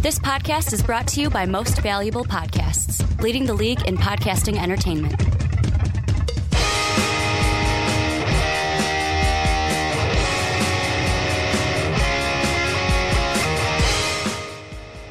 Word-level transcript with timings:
This 0.00 0.16
podcast 0.16 0.72
is 0.72 0.80
brought 0.80 1.08
to 1.08 1.20
you 1.20 1.28
by 1.28 1.44
Most 1.44 1.82
Valuable 1.82 2.24
Podcasts, 2.24 3.20
leading 3.20 3.46
the 3.46 3.52
league 3.52 3.84
in 3.88 3.96
podcasting 3.96 4.56
entertainment. 4.56 5.20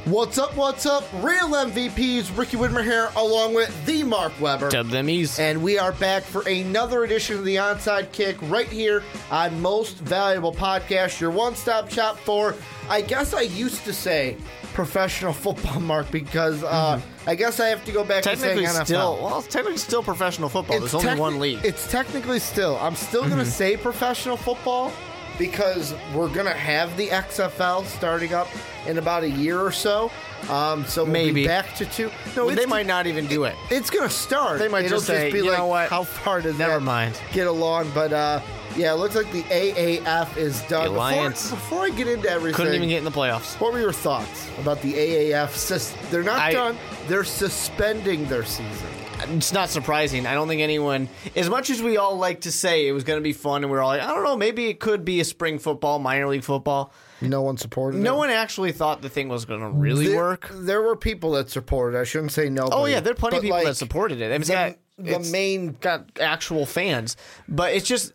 What's 0.05 0.37
up? 0.37 0.55
What's 0.55 0.85
up? 0.85 1.03
Real 1.15 1.49
MVPs, 1.49 2.37
Ricky 2.37 2.55
Widmer 2.55 2.81
here, 2.81 3.09
along 3.17 3.55
with 3.55 3.85
the 3.85 4.03
Mark 4.03 4.31
Weber. 4.39 4.69
Dub 4.69 4.87
them 4.87 5.09
ease. 5.09 5.37
And 5.37 5.61
we 5.61 5.77
are 5.77 5.91
back 5.91 6.23
for 6.23 6.47
another 6.47 7.03
edition 7.03 7.37
of 7.37 7.43
the 7.43 7.57
Onside 7.57 8.13
Kick 8.13 8.37
right 8.43 8.69
here 8.69 9.03
on 9.31 9.61
Most 9.61 9.97
Valuable 9.97 10.53
Podcast, 10.53 11.19
your 11.19 11.31
one 11.31 11.55
stop 11.55 11.91
shop 11.91 12.17
for, 12.17 12.55
I 12.89 13.01
guess 13.01 13.33
I 13.33 13.41
used 13.41 13.83
to 13.83 13.91
say 13.91 14.37
professional 14.77 15.33
football, 15.33 15.79
Mark, 15.81 16.09
because 16.11 16.63
uh, 16.63 17.01
I 17.25 17.33
guess 17.35 17.59
I 17.59 17.67
have 17.69 17.83
to 17.85 17.91
go 17.91 18.03
back 18.03 18.21
to 18.23 18.35
saying 18.37 18.57
technically 18.59 18.65
NFL. 18.81 18.85
still, 18.85 19.19
well, 19.23 19.39
it's 19.39 19.47
technically 19.47 19.79
still 19.79 20.03
professional 20.03 20.49
football. 20.49 20.79
There's 20.79 20.93
only 20.93 21.19
one 21.19 21.39
league. 21.39 21.65
It's 21.65 21.89
technically 21.91 22.37
still. 22.39 22.77
I'm 22.79 22.95
still 22.95 23.21
going 23.23 23.37
to 23.37 23.43
Mm-hmm. 23.43 23.49
say 23.51 23.75
professional 23.75 24.37
football 24.37 24.93
because 25.39 25.93
we're 26.13 26.29
going 26.29 26.45
to 26.45 26.53
have 26.53 26.95
the 26.95 27.07
XFL 27.07 27.85
starting 27.85 28.33
up 28.35 28.47
in 28.87 28.97
about 28.99 29.23
a 29.23 29.29
year 29.29 29.59
or 29.59 29.71
so. 29.71 30.11
Um, 30.49 30.85
so 30.85 31.03
we'll 31.03 31.13
be 31.13 31.19
Maybe. 31.31 31.47
back 31.47 31.73
to 31.75 31.85
two. 31.87 32.11
No, 32.35 32.49
they 32.51 32.65
might 32.67 32.85
not 32.85 33.07
even 33.07 33.25
do 33.25 33.45
it. 33.45 33.55
It's 33.71 33.89
going 33.89 34.07
to 34.07 34.13
start. 34.13 34.59
They 34.59 34.67
might 34.67 34.85
It'll 34.85 34.97
just 34.97 35.07
say, 35.07 35.31
be 35.31 35.39
"You 35.39 35.49
like, 35.49 35.57
know 35.57 35.65
what? 35.67 35.89
How 35.89 36.03
far 36.03 36.41
does 36.41 36.57
Never 36.59 36.73
that 36.73 36.81
mind." 36.81 37.19
get 37.33 37.47
along? 37.47 37.89
But 37.95 38.13
uh, 38.13 38.41
yeah, 38.77 38.93
it 38.93 38.97
looks 38.97 39.15
like 39.15 39.31
the 39.31 39.43
AAF 39.43 40.37
is 40.37 40.61
done. 40.63 40.83
The 40.85 40.89
Before- 40.91 40.95
Alliance. 40.95 41.49
Before, 41.49 41.83
I 41.85 41.89
get 41.89 42.07
into 42.07 42.29
everything, 42.29 42.55
Couldn't 42.55 42.75
even 42.75 42.89
get 42.89 42.99
in 42.99 43.03
the 43.05 43.11
playoffs. 43.11 43.59
what 43.59 43.73
were 43.73 43.79
your 43.79 43.91
thoughts 43.91 44.47
about 44.59 44.81
the 44.81 44.93
AAF? 44.93 46.09
They're 46.11 46.23
not 46.23 46.39
I- 46.39 46.53
done. 46.53 46.77
They're 47.07 47.23
suspending 47.23 48.25
their 48.27 48.45
season. 48.45 48.87
It's 49.29 49.51
not 49.51 49.69
surprising. 49.69 50.27
I 50.27 50.35
don't 50.35 50.47
think 50.47 50.61
anyone, 50.61 51.09
as 51.35 51.49
much 51.49 51.71
as 51.71 51.81
we 51.81 51.97
all 51.97 52.17
like 52.17 52.41
to 52.41 52.51
say 52.51 52.87
it 52.87 52.91
was 52.91 53.03
going 53.03 53.17
to 53.17 53.23
be 53.23 53.33
fun, 53.33 53.63
and 53.63 53.71
we 53.71 53.77
are 53.77 53.81
all 53.81 53.89
like, 53.89 54.01
I 54.01 54.13
don't 54.13 54.23
know, 54.23 54.37
maybe 54.37 54.67
it 54.67 54.79
could 54.79 55.03
be 55.03 55.19
a 55.19 55.25
spring 55.25 55.57
football, 55.57 55.97
minor 55.97 56.27
league 56.27 56.43
football. 56.43 56.93
No 57.19 57.41
one 57.41 57.57
supported. 57.57 57.97
It? 57.97 58.01
No 58.03 58.13
it. 58.15 58.17
one 58.19 58.29
actually 58.29 58.71
thought 58.73 59.01
the 59.01 59.09
thing 59.09 59.27
was 59.27 59.45
going 59.45 59.61
to 59.61 59.69
really 59.69 60.09
there, 60.09 60.17
work. 60.17 60.49
There 60.53 60.83
were 60.83 60.95
people 60.95 61.31
that 61.31 61.49
supported. 61.49 61.99
I 61.99 62.03
shouldn't 62.03 62.31
say 62.31 62.47
no. 62.49 62.69
Oh 62.71 62.85
yeah, 62.85 62.99
there 62.99 63.13
are 63.13 63.15
plenty 63.15 63.37
of 63.37 63.43
people 63.43 63.63
that 63.63 63.75
supported 63.75 64.21
it. 64.21 64.25
I 64.25 64.37
mean, 64.37 64.41
the, 64.41 64.53
got, 64.53 65.23
the 65.23 65.31
main. 65.31 65.77
got 65.81 66.05
actual 66.21 66.67
fans, 66.67 67.17
but 67.47 67.73
it's 67.73 67.87
just 67.87 68.13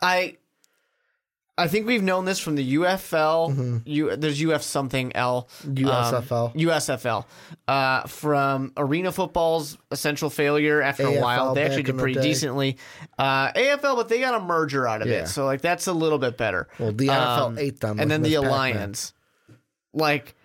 I. 0.00 0.36
I 1.60 1.66
think 1.66 1.88
we've 1.88 2.04
known 2.04 2.24
this 2.24 2.38
from 2.38 2.54
the 2.54 2.76
UFL. 2.76 3.82
U, 3.84 4.14
there's 4.14 4.40
UF 4.40 4.62
something 4.62 5.10
L. 5.16 5.48
USFL. 5.64 6.50
Um, 6.50 6.52
USFL. 6.52 7.24
Uh, 7.66 8.02
from 8.06 8.72
Arena 8.76 9.10
Football's 9.10 9.76
essential 9.90 10.30
failure 10.30 10.80
after 10.80 11.02
a 11.08 11.20
while. 11.20 11.54
They 11.54 11.64
actually 11.64 11.82
did 11.82 11.98
pretty 11.98 12.20
decently. 12.20 12.76
Uh, 13.18 13.50
AFL, 13.54 13.96
but 13.96 14.08
they 14.08 14.20
got 14.20 14.34
a 14.40 14.44
merger 14.44 14.86
out 14.86 15.02
of 15.02 15.08
Yeah. 15.08 15.22
it. 15.22 15.26
So, 15.26 15.46
like, 15.46 15.60
that's 15.60 15.88
a 15.88 15.92
little 15.92 16.18
bit 16.20 16.36
better. 16.38 16.68
Well, 16.78 16.92
the 16.92 17.08
NFL 17.08 17.58
ate 17.58 17.80
them 17.80 17.90
Um, 17.90 17.98
And 18.02 18.08
then 18.08 18.22
the 18.22 18.34
Pac-Man. 18.34 18.50
Alliance. 18.50 19.12
Like, 19.92 20.36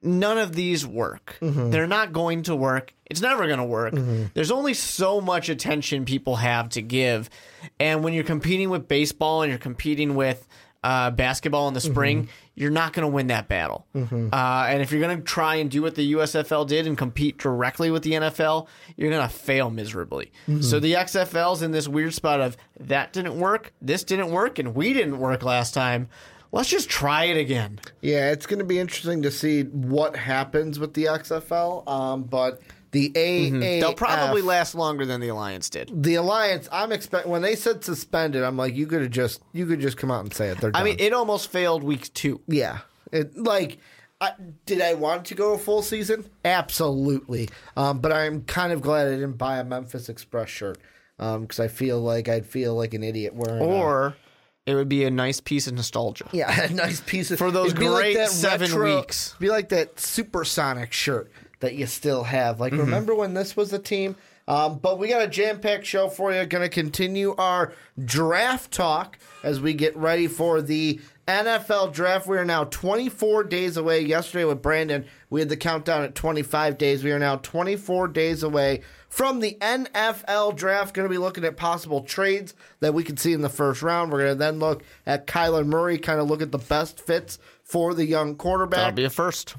none 0.00 0.38
of 0.38 0.54
these 0.54 0.86
work. 0.86 1.36
Mm-hmm. 1.42 1.68
They're 1.68 1.86
not 1.86 2.14
going 2.14 2.44
to 2.44 2.56
work. 2.56 2.94
It's 3.06 3.20
never 3.20 3.46
going 3.46 3.58
to 3.58 3.64
work. 3.64 3.94
There's 4.34 4.50
only 4.50 4.74
so 4.74 5.20
much 5.20 5.48
attention 5.48 6.04
people 6.04 6.36
have 6.36 6.68
to 6.70 6.82
give. 6.82 7.30
And 7.78 8.02
when 8.02 8.12
you're 8.14 8.24
competing 8.24 8.68
with 8.70 8.88
baseball 8.88 9.42
and 9.42 9.50
you're 9.50 9.58
competing 9.58 10.14
with 10.16 10.46
uh, 10.82 11.10
basketball 11.10 11.68
in 11.68 11.74
the 11.74 11.80
spring, 11.80 12.22
Mm-hmm. 12.24 12.30
you're 12.54 12.70
not 12.70 12.92
going 12.92 13.02
to 13.02 13.12
win 13.12 13.26
that 13.28 13.48
battle. 13.48 13.86
Uh, 13.94 14.66
and 14.68 14.82
if 14.82 14.92
you're 14.92 15.00
going 15.00 15.16
to 15.18 15.22
try 15.22 15.56
and 15.56 15.70
do 15.70 15.82
what 15.82 15.94
the 15.94 16.12
USFL 16.14 16.66
did 16.66 16.86
and 16.86 16.96
compete 16.96 17.38
directly 17.38 17.90
with 17.90 18.02
the 18.02 18.12
NFL, 18.12 18.66
you're 18.96 19.10
going 19.10 19.22
to 19.28 19.32
fail 19.34 19.70
miserably. 19.70 20.30
Mm-hmm. 20.48 20.62
So 20.62 20.78
the 20.80 20.94
XFL's 20.94 21.62
in 21.62 21.72
this 21.72 21.88
weird 21.88 22.14
spot 22.14 22.40
of 22.40 22.56
that 22.80 23.12
didn't 23.12 23.38
work, 23.38 23.72
this 23.82 24.04
didn't 24.04 24.30
work, 24.30 24.58
and 24.58 24.74
we 24.74 24.92
didn't 24.92 25.18
work 25.18 25.42
last 25.42 25.74
time. 25.74 26.08
Let's 26.52 26.68
just 26.68 26.88
try 26.88 27.24
it 27.24 27.36
again. 27.36 27.80
Yeah, 28.00 28.30
it's 28.30 28.46
going 28.46 28.60
to 28.60 28.64
be 28.64 28.78
interesting 28.78 29.22
to 29.22 29.30
see 29.32 29.62
what 29.64 30.14
happens 30.16 30.78
with 30.78 30.94
the 30.94 31.04
XFL. 31.04 31.86
Um, 31.88 32.22
but 32.22 32.62
the 32.96 33.10
AAF, 33.10 33.50
Mm-hmm. 33.52 33.60
They'll 33.60 33.92
probably 33.94 34.40
last 34.42 34.74
longer 34.74 35.04
than 35.04 35.20
the 35.20 35.28
Alliance 35.28 35.68
did. 35.68 35.90
the 36.02 36.14
Alliance. 36.14 36.68
I'm 36.72 36.92
expect 36.92 37.26
when 37.26 37.42
they 37.42 37.54
said 37.54 37.84
suspended. 37.84 38.42
I'm 38.42 38.56
like, 38.56 38.74
you 38.74 38.86
could 38.86 39.02
have 39.02 39.10
just 39.10 39.42
you 39.52 39.66
could 39.66 39.80
just 39.80 39.96
come 39.98 40.10
out 40.10 40.24
and 40.24 40.32
say 40.32 40.48
it. 40.48 40.58
They're 40.58 40.70
done. 40.70 40.80
I 40.80 40.84
mean, 40.84 40.96
it 40.98 41.12
almost 41.12 41.50
failed 41.50 41.82
week 41.84 42.12
two. 42.14 42.40
Yeah. 42.48 42.78
It, 43.12 43.36
like, 43.36 43.78
I, 44.20 44.32
did 44.64 44.80
I 44.80 44.94
want 44.94 45.26
to 45.26 45.34
go 45.34 45.52
a 45.52 45.58
full 45.58 45.82
season? 45.82 46.24
Absolutely. 46.44 47.48
Um, 47.76 48.00
but 48.00 48.12
I'm 48.12 48.42
kind 48.44 48.72
of 48.72 48.80
glad 48.80 49.08
I 49.08 49.10
didn't 49.12 49.34
buy 49.38 49.58
a 49.58 49.64
Memphis 49.64 50.08
Express 50.08 50.48
shirt 50.48 50.78
because 51.18 51.60
I 51.60 51.68
feel 51.68 52.00
like 52.00 52.28
I'd 52.28 52.46
feel 52.46 52.74
like 52.74 52.94
an 52.94 53.02
idiot 53.04 53.34
wearing. 53.34 53.62
a- 53.62 53.66
Or 53.66 54.16
it 54.66 54.74
would 54.74 54.88
be 54.88 55.04
a 55.04 55.10
nice 55.10 55.40
piece 55.40 55.66
of 55.68 55.74
nostalgia. 55.74 56.28
yeah, 56.32 56.62
a 56.70 56.72
nice 56.72 57.00
piece 57.00 57.30
of 57.30 57.38
For 57.38 57.50
those 57.50 57.72
great 57.72 58.14
that 58.16 58.30
seven 58.30 58.70
retro- 58.70 58.96
weeks. 59.00 59.34
Be 59.38 59.48
like 59.50 59.68
that 59.68 60.00
supersonic 60.00 60.92
shirt 60.92 61.30
that 61.60 61.74
you 61.74 61.86
still 61.86 62.24
have. 62.24 62.54
Mm-hmm. 62.56 62.62
Like, 62.62 62.72
remember 62.72 63.14
when 63.14 63.34
this 63.34 63.56
was 63.56 63.72
a 63.72 63.78
team? 63.78 64.16
Um, 64.48 64.78
but 64.78 64.98
we 64.98 65.08
got 65.08 65.22
a 65.22 65.28
jam 65.28 65.58
packed 65.58 65.86
show 65.86 66.08
for 66.08 66.32
you. 66.32 66.44
Going 66.46 66.62
to 66.62 66.68
continue 66.68 67.34
our 67.36 67.72
draft 68.04 68.70
talk 68.70 69.18
as 69.42 69.60
we 69.60 69.74
get 69.74 69.96
ready 69.96 70.28
for 70.28 70.62
the 70.62 71.00
NFL 71.26 71.92
draft. 71.92 72.28
We 72.28 72.38
are 72.38 72.44
now 72.44 72.64
24 72.64 73.44
days 73.44 73.76
away. 73.76 74.02
Yesterday 74.02 74.44
with 74.44 74.62
Brandon, 74.62 75.04
we 75.30 75.40
had 75.40 75.48
the 75.48 75.56
countdown 75.56 76.04
at 76.04 76.14
25 76.14 76.78
days. 76.78 77.02
We 77.02 77.10
are 77.10 77.18
now 77.18 77.36
24 77.36 78.08
days 78.08 78.44
away 78.44 78.82
from 79.08 79.40
the 79.40 79.58
NFL 79.60 80.54
draft. 80.54 80.94
Going 80.94 81.08
to 81.08 81.12
be 81.12 81.18
looking 81.18 81.44
at 81.44 81.56
possible 81.56 82.02
trades 82.02 82.54
that 82.78 82.94
we 82.94 83.02
can 83.02 83.16
see 83.16 83.32
in 83.32 83.40
the 83.40 83.48
first 83.48 83.82
round. 83.82 84.12
We're 84.12 84.20
going 84.20 84.34
to 84.34 84.38
then 84.38 84.60
look 84.60 84.84
at 85.06 85.26
Kyler 85.26 85.66
Murray, 85.66 85.98
kind 85.98 86.20
of 86.20 86.28
look 86.28 86.42
at 86.42 86.52
the 86.52 86.58
best 86.58 87.00
fits 87.00 87.40
for 87.64 87.94
the 87.94 88.06
young 88.06 88.36
quarterback. 88.36 88.78
That'll 88.78 88.94
be 88.94 89.04
a 89.04 89.10
first. 89.10 89.56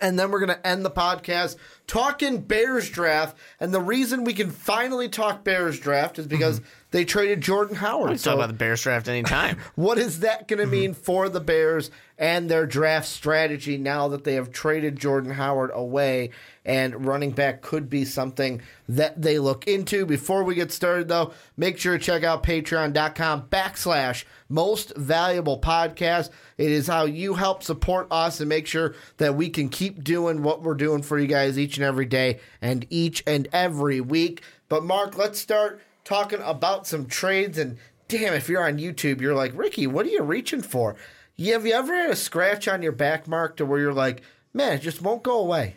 And 0.00 0.18
then 0.18 0.30
we're 0.30 0.40
going 0.40 0.56
to 0.56 0.66
end 0.66 0.84
the 0.84 0.90
podcast 0.90 1.56
talking 1.88 2.42
Bears 2.42 2.88
draft. 2.88 3.36
And 3.58 3.74
the 3.74 3.80
reason 3.80 4.22
we 4.22 4.34
can 4.34 4.50
finally 4.50 5.08
talk 5.08 5.42
Bears 5.42 5.80
draft 5.80 6.20
is 6.20 6.28
because 6.28 6.60
mm-hmm. 6.60 6.68
they 6.92 7.04
traded 7.04 7.40
Jordan 7.40 7.74
Howard. 7.74 8.10
We 8.10 8.16
can 8.16 8.22
talk 8.22 8.34
about 8.34 8.46
the 8.46 8.52
Bears 8.52 8.82
draft 8.82 9.08
anytime. 9.08 9.58
what 9.74 9.98
is 9.98 10.20
that 10.20 10.46
going 10.46 10.58
to 10.58 10.64
mm-hmm. 10.64 10.70
mean 10.70 10.94
for 10.94 11.28
the 11.28 11.40
Bears 11.40 11.90
and 12.16 12.48
their 12.48 12.66
draft 12.66 13.08
strategy 13.08 13.78
now 13.78 14.08
that 14.08 14.24
they 14.24 14.34
have 14.34 14.52
traded 14.52 14.96
Jordan 14.96 15.32
Howard 15.32 15.70
away? 15.74 16.30
And 16.64 17.06
running 17.06 17.30
back 17.30 17.62
could 17.62 17.88
be 17.88 18.04
something 18.04 18.60
that 18.90 19.20
they 19.20 19.38
look 19.38 19.66
into. 19.66 20.04
Before 20.04 20.44
we 20.44 20.54
get 20.54 20.70
started, 20.70 21.08
though, 21.08 21.32
make 21.56 21.78
sure 21.78 21.96
to 21.96 22.04
check 22.04 22.24
out 22.24 22.42
patreon.com 22.42 23.48
backslash 23.48 24.24
most 24.48 24.96
valuable 24.96 25.60
podcast. 25.60 26.30
It 26.56 26.70
is 26.70 26.86
how 26.86 27.04
you 27.04 27.34
help 27.34 27.62
support 27.62 28.08
us 28.10 28.40
and 28.40 28.48
make 28.48 28.66
sure 28.66 28.94
that 29.18 29.34
we 29.34 29.48
can 29.50 29.68
keep 29.68 30.02
doing 30.02 30.42
what 30.42 30.62
we're 30.62 30.74
doing 30.74 31.02
for 31.02 31.18
you 31.18 31.26
guys 31.26 31.58
each 31.58 31.77
and 31.78 31.86
every 31.86 32.06
day 32.06 32.40
and 32.60 32.86
each 32.90 33.22
and 33.26 33.48
every 33.52 34.00
week. 34.00 34.42
But, 34.68 34.84
Mark, 34.84 35.16
let's 35.16 35.38
start 35.38 35.80
talking 36.04 36.40
about 36.42 36.86
some 36.86 37.06
trades 37.06 37.58
and 37.58 37.78
damn, 38.08 38.34
if 38.34 38.48
you're 38.48 38.66
on 38.66 38.78
YouTube, 38.78 39.20
you're 39.20 39.34
like, 39.34 39.52
Ricky, 39.54 39.86
what 39.86 40.06
are 40.06 40.10
you 40.10 40.22
reaching 40.22 40.62
for? 40.62 40.96
You, 41.36 41.52
have 41.52 41.66
you 41.66 41.74
ever 41.74 41.94
had 41.94 42.10
a 42.10 42.16
scratch 42.16 42.66
on 42.66 42.82
your 42.82 42.92
back 42.92 43.28
mark 43.28 43.58
to 43.58 43.66
where 43.66 43.78
you're 43.78 43.92
like, 43.92 44.22
man, 44.52 44.72
it 44.72 44.80
just 44.80 45.02
won't 45.02 45.22
go 45.22 45.38
away. 45.38 45.76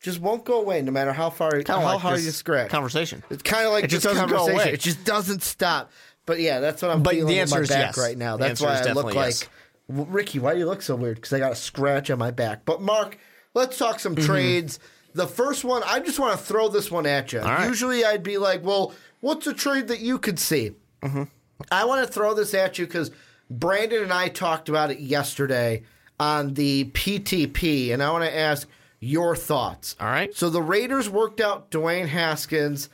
Just 0.00 0.20
won't 0.20 0.44
go 0.44 0.60
away 0.60 0.82
no 0.82 0.92
matter 0.92 1.12
how 1.12 1.30
far, 1.30 1.50
Kinda 1.50 1.72
how 1.72 1.82
like 1.82 2.00
hard 2.00 2.20
you 2.20 2.30
scratch. 2.30 2.70
Conversation. 2.70 3.24
It's 3.30 3.42
kind 3.42 3.66
of 3.66 3.72
like 3.72 3.84
It 3.84 3.88
just 3.88 4.04
doesn't 4.04 4.28
go 4.28 4.36
conversation. 4.36 4.60
away. 4.60 4.72
It 4.74 4.80
just 4.80 5.04
doesn't 5.04 5.42
stop. 5.42 5.90
But 6.26 6.40
yeah, 6.40 6.60
that's 6.60 6.82
what 6.82 6.90
I'm 6.90 7.02
But 7.02 7.14
feeling 7.14 7.34
the 7.34 7.40
answer 7.40 7.56
my 7.56 7.62
is 7.62 7.68
back 7.68 7.96
yes. 7.96 7.98
right 7.98 8.16
now. 8.16 8.36
That's 8.36 8.60
why 8.60 8.78
I 8.78 8.92
look 8.92 9.14
like. 9.14 9.48
Ricky. 9.88 10.38
Why 10.38 10.52
do 10.52 10.58
you 10.58 10.66
look 10.66 10.82
so 10.82 10.94
weird? 10.94 11.16
Because 11.16 11.32
I 11.32 11.38
got 11.38 11.52
a 11.52 11.56
scratch 11.56 12.10
on 12.10 12.18
my 12.18 12.30
back. 12.30 12.66
But 12.66 12.82
Mark, 12.82 13.18
let's 13.54 13.78
talk 13.78 13.98
some 13.98 14.14
mm-hmm. 14.14 14.26
trades. 14.26 14.78
The 15.14 15.26
first 15.26 15.64
one, 15.64 15.82
I 15.84 16.00
just 16.00 16.18
want 16.18 16.38
to 16.38 16.44
throw 16.44 16.68
this 16.68 16.90
one 16.90 17.06
at 17.06 17.32
you. 17.32 17.40
right. 17.40 17.66
Usually, 17.66 18.04
I'd 18.04 18.22
be 18.22 18.38
like, 18.38 18.64
"Well, 18.64 18.92
what's 19.20 19.46
a 19.46 19.54
trade 19.54 19.88
that 19.88 20.00
you 20.00 20.18
could 20.18 20.38
see?" 20.38 20.72
Mm-hmm. 21.02 21.24
I 21.70 21.84
want 21.84 22.06
to 22.06 22.12
throw 22.12 22.34
this 22.34 22.54
at 22.54 22.78
you 22.78 22.86
because 22.86 23.10
Brandon 23.50 24.02
and 24.02 24.12
I 24.12 24.28
talked 24.28 24.68
about 24.68 24.90
it 24.90 25.00
yesterday 25.00 25.82
on 26.20 26.54
the 26.54 26.84
PTP, 26.86 27.92
and 27.92 28.02
I 28.02 28.10
want 28.10 28.24
to 28.24 28.36
ask 28.36 28.68
your 29.00 29.36
thoughts. 29.36 29.96
All 30.00 30.08
right. 30.08 30.34
So 30.34 30.50
the 30.50 30.62
Raiders 30.62 31.08
worked 31.08 31.40
out 31.40 31.70
Dwayne 31.70 32.08
Haskins 32.08 32.88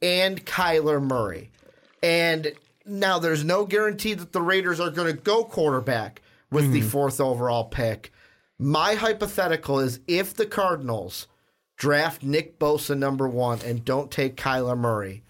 and 0.00 0.44
Kyler 0.44 1.02
Murray. 1.02 1.50
And 2.02 2.52
now 2.86 3.18
there's 3.18 3.44
no 3.44 3.66
guarantee 3.66 4.14
that 4.14 4.32
the 4.32 4.42
Raiders 4.42 4.80
are 4.80 4.90
going 4.90 5.14
to 5.14 5.20
go 5.20 5.44
quarterback 5.44 6.22
with 6.50 6.72
the 6.72 6.80
hmm. 6.80 6.86
fourth 6.86 7.20
overall 7.20 7.64
pick. 7.64 8.12
My 8.58 8.94
hypothetical 8.94 9.78
is 9.78 10.00
if 10.06 10.34
the 10.34 10.46
Cardinals 10.46 11.26
draft 11.78 12.22
Nick 12.22 12.58
Bosa 12.58 12.96
number 12.98 13.26
one 13.26 13.60
and 13.64 13.84
don't 13.84 14.10
take 14.10 14.36
Kyler 14.36 14.76
Murray, 14.76 15.22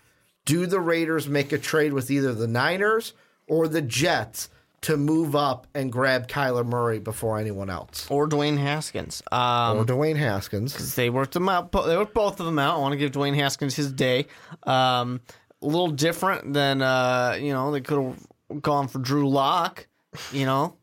do 0.44 0.66
the 0.66 0.80
Raiders 0.80 1.28
make 1.28 1.52
a 1.52 1.58
trade 1.58 1.92
with 1.92 2.10
either 2.10 2.34
the 2.34 2.48
Niners 2.48 3.12
or 3.46 3.68
the 3.68 3.82
Jets 3.82 4.48
to 4.80 4.96
move 4.96 5.34
up 5.36 5.66
and 5.74 5.90
grab 5.92 6.28
Kyler 6.28 6.64
Murray 6.64 6.98
before 7.00 7.38
anyone 7.38 7.68
else. 7.68 8.06
or 8.10 8.28
Dwayne 8.28 8.58
Haskins. 8.58 9.22
Um, 9.32 9.78
Or 9.78 9.84
Dwayne 9.84 10.16
Haskins. 10.16 10.94
they 10.94 11.10
worked 11.10 11.34
them 11.34 11.48
out. 11.48 11.70
They 11.72 11.96
worked 11.96 12.14
both 12.14 12.38
of 12.40 12.46
them 12.46 12.58
out. 12.58 12.76
I 12.76 12.78
want 12.80 12.92
to 12.92 12.96
give 12.98 13.10
Dwayne 13.12 13.34
Haskins 13.34 13.74
his 13.74 13.92
day. 13.92 14.26
Um, 14.62 15.20
a 15.60 15.66
little 15.66 15.88
different 15.90 16.52
than 16.52 16.80
uh, 16.82 17.36
you 17.40 17.52
know 17.52 17.72
they 17.72 17.80
could 17.80 18.14
have 18.50 18.62
gone 18.62 18.86
for 18.86 19.00
Drew 19.00 19.28
Lock. 19.28 19.88
You 20.32 20.46
know, 20.46 20.76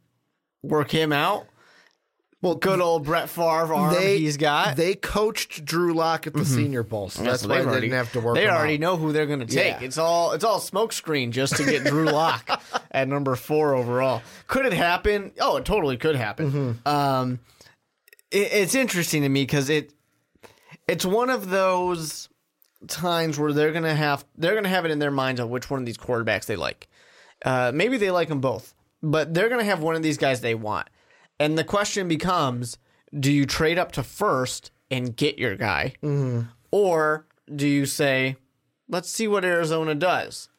work 0.61 0.91
him 0.91 1.13
out. 1.13 1.47
Well, 2.41 2.55
good 2.55 2.79
old 2.79 3.05
Brett 3.05 3.27
Favre 3.29 3.73
arm 3.73 3.93
They, 3.95 4.19
he's 4.19 4.37
got. 4.37 4.75
they 4.75 4.93
coached 4.93 5.65
Drew 5.65 5.93
Lock 5.95 6.27
at 6.27 6.33
the 6.33 6.45
Senior 6.45 6.83
Bowl, 6.83 7.09
so 7.09 7.23
that's 7.23 7.41
So 7.41 7.49
why 7.49 7.59
they 7.59 7.65
already- 7.65 7.87
didn't 7.87 7.97
have 7.97 8.11
to 8.11 8.19
work 8.19 8.35
They 8.35 8.47
already 8.47 8.75
out. 8.75 8.79
know 8.81 8.97
who 8.97 9.11
they're 9.13 9.25
going 9.25 9.39
to 9.39 9.45
take. 9.47 9.79
Yeah. 9.79 9.85
It's 9.85 9.97
all 9.97 10.33
it's 10.33 10.43
all 10.43 10.59
smokescreen 10.59 11.31
just 11.31 11.55
to 11.55 11.63
get 11.65 11.85
Drew 11.85 12.05
Lock 12.05 12.61
at 12.91 13.07
number 13.07 13.35
four 13.35 13.73
overall. 13.73 14.21
Could 14.47 14.65
it 14.67 14.73
happen? 14.73 15.31
Oh, 15.39 15.57
it 15.57 15.65
totally 15.65 15.97
could 15.97 16.15
happen. 16.15 16.51
Mm-hmm. 16.51 16.87
Um, 16.87 17.39
it, 18.29 18.51
it's 18.51 18.75
interesting 18.75 19.23
to 19.23 19.29
me 19.29 19.41
because 19.41 19.69
it 19.71 19.93
it's 20.87 21.05
one 21.05 21.31
of 21.31 21.49
those 21.49 22.29
times 22.87 23.39
where 23.39 23.53
they're 23.53 23.71
gonna 23.71 23.95
have 23.95 24.23
they're 24.37 24.53
gonna 24.53 24.69
have 24.69 24.85
it 24.85 24.91
in 24.91 24.99
their 24.99 25.09
minds 25.09 25.41
on 25.41 25.49
which 25.49 25.71
one 25.71 25.79
of 25.79 25.85
these 25.87 25.97
quarterbacks 25.97 26.45
they 26.45 26.57
like. 26.57 26.87
Uh, 27.43 27.71
maybe 27.73 27.97
they 27.97 28.11
like 28.11 28.27
them 28.27 28.39
both, 28.41 28.75
but 29.01 29.33
they're 29.33 29.49
gonna 29.49 29.63
have 29.63 29.81
one 29.81 29.95
of 29.95 30.03
these 30.03 30.17
guys 30.19 30.41
they 30.41 30.53
want. 30.53 30.87
And 31.39 31.57
the 31.57 31.63
question 31.63 32.07
becomes: 32.07 32.77
Do 33.17 33.31
you 33.31 33.45
trade 33.45 33.77
up 33.79 33.91
to 33.93 34.03
first 34.03 34.71
and 34.91 35.15
get 35.15 35.37
your 35.37 35.55
guy, 35.55 35.93
or 36.71 37.25
do 37.53 37.67
you 37.67 37.85
say, 37.85 38.37
"Let's 38.89 39.09
see 39.09 39.27
what 39.27 39.43
Arizona 39.45 39.95
does," 39.95 40.49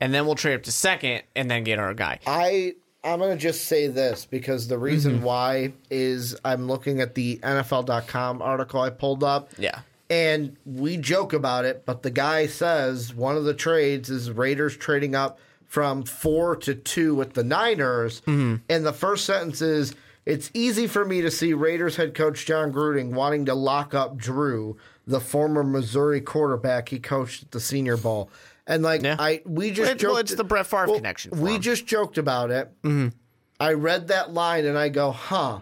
and 0.00 0.12
then 0.12 0.26
we'll 0.26 0.34
trade 0.34 0.54
up 0.54 0.62
to 0.64 0.72
second 0.72 1.22
and 1.34 1.50
then 1.50 1.64
get 1.64 1.78
our 1.78 1.94
guy? 1.94 2.18
I 2.26 2.74
I'm 3.04 3.20
gonna 3.20 3.36
just 3.36 3.64
say 3.66 3.86
this 3.86 4.26
because 4.26 4.68
the 4.68 4.78
reason 4.78 5.16
Mm-hmm. 5.16 5.24
why 5.24 5.72
is 5.90 6.36
I'm 6.44 6.66
looking 6.66 7.00
at 7.00 7.14
the 7.14 7.38
NFL.com 7.42 8.42
article 8.42 8.80
I 8.80 8.90
pulled 8.90 9.22
up. 9.24 9.50
Yeah. 9.58 9.80
And 10.08 10.56
we 10.64 10.96
joke 10.98 11.32
about 11.32 11.64
it, 11.64 11.84
but 11.84 12.02
the 12.02 12.10
guy 12.12 12.46
says 12.46 13.12
one 13.14 13.36
of 13.36 13.44
the 13.44 13.54
trades 13.54 14.08
is 14.10 14.30
Raiders 14.30 14.76
trading 14.76 15.14
up 15.16 15.38
from 15.66 16.04
four 16.04 16.54
to 16.56 16.74
two 16.76 17.14
with 17.16 17.34
the 17.34 17.42
Niners. 17.42 18.20
Mm-hmm. 18.20 18.56
And 18.68 18.86
the 18.86 18.92
first 18.92 19.24
sentence 19.24 19.60
is 19.60 19.94
It's 20.26 20.50
easy 20.52 20.86
for 20.88 21.04
me 21.04 21.22
to 21.22 21.30
see 21.30 21.54
Raiders 21.54 21.96
head 21.96 22.12
coach 22.14 22.44
Jon 22.46 22.72
Gruden 22.72 23.12
wanting 23.12 23.46
to 23.46 23.54
lock 23.54 23.94
up 23.94 24.16
Drew, 24.16 24.76
the 25.06 25.20
former 25.20 25.62
Missouri 25.62 26.20
quarterback 26.20 26.88
he 26.88 26.98
coached 26.98 27.44
at 27.44 27.50
the 27.52 27.60
Senior 27.60 27.96
Bowl. 27.96 28.28
And 28.66 28.82
like 28.82 29.02
Yeah. 29.02 29.14
I, 29.18 29.42
we 29.46 29.70
just 29.70 29.82
Well, 29.88 29.94
joked. 29.94 30.02
well, 30.12 30.16
it's 30.20 30.34
the 30.34 30.42
Brett 30.44 30.66
Favre 30.66 30.86
connection 30.96 31.30
for 31.30 31.36
We 31.40 31.54
him. 31.54 31.60
just 31.60 31.86
joked 31.86 32.18
about 32.18 32.50
it. 32.50 32.70
Mm-hmm. 32.82 33.08
I 33.60 33.72
read 33.74 34.08
that 34.08 34.34
line 34.34 34.66
and 34.66 34.76
I 34.76 34.88
go, 34.88 35.12
huh. 35.12 35.60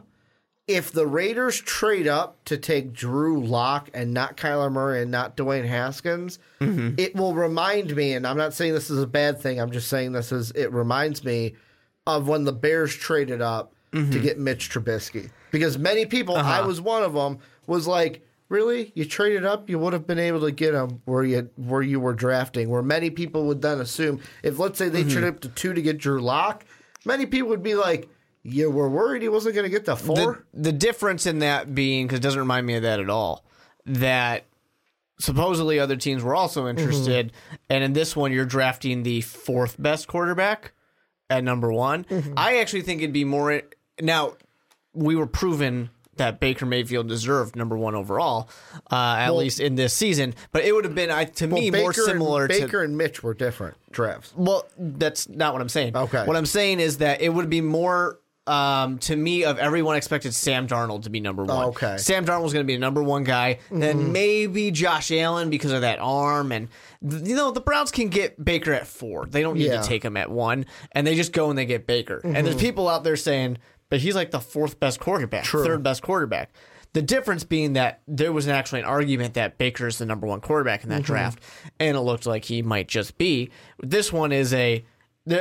If 0.66 0.92
the 0.92 1.06
Raiders 1.06 1.60
trade 1.60 2.08
up 2.08 2.42
to 2.46 2.56
take 2.56 2.94
Drew 2.94 3.44
Lock 3.44 3.90
and 3.92 4.14
not 4.14 4.38
Kyler 4.38 4.72
Murray 4.72 5.02
and 5.02 5.10
not 5.10 5.36
Dwayne 5.36 5.66
Haskins, 5.68 6.38
Mm-hmm. 6.60 6.94
it 6.96 7.14
will 7.14 7.34
remind 7.34 7.94
me, 7.94 8.14
and 8.14 8.26
I'm 8.26 8.38
not 8.38 8.54
saying 8.54 8.72
this 8.72 8.88
is 8.88 9.02
a 9.02 9.06
bad 9.06 9.38
thing, 9.38 9.60
I'm 9.60 9.70
just 9.72 9.88
saying 9.88 10.12
this 10.12 10.32
is, 10.32 10.50
it 10.52 10.72
reminds 10.72 11.22
me 11.22 11.54
of 12.06 12.26
when 12.28 12.44
the 12.44 12.52
Bears 12.54 12.94
traded 12.96 13.42
up 13.42 13.73
Mm-hmm. 13.94 14.10
to 14.10 14.18
get 14.18 14.38
Mitch 14.38 14.70
Trubisky. 14.70 15.30
Because 15.52 15.78
many 15.78 16.04
people, 16.04 16.36
Uh-huh. 16.36 16.62
I 16.62 16.66
was 16.66 16.80
one 16.80 17.02
of 17.02 17.12
them, 17.14 17.38
was 17.66 17.86
like, 17.86 18.26
really? 18.48 18.92
You 18.94 19.04
traded 19.04 19.44
up? 19.44 19.70
You 19.70 19.78
would 19.78 19.92
have 19.92 20.06
been 20.06 20.18
able 20.18 20.40
to 20.40 20.50
get 20.50 20.74
him 20.74 21.00
where 21.04 21.22
you, 21.24 21.48
where 21.56 21.80
you 21.82 22.00
were 22.00 22.12
drafting. 22.14 22.68
Where 22.68 22.82
many 22.82 23.08
people 23.10 23.46
would 23.46 23.62
then 23.62 23.80
assume, 23.80 24.20
if 24.42 24.58
let's 24.58 24.78
say 24.78 24.88
they 24.88 25.00
Mm-hmm. 25.02 25.10
traded 25.10 25.30
up 25.34 25.40
to 25.40 25.48
two 25.48 25.72
to 25.72 25.80
get 25.80 25.98
Drew 25.98 26.20
Lock, 26.20 26.64
many 27.04 27.24
people 27.26 27.48
would 27.50 27.62
be 27.62 27.74
like, 27.74 28.08
you 28.42 28.70
were 28.70 28.90
worried 28.90 29.22
he 29.22 29.28
wasn't 29.30 29.54
going 29.54 29.64
to 29.64 29.70
get 29.70 29.86
the 29.86 29.94
the, 29.94 30.04
four? 30.04 30.44
the 30.52 30.72
difference 30.72 31.24
in 31.24 31.38
that 31.38 31.74
being 31.74 32.06
because 32.06 32.18
it 32.18 32.22
doesn't 32.22 32.40
remind 32.40 32.66
me 32.66 32.74
of 32.74 32.82
that 32.82 33.00
at 33.00 33.08
all 33.08 33.42
that 33.86 34.44
supposedly 35.18 35.78
other 35.78 35.96
teams 35.96 36.22
were 36.22 36.34
also 36.34 36.66
interested 36.68 37.32
and 37.70 37.82
in 37.84 37.92
this 37.92 38.14
one 38.16 38.32
you're 38.32 38.44
drafting 38.44 39.02
the 39.02 39.20
fourth 39.22 39.80
best 39.80 40.08
quarterback 40.08 40.72
at 41.30 41.42
number 41.44 41.72
one 41.72 42.04
i 42.36 42.58
actually 42.58 42.82
think 42.82 43.00
it'd 43.00 43.12
be 43.14 43.24
more 43.24 43.62
now 44.00 44.34
we 44.92 45.16
were 45.16 45.26
proven 45.26 45.90
that 46.16 46.38
Baker 46.38 46.64
Mayfield 46.64 47.08
deserved 47.08 47.56
number 47.56 47.76
one 47.76 47.96
overall, 47.96 48.48
uh, 48.90 49.16
at 49.18 49.30
least 49.30 49.58
in 49.58 49.74
this 49.74 49.92
season. 49.92 50.34
But 50.52 50.64
it 50.64 50.72
would 50.72 50.84
have 50.84 50.94
been, 50.94 51.10
I, 51.10 51.24
to 51.24 51.46
me, 51.48 51.70
more 51.72 51.92
similar 51.92 52.44
and, 52.44 52.52
to 52.54 52.60
Baker 52.60 52.82
and 52.84 52.96
Mitch 52.96 53.22
were 53.22 53.34
different 53.34 53.76
drafts. 53.90 54.32
well, 54.36 54.66
that's 54.78 55.28
not 55.28 55.52
what 55.52 55.60
I'm 55.62 55.68
saying. 55.68 55.96
Okay. 55.96 56.24
What 56.24 56.36
I'm 56.36 56.46
saying 56.46 56.78
is 56.78 56.98
that 56.98 57.20
it 57.20 57.30
would 57.30 57.50
be 57.50 57.60
more 57.60 58.20
um, 58.46 58.98
to 58.98 59.16
me 59.16 59.44
of 59.44 59.58
everyone 59.58 59.96
expected 59.96 60.34
Sam 60.34 60.68
Darnold 60.68 61.04
to 61.04 61.10
be 61.10 61.18
number 61.18 61.44
one. 61.44 61.68
Okay. 61.68 61.86
Mm-hmm. 61.86 61.96
Sam 61.98 62.26
Darnold 62.26 62.42
was 62.42 62.52
going 62.52 62.64
to 62.64 62.68
be 62.70 62.74
a 62.74 62.78
number 62.78 63.02
one 63.02 63.24
guy. 63.24 63.58
Then 63.70 64.12
maybe 64.12 64.70
Josh 64.70 65.10
Allen 65.10 65.48
because 65.50 65.72
of 65.72 65.80
that 65.80 65.98
arm 65.98 66.52
and 66.52 66.68
th- 67.08 67.26
you 67.26 67.34
know 67.34 67.50
the 67.52 67.62
Browns 67.62 67.90
can 67.90 68.08
get 68.08 68.42
Baker 68.44 68.72
at 68.72 68.86
four. 68.86 69.26
They 69.26 69.40
don't 69.40 69.56
need 69.56 69.64
Yeah. 69.64 69.74
Mm-hmm. 69.74 69.82
to 69.82 69.88
take 69.88 70.04
him 70.04 70.16
at 70.18 70.30
one, 70.30 70.66
and 70.92 71.06
they 71.06 71.14
just 71.16 71.32
go 71.32 71.48
and 71.48 71.58
they 71.58 71.64
get 71.64 71.86
Baker. 71.86 72.20
And 72.22 72.46
there's 72.46 72.54
people 72.56 72.86
out 72.86 73.02
there 73.02 73.16
saying, 73.16 73.56
but 73.90 74.00
he's 74.00 74.14
like 74.14 74.30
the 74.30 74.40
fourth 74.40 74.78
best 74.80 75.00
quarterback, 75.00 75.44
third 75.46 75.82
best 75.82 76.02
quarterback. 76.02 76.50
The 76.92 77.02
difference 77.02 77.42
being 77.42 77.72
that 77.72 78.02
there 78.06 78.32
was 78.32 78.46
actually 78.46 78.80
an 78.80 78.86
argument 78.86 79.34
that 79.34 79.58
Baker 79.58 79.88
is 79.88 79.98
the 79.98 80.06
number 80.06 80.26
one 80.28 80.40
quarterback 80.40 80.84
in 80.84 80.90
that 80.90 81.02
Mm-hmm. 81.02 81.12
draft, 81.12 81.42
and 81.80 81.96
it 81.96 82.00
looked 82.00 82.24
like 82.26 82.44
he 82.44 82.62
might 82.62 82.86
just 82.88 83.18
be. 83.18 83.50
This 83.82 84.12
one 84.12 84.30
is 84.32 84.54
a. 84.54 84.84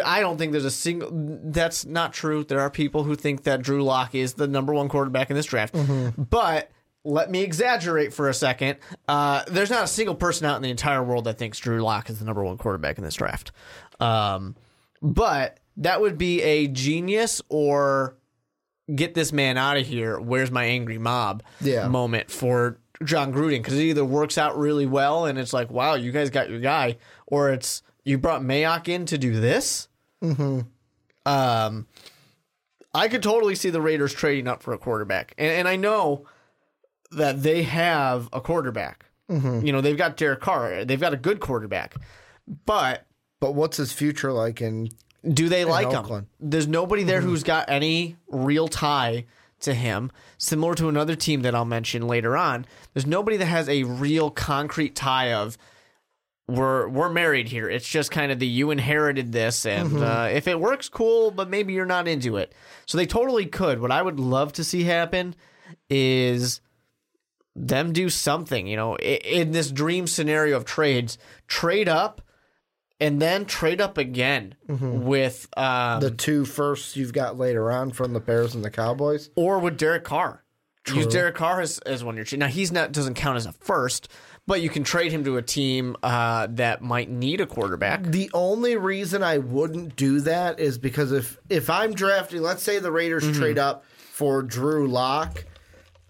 I 0.06 0.22
don't 0.22 0.38
think 0.38 0.52
there's 0.54 0.66
a 0.66 0.72
single. 0.72 1.10
That's 1.14 1.86
not 1.86 2.14
true. 2.14 2.44
There 2.44 2.60
are 2.62 2.70
people 2.72 3.04
who 3.04 3.16
think 3.16 3.44
that 3.44 3.62
Drew 3.62 3.84
Lock 3.84 4.16
is 4.16 4.34
the 4.34 4.48
number 4.48 4.74
one 4.74 4.88
quarterback 4.90 5.30
in 5.30 5.36
this 5.36 5.46
draft, 5.46 5.76
Mm-hmm. 5.76 6.24
but 6.24 6.72
let 7.06 7.30
me 7.30 7.42
exaggerate 7.42 8.14
for 8.14 8.30
a 8.30 8.34
second. 8.34 8.78
Uh, 9.10 9.44
there's 9.48 9.70
not 9.70 9.84
a 9.84 9.88
single 9.88 10.16
person 10.16 10.46
out 10.48 10.56
in 10.56 10.62
the 10.64 10.70
entire 10.72 11.04
world 11.04 11.26
that 11.26 11.38
thinks 11.38 11.60
Drew 11.60 11.82
Lock 11.82 12.10
is 12.10 12.18
the 12.18 12.24
number 12.26 12.44
one 12.44 12.58
quarterback 12.58 12.98
in 12.98 13.04
this 13.04 13.16
draft. 13.16 13.52
Um, 14.00 14.56
but 15.02 15.60
that 15.78 16.00
would 16.02 16.18
be 16.18 16.42
a 16.42 16.68
genius 16.68 17.42
or 17.50 18.16
get 18.94 19.14
this 19.14 19.32
man 19.32 19.58
out 19.58 19.78
of 19.78 19.86
here. 19.86 20.20
Where's 20.20 20.52
my 20.52 20.66
angry 20.66 20.98
mob? 20.98 21.44
Yeah. 21.62 21.88
moment 21.88 22.30
for 22.30 22.80
Jon 23.04 23.34
Gruden 23.34 23.62
because 23.62 23.76
it 23.76 23.84
either 23.84 24.06
works 24.06 24.38
out 24.38 24.58
really 24.58 24.86
well 24.86 25.26
and 25.26 25.38
it's 25.40 25.54
like, 25.54 25.70
wow, 25.70 25.96
you 25.96 26.12
guys 26.12 26.30
got 26.30 26.50
your 26.50 26.60
guy, 26.60 26.98
or 27.28 27.52
it's 27.52 27.82
you 28.04 28.18
brought 28.18 28.42
Mayock 28.42 28.88
in 28.88 29.06
to 29.08 29.18
do 29.18 29.40
this. 29.40 29.88
Mm-hmm. 30.24 30.62
Um, 31.26 31.88
I 32.94 33.08
could 33.08 33.24
totally 33.24 33.56
see 33.56 33.70
the 33.70 33.82
Raiders 33.82 34.14
trading 34.14 34.48
up 34.48 34.62
for 34.62 34.74
a 34.74 34.78
quarterback, 34.78 35.34
and, 35.38 35.52
and 35.52 35.68
I 35.68 35.76
know 35.78 36.26
that 37.12 37.44
they 37.44 37.64
have 37.64 38.30
a 38.34 38.42
quarterback. 38.42 39.06
You 39.66 39.72
know, 39.72 39.82
they've 39.82 39.98
got 39.98 40.18
Derek 40.18 40.42
Carr. 40.42 40.86
They've 40.86 41.00
got 41.00 41.14
a 41.14 41.18
good 41.18 41.40
quarterback, 41.40 41.96
but 42.66 43.06
But 43.40 43.56
what's 43.56 43.76
his 43.76 43.92
future 43.92 44.32
like 44.32 44.62
in 44.62 44.90
do 45.28 45.50
they 45.50 45.66
like 45.66 45.90
him? 45.90 46.00
Oakland. 46.00 46.28
There's 46.40 46.68
nobody 46.68 47.04
there 47.04 47.22
who's 47.22 47.44
got 47.44 47.70
any 47.70 48.18
real 48.28 48.68
tie 48.68 49.26
to 49.62 49.74
him. 49.74 50.12
Similar 50.38 50.76
to 50.76 50.90
another 50.90 51.16
team 51.16 51.42
that 51.42 51.56
I'll 51.56 51.66
mention 51.66 52.08
later 52.08 52.36
on. 52.36 52.66
There's 52.94 53.06
nobody 53.06 53.38
that 53.38 53.46
has 53.46 53.70
a 53.70 53.84
real 53.84 54.30
concrete 54.30 54.96
tie 54.96 55.34
of 55.34 55.58
we're 56.48 56.90
we're 56.90 57.10
married 57.10 57.48
here. 57.48 57.70
It's 57.70 57.88
just 57.88 58.12
kind 58.12 58.32
of 58.32 58.40
the 58.40 58.48
you 58.48 58.72
inherited 58.72 59.32
this, 59.32 59.66
and 59.66 60.04
uh, 60.04 60.28
if 60.30 60.48
it 60.48 60.60
works, 60.60 60.90
cool. 60.90 61.32
But 61.32 61.50
maybe 61.50 61.74
you're 61.74 61.86
not 61.86 62.08
into 62.08 62.36
it. 62.36 62.54
So 62.86 62.98
they 62.98 63.06
totally 63.06 63.46
could. 63.46 63.80
What 63.80 63.92
I 63.92 64.02
would 64.02 64.20
love 64.20 64.52
to 64.54 64.64
see 64.64 64.84
happen 64.84 65.36
is 65.90 66.60
them 67.56 67.94
do 67.94 68.10
something. 68.10 68.68
You 68.68 68.76
know, 68.76 68.98
in 68.98 69.52
this 69.52 69.72
dream 69.72 70.06
scenario 70.06 70.58
of 70.58 70.66
trades, 70.66 71.18
trade 71.48 71.88
up 71.88 72.22
and 73.04 73.22
then 73.22 73.46
trade 73.46 73.82
up 73.82 73.98
again 73.98 74.56
with 74.68 75.48
um, 75.58 76.00
the 76.02 76.12
two 76.12 76.46
firsts 76.46 76.96
you've 76.98 77.14
got 77.14 77.38
later 77.38 77.70
on 77.72 77.92
from 77.92 78.14
the 78.14 78.20
Bears 78.20 78.56
and 78.56 78.64
the 78.64 78.72
Cowboys? 78.72 79.30
or 79.36 79.60
with 79.60 79.78
Derek 79.78 80.04
Carr. 80.04 80.44
Use 80.94 81.08
Derek 81.08 81.36
Carr 81.36 81.62
as, 81.62 81.80
as 81.80 82.04
one 82.04 82.18
of 82.20 82.32
your 82.32 82.38
now 82.40 82.48
he's 82.48 82.72
not 82.72 82.92
doesn't 82.92 83.14
count 83.14 83.38
as 83.38 83.46
a 83.46 83.54
first, 83.54 84.10
but 84.46 84.60
you 84.62 84.70
can 84.70 84.84
trade 84.84 85.14
him 85.14 85.24
to 85.24 85.38
a 85.38 85.42
team 85.42 85.96
uh, 86.04 86.48
that 86.50 86.82
might 86.82 87.10
need 87.10 87.40
a 87.40 87.46
quarterback. 87.46 88.04
The 88.04 88.30
only 88.34 88.76
reason 88.76 89.24
I 89.24 89.38
wouldn't 89.38 89.96
do 89.96 90.20
that 90.22 90.60
is 90.60 90.78
because 90.78 91.14
if 91.14 91.38
if 91.50 91.70
I'm 91.70 91.94
drafting, 91.94 92.42
let's 92.42 92.64
say 92.64 92.80
the 92.80 92.92
Raiders 92.92 93.24
Mm-hmm. 93.24 93.40
trade 93.40 93.58
up 93.58 93.86
for 93.96 94.42
Drew 94.42 94.86
Lock, 94.88 95.46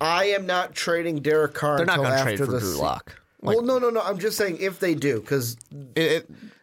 I 0.01 0.25
am 0.25 0.47
not 0.47 0.73
trading 0.73 1.17
Derek 1.21 1.53
Carr 1.53 1.77
They're 1.77 1.85
not 1.85 1.97
going 1.97 2.12
to 2.17 2.23
trade 2.23 2.39
for 2.39 2.45
Drew 2.47 2.59
se- 2.59 2.81
Lock. 2.81 3.21
Well, 3.43 3.62
no, 3.62 3.77
no, 3.79 3.89
no. 3.89 4.01
I'm 4.01 4.19
just 4.19 4.38
saying 4.38 4.57
if 4.59 4.79
they 4.79 4.95
do, 4.95 5.19
because 5.21 5.57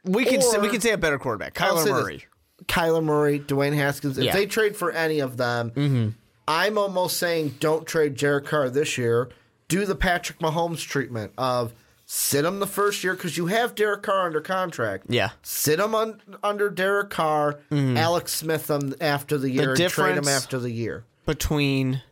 we 0.04 0.24
can 0.24 0.40
say, 0.42 0.58
we 0.58 0.68
can 0.68 0.80
say 0.80 0.90
a 0.92 0.98
better 0.98 1.18
quarterback, 1.18 1.54
Kyler 1.54 1.78
say 1.78 1.84
this. 1.84 2.02
Murray. 2.02 2.24
Kyler 2.66 3.02
Murray, 3.02 3.40
Dwayne 3.40 3.74
Haskins, 3.74 4.18
if 4.18 4.24
Yeah. 4.24 4.30
Mm-hmm. 4.32 4.38
they 4.38 4.46
trade 4.46 4.76
for 4.76 4.90
any 4.92 5.20
of 5.20 5.36
them, 5.36 6.14
I'm 6.48 6.78
almost 6.78 7.16
saying 7.18 7.56
don't 7.60 7.86
trade 7.86 8.16
Derek 8.16 8.46
Carr 8.46 8.68
this 8.70 8.98
year. 8.98 9.28
Do 9.68 9.86
the 9.86 9.94
Patrick 9.94 10.40
Mahomes 10.40 10.80
treatment 10.86 11.32
of 11.38 11.72
sit 12.06 12.44
him 12.44 12.58
the 12.58 12.66
first 12.66 13.04
year 13.04 13.14
because 13.14 13.36
you 13.36 13.46
have 13.46 13.74
Derek 13.76 14.02
Carr 14.02 14.26
under 14.26 14.40
contract. 14.40 15.06
Yeah. 15.08 15.30
Sit 15.42 15.78
him 15.78 15.94
un, 15.94 16.20
under 16.42 16.68
Derek 16.68 17.10
Carr, 17.10 17.60
Alex 17.70 18.32
Smith 18.34 18.68
him 18.68 18.94
after 19.00 19.38
the 19.38 19.48
year, 19.50 19.70
and 19.74 19.88
trade 19.88 20.16
him 20.16 20.26
after 20.26 20.58
the 20.58 20.70
year. 20.72 21.04
between 21.24 22.02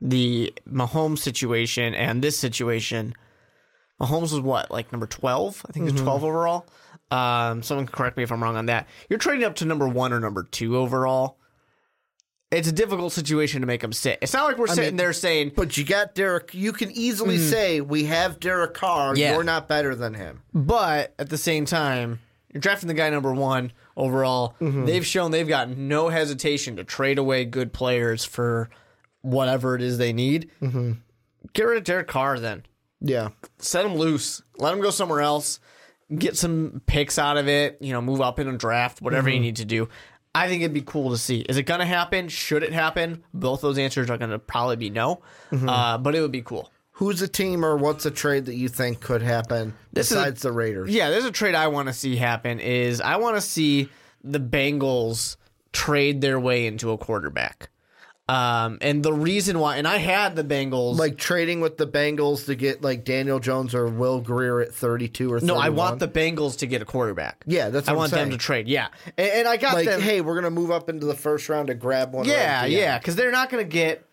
the 0.00 0.52
Mahomes 0.70 1.18
situation 1.18 1.94
and 1.94 2.22
this 2.22 2.38
situation, 2.38 3.14
Mahomes 4.00 4.32
was 4.32 4.40
what, 4.40 4.70
like 4.70 4.92
number 4.92 5.06
12? 5.06 5.66
I 5.68 5.72
think 5.72 5.86
Mm-hmm. 5.86 5.94
was 5.94 6.02
12 6.02 6.24
overall. 6.24 6.66
Um, 7.10 7.62
someone 7.62 7.86
can 7.86 7.94
correct 7.94 8.16
me 8.16 8.22
if 8.22 8.30
I'm 8.30 8.42
wrong 8.42 8.56
on 8.56 8.66
that. 8.66 8.86
You're 9.08 9.18
trading 9.18 9.44
up 9.44 9.56
to 9.56 9.64
number 9.64 9.88
one 9.88 10.12
or 10.12 10.20
number 10.20 10.42
two 10.44 10.76
overall. 10.76 11.38
It's 12.50 12.68
a 12.68 12.72
difficult 12.72 13.12
situation 13.12 13.60
to 13.60 13.66
make 13.66 13.84
him 13.84 13.92
sit. 13.92 14.18
It's 14.22 14.32
not 14.32 14.44
like 14.46 14.56
we're 14.56 14.68
sitting 14.68 14.84
mean- 14.90 14.96
there 14.96 15.12
saying, 15.12 15.52
But 15.54 15.76
you 15.76 15.84
got 15.84 16.14
Derek. 16.14 16.54
You 16.54 16.72
can 16.72 16.90
easily 16.92 17.36
say 17.38 17.80
we 17.82 18.04
have 18.04 18.40
Derek 18.40 18.72
Carr. 18.74 19.14
Mm. 19.14 19.18
Yeah. 19.18 19.32
You're 19.34 19.44
not 19.44 19.68
better 19.68 19.94
than 19.94 20.14
him. 20.14 20.42
but 20.54 21.14
at 21.18 21.28
the 21.28 21.36
same 21.36 21.64
time, 21.66 22.20
you're 22.52 22.60
drafting 22.62 22.88
the 22.88 22.94
guy 22.94 23.10
number 23.10 23.34
one 23.34 23.72
overall. 23.96 24.54
Mm-hmm. 24.62 24.86
They've 24.86 25.04
shown 25.04 25.30
they've 25.30 25.46
got 25.48 25.68
no 25.68 26.08
hesitation 26.08 26.76
to 26.76 26.84
trade 26.84 27.18
away 27.18 27.44
good 27.44 27.74
players 27.74 28.24
for 28.24 28.70
whatever 29.22 29.74
it 29.74 29.82
is 29.82 29.98
they 29.98 30.12
need. 30.12 30.50
Mm-hmm. 30.62 30.92
Get 31.52 31.62
rid 31.64 31.78
of 31.78 31.84
Derek 31.84 32.08
Carr 32.08 32.38
then. 32.38 32.64
Yeah. 33.00 33.28
set 33.58 33.86
him 33.86 33.94
loose. 33.94 34.42
Let 34.58 34.74
him 34.74 34.80
go 34.80 34.90
somewhere 34.90 35.20
else. 35.20 35.60
Get 36.16 36.36
some 36.36 36.82
picks 36.86 37.18
out 37.18 37.36
of 37.36 37.48
it. 37.48 37.78
You 37.80 37.92
know, 37.92 38.00
move 38.00 38.20
up 38.20 38.38
in 38.38 38.48
a 38.48 38.56
draft, 38.56 39.00
whatever 39.02 39.28
Mm-hmm. 39.28 39.34
you 39.34 39.40
need 39.40 39.56
to 39.56 39.64
do. 39.64 39.88
I 40.34 40.46
think 40.48 40.62
it'd 40.62 40.74
be 40.74 40.82
cool 40.82 41.10
to 41.10 41.18
see. 41.18 41.40
Is 41.40 41.56
it 41.56 41.62
going 41.64 41.80
to 41.80 41.86
happen? 41.86 42.28
Should 42.28 42.62
it 42.62 42.72
happen? 42.72 43.24
Both 43.34 43.60
those 43.60 43.78
answers 43.78 44.10
are 44.10 44.18
going 44.18 44.30
to 44.30 44.38
probably 44.38 44.76
be 44.76 44.90
no. 44.90 45.22
Mm-hmm. 45.50 45.68
Uh, 45.68 45.98
but 45.98 46.14
it 46.14 46.20
would 46.20 46.32
be 46.32 46.42
cool. 46.42 46.70
Who's 46.92 47.22
a 47.22 47.28
team 47.28 47.64
or 47.64 47.76
what's 47.76 48.04
a 48.06 48.10
trade 48.10 48.46
that 48.46 48.54
you 48.56 48.68
think 48.68 49.00
could 49.00 49.22
happen 49.22 49.74
This 49.92 50.10
is 50.10 50.16
a- 50.16 50.20
besides 50.20 50.42
the 50.42 50.52
Raiders? 50.52 50.90
Yeah, 50.90 51.10
there's 51.10 51.24
a 51.24 51.30
trade 51.30 51.54
I 51.54 51.68
want 51.68 51.86
to 51.88 51.92
see 51.94 52.16
happen. 52.16 52.58
Is 52.60 53.00
I 53.00 53.16
want 53.16 53.36
to 53.36 53.40
see 53.40 53.88
the 54.24 54.40
Bengals 54.40 55.36
trade 55.72 56.20
their 56.20 56.40
way 56.40 56.66
into 56.66 56.90
a 56.90 56.98
quarterback. 56.98 57.70
Um, 58.28 58.76
and 58.82 59.02
the 59.02 59.12
reason 59.12 59.58
why, 59.58 59.76
and 59.78 59.88
I 59.88 59.96
had 59.96 60.36
the 60.36 60.44
Bengals 60.44 60.98
Like 60.98 61.16
trading 61.16 61.60
with 61.60 61.78
the 61.78 61.86
Bengals 61.86 62.44
to 62.46 62.54
get 62.54 62.82
like 62.82 63.04
Daniel 63.04 63.38
Jones 63.40 63.74
or 63.74 63.86
Will 63.88 64.20
Grier 64.20 64.60
at 64.60 64.74
32 64.74 65.32
or 65.32 65.40
31. 65.40 65.46
No, 65.56 65.62
I 65.62 65.70
want 65.70 65.98
the 65.98 66.08
Bengals 66.08 66.58
to 66.58 66.66
get 66.66 66.82
a 66.82 66.84
quarterback. 66.84 67.42
Yeah, 67.46 67.70
that's 67.70 67.88
I 67.88 67.92
what 67.92 67.96
I'm 67.96 67.98
want 68.00 68.12
them 68.12 68.30
to 68.30 68.36
trade. 68.36 68.68
Yeah, 68.68 68.88
and, 69.16 69.30
and 69.30 69.48
I 69.48 69.56
got 69.56 69.74
like, 69.74 69.86
them. 69.86 70.00
hey, 70.02 70.20
we're 70.20 70.34
gonna 70.34 70.50
move 70.50 70.70
up 70.70 70.90
into 70.90 71.06
the 71.06 71.14
first 71.14 71.48
round 71.48 71.68
to 71.68 71.74
grab 71.74 72.12
one. 72.12 72.26
Yeah, 72.26 72.60
right 72.62 72.70
yeah, 72.70 72.98
because 72.98 73.16
they're 73.16 73.32
not 73.32 73.48
going 73.48 73.64
to 73.64 73.68
get 73.70 74.04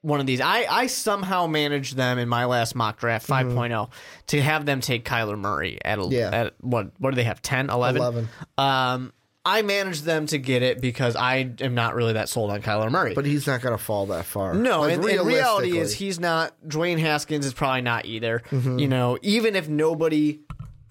one 0.00 0.18
of 0.18 0.26
these. 0.26 0.40
I, 0.40 0.64
I 0.68 0.86
somehow 0.88 1.46
managed 1.46 1.94
them 1.96 2.18
in 2.18 2.28
my 2.28 2.46
last 2.46 2.74
mock 2.74 2.98
draft 2.98 3.28
5.0 3.28 3.88
to 4.26 4.42
have 4.42 4.66
them 4.66 4.80
take 4.80 5.04
Kyler 5.04 5.38
Murray 5.38 5.78
at, 5.84 6.00
a, 6.00 6.02
Mm-hmm. 6.02 6.12
Yeah. 6.12 6.30
at 6.32 6.54
what 6.60 6.90
what 6.98 7.10
do 7.10 7.14
they 7.16 7.22
have 7.22 7.40
10 7.40 7.70
11 7.70 8.02
11. 8.02 8.28
um 8.58 9.12
I 9.44 9.62
managed 9.62 10.04
them 10.04 10.26
to 10.26 10.38
get 10.38 10.62
it 10.62 10.80
because 10.80 11.16
I 11.16 11.52
am 11.60 11.74
not 11.74 11.94
really 11.94 12.12
that 12.12 12.28
sold 12.28 12.50
on 12.50 12.62
Kyler 12.62 12.90
Murray. 12.90 13.14
But 13.14 13.26
he's 13.26 13.46
not 13.46 13.60
gonna 13.60 13.78
fall 13.78 14.06
that 14.06 14.24
far. 14.24 14.54
No, 14.54 14.82
Like, 14.82 14.94
and, 14.94 15.04
and 15.04 15.26
reality 15.26 15.78
is 15.78 15.94
he's 15.94 16.20
not. 16.20 16.54
Dwayne 16.66 16.98
Haskins 16.98 17.44
is 17.44 17.52
probably 17.52 17.82
not 17.82 18.06
either. 18.06 18.42
Mm-hmm. 18.50 18.78
You 18.78 18.88
know, 18.88 19.18
even 19.22 19.56
if 19.56 19.68
nobody 19.68 20.40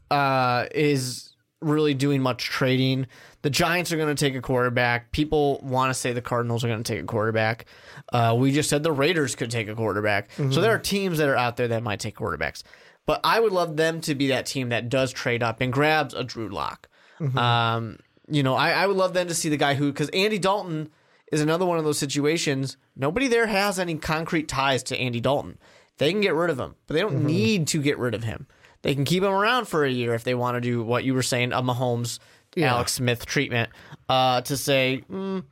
uh, 0.09 0.65
is 0.75 1.33
really 1.61 1.93
doing 1.93 2.21
much 2.21 2.43
trading, 2.43 3.07
the 3.43 3.49
Giants 3.49 3.91
are 3.91 3.97
going 3.97 4.13
to 4.13 4.25
take 4.25 4.35
a 4.35 4.41
quarterback. 4.41 5.11
People 5.11 5.59
want 5.63 5.89
to 5.89 5.93
say 5.93 6.11
the 6.11 6.21
Cardinals 6.21 6.63
are 6.63 6.67
going 6.67 6.83
to 6.83 6.93
take 6.93 7.01
a 7.01 7.05
quarterback. 7.05 7.65
Uh, 8.11 8.35
we 8.37 8.51
just 8.51 8.69
said 8.69 8.83
the 8.83 8.91
Raiders 8.91 9.35
could 9.35 9.51
take 9.51 9.67
a 9.67 9.75
quarterback. 9.75 10.29
Mm-hmm. 10.31 10.51
So 10.51 10.61
there 10.61 10.73
are 10.73 10.79
teams 10.79 11.19
that 11.19 11.29
are 11.29 11.37
out 11.37 11.57
there 11.57 11.69
that 11.69 11.83
might 11.83 11.99
take 11.99 12.15
quarterbacks. 12.15 12.63
But 13.05 13.21
I 13.23 13.39
would 13.39 13.51
love 13.51 13.77
them 13.77 14.01
to 14.01 14.15
be 14.15 14.27
that 14.27 14.45
team 14.45 14.69
that 14.69 14.89
does 14.89 15.11
trade 15.11 15.41
up 15.41 15.61
and 15.61 15.71
grabs 15.71 16.13
a 16.13 16.23
Drew 16.23 16.49
Lock. 16.49 16.87
Mm-hmm. 17.19 17.37
Um, 17.37 17.99
you 18.31 18.43
know, 18.43 18.55
I, 18.55 18.71
I 18.71 18.87
would 18.87 18.97
love 18.97 19.13
then 19.13 19.27
to 19.27 19.35
see 19.35 19.49
the 19.49 19.57
guy 19.57 19.75
who, 19.75 19.91
because 19.91 20.09
Andy 20.09 20.39
Dalton 20.39 20.89
is 21.31 21.41
another 21.41 21.65
one 21.65 21.77
of 21.77 21.83
those 21.83 21.99
situations. 21.99 22.77
Nobody 22.95 23.27
there 23.27 23.47
has 23.47 23.77
any 23.79 23.95
concrete 23.97 24.47
ties 24.47 24.83
to 24.83 24.97
Andy 24.97 25.19
Dalton. 25.19 25.57
They 25.97 26.11
can 26.11 26.21
get 26.21 26.33
rid 26.33 26.49
of 26.49 26.59
him, 26.59 26.75
but 26.87 26.93
they 26.95 27.01
don't 27.01 27.13
Mm-hmm. 27.17 27.25
need 27.27 27.67
to 27.67 27.81
get 27.81 27.97
rid 27.99 28.13
of 28.15 28.23
him. 28.23 28.47
They 28.81 28.95
can 28.95 29.05
keep 29.05 29.21
him 29.23 29.31
around 29.31 29.67
for 29.67 29.85
a 29.85 29.91
year 29.91 30.13
if 30.15 30.23
they 30.23 30.33
want 30.33 30.55
to 30.55 30.61
do 30.61 30.83
what 30.83 31.03
you 31.03 31.13
were 31.13 31.21
saying, 31.23 31.53
a 31.53 31.61
Mahomes, 31.61 32.17
Yeah. 32.55 32.73
Alex 32.73 32.93
Smith 32.93 33.25
treatment, 33.25 33.69
uh, 34.09 34.41
to 34.41 34.57
say, 34.57 35.03
mm, 35.11 35.43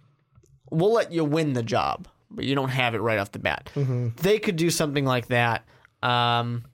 we'll 0.71 0.93
let 0.93 1.11
you 1.11 1.23
win 1.23 1.53
the 1.53 1.63
job, 1.63 2.07
but 2.31 2.45
you 2.45 2.55
don't 2.55 2.69
have 2.69 2.95
it 2.95 2.99
right 2.99 3.19
off 3.19 3.31
the 3.31 3.39
bat. 3.39 3.69
Mm-hmm. 3.75 4.09
They 4.21 4.39
could 4.39 4.55
do 4.55 4.69
something 4.69 5.05
like 5.05 5.27
that. 5.27 5.63
Um, 6.01 6.65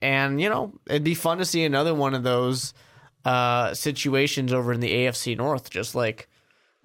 and, 0.00 0.40
you 0.40 0.48
know, 0.48 0.72
it'd 0.86 1.04
be 1.04 1.14
fun 1.14 1.38
to 1.38 1.44
see 1.44 1.64
another 1.64 1.94
one 1.94 2.14
of 2.14 2.22
those 2.22 2.72
uh, 3.24 3.74
situations 3.74 4.52
over 4.52 4.72
in 4.72 4.80
the 4.80 4.90
AFC 4.90 5.36
North, 5.36 5.70
just 5.70 5.94
like, 5.94 6.28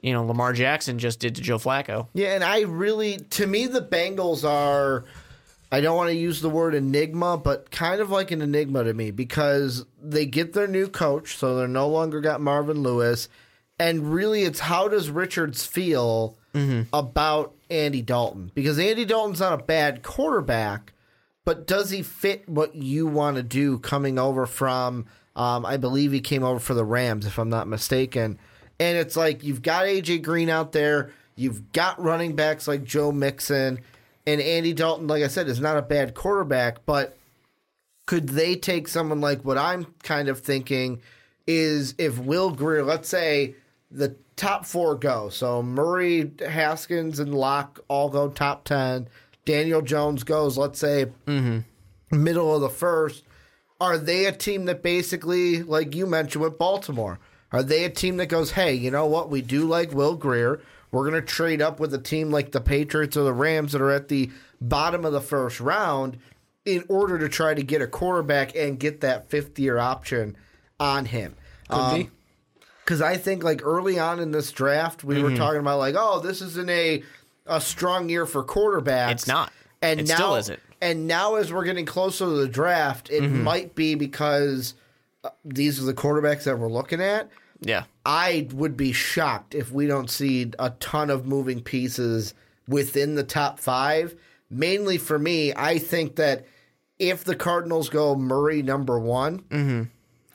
you 0.02 0.14
know, 0.14 0.26
Lamar 0.26 0.54
Jackson 0.54 1.00
just 1.00 1.20
did 1.20 1.36
to 1.36 1.42
Joe 1.42 1.58
Flacco. 1.58 2.08
Yeah, 2.14 2.34
and 2.36 2.44
I 2.44 2.62
really, 2.62 3.18
to 3.32 3.48
me, 3.48 3.68
the 3.68 3.82
Bengals 3.82 4.48
are. 4.48 5.06
I 5.72 5.82
don't 5.82 5.98
want 5.98 6.10
to 6.12 6.16
use 6.16 6.40
the 6.40 6.52
word 6.52 6.76
enigma, 6.76 7.36
but 7.36 7.72
kind 7.72 8.00
of 8.00 8.12
like 8.12 8.30
an 8.30 8.44
enigma 8.44 8.84
to 8.84 8.94
me 8.94 9.10
because 9.10 9.86
they 10.00 10.28
get 10.28 10.54
their 10.54 10.68
new 10.68 10.88
coach, 10.88 11.36
so 11.36 11.56
they're 11.56 11.68
no 11.68 11.88
longer 11.88 12.22
got 12.22 12.42
Marvin 12.42 12.84
Lewis, 12.84 13.28
and 13.80 14.14
really, 14.14 14.44
it's 14.44 14.60
how 14.60 14.88
does 14.88 15.10
Richards 15.10 15.66
feel 15.66 16.38
about 16.94 17.56
Andy 17.72 18.04
Dalton? 18.04 18.52
Because 18.54 18.78
Andy 18.78 19.06
Dalton's 19.06 19.40
not 19.40 19.60
a 19.60 19.64
bad 19.64 20.04
quarterback, 20.04 20.94
but 21.44 21.66
does 21.66 21.90
he 21.90 22.04
fit 22.04 22.48
what 22.48 22.76
you 22.76 23.08
want 23.08 23.38
to 23.38 23.44
do 23.44 23.80
coming 23.80 24.20
over 24.20 24.46
from? 24.46 25.08
Um, 25.36 25.66
I 25.66 25.78
believe 25.78 26.12
he 26.12 26.22
came 26.22 26.44
over 26.44 26.60
for 26.60 26.74
the 26.74 26.86
Rams, 26.86 27.26
if 27.26 27.40
I'm 27.40 27.50
not 27.50 27.68
mistaken. 27.68 28.38
And 28.80 28.98
it's 28.98 29.16
like 29.16 29.44
you've 29.44 29.62
got 29.62 29.86
AJ 29.86 30.24
Green 30.24 30.50
out 30.50 30.72
there, 30.72 31.12
you've 31.36 31.72
got 31.72 32.02
running 32.02 32.36
backs 32.36 32.68
like 32.68 32.84
Joe 32.84 33.12
Mixon, 33.12 33.80
and 34.26 34.42
Andy 34.42 34.74
Dalton. 34.74 35.08
Like 35.08 35.24
I 35.24 35.28
said, 35.28 35.48
is 35.48 35.60
not 35.60 35.78
a 35.78 35.82
bad 35.82 36.14
quarterback, 36.14 36.86
but 36.86 37.18
could 38.06 38.30
they 38.30 38.56
take 38.56 38.88
someone 38.88 39.22
like 39.22 39.44
what 39.44 39.58
I'm 39.58 39.86
kind 40.04 40.28
of 40.28 40.40
thinking 40.40 41.02
is 41.48 41.96
if 41.98 42.18
Will 42.20 42.52
Grier, 42.52 42.84
let's 42.84 43.10
say 43.10 43.56
the 43.92 44.16
top 44.36 44.66
four 44.66 44.96
go, 44.96 45.30
so 45.30 45.62
Murray, 45.62 46.32
Haskins, 46.48 47.20
and 47.20 47.34
Lock 47.34 47.80
all 47.88 48.10
go 48.10 48.30
top 48.30 48.66
ten. 48.66 49.08
Daniel 49.46 49.82
Jones 49.82 50.24
goes, 50.24 50.58
let's 50.58 50.80
say 50.80 51.08
middle 52.12 52.56
of 52.56 52.62
the 52.62 52.70
first. 52.70 53.24
Are 53.82 53.98
they 53.98 54.26
a 54.26 54.32
team 54.32 54.66
that 54.66 54.82
basically, 54.84 55.62
like 55.64 55.94
you 55.96 56.06
mentioned 56.06 56.44
with 56.44 56.58
Baltimore, 56.58 57.20
are 57.52 57.64
they 57.64 57.84
a 57.84 57.90
team 57.90 58.18
that 58.18 58.28
goes, 58.28 58.52
hey, 58.52 58.74
you 58.74 58.90
know 58.92 59.06
what? 59.06 59.30
We 59.30 59.42
do 59.42 59.66
like 59.66 59.92
Will 59.94 60.16
Grier. 60.16 60.62
We're 60.92 61.10
going 61.10 61.20
to 61.22 61.28
trade 61.28 61.62
up 61.62 61.80
with 61.80 61.94
a 61.94 61.98
team 62.00 62.32
like 62.32 62.52
the 62.52 62.62
Patriots 62.62 63.18
or 63.18 63.24
the 63.24 63.34
Rams 63.34 63.72
that 63.74 63.82
are 63.82 63.92
at 63.92 64.08
the 64.08 64.32
bottom 64.62 65.06
of 65.06 65.12
the 65.12 65.22
first 65.22 65.60
round 65.60 66.18
in 66.66 66.86
order 66.88 67.18
to 67.20 67.28
try 67.28 67.54
to 67.54 67.64
get 67.64 67.82
a 67.82 67.88
quarterback 67.88 68.56
and 68.56 68.80
get 68.80 69.02
that 69.02 69.30
fifth 69.30 69.60
year 69.60 69.78
option 69.78 70.38
on 70.80 71.06
him. 71.06 71.36
Could 71.68 71.96
be. 71.96 72.10
Because 72.86 73.02
I 73.02 73.18
think 73.18 73.44
like 73.44 73.62
early 73.64 73.98
on 74.00 74.20
in 74.20 74.32
this 74.32 74.52
draft, 74.52 75.04
we 75.04 75.16
Mm-hmm. 75.16 75.24
were 75.24 75.36
talking 75.36 75.60
about 75.60 75.80
like, 75.80 75.96
oh, 75.98 76.20
this 76.20 76.42
isn't 76.42 76.70
a 76.70 77.04
a 77.46 77.60
strong 77.60 78.08
year 78.08 78.26
for 78.26 78.44
quarterbacks. 78.44 79.12
It's 79.12 79.28
not. 79.28 79.52
And 79.82 80.00
It 80.00 80.08
now, 80.08 80.16
still 80.16 80.36
isn't. 80.36 80.60
And 80.84 81.08
now, 81.08 81.36
as 81.36 81.52
we're 81.54 81.64
getting 81.64 81.86
closer 81.86 82.26
to 82.26 82.32
the 82.32 82.48
draft, 82.48 83.10
it 83.10 83.24
Mm-hmm. 83.24 83.44
might 83.44 83.74
be 83.76 83.96
because 83.96 84.74
uh, 85.24 85.30
these 85.46 85.82
are 85.82 85.86
the 85.86 85.94
quarterbacks 85.94 86.44
that 86.44 86.60
we're 86.60 86.68
looking 86.70 87.02
at. 87.02 87.30
Yeah. 87.62 87.86
I 88.06 88.48
would 88.54 88.76
be 88.76 88.92
shocked 88.92 89.56
if 89.56 89.72
we 89.72 89.88
don't 89.88 90.10
see 90.10 90.52
a 90.60 90.72
ton 90.82 91.10
of 91.10 91.26
moving 91.26 91.62
pieces 91.62 92.34
within 92.68 93.16
the 93.16 93.24
top 93.24 93.60
five. 93.60 94.16
Mainly 94.50 94.98
for 94.98 95.18
me, 95.18 95.54
I 95.56 95.78
think 95.80 96.18
that 96.18 96.46
if 97.00 97.24
the 97.24 97.36
Cardinals 97.36 97.88
go 97.90 98.16
Murray 98.16 98.62
number 98.62 99.00
one, 99.00 99.40
Mm-hmm. 99.50 99.84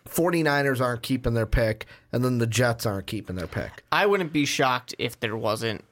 49ers 0.09 0.81
aren't 0.81 1.03
keeping 1.03 1.35
their 1.35 1.45
pick, 1.47 1.85
and 2.13 2.25
then 2.25 2.39
the 2.39 2.47
Jets 2.47 2.87
aren't 2.87 3.07
keeping 3.07 3.37
their 3.37 3.47
pick. 3.47 3.85
I 3.93 4.07
wouldn't 4.07 4.33
be 4.33 4.47
shocked 4.47 4.95
if 4.99 5.21
there 5.21 5.37
wasn't 5.37 5.85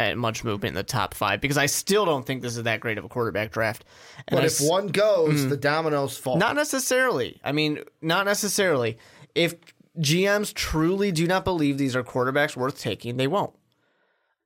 uh, 0.00 0.14
much 0.14 0.42
movement 0.44 0.70
in 0.70 0.74
the 0.74 0.82
top 0.82 1.14
five 1.14 1.40
because 1.40 1.56
I 1.58 1.66
still 1.66 2.04
don't 2.04 2.26
think 2.26 2.42
this 2.42 2.56
is 2.56 2.62
that 2.64 2.80
great 2.80 2.98
of 2.98 3.04
a 3.04 3.08
quarterback 3.08 3.50
draft. 3.52 3.84
And 4.28 4.36
But 4.36 4.42
I 4.42 4.46
if 4.46 4.52
s- 4.52 4.60
Mm-hmm. 4.62 4.68
one 4.70 4.86
goes, 4.88 5.48
the 5.48 5.56
dominoes 5.56 6.16
fall. 6.16 6.36
Not 6.36 6.56
necessarily. 6.56 7.40
I 7.44 7.52
mean, 7.52 7.80
not 8.02 8.26
necessarily. 8.26 8.98
If 9.34 9.54
GMs 9.98 10.52
truly 10.52 11.12
do 11.12 11.26
not 11.26 11.44
believe 11.44 11.78
these 11.78 11.94
are 11.94 12.02
quarterbacks 12.02 12.56
worth 12.56 12.80
taking, 12.80 13.16
they 13.16 13.26
won't. 13.28 13.52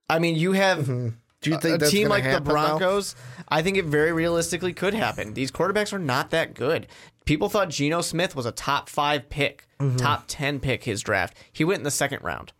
I 0.09 0.19
mean, 0.19 0.35
you 0.35 0.51
have 0.53 0.85
Do 0.85 1.13
you 1.49 1.57
think 1.59 1.75
a 1.75 1.77
that's 1.79 1.91
team 1.91 2.09
like 2.09 2.23
the? 2.23 2.41
Broncos. 2.41 3.15
I 3.47 3.61
think 3.61 3.77
it 3.77 3.85
very 3.85 4.11
realistically 4.11 4.73
could 4.73 4.93
happen. 4.93 5.33
These 5.33 5.51
quarterbacks 5.51 5.93
are 5.93 5.99
not 5.99 6.31
that 6.31 6.53
good. 6.53 6.87
People 7.25 7.47
thought 7.49 7.69
Geno 7.69 8.01
Smith 8.01 8.35
was 8.35 8.45
a 8.45 8.51
top 8.51 8.89
five 8.89 9.29
pick, 9.29 9.65
Mm-hmm. 9.79 9.95
top 9.97 10.25
ten 10.27 10.59
pick 10.59 10.83
his 10.83 11.01
draft. 11.01 11.37
He 11.53 11.63
went 11.63 11.77
in 11.79 11.83
the 11.85 11.91
second 11.91 12.21
round. 12.23 12.51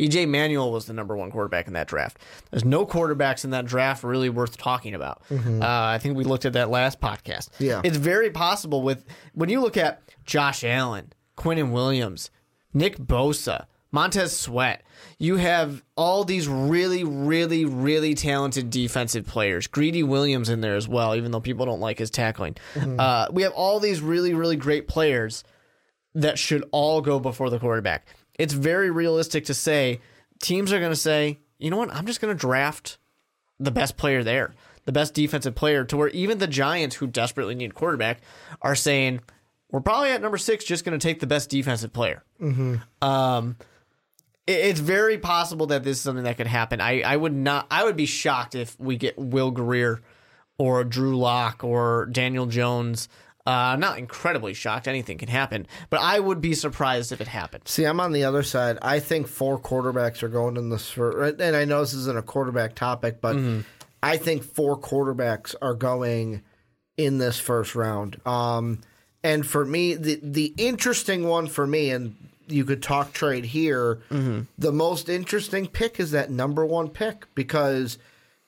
EJ 0.00 0.26
Manuel 0.28 0.72
was 0.72 0.86
the 0.86 0.92
number 0.92 1.14
one 1.16 1.30
quarterback 1.30 1.66
in 1.66 1.74
that 1.74 1.86
draft. 1.86 2.18
There's 2.50 2.64
no 2.64 2.86
quarterbacks 2.86 3.44
in 3.44 3.50
that 3.50 3.66
draft 3.66 4.02
really 4.02 4.30
worth 4.30 4.56
talking 4.56 4.94
about. 4.94 5.22
Uh, 5.30 5.58
I 5.60 5.98
think 5.98 6.16
we 6.16 6.24
looked 6.24 6.46
at 6.46 6.54
that 6.54 6.70
last 6.70 7.00
podcast. 7.00 7.50
Yeah. 7.58 7.82
It's 7.84 7.98
very 7.98 8.30
possible 8.30 8.82
with 8.82 9.04
when 9.34 9.48
you 9.50 9.60
look 9.60 9.76
at 9.76 10.02
Josh 10.24 10.64
Allen, 10.64 11.12
Quinnen 11.36 11.70
Williams, 11.70 12.30
Nick 12.72 12.96
Bosa, 12.98 13.66
Montez 13.92 14.36
Sweat, 14.36 14.84
you 15.18 15.36
have 15.36 15.82
all 15.96 16.24
these 16.24 16.46
really, 16.48 17.04
really, 17.04 17.64
really 17.64 18.14
talented 18.14 18.70
defensive 18.70 19.26
players. 19.26 19.66
Greedy 19.66 20.02
Williams 20.02 20.48
in 20.48 20.60
there 20.60 20.76
as 20.76 20.88
well, 20.88 21.14
even 21.16 21.30
though 21.32 21.40
people 21.40 21.66
don't 21.66 21.80
like 21.80 21.98
his 21.98 22.10
tackling. 22.10 22.56
Uh, 22.76 23.26
we 23.32 23.42
have 23.42 23.52
all 23.52 23.80
these 23.80 24.00
really, 24.00 24.32
really 24.32 24.56
great 24.56 24.86
players 24.88 25.44
that 26.14 26.38
should 26.38 26.64
all 26.72 27.00
go 27.00 27.18
before 27.18 27.50
the 27.50 27.58
quarterback. 27.58 28.06
It's 28.40 28.52
very 28.54 28.90
realistic 28.90 29.44
to 29.46 29.54
say 29.54 30.00
teams 30.40 30.72
are 30.72 30.78
going 30.78 30.92
to 30.92 30.96
say, 30.96 31.38
you 31.58 31.70
know 31.70 31.76
what, 31.76 31.94
I'm 31.94 32.06
just 32.06 32.20
going 32.20 32.34
to 32.34 32.38
draft 32.40 32.98
the 33.58 33.70
best 33.70 33.96
player 33.96 34.24
there, 34.24 34.54
the 34.86 34.92
best 34.92 35.12
defensive 35.14 35.54
player, 35.54 35.84
to 35.84 35.96
where 35.96 36.08
even 36.08 36.38
the 36.38 36.46
Giants, 36.46 36.96
who 36.96 37.06
desperately 37.06 37.54
need 37.54 37.74
quarterback, 37.74 38.20
are 38.62 38.74
saying, 38.74 39.20
we're 39.70 39.80
probably 39.80 40.10
at 40.10 40.22
number 40.22 40.38
six 40.38 40.64
just 40.64 40.84
going 40.84 40.98
to 40.98 41.02
take 41.06 41.20
the 41.20 41.26
best 41.26 41.50
defensive 41.50 41.92
player. 41.92 42.24
Um, 43.02 43.56
it- 44.46 44.52
it's 44.52 44.80
very 44.80 45.18
possible 45.18 45.66
that 45.66 45.84
this 45.84 45.98
is 45.98 46.02
something 46.02 46.24
that 46.24 46.36
could 46.38 46.46
happen. 46.46 46.80
I, 46.80 47.02
I 47.02 47.16
would 47.16 47.34
not. 47.34 47.66
I 47.70 47.84
would 47.84 47.96
be 47.96 48.06
shocked 48.06 48.54
if 48.54 48.78
we 48.80 48.96
get 48.96 49.18
Will 49.18 49.50
Grier 49.50 50.00
or 50.58 50.82
Drew 50.84 51.16
Lock 51.18 51.62
or 51.62 52.06
Daniel 52.10 52.46
Jones. 52.46 53.08
Uh, 53.46 53.74
not 53.76 53.98
incredibly 53.98 54.52
shocked. 54.52 54.86
Anything 54.86 55.16
can 55.16 55.28
happen, 55.28 55.66
but 55.88 56.00
I 56.00 56.20
would 56.20 56.40
be 56.40 56.54
surprised 56.54 57.10
if 57.10 57.20
it 57.20 57.28
happened. 57.28 57.66
See, 57.66 57.84
I'm 57.84 57.98
on 57.98 58.12
the 58.12 58.24
other 58.24 58.42
side. 58.42 58.78
I 58.82 59.00
think 59.00 59.26
four 59.28 59.58
quarterbacks 59.58 60.22
are 60.22 60.28
going 60.28 60.56
in 60.56 60.68
this 60.68 60.90
first, 60.90 61.40
and 61.40 61.56
I 61.56 61.64
know 61.64 61.80
this 61.80 61.94
isn't 61.94 62.18
a 62.18 62.22
quarterback 62.22 62.74
topic, 62.74 63.20
but 63.20 63.36
I 64.02 64.18
think 64.18 64.44
four 64.44 64.78
quarterbacks 64.78 65.54
are 65.62 65.74
going 65.74 66.42
in 66.98 67.18
this 67.18 67.40
first 67.40 67.74
round. 67.74 68.20
Um, 68.26 68.80
and 69.24 69.46
for 69.46 69.64
me, 69.64 69.94
the 69.94 70.20
the 70.22 70.52
interesting 70.58 71.26
one 71.26 71.46
for 71.46 71.66
me, 71.66 71.90
and 71.90 72.14
you 72.46 72.64
could 72.66 72.82
talk 72.82 73.12
trade 73.14 73.46
here. 73.46 74.00
The 74.58 74.72
most 74.72 75.08
interesting 75.08 75.66
pick 75.66 75.98
is 75.98 76.10
that 76.10 76.30
number 76.30 76.64
one 76.66 76.88
pick 76.88 77.26
because 77.34 77.96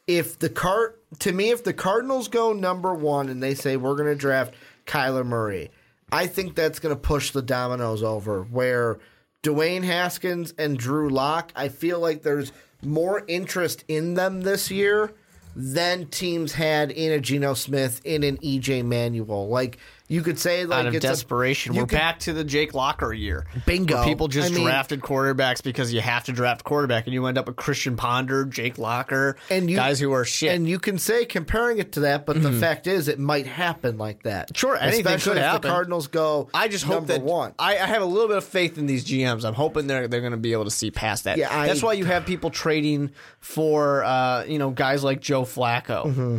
if 0.06 0.38
the 0.38 0.48
cart 0.50 0.98
to 1.20 1.32
me, 1.32 1.50
if 1.50 1.62
the 1.64 1.72
Cardinals 1.74 2.28
go 2.28 2.52
number 2.52 2.94
one 2.94 3.28
and 3.28 3.42
they 3.42 3.54
say 3.54 3.76
we're 3.76 3.94
going 3.96 4.08
to 4.08 4.14
draft 4.14 4.54
Kyler 4.92 5.24
Murray, 5.24 5.70
I 6.12 6.26
think 6.26 6.54
that's 6.54 6.78
going 6.78 6.94
to 6.94 7.00
push 7.00 7.30
the 7.30 7.40
dominoes 7.40 8.02
over. 8.02 8.42
Where 8.42 8.98
Dwayne 9.42 9.84
Haskins 9.84 10.52
and 10.58 10.78
Drew 10.78 11.08
Lock, 11.08 11.50
I 11.56 11.70
feel 11.70 11.98
like 11.98 12.22
there's 12.22 12.52
more 12.82 13.24
interest 13.26 13.84
in 13.88 14.12
them 14.14 14.42
this 14.42 14.70
year 14.70 15.14
than 15.56 16.08
teams 16.08 16.52
had 16.52 16.90
in 16.90 17.10
a 17.10 17.20
Geno 17.20 17.54
Smith, 17.54 18.02
in 18.04 18.22
an 18.22 18.36
EJ 18.38 18.84
Manuel. 18.84 19.48
Like 19.48 19.78
you 20.12 20.20
could 20.22 20.38
say, 20.38 20.66
like 20.66 20.80
Out 20.80 20.86
of 20.88 20.94
it's 20.94 21.02
desperation, 21.04 21.72
you 21.72 21.80
we're 21.80 21.86
could- 21.86 21.96
back 21.98 22.18
to 22.20 22.32
the 22.34 22.44
Jake 22.44 22.74
Locker 22.74 23.12
year. 23.14 23.46
Bingo. 23.64 24.04
People 24.04 24.28
just 24.28 24.52
I 24.52 24.54
mean- 24.54 24.64
drafted 24.64 25.00
quarterbacks 25.00 25.62
because 25.62 25.92
you 25.92 26.00
have 26.02 26.24
to 26.24 26.32
draft 26.32 26.64
quarterback, 26.64 27.06
and 27.06 27.14
you 27.14 27.24
end 27.26 27.38
up 27.38 27.46
with 27.46 27.56
Christian 27.56 27.96
Ponder, 27.96 28.44
Jake 28.44 28.76
Locker, 28.76 29.36
and 29.48 29.70
you, 29.70 29.76
guys 29.76 29.98
who 30.00 30.12
are 30.12 30.24
shit. 30.26 30.54
And 30.54 30.68
you 30.68 30.78
can 30.78 30.98
say 30.98 31.24
comparing 31.24 31.78
it 31.78 31.92
to 31.92 32.00
that, 32.00 32.26
but 32.26 32.42
the 32.42 32.52
fact 32.52 32.86
is, 32.86 33.08
it 33.08 33.18
might 33.18 33.46
happen 33.46 33.96
like 33.96 34.22
that. 34.24 34.48
Mm-hmm. 34.48 34.54
Sure, 34.58 34.76
anything 34.76 35.06
especially 35.06 35.32
could 35.32 35.38
if 35.38 35.44
happen. 35.44 35.62
the 35.62 35.68
Cardinals 35.68 36.08
go. 36.08 36.48
I 36.52 36.68
just 36.68 36.84
hope 36.84 37.06
that 37.06 37.22
one. 37.22 37.54
I, 37.58 37.78
I 37.78 37.86
have 37.86 38.02
a 38.02 38.06
little 38.06 38.28
bit 38.28 38.36
of 38.36 38.44
faith 38.44 38.76
in 38.76 38.84
these 38.86 39.04
GMs. 39.06 39.44
I'm 39.44 39.54
hoping 39.54 39.86
they're 39.86 40.08
they're 40.08 40.20
going 40.20 40.32
to 40.32 40.36
be 40.36 40.52
able 40.52 40.64
to 40.64 40.70
see 40.70 40.90
past 40.90 41.24
that. 41.24 41.38
Yeah, 41.38 41.48
I- 41.56 41.66
that's 41.66 41.82
why 41.82 41.94
you 41.94 42.04
have 42.04 42.26
people 42.26 42.50
trading 42.50 43.10
for 43.40 44.04
uh, 44.04 44.44
you 44.44 44.58
know 44.58 44.70
guys 44.70 45.02
like 45.02 45.20
Joe 45.20 45.42
Flacco, 45.42 46.04
Mm-hmm. 46.06 46.38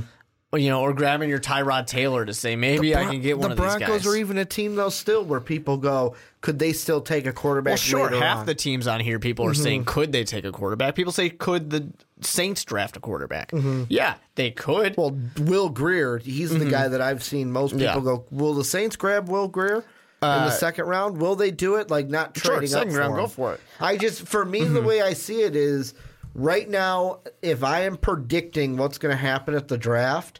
You 0.56 0.70
know, 0.70 0.82
or 0.82 0.94
grabbing 0.94 1.30
your 1.30 1.40
Tyrod 1.40 1.88
Taylor 1.88 2.26
to 2.26 2.34
say 2.34 2.56
maybe 2.56 2.96
I 2.96 3.06
can 3.06 3.22
get 3.22 3.40
one 3.40 3.50
the 3.50 3.54
of 3.54 3.58
these 3.58 3.78
Broncos 3.78 4.04
guys. 4.04 4.08
are 4.08 4.16
even 4.16 4.38
a 4.38 4.46
team 4.46 4.76
though 4.76 4.90
still 4.90 5.24
where 5.26 5.40
people 5.40 5.78
go, 5.78 6.16
could 6.42 6.60
they 6.60 6.74
still 6.74 7.02
take 7.02 7.26
a 7.26 7.34
quarterback? 7.34 7.72
well, 7.72 7.78
sure. 7.78 8.10
Half 8.10 8.14
on? 8.14 8.38
Mm-hmm. 8.38 8.46
the 8.46 8.56
teams 8.56 8.86
on 8.88 9.00
here, 9.00 9.18
people 9.18 9.48
are 9.48 9.54
saying, 9.56 9.86
could 9.86 10.12
they 10.12 10.24
take 10.24 10.46
a 10.46 10.52
quarterback? 10.52 10.94
People 10.94 11.12
say, 11.12 11.30
could 11.30 11.72
the 11.72 11.92
Saints 12.22 12.64
draft 12.66 12.96
a 12.96 13.00
quarterback? 13.00 13.52
Yeah, 13.90 14.16
they 14.36 14.52
could. 14.52 14.96
Mm-hmm. 14.96 15.46
Well, 15.46 15.48
Will 15.50 15.70
Grier, 15.70 16.20
he's 16.20 16.52
the 16.58 16.70
guy 16.70 16.88
that 16.88 17.02
I've 17.02 17.24
seen 17.24 17.52
most 17.52 17.72
people 17.72 17.86
Mm-hmm. 17.88 18.06
Yeah. 18.06 18.12
Uh, 18.14 18.16
go. 18.18 18.26
Will 18.30 18.54
the 18.54 18.64
Saints 18.64 18.96
grab 18.96 19.30
Will 19.30 19.48
Grier 19.48 19.78
in 19.78 19.84
the 20.22 20.52
second 20.52 20.86
round? 20.86 21.18
Will 21.18 21.36
they 21.36 21.50
do 21.52 21.76
it? 21.78 21.90
Like 21.90 22.10
not 22.10 22.36
trading 22.36 22.68
Sure, 22.70 22.80
second 22.80 22.94
up 22.94 23.00
round, 23.00 23.12
for 23.14 23.18
go 23.18 23.24
him? 23.24 23.30
for 23.30 23.54
it. 23.56 23.60
I 23.80 23.98
just, 23.98 24.28
for 24.28 24.46
me, 24.46 24.64
the 24.64 24.82
way 24.84 25.02
I 25.02 25.14
see 25.14 25.42
it 25.42 25.56
is 25.56 25.96
right 26.34 26.68
now. 26.70 27.20
If 27.42 27.64
I 27.64 27.82
am 27.82 27.98
predicting 27.98 28.78
what's 28.78 28.98
going 28.98 29.12
to 29.12 29.18
happen 29.22 29.56
at 29.56 29.68
the 29.68 29.78
draft, 29.78 30.40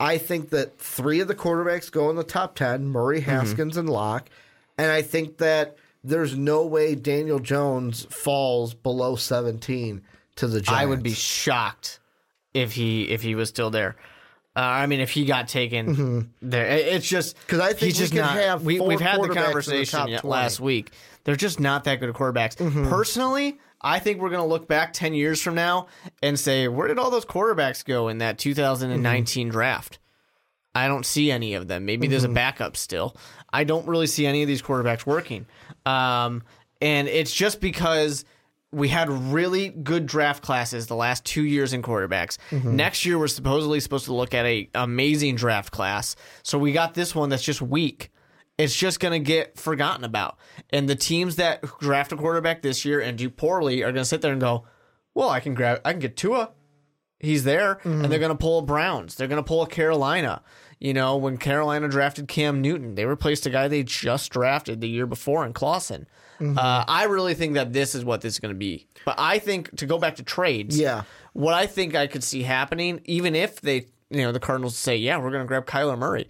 I 0.00 0.18
think 0.18 0.50
that 0.50 0.78
three 0.78 1.20
of 1.20 1.28
the 1.28 1.34
quarterbacks 1.34 1.90
go 1.90 2.10
in 2.10 2.16
the 2.16 2.24
top 2.24 2.54
ten: 2.54 2.86
Murray, 2.86 3.20
Mm-hmm. 3.20 3.30
Haskins, 3.30 3.76
and 3.76 3.88
Lock. 3.88 4.28
And 4.78 4.90
I 4.90 5.02
think 5.02 5.38
that 5.38 5.76
there's 6.02 6.36
no 6.36 6.66
way 6.66 6.94
Daniel 6.94 7.38
Jones 7.38 8.06
falls 8.10 8.74
below 8.74 9.16
seventeen 9.16 10.02
to 10.36 10.46
the 10.46 10.60
Giants. 10.60 10.82
I 10.82 10.86
would 10.86 11.02
be 11.02 11.12
shocked 11.12 12.00
if 12.54 12.72
he 12.72 13.04
if 13.04 13.22
he 13.22 13.34
was 13.34 13.48
still 13.48 13.70
there. 13.70 13.96
Uh, 14.54 14.60
I 14.60 14.86
mean, 14.86 15.00
if 15.00 15.10
he 15.10 15.24
got 15.24 15.48
taken 15.48 16.30
there, 16.42 16.66
it's 16.66 17.08
just 17.08 17.38
because 17.40 17.60
I 17.60 17.68
think 17.68 17.80
he's 17.80 17.98
just 17.98 18.12
not. 18.12 18.36
have 18.36 18.62
we, 18.64 18.80
we've 18.80 19.00
had 19.00 19.22
the 19.22 19.28
the 19.28 19.34
conversation 19.34 20.00
20. 20.00 20.28
last 20.28 20.60
week. 20.60 20.90
They're 21.24 21.36
just 21.36 21.58
not 21.58 21.84
that 21.84 22.00
good 22.00 22.10
at 22.10 22.14
quarterbacks. 22.14 22.56
Mm-hmm. 22.56 22.90
Personally, 22.90 23.58
I 23.82 23.98
think 23.98 24.20
we're 24.20 24.30
going 24.30 24.42
to 24.42 24.46
look 24.48 24.68
back 24.68 24.92
ten 24.92 25.14
years 25.14 25.40
from 25.42 25.54
now 25.54 25.88
and 26.22 26.38
say, 26.38 26.68
where 26.68 26.88
did 26.88 26.98
all 26.98 27.10
those 27.10 27.24
quarterbacks 27.24 27.84
go 27.84 28.08
in 28.08 28.18
that 28.18 28.38
2019 28.38 29.46
Mm-hmm. 29.48 29.50
draft? 29.52 29.98
I 30.74 30.88
don't 30.88 31.04
see 31.04 31.30
any 31.30 31.52
of 31.54 31.68
them. 31.68 31.84
Maybe 31.84 32.06
there's 32.06 32.24
a 32.24 32.28
backup 32.30 32.76
still. 32.78 33.14
I 33.52 33.64
don't 33.64 33.86
really 33.86 34.06
see 34.06 34.24
any 34.24 34.40
of 34.42 34.48
these 34.48 34.62
quarterbacks 34.62 35.04
working. 35.04 35.44
Um, 35.84 36.42
and 36.80 37.08
it's 37.08 37.32
just 37.34 37.60
because 37.60 38.24
we 38.70 38.88
had 38.88 39.10
really 39.10 39.68
good 39.68 40.06
draft 40.06 40.42
classes 40.42 40.86
the 40.86 40.96
last 40.96 41.26
two 41.26 41.42
years 41.44 41.74
in 41.74 41.82
quarterbacks. 41.82 42.38
Next 42.64 43.04
year, 43.04 43.18
we're 43.18 43.26
supposedly 43.28 43.80
supposed 43.80 44.06
to 44.06 44.14
look 44.14 44.32
at 44.32 44.46
a 44.46 44.70
amazing 44.74 45.36
draft 45.36 45.72
class. 45.72 46.16
So 46.42 46.58
we 46.58 46.72
got 46.72 46.94
this 46.94 47.14
one 47.14 47.28
that's 47.28 47.42
just 47.42 47.60
weak. 47.60 48.10
It's 48.58 48.76
just 48.76 49.00
going 49.00 49.12
to 49.12 49.18
get 49.24 49.58
forgotten 49.58 50.04
about. 50.04 50.36
And 50.70 50.88
the 50.88 50.94
teams 50.94 51.36
that 51.36 51.62
draft 51.80 52.12
a 52.12 52.16
quarterback 52.16 52.62
this 52.62 52.84
year 52.84 53.00
and 53.00 53.16
do 53.18 53.30
poorly 53.30 53.82
are 53.82 53.92
going 53.92 54.02
to 54.02 54.04
sit 54.04 54.20
there 54.22 54.32
and 54.32 54.40
go, 54.40 54.64
well, 55.14 55.28
I 55.30 55.40
can 55.40 55.54
grab, 55.54 55.80
I 55.84 55.92
can 55.92 56.00
get 56.00 56.16
Tua 56.16 56.50
he's 57.18 57.44
there 57.44 57.78
and 57.84 58.06
they're 58.06 58.18
going 58.18 58.32
to 58.32 58.34
pull 58.36 58.58
a 58.58 58.62
Browns. 58.62 59.14
They're 59.14 59.28
going 59.28 59.40
to 59.42 59.46
pull 59.46 59.62
a 59.62 59.66
Carolina. 59.68 60.42
You 60.80 60.92
know, 60.92 61.16
when 61.16 61.36
Carolina 61.36 61.88
drafted 61.88 62.26
Cam 62.26 62.60
Newton, 62.60 62.96
they 62.96 63.04
replaced 63.06 63.46
a 63.46 63.50
guy 63.50 63.68
they 63.68 63.84
just 63.84 64.32
drafted 64.32 64.80
the 64.80 64.88
year 64.88 65.06
before 65.06 65.46
in 65.46 65.52
Clausen. 65.52 66.08
Uh, 66.40 66.84
I 66.88 67.04
really 67.04 67.34
think 67.34 67.54
that 67.54 67.72
this 67.72 67.94
is 67.94 68.04
what 68.04 68.20
this 68.22 68.34
is 68.34 68.40
going 68.40 68.52
to 68.52 68.58
be. 68.58 68.88
But 69.04 69.14
I 69.18 69.38
think 69.38 69.76
to 69.76 69.86
go 69.86 69.96
back 69.98 70.16
to 70.16 70.24
trades, 70.24 70.76
Yeah. 70.76 71.02
what 71.34 71.54
I 71.54 71.68
think 71.68 71.94
I 71.94 72.08
could 72.08 72.24
see 72.24 72.42
happening, 72.42 73.00
even 73.04 73.36
if 73.36 73.60
they, 73.60 73.86
you 74.10 74.22
know, 74.22 74.32
the 74.32 74.40
Cardinals 74.40 74.76
say, 74.76 74.96
yeah, 74.96 75.18
we're 75.18 75.30
going 75.30 75.44
to 75.44 75.46
grab 75.46 75.66
Kyler 75.66 75.96
Murray, 75.96 76.26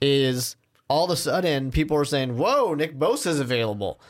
is 0.00 0.54
all 0.88 1.04
of 1.04 1.10
a 1.10 1.16
sudden 1.16 1.70
people 1.70 1.96
are 1.96 2.04
saying, 2.04 2.36
whoa, 2.36 2.74
Nick 2.74 2.98
Bosa's 2.98 3.40
available. 3.40 4.00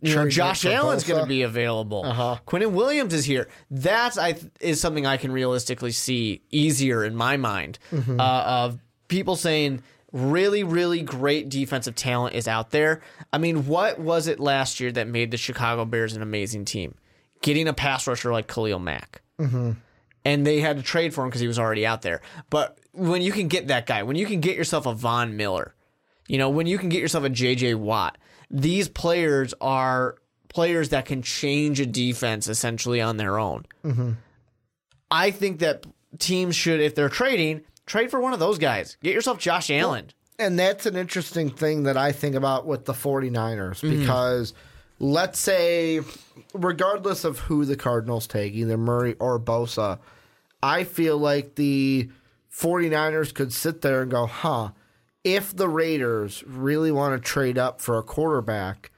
You 0.00 0.14
know, 0.14 0.28
Josh 0.28 0.64
Allen's 0.64 1.02
going 1.04 1.20
to 1.20 1.26
be 1.26 1.42
available. 1.42 2.04
Uh-huh. 2.04 2.36
Quinnen 2.46 2.70
Williams 2.70 3.12
is 3.12 3.24
here. 3.24 3.48
That 3.70 4.16
I 4.16 4.32
th- 4.32 4.52
is 4.60 4.80
something 4.80 5.06
I 5.06 5.16
can 5.16 5.32
realistically 5.32 5.90
see 5.90 6.42
easier 6.50 7.04
in 7.04 7.16
my 7.16 7.36
mind 7.36 7.78
Mm-hmm. 7.90 8.20
uh, 8.20 8.42
of 8.46 8.78
people 9.08 9.34
saying 9.34 9.82
really, 10.12 10.62
really 10.62 11.02
great 11.02 11.48
defensive 11.48 11.96
talent 11.96 12.36
is 12.36 12.46
out 12.46 12.70
there. 12.70 13.00
I 13.32 13.38
mean, 13.38 13.66
what 13.66 13.98
was 13.98 14.28
it 14.28 14.38
last 14.38 14.78
year 14.78 14.92
that 14.92 15.08
made 15.08 15.32
the 15.32 15.36
Chicago 15.36 15.84
Bears 15.84 16.14
an 16.14 16.22
amazing 16.22 16.64
team? 16.64 16.94
Getting 17.42 17.66
a 17.66 17.72
pass 17.72 18.06
rusher 18.06 18.30
like 18.32 18.46
Khalil 18.46 18.78
Mack. 18.78 19.22
And 20.24 20.46
they 20.46 20.60
had 20.60 20.76
to 20.76 20.82
trade 20.82 21.14
for 21.14 21.22
him 21.24 21.28
because 21.30 21.40
he 21.40 21.48
was 21.48 21.58
already 21.58 21.86
out 21.86 22.02
there. 22.02 22.20
But 22.50 22.78
when 22.92 23.22
you 23.22 23.32
can 23.32 23.48
get 23.48 23.68
that 23.68 23.86
guy, 23.86 24.02
when 24.02 24.16
you 24.16 24.26
can 24.26 24.40
get 24.40 24.56
yourself 24.56 24.86
a 24.86 24.92
Von 24.94 25.36
Miller, 25.36 25.74
you 26.28 26.38
know, 26.38 26.48
when 26.50 26.66
you 26.68 26.78
can 26.78 26.88
get 26.88 27.00
yourself 27.00 27.24
a 27.24 27.30
JJ 27.30 27.74
Watt, 27.76 28.16
these 28.50 28.88
players 28.88 29.52
are 29.60 30.14
players 30.48 30.90
that 30.90 31.04
can 31.06 31.22
change 31.22 31.80
a 31.80 31.86
defense 31.86 32.46
essentially 32.48 33.00
on 33.00 33.16
their 33.16 33.38
own. 33.38 33.64
I 35.10 35.30
think 35.30 35.58
that 35.60 35.86
teams 36.18 36.54
should, 36.54 36.80
if 36.80 36.94
they're 36.94 37.08
trading, 37.08 37.62
trade 37.86 38.10
for 38.10 38.20
one 38.20 38.32
of 38.32 38.38
those 38.38 38.58
guys. 38.58 38.96
Get 39.02 39.14
yourself 39.14 39.38
Josh 39.38 39.70
Allen. 39.70 40.10
And 40.38 40.58
that's 40.58 40.86
an 40.86 40.96
interesting 40.96 41.50
thing 41.50 41.82
that 41.84 41.96
I 41.96 42.12
think 42.12 42.34
about 42.36 42.66
with 42.66 42.84
the 42.84 42.92
49ers 42.92 43.80
Mm-hmm. 43.80 44.00
because 44.00 44.54
let's 45.00 45.38
say, 45.38 46.00
regardless 46.54 47.24
of 47.24 47.38
who 47.40 47.64
the 47.64 47.76
Cardinals 47.76 48.26
take, 48.26 48.52
either 48.54 48.76
Murray 48.76 49.16
or 49.18 49.38
Bosa, 49.40 49.98
I 50.62 50.84
feel 50.84 51.18
like 51.18 51.54
the 51.56 52.10
49ers 52.52 53.32
could 53.34 53.52
sit 53.52 53.80
there 53.80 54.02
and 54.02 54.10
go, 54.10 54.26
huh, 54.26 54.70
if 55.24 55.54
the 55.54 55.68
Raiders 55.68 56.44
really 56.46 56.92
want 56.92 57.20
to 57.20 57.26
trade 57.26 57.58
up 57.58 57.80
for 57.80 57.98
a 57.98 58.02
quarterback, 58.02 58.90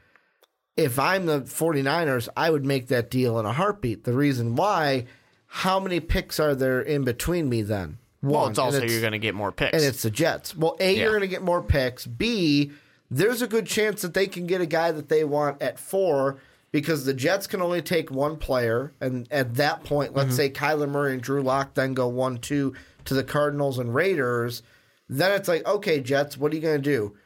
if 0.77 0.99
I'm 0.99 1.27
the 1.27 1.43
49ers, 1.43 2.29
I 2.37 2.51
would 2.51 2.65
make 2.65 2.89
that 2.89 3.11
deal 3.11 3.39
in 3.39 3.47
a 3.47 3.53
heartbeat. 3.53 4.05
The 4.05 4.13
reason 4.13 4.57
why, 4.57 5.07
how 5.47 5.81
many 5.81 6.01
picks 6.01 6.41
are 6.41 6.55
there 6.55 6.81
in 6.81 7.05
between 7.05 7.49
me 7.49 7.63
then? 7.63 7.99
One. 8.21 8.33
Well, 8.33 8.47
it's 8.49 8.59
also 8.59 8.81
and 8.81 8.91
you're 8.91 9.01
going 9.01 9.13
to 9.13 9.19
get 9.19 9.35
more 9.35 9.53
picks. 9.53 9.73
and 9.73 9.83
it's 9.83 10.03
the 10.03 10.11
Jets. 10.11 10.57
Well, 10.57 10.77
A, 10.81 10.95
Yeah. 10.95 11.03
you're 11.03 11.13
going 11.13 11.23
to 11.23 11.29
get 11.29 11.43
more 11.43 11.63
picks. 11.63 12.07
B, 12.07 12.73
there's 13.11 13.43
a 13.43 13.47
good 13.47 13.67
chance 13.67 14.03
that 14.03 14.15
they 14.15 14.27
can 14.27 14.47
get 14.47 14.61
a 14.61 14.67
guy 14.67 14.93
that 14.93 15.09
they 15.09 15.25
want 15.25 15.61
at 15.61 15.79
four 15.79 16.39
because 16.71 17.05
the 17.05 17.15
Jets 17.15 17.47
can 17.47 17.61
only 17.61 17.83
take 17.83 18.11
one 18.11 18.37
player. 18.37 18.93
And 19.01 19.27
at 19.31 19.55
that 19.55 19.85
point, 19.85 20.15
let's 20.15 20.29
mm-hmm. 20.29 20.37
say 20.37 20.51
Kyler 20.51 20.89
Murray 20.89 21.15
and 21.15 21.23
Drew 21.23 21.43
Lock 21.43 21.75
then 21.75 21.95
go 21.95 22.09
one, 22.09 22.39
two 22.39 22.75
to 23.07 23.15
the 23.15 23.25
Cardinals 23.25 23.79
and 23.79 23.95
Raiders. 23.95 24.63
Then 25.11 25.33
it's 25.33 25.49
like, 25.49 25.67
okay, 25.67 26.01
Jets, 26.01 26.39
what 26.39 26.53
are 26.53 26.55
you 26.55 26.63
going 26.63 26.81
to 26.81 26.91
do? 26.91 27.17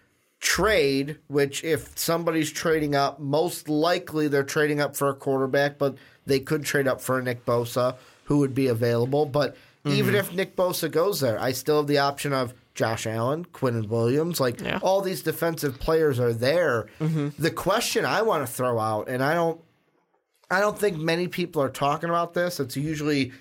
Trade, 0.41 1.19
which 1.29 1.63
if 1.63 1.97
somebody's 1.99 2.51
trading 2.51 2.95
up, 2.95 3.21
most 3.21 3.69
likely 3.69 4.27
they're 4.27 4.43
trading 4.43 4.81
up 4.81 4.97
for 4.97 5.11
a 5.11 5.15
quarterback, 5.15 5.77
but 5.77 5.97
they 6.25 6.41
could 6.41 6.65
trade 6.65 6.89
up 6.89 7.03
for 7.03 7.19
a 7.19 7.23
Nick 7.23 7.45
Bosa 7.45 7.97
who 8.25 8.39
would 8.39 8.55
be 8.55 8.69
available. 8.69 9.27
But 9.27 9.55
even 9.85 10.15
mm-hmm. 10.15 10.17
if 10.17 10.33
Nick 10.33 10.57
Bosa 10.57 10.91
goes 10.91 11.21
there, 11.21 11.39
I 11.39 11.53
still 11.53 11.77
have 11.77 11.87
the 11.87 11.99
option 11.99 12.33
of 12.33 12.55
Josh 12.75 13.07
Allen, 13.07 13.45
Quinnen 13.53 13.89
Williams. 13.89 14.41
Like 14.41 14.63
Yeah. 14.63 14.79
all 14.83 15.03
these 15.03 15.23
defensive 15.23 15.79
players 15.79 16.19
are 16.19 16.33
there. 16.33 16.87
Mm-hmm. 17.01 17.29
The 17.39 17.51
question 17.51 18.07
I 18.07 18.23
want 18.23 18.47
to 18.47 18.51
throw 18.51 18.79
out, 18.79 19.11
and 19.11 19.23
I 19.23 19.35
don't, 19.35 19.61
I 20.51 20.61
don't 20.61 20.79
think 20.79 20.97
many 20.97 21.29
people 21.29 21.61
are 21.61 21.69
talking 21.69 22.09
about 22.09 22.33
this. 22.33 22.61
It's 22.61 22.79
usually 22.79 23.33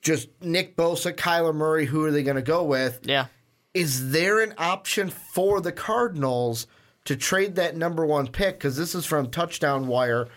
just 0.00 0.28
Nick 0.40 0.76
Bosa, 0.76 1.12
Kyler 1.12 1.54
Murray. 1.54 1.86
Who 1.86 2.04
are 2.04 2.10
they 2.10 2.24
going 2.24 2.36
to 2.36 2.42
go 2.42 2.64
with? 2.64 2.98
yeah. 3.04 3.26
Is 3.74 4.10
there 4.10 4.40
an 4.40 4.54
option 4.58 5.10
for 5.10 5.60
the 5.60 5.72
Cardinals 5.72 6.66
to 7.04 7.16
trade 7.16 7.54
that 7.56 7.76
number 7.76 8.04
one 8.04 8.26
pick? 8.28 8.58
Because 8.58 8.76
this 8.76 8.94
is 8.94 9.06
from 9.06 9.28
touchdownwire.com. 9.28 10.28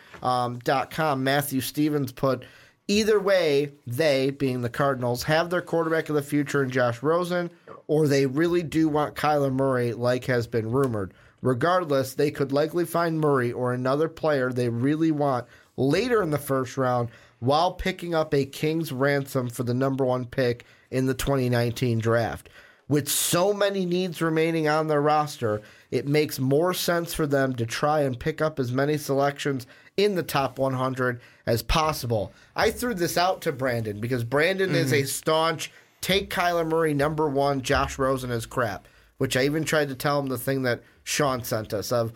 Um. 1.00 1.24
Matthew 1.24 1.62
Stevens 1.62 2.12
put 2.12 2.46
either 2.88 3.20
way, 3.20 3.72
they, 3.86 4.32
being 4.32 4.62
the 4.62 4.70
Cardinals, 4.70 5.24
have 5.24 5.50
their 5.50 5.62
quarterback 5.62 6.10
of 6.10 6.16
the 6.16 6.22
future 6.22 6.64
in 6.64 6.70
Josh 6.70 7.04
Rosen, 7.04 7.50
or 7.88 8.08
they 8.08 8.26
really 8.26 8.64
do 8.64 8.88
want 8.88 9.16
Kyler 9.16 9.54
Murray, 9.54 9.94
like 9.94 10.26
has 10.26 10.48
been 10.48 10.72
rumored. 10.72 11.14
Regardless, 11.42 12.14
they 12.14 12.32
could 12.32 12.52
likely 12.52 12.86
find 12.86 13.20
Murray 13.20 13.52
or 13.52 13.74
another 13.74 14.10
player 14.10 14.52
they 14.52 14.70
really 14.70 15.12
want 15.12 15.46
later 15.78 16.24
in 16.24 16.32
the 16.32 16.38
first 16.38 16.78
round 16.78 17.10
while 17.40 17.74
picking 17.74 18.16
up 18.16 18.34
a 18.34 18.46
king's 18.46 18.92
ransom 18.92 19.50
for 19.50 19.64
the 19.64 19.74
number 19.74 20.06
one 20.06 20.26
pick 20.26 20.66
in 20.90 21.06
the 21.06 21.14
2019 21.14 22.00
draft. 22.00 22.50
With 22.88 23.10
so 23.10 23.52
many 23.52 23.86
needs 23.86 24.22
remaining 24.22 24.68
on 24.68 24.88
their 24.88 25.02
roster, 25.02 25.62
it 25.90 26.08
makes 26.08 26.40
more 26.40 26.74
sense 26.74 27.14
for 27.14 27.26
them 27.26 27.56
to 27.56 27.66
try 27.66 28.02
and 28.02 28.20
pick 28.20 28.42
up 28.42 28.60
as 28.60 28.72
many 28.72 28.98
selections 28.98 29.66
in 29.98 30.16
the 30.16 30.24
top 30.24 30.60
100 30.60 31.20
as 31.48 31.64
possible. 31.64 32.32
I 32.56 32.70
threw 32.70 32.94
this 32.94 33.18
out 33.18 33.42
to 33.42 33.52
Brandon 33.52 34.00
because 34.00 34.24
Brandon 34.24 34.76
is 34.76 34.92
a 34.92 34.98
mm-hmm. 34.98 35.08
staunch 35.08 35.72
take 36.02 36.30
Kyler 36.30 36.68
Murray 36.68 36.94
number 36.94 37.28
one, 37.28 37.64
Josh 37.64 37.98
Rosen 37.98 38.30
is 38.30 38.46
crap, 38.46 38.88
which 39.18 39.36
I 39.36 39.44
even 39.44 39.64
tried 39.64 39.90
to 39.90 39.96
tell 39.96 40.20
him 40.20 40.28
the 40.28 40.38
thing 40.38 40.62
that 40.62 40.84
Sean 41.04 41.44
sent 41.44 41.74
us 41.74 41.92
of, 41.92 42.14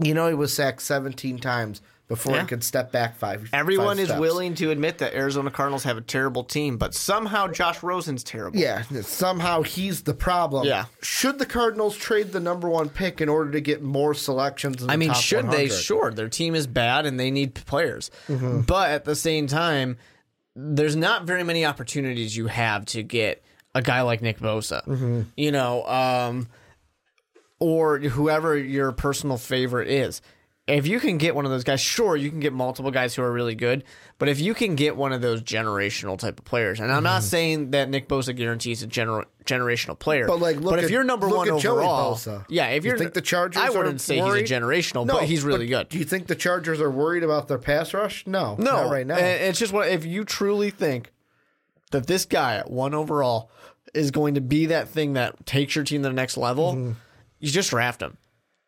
you 0.00 0.14
know, 0.14 0.26
he 0.26 0.34
was 0.34 0.52
sacked 0.52 0.82
17 0.82 1.38
times 1.38 1.80
before 2.08 2.34
Yeah. 2.34 2.40
he 2.40 2.46
could 2.46 2.64
step 2.64 2.90
back 2.90 3.16
five. 3.18 3.48
Everyone 3.52 3.88
five 3.96 3.98
is 4.00 4.08
steps. 4.08 4.20
willing 4.20 4.54
to 4.56 4.70
admit 4.70 4.98
that 4.98 5.14
Arizona 5.14 5.50
Cardinals 5.50 5.84
have 5.84 5.98
a 5.98 6.00
terrible 6.00 6.42
team, 6.42 6.78
but 6.78 6.94
somehow 6.94 7.48
Josh 7.48 7.82
Rosen's 7.82 8.24
terrible. 8.24 8.58
Yeah, 8.58 8.82
somehow 9.02 9.62
he's 9.62 10.02
the 10.02 10.14
problem. 10.14 10.66
Yeah. 10.66 10.86
Should 11.02 11.38
the 11.38 11.46
Cardinals 11.46 11.96
trade 11.96 12.32
the 12.32 12.40
number 12.40 12.68
one 12.68 12.88
pick 12.88 13.20
in 13.20 13.28
order 13.28 13.50
to 13.52 13.60
get 13.60 13.82
more 13.82 14.14
selections? 14.14 14.80
In 14.80 14.86
the 14.86 14.92
I 14.92 14.96
mean, 14.96 15.12
should 15.12 15.44
100? 15.44 15.56
they? 15.56 15.68
Sure, 15.68 16.10
their 16.10 16.28
team 16.30 16.54
is 16.54 16.66
bad 16.66 17.04
and 17.04 17.20
they 17.20 17.30
need 17.30 17.54
players. 17.54 18.10
Mm-hmm. 18.28 18.62
But 18.62 18.90
at 18.90 19.04
the 19.04 19.14
same 19.14 19.46
time, 19.46 19.98
there's 20.56 20.96
not 20.96 21.24
very 21.24 21.44
many 21.44 21.64
opportunities 21.66 22.36
you 22.36 22.46
have 22.46 22.84
to 22.86 23.02
get 23.02 23.44
a 23.74 23.82
guy 23.82 24.00
like 24.00 24.22
Nick 24.22 24.38
Bosa. 24.40 24.82
Mm-hmm. 24.86 25.22
You 25.36 25.52
know, 25.52 25.84
um, 25.84 26.48
or 27.60 27.98
whoever 27.98 28.56
your 28.56 28.92
personal 28.92 29.36
favorite 29.36 29.88
is. 29.88 30.22
If 30.68 30.86
you 30.86 31.00
can 31.00 31.16
get 31.16 31.34
one 31.34 31.46
of 31.46 31.50
those 31.50 31.64
guys, 31.64 31.80
sure, 31.80 32.14
you 32.14 32.28
can 32.30 32.40
get 32.40 32.52
multiple 32.52 32.90
guys 32.90 33.14
who 33.14 33.22
are 33.22 33.32
really 33.32 33.54
good. 33.54 33.84
But 34.18 34.28
if 34.28 34.38
you 34.38 34.52
can 34.52 34.74
get 34.76 34.96
one 34.96 35.12
of 35.14 35.22
those 35.22 35.40
generational 35.42 36.18
type 36.18 36.38
of 36.38 36.44
players, 36.44 36.78
and 36.78 36.92
I'm 36.92 37.02
not 37.02 37.20
Mm-hmm. 37.22 37.28
saying 37.28 37.70
that 37.70 37.88
Nick 37.88 38.06
Bosa 38.06 38.36
guarantees 38.36 38.82
a 38.82 38.86
gener- 38.86 39.24
generational 39.46 39.98
player, 39.98 40.26
But, 40.26 40.40
like, 40.40 40.56
look 40.60 40.76
if 40.78 40.84
at- 40.84 40.90
you're 40.90 41.04
number 41.04 41.26
one 41.26 41.48
overall, 41.48 42.18
yeah, 42.50 42.66
if 42.68 42.84
You 42.84 42.90
you're 42.90 42.98
think 42.98 43.14
the 43.14 43.22
Chargers 43.22 43.62
I 43.62 43.68
are 43.68 43.76
wouldn't 43.78 44.02
say 44.02 44.20
worried? 44.20 44.42
he's 44.42 44.50
a 44.50 44.54
generational, 44.60 45.06
but 45.06 45.24
he's 45.24 45.42
really 45.42 45.66
good. 45.68 45.88
Do 45.88 45.98
you 45.98 46.04
think 46.04 46.26
the 46.26 46.34
Chargers 46.36 46.80
are 46.82 46.90
worried 46.90 47.22
about 47.22 47.48
their 47.48 47.58
pass 47.58 47.94
rush? 47.94 48.26
No, 48.26 48.54
No, 48.56 48.82
not 48.82 48.90
right 48.90 49.06
now. 49.06 49.16
It's 49.16 49.58
just 49.58 49.72
what 49.72 49.88
if 49.88 50.04
you 50.04 50.24
truly 50.24 50.68
think 50.70 51.12
that 51.92 52.06
this 52.06 52.26
guy 52.26 52.56
at 52.56 52.70
one 52.70 52.92
overall 52.92 53.50
is 53.94 54.10
going 54.10 54.34
to 54.34 54.42
be 54.42 54.66
that 54.66 54.88
thing 54.88 55.14
that 55.14 55.46
takes 55.46 55.74
your 55.74 55.84
team 55.84 56.02
to 56.02 56.08
the 56.10 56.14
next 56.14 56.36
level, 56.36 56.74
Mm-hmm. 56.74 56.92
you 57.38 57.50
just 57.50 57.70
draft 57.70 58.02
him. 58.02 58.18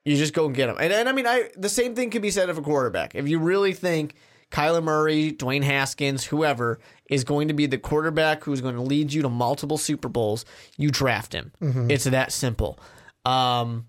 You 0.04 0.16
just 0.16 0.32
go 0.34 0.46
and 0.46 0.54
get 0.54 0.68
him. 0.68 0.76
And, 0.80 0.92
and 0.92 1.08
I 1.08 1.12
mean, 1.12 1.26
I 1.26 1.50
the 1.56 1.68
same 1.68 1.94
thing 1.94 2.10
can 2.10 2.22
be 2.22 2.30
said 2.30 2.48
of 2.48 2.56
a 2.58 2.62
quarterback. 2.62 3.14
If 3.14 3.28
you 3.28 3.38
really 3.38 3.72
think 3.74 4.14
Kyler 4.50 4.82
Murray, 4.82 5.32
Dwayne 5.32 5.62
Haskins, 5.62 6.24
whoever 6.24 6.80
is 7.10 7.22
going 7.24 7.48
to 7.48 7.54
be 7.54 7.66
the 7.66 7.78
quarterback 7.78 8.42
who's 8.44 8.60
going 8.60 8.74
to 8.76 8.82
lead 8.82 9.12
you 9.12 9.22
to 9.22 9.28
multiple 9.28 9.76
Super 9.78 10.08
Bowls, 10.08 10.44
you 10.76 10.90
draft 10.90 11.32
him. 11.34 11.52
Mm-hmm. 11.60 11.90
It's 11.90 12.04
that 12.04 12.32
simple. 12.32 12.78
Um, 13.24 13.86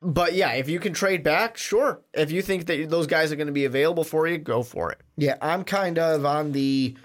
but 0.00 0.34
yeah, 0.34 0.52
if 0.52 0.68
you 0.68 0.78
can 0.78 0.92
trade 0.92 1.24
back, 1.24 1.56
sure. 1.56 2.00
If 2.14 2.30
you 2.30 2.40
think 2.42 2.66
that 2.66 2.88
those 2.90 3.06
guys 3.08 3.32
are 3.32 3.36
going 3.36 3.48
to 3.48 3.52
be 3.52 3.64
available 3.64 4.04
for 4.04 4.28
you, 4.28 4.38
go 4.38 4.62
for 4.62 4.92
it. 4.92 5.00
yeah, 5.16 5.36
I'm 5.42 5.64
kind 5.64 5.98
of 5.98 6.24
on 6.24 6.52
the. 6.52 6.96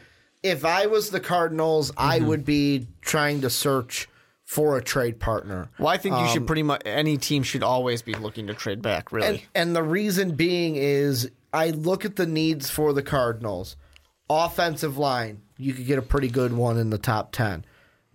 If 0.43 0.65
I 0.65 0.87
was 0.87 1.09
the 1.09 1.21
Cardinals, 1.21 1.91
I 1.97 2.19
Mm-hmm. 2.19 2.27
would 2.27 2.45
be 2.45 2.87
trying 3.01 3.41
to 3.41 3.49
search 3.49 4.09
for 4.45 4.77
a 4.77 4.83
trade 4.83 5.19
partner. 5.19 5.69
Well, 5.79 5.87
I 5.87 5.97
think 5.97 6.15
you 6.15 6.21
Um, 6.21 6.27
should 6.27 6.47
pretty 6.47 6.63
much 6.63 6.81
any 6.85 7.17
team 7.17 7.43
should 7.43 7.63
always 7.63 8.01
be 8.01 8.13
looking 8.13 8.47
to 8.47 8.53
trade 8.53 8.81
back. 8.81 9.11
Really, 9.11 9.27
And, 9.27 9.41
and 9.55 9.75
the 9.75 9.83
reason 9.83 10.35
being 10.35 10.75
is 10.75 11.29
I 11.53 11.69
look 11.69 12.03
at 12.05 12.15
the 12.17 12.25
needs 12.25 12.69
for 12.69 12.93
the 12.93 13.03
Cardinals. 13.03 13.75
Offensive 14.29 14.97
line, 14.97 15.41
you 15.57 15.73
could 15.73 15.85
get 15.85 15.97
a 15.99 16.01
pretty 16.01 16.27
good 16.29 16.53
one 16.53 16.77
in 16.77 16.89
the 16.89 16.97
top 16.97 17.31
10. 17.31 17.65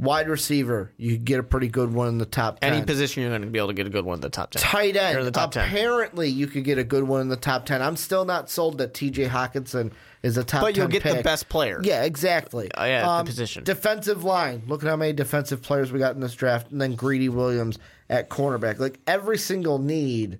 Wide 0.00 0.28
receiver, 0.28 0.92
you 0.96 1.16
get 1.16 1.40
a 1.40 1.42
pretty 1.42 1.66
good 1.66 1.92
one 1.92 2.06
in 2.06 2.18
the 2.18 2.24
top 2.24 2.60
10. 2.60 2.72
any 2.72 2.84
position 2.84 3.20
you're 3.22 3.30
going 3.32 3.42
to 3.42 3.48
be 3.48 3.58
able 3.58 3.66
to 3.68 3.74
get 3.74 3.86
a 3.88 3.90
good 3.90 4.04
one 4.04 4.14
in 4.14 4.20
the 4.20 4.28
top 4.28 4.50
ten. 4.52 4.62
Tight 4.62 4.96
Or 4.96 5.00
end, 5.00 5.26
the 5.26 5.32
top 5.32 5.50
10. 5.50 5.66
apparently 5.68 6.28
you 6.28 6.46
could 6.46 6.62
get 6.62 6.78
a 6.78 6.84
good 6.84 7.02
one 7.02 7.20
in 7.20 7.28
the 7.28 7.36
top 7.36 7.66
10. 7.66 7.82
I'm 7.82 7.96
still 7.96 8.24
not 8.24 8.48
sold 8.48 8.78
that 8.78 8.94
TJ 8.94 9.28
Hockenson 9.28 9.90
is 10.22 10.36
a 10.36 10.44
top 10.44 10.60
But 10.62 10.76
you'll 10.76 10.86
get 10.86 11.02
the 11.02 11.14
pick. 11.14 11.24
best 11.24 11.48
player. 11.48 11.80
Yeah, 11.82 12.04
exactly. 12.04 12.70
Um, 12.74 12.82
Uh, 12.82 12.86
yeah, 12.86 13.18
the 13.18 13.24
position. 13.24 13.64
Defensive 13.64 14.22
line. 14.22 14.62
Look 14.68 14.84
at 14.84 14.88
how 14.88 14.94
many 14.94 15.12
defensive 15.14 15.62
players 15.62 15.90
we 15.90 15.98
got 15.98 16.14
in 16.14 16.20
this 16.20 16.34
draft. 16.34 16.70
And 16.70 16.80
then 16.80 16.94
Greedy 16.94 17.28
Williams 17.28 17.80
at 18.08 18.28
cornerback. 18.30 18.78
Like 18.78 19.00
every 19.08 19.36
single 19.38 19.80
need 19.80 20.38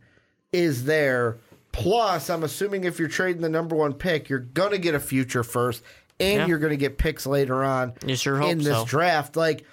is 0.53 0.85
there. 0.85 1.39
Plus, 1.73 2.31
I'm 2.31 2.45
assuming 2.45 2.85
if 2.85 2.99
you're 3.01 3.09
trading 3.09 3.43
the 3.43 3.49
number 3.49 3.75
one 3.77 3.93
pick, 3.93 4.29
you're 4.29 4.39
going 4.39 4.71
to 4.71 4.79
get 4.79 4.95
a 4.95 5.01
future 5.01 5.43
first 5.45 5.83
and 6.21 6.39
Yeah. 6.41 6.47
you're 6.47 6.59
going 6.59 6.71
to 6.73 6.77
get 6.77 6.99
picks 6.99 7.27
later 7.27 7.63
on 7.65 7.95
sure 8.15 8.41
in 8.43 8.59
this 8.59 8.67
so. 8.77 8.85
draft. 8.85 9.37
Like, 9.37 9.65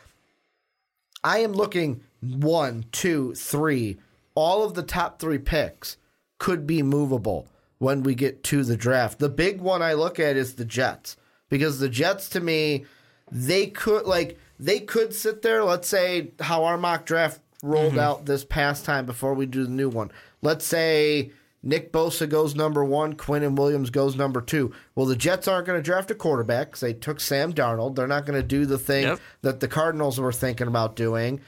I 1.23 1.39
am 1.39 1.53
looking 1.53 2.01
one, 2.21 2.85
two, 2.91 3.33
three. 3.35 3.97
All 4.35 4.63
of 4.63 4.73
the 4.73 4.83
top 4.83 5.19
three 5.19 5.37
picks 5.39 5.97
could 6.39 6.67
be 6.67 6.83
movable 6.83 7.47
when 7.79 8.03
we 8.03 8.15
get 8.15 8.43
to 8.45 8.63
the 8.63 8.77
draft. 8.77 9.19
The 9.19 9.29
big 9.29 9.59
one 9.61 9.81
I 9.81 9.93
look 9.93 10.19
at 10.19 10.35
is 10.35 10.55
the 10.55 10.65
Jets 10.65 11.17
because 11.49 11.79
the 11.79 11.89
Jets 11.89 12.29
to 12.29 12.39
me, 12.39 12.85
they 13.31 13.67
could 13.67 14.05
like 14.05 14.37
they 14.59 14.79
could 14.79 15.13
sit 15.13 15.41
there. 15.41 15.63
Let's 15.63 15.87
say 15.87 16.31
how 16.39 16.65
our 16.65 16.77
mock 16.77 17.05
draft 17.05 17.39
rolled 17.63 17.91
Mm-hmm. 17.93 17.99
out 17.99 18.25
this 18.25 18.43
past 18.45 18.85
time 18.85 19.05
before 19.05 19.33
we 19.33 19.45
do 19.45 19.63
the 19.63 19.71
new 19.71 19.89
one. 19.89 20.11
Let's 20.41 20.65
say 20.65 21.31
Nick 21.65 21.91
Bosa 21.91 22.29
goes 22.29 22.53
number 22.55 22.85
one, 22.85 23.15
Quinnen 23.15 23.55
Williams 23.55 23.89
goes 23.89 24.15
number 24.15 24.39
two. 24.39 24.71
Well, 24.93 25.07
the 25.07 25.15
Jets 25.15 25.47
aren't 25.47 25.65
going 25.65 25.79
to 25.79 25.83
draft 25.83 26.11
a 26.11 26.15
quarterback 26.15 26.67
because 26.67 26.81
they 26.81 26.93
took 26.93 27.19
Sam 27.19 27.51
Darnold. 27.53 27.95
They're 27.95 28.07
not 28.07 28.25
going 28.25 28.39
to 28.39 28.47
do 28.47 28.65
the 28.67 28.77
thing 28.77 29.03
Yep. 29.03 29.19
that 29.41 29.59
the 29.59 29.67
Cardinals 29.67 30.19
were 30.19 30.31
thinking 30.31 30.67
about 30.67 30.95
doing. 30.95 31.41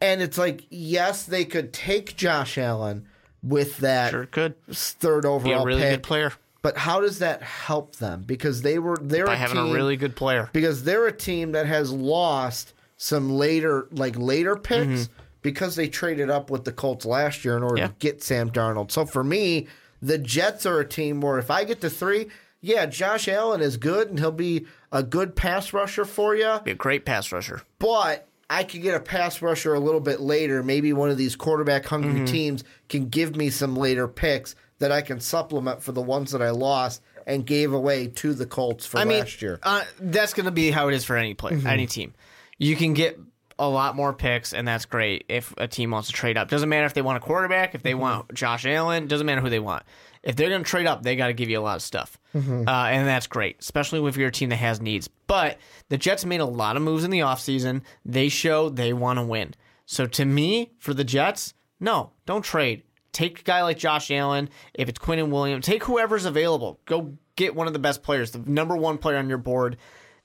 And 0.00 0.22
it's 0.22 0.38
like, 0.38 0.64
yes, 0.70 1.24
they 1.24 1.44
could 1.44 1.72
take 1.72 2.16
Josh 2.16 2.56
Allen 2.58 3.06
with 3.42 3.78
that 3.78 4.10
Sure 4.10 4.26
could 4.26 4.54
third 4.68 5.26
overall 5.26 5.62
a 5.62 5.66
really 5.66 5.82
pick. 5.82 5.90
good 5.94 6.02
player 6.02 6.32
But 6.62 6.76
how 6.78 7.00
does 7.00 7.18
that 7.18 7.42
help 7.42 7.96
them? 7.96 8.22
Because 8.26 8.62
they 8.62 8.78
were 8.78 8.96
they're 9.00 9.26
by 9.26 9.34
a 9.34 9.36
having 9.36 9.56
team, 9.56 9.70
a 9.70 9.74
really 9.74 9.96
good 9.96 10.16
player. 10.16 10.48
because 10.52 10.84
they're 10.84 11.06
a 11.06 11.12
team 11.12 11.52
that 11.52 11.66
has 11.66 11.90
lost 11.92 12.72
some 12.96 13.30
later 13.30 13.86
like 13.90 14.16
later 14.16 14.56
picks 14.56 15.08
mm-hmm. 15.08 15.12
Because 15.44 15.76
they 15.76 15.86
traded 15.86 16.28
up 16.30 16.50
with 16.50 16.64
the 16.64 16.72
Colts 16.72 17.04
last 17.06 17.44
year 17.44 17.56
in 17.56 17.62
order 17.62 17.76
Mm-hmm. 17.76 17.82
Yeah. 17.82 17.86
to 17.88 17.94
get 18.00 18.22
Sam 18.24 18.50
Darnold. 18.50 18.90
So 18.90 19.06
for 19.06 19.22
me, 19.22 19.68
the 20.02 20.18
Jets 20.18 20.66
are 20.66 20.80
a 20.80 20.84
team 20.88 21.20
where 21.20 21.38
if 21.38 21.50
I 21.52 21.62
get 21.62 21.80
to 21.82 21.90
three, 21.90 22.26
yeah, 22.60 22.86
Josh 22.86 23.28
Allen 23.28 23.60
is 23.60 23.76
good 23.76 24.08
and 24.08 24.18
he'll 24.18 24.32
be 24.32 24.66
a 24.90 25.02
good 25.02 25.36
pass 25.36 25.72
rusher 25.72 26.04
for 26.04 26.34
you. 26.34 26.58
Be 26.64 26.70
a 26.72 26.74
great 26.74 27.04
pass 27.04 27.30
rusher. 27.30 27.60
But 27.78 28.26
I 28.50 28.64
could 28.64 28.82
get 28.82 28.94
a 28.94 29.00
pass 29.00 29.40
rusher 29.42 29.74
a 29.74 29.80
little 29.80 30.00
bit 30.00 30.20
later. 30.20 30.62
Maybe 30.62 30.92
one 30.92 31.10
of 31.10 31.16
these 31.18 31.36
quarterback 31.36 31.84
hungry 31.86 32.12
Mm-hmm. 32.14 32.24
teams 32.24 32.64
can 32.88 33.08
give 33.08 33.36
me 33.36 33.50
some 33.50 33.76
later 33.76 34.08
picks 34.08 34.56
that 34.78 34.90
I 34.92 35.02
can 35.02 35.20
supplement 35.20 35.82
for 35.82 35.92
the 35.92 36.02
ones 36.02 36.32
that 36.32 36.42
I 36.42 36.50
lost 36.50 37.02
and 37.26 37.46
gave 37.46 37.72
away 37.72 38.06
to 38.08 38.34
the 38.34 38.44
Colts 38.46 38.84
for 38.86 38.98
I 38.98 39.04
mean, 39.04 39.20
last 39.20 39.40
year. 39.42 39.58
Uh, 39.62 39.84
that's 40.00 40.34
going 40.34 40.44
to 40.46 40.50
be 40.52 40.70
how 40.70 40.88
it 40.88 40.94
is 40.94 41.04
for 41.04 41.16
any 41.16 41.32
player, 41.34 41.60
any 41.66 41.86
team. 41.86 42.12
You 42.58 42.76
can 42.76 42.92
get 42.94 43.18
a 43.58 43.68
lot 43.68 43.96
more 43.96 44.12
picks, 44.12 44.52
and 44.52 44.66
that's 44.66 44.84
great 44.84 45.24
if 45.28 45.54
a 45.58 45.68
team 45.68 45.90
wants 45.90 46.08
to 46.08 46.14
trade 46.14 46.36
up. 46.36 46.48
Doesn't 46.48 46.68
matter 46.68 46.86
if 46.86 46.94
they 46.94 47.02
want 47.02 47.16
a 47.16 47.20
quarterback, 47.20 47.74
if 47.74 47.82
they 47.82 47.94
want 47.94 48.32
Josh 48.34 48.66
Allen, 48.66 49.06
doesn't 49.06 49.26
matter 49.26 49.40
who 49.40 49.50
they 49.50 49.58
want. 49.60 49.82
If 50.22 50.36
they're 50.36 50.48
going 50.48 50.64
to 50.64 50.68
trade 50.68 50.86
up, 50.86 51.02
they 51.02 51.16
got 51.16 51.26
to 51.26 51.34
give 51.34 51.50
you 51.50 51.58
a 51.58 51.62
lot 51.62 51.76
of 51.76 51.82
stuff, 51.82 52.18
uh, 52.34 52.38
and 52.38 53.06
that's 53.06 53.26
great, 53.26 53.56
especially 53.60 54.06
if 54.08 54.16
you're 54.16 54.28
a 54.28 54.32
team 54.32 54.48
that 54.48 54.56
has 54.56 54.80
needs. 54.80 55.08
But 55.26 55.58
the 55.90 55.98
Jets 55.98 56.24
made 56.24 56.40
a 56.40 56.46
lot 56.46 56.76
of 56.76 56.82
moves 56.82 57.04
in 57.04 57.10
the 57.10 57.20
offseason. 57.20 57.82
They 58.04 58.28
show 58.28 58.70
they 58.70 58.92
want 58.92 59.18
to 59.18 59.24
win. 59.24 59.54
So 59.86 60.06
to 60.06 60.24
me, 60.24 60.72
for 60.78 60.94
the 60.94 61.04
Jets, 61.04 61.52
no, 61.78 62.12
don't 62.24 62.42
trade. 62.42 62.84
Take 63.12 63.40
a 63.40 63.42
guy 63.42 63.62
like 63.62 63.78
Josh 63.78 64.10
Allen. 64.10 64.48
If 64.72 64.88
it's 64.88 64.98
Quinnen 64.98 65.30
Williams, 65.30 65.66
take 65.66 65.84
whoever's 65.84 66.24
available. 66.24 66.80
Go 66.86 67.18
get 67.36 67.54
one 67.54 67.66
of 67.66 67.72
the 67.72 67.78
best 67.78 68.02
players, 68.02 68.30
the 68.30 68.38
number 68.38 68.76
one 68.76 68.98
player 68.98 69.18
on 69.18 69.28
your 69.28 69.38
board. 69.38 69.76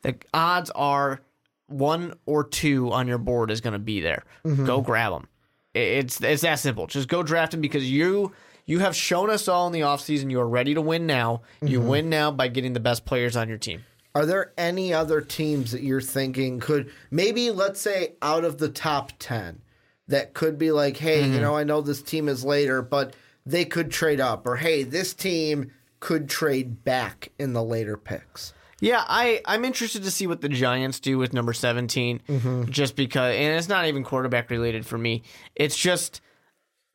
The 0.02 0.16
odds 0.34 0.72
are 0.72 1.20
one 1.70 2.14
or 2.26 2.44
two 2.44 2.92
on 2.92 3.08
your 3.08 3.18
board 3.18 3.52
is 3.52 3.62
going 3.62 3.74
to 3.74 3.80
be 3.80 4.02
there. 4.02 4.24
Go 4.44 4.82
grab 4.82 5.14
them. 5.14 5.28
It's 5.74 6.22
it's 6.22 6.42
that 6.42 6.60
simple. 6.60 6.88
Just 6.88 7.08
go 7.08 7.22
draft 7.24 7.52
them 7.52 7.62
because 7.62 7.90
you 7.90 8.32
you 8.66 8.80
have 8.80 8.96
shown 8.96 9.30
us 9.30 9.48
all 9.48 9.68
in 9.68 9.74
the 9.74 9.82
offseason 9.82 10.30
you 10.32 10.40
are 10.40 10.48
ready 10.50 10.74
to 10.74 10.82
win 10.82 11.06
now. 11.06 11.42
You 11.62 11.80
win 11.82 12.10
now 12.10 12.32
by 12.32 12.48
getting 12.48 12.74
the 12.74 12.80
best 12.80 13.06
players 13.06 13.36
on 13.38 13.48
your 13.50 13.58
team. 13.58 13.84
Are 14.16 14.26
there 14.26 14.52
any 14.58 14.94
other 14.94 15.22
teams 15.22 15.72
that 15.72 15.84
you're 15.84 16.02
thinking 16.02 16.60
could 16.60 16.92
maybe 17.12 17.52
let's 17.52 17.80
say 17.80 18.14
out 18.22 18.44
of 18.44 18.58
the 18.58 18.70
top 18.70 19.12
10 19.20 19.62
that 20.08 20.34
could 20.34 20.58
be 20.58 20.72
like, 20.72 20.98
"Hey, 20.98 21.22
Mm-hmm. 21.22 21.34
you 21.36 21.40
know, 21.42 21.56
I 21.56 21.64
know 21.64 21.82
this 21.82 22.02
team 22.02 22.28
is 22.28 22.44
later, 22.44 22.82
but 22.82 23.16
they 23.46 23.64
could 23.66 23.92
trade 23.92 24.20
up." 24.20 24.48
Or, 24.48 24.56
"Hey, 24.56 24.82
this 24.82 25.14
team 25.14 25.72
could 26.00 26.28
trade 26.28 26.84
back 26.84 27.30
in 27.38 27.54
the 27.54 27.64
later 27.64 27.96
picks." 27.96 28.54
Yeah, 28.82 29.04
I, 29.08 29.42
I'm 29.46 29.66
interested 29.66 30.04
to 30.04 30.12
see 30.12 30.28
what 30.28 30.42
the 30.42 30.50
Giants 30.50 31.00
do 31.00 31.18
with 31.18 31.34
number 31.34 31.54
17, 31.54 32.66
just 32.70 32.96
because, 32.96 33.36
and 33.36 33.58
it's 33.58 33.68
not 33.70 33.86
even 33.88 34.04
quarterback 34.04 34.50
related 34.50 34.86
for 34.86 34.98
me. 34.98 35.24
It's 35.56 35.76
just 35.78 36.22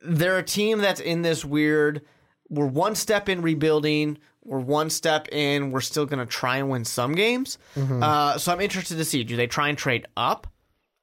they're 0.00 0.38
a 0.38 0.42
team 0.42 0.78
that's 0.78 1.00
in 1.00 1.22
this 1.22 1.44
weird, 1.44 2.02
we're 2.48 2.66
one 2.66 2.94
step 2.94 3.28
in 3.28 3.42
rebuilding, 3.42 4.18
we're 4.44 4.58
one 4.60 4.90
step 4.90 5.28
in, 5.32 5.70
we're 5.70 5.80
still 5.80 6.04
going 6.06 6.18
to 6.18 6.26
try 6.26 6.58
and 6.58 6.68
win 6.70 6.84
some 6.84 7.12
games. 7.14 7.58
Uh, 8.02 8.38
so 8.38 8.52
I'm 8.52 8.60
interested 8.60 8.96
to 8.98 9.04
see 9.04 9.24
do 9.24 9.36
they 9.36 9.46
try 9.46 9.68
and 9.68 9.78
trade 9.78 10.06
up 10.16 10.46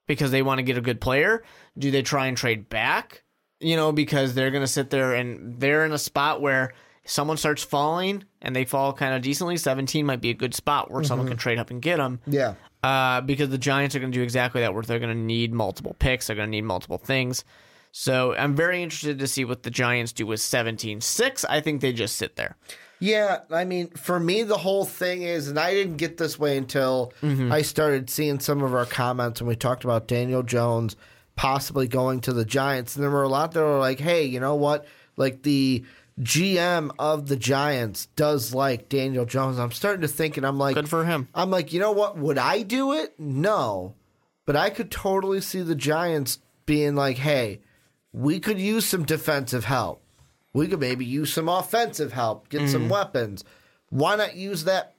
because 0.07 0.31
they 0.31 0.41
want 0.41 0.59
to 0.59 0.63
get 0.63 0.77
a 0.77 0.81
good 0.81 1.01
player? 1.01 1.43
Do 1.77 1.89
they 1.91 2.01
try 2.03 2.27
and 2.27 2.37
trade 2.37 2.69
back? 2.69 3.23
You 3.59 3.75
know, 3.75 3.91
because 3.91 4.33
they're 4.33 4.51
going 4.51 4.63
to 4.63 4.67
sit 4.67 4.89
there 4.89 5.13
and 5.13 5.59
they're 5.59 5.85
in 5.85 5.91
a 5.91 5.97
spot 5.97 6.41
where 6.41 6.73
someone 7.11 7.35
starts 7.35 7.61
falling 7.61 8.23
and 8.41 8.55
they 8.55 8.63
fall 8.63 8.93
kind 8.93 9.13
of 9.13 9.21
decently. 9.21 9.57
17 9.57 10.05
might 10.05 10.21
be 10.21 10.29
a 10.29 10.33
good 10.33 10.55
spot 10.55 10.89
where 10.89 11.03
someone 11.03 11.27
can 11.27 11.35
trade 11.35 11.59
up 11.59 11.69
and 11.69 11.81
get 11.81 11.97
them. 11.97 12.21
Yeah. 12.25 12.53
Uh, 12.81 13.19
because 13.19 13.49
the 13.49 13.57
Giants 13.57 13.93
are 13.95 13.99
going 13.99 14.13
to 14.13 14.17
do 14.17 14.23
exactly 14.23 14.61
that, 14.61 14.73
where 14.73 14.81
they're 14.81 14.97
going 14.97 15.13
to 15.13 15.21
need 15.21 15.53
multiple 15.53 15.93
picks, 15.99 16.27
they're 16.27 16.37
going 16.37 16.47
to 16.47 16.51
need 16.51 16.63
multiple 16.63 16.97
things. 16.97 17.43
So 17.91 18.33
I'm 18.35 18.55
very 18.55 18.81
interested 18.81 19.19
to 19.19 19.27
see 19.27 19.43
what 19.43 19.63
the 19.63 19.69
Giants 19.69 20.13
do 20.13 20.25
with 20.25 20.39
17 20.39 21.01
6. 21.01 21.45
I 21.45 21.59
think 21.59 21.81
they 21.81 21.91
just 21.91 22.15
sit 22.15 22.37
there. 22.37 22.55
Yeah, 23.01 23.39
I 23.51 23.65
mean, 23.65 23.89
for 23.89 24.17
me, 24.17 24.43
the 24.43 24.59
whole 24.59 24.85
thing 24.85 25.23
is, 25.23 25.49
and 25.49 25.59
I 25.59 25.73
didn't 25.73 25.97
get 25.97 26.15
this 26.15 26.39
way 26.39 26.55
until 26.55 27.11
I 27.51 27.61
started 27.63 28.09
seeing 28.09 28.39
some 28.39 28.63
of 28.63 28.73
our 28.73 28.85
comments 28.85 29.41
when 29.41 29.49
we 29.49 29.55
talked 29.57 29.83
about 29.83 30.07
Daniel 30.07 30.43
Jones 30.43 30.95
possibly 31.35 31.87
going 31.87 32.21
to 32.21 32.31
the 32.31 32.45
Giants. 32.45 32.95
And 32.95 33.03
there 33.03 33.11
were 33.11 33.23
a 33.23 33.27
lot 33.27 33.51
that 33.51 33.59
were 33.59 33.79
like, 33.79 33.99
hey, 33.99 34.23
you 34.23 34.39
know 34.39 34.55
what? 34.55 34.85
Like 35.17 35.41
the 35.41 35.83
GM 36.19 36.91
of 36.99 37.27
the 37.27 37.35
Giants 37.35 38.07
does 38.15 38.53
like 38.53 38.89
Daniel 38.89 39.25
Jones. 39.25 39.57
I'm 39.57 39.71
starting 39.71 40.01
to 40.01 40.07
think, 40.07 40.37
and 40.37 40.45
I'm 40.45 40.57
like, 40.57 40.75
Good 40.75 40.89
for 40.89 41.05
him. 41.05 41.27
I'm 41.33 41.49
like, 41.49 41.73
you 41.73 41.79
know 41.79 41.91
what? 41.91 42.17
Would 42.17 42.37
I 42.37 42.61
do 42.63 42.93
it? 42.93 43.19
No. 43.19 43.95
But 44.45 44.55
I 44.55 44.69
could 44.69 44.91
totally 44.91 45.41
see 45.41 45.61
the 45.61 45.75
Giants 45.75 46.39
being 46.65 46.95
like, 46.95 47.17
hey, 47.17 47.61
we 48.11 48.39
could 48.39 48.59
use 48.59 48.85
some 48.85 49.05
defensive 49.05 49.65
help. 49.65 50.03
We 50.53 50.67
could 50.67 50.79
maybe 50.79 51.05
use 51.05 51.31
some 51.31 51.47
offensive 51.47 52.11
help, 52.11 52.49
get 52.49 52.69
some 52.69 52.87
mm. 52.87 52.91
weapons. 52.91 53.43
Why 53.89 54.15
not 54.15 54.35
use 54.35 54.65
that 54.65 54.95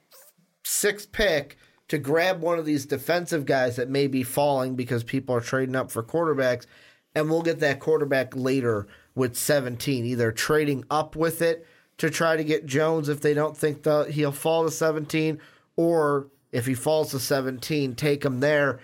sixth 0.63 1.11
pick 1.11 1.57
to 1.89 1.97
grab 1.97 2.41
one 2.41 2.57
of 2.57 2.65
these 2.65 2.85
defensive 2.85 3.45
guys 3.45 3.75
that 3.75 3.89
may 3.89 4.07
be 4.07 4.23
falling 4.23 4.75
because 4.75 5.03
people 5.03 5.35
are 5.35 5.41
trading 5.41 5.75
up 5.75 5.91
for 5.91 6.01
quarterbacks, 6.01 6.65
and 7.13 7.29
we'll 7.29 7.43
get 7.43 7.59
that 7.59 7.79
quarterback 7.79 8.35
later 8.35 8.87
with 9.15 9.35
17, 9.35 10.05
either 10.05 10.31
trading 10.31 10.85
up 10.89 11.15
with 11.15 11.41
it 11.41 11.65
to 11.97 12.09
try 12.09 12.35
to 12.35 12.43
get 12.43 12.65
Jones 12.65 13.09
if 13.09 13.21
they 13.21 13.33
don't 13.33 13.55
think 13.55 13.83
the, 13.83 14.05
he'll 14.05 14.31
fall 14.31 14.65
to 14.65 14.71
17, 14.71 15.39
or 15.75 16.27
if 16.51 16.65
he 16.65 16.73
falls 16.73 17.11
to 17.11 17.19
17, 17.19 17.95
take 17.95 18.23
him 18.25 18.39
there. 18.39 18.79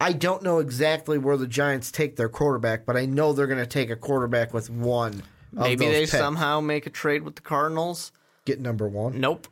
I 0.00 0.12
don't 0.12 0.42
know 0.42 0.58
exactly 0.58 1.18
where 1.18 1.36
the 1.36 1.46
Giants 1.46 1.92
take 1.92 2.16
their 2.16 2.28
quarterback, 2.28 2.84
but 2.84 2.96
I 2.96 3.06
know 3.06 3.32
they're 3.32 3.46
going 3.46 3.58
to 3.58 3.66
take 3.66 3.90
a 3.90 3.96
quarterback 3.96 4.52
with 4.52 4.68
one. 4.68 5.22
of 5.56 5.62
Maybe 5.62 5.86
they 5.86 6.00
picks. 6.00 6.12
somehow 6.12 6.60
make 6.60 6.86
a 6.86 6.90
trade 6.90 7.22
with 7.22 7.36
the 7.36 7.42
Cardinals. 7.42 8.10
get 8.44 8.60
number 8.60 8.88
one. 8.88 9.20
Nope. 9.20 9.46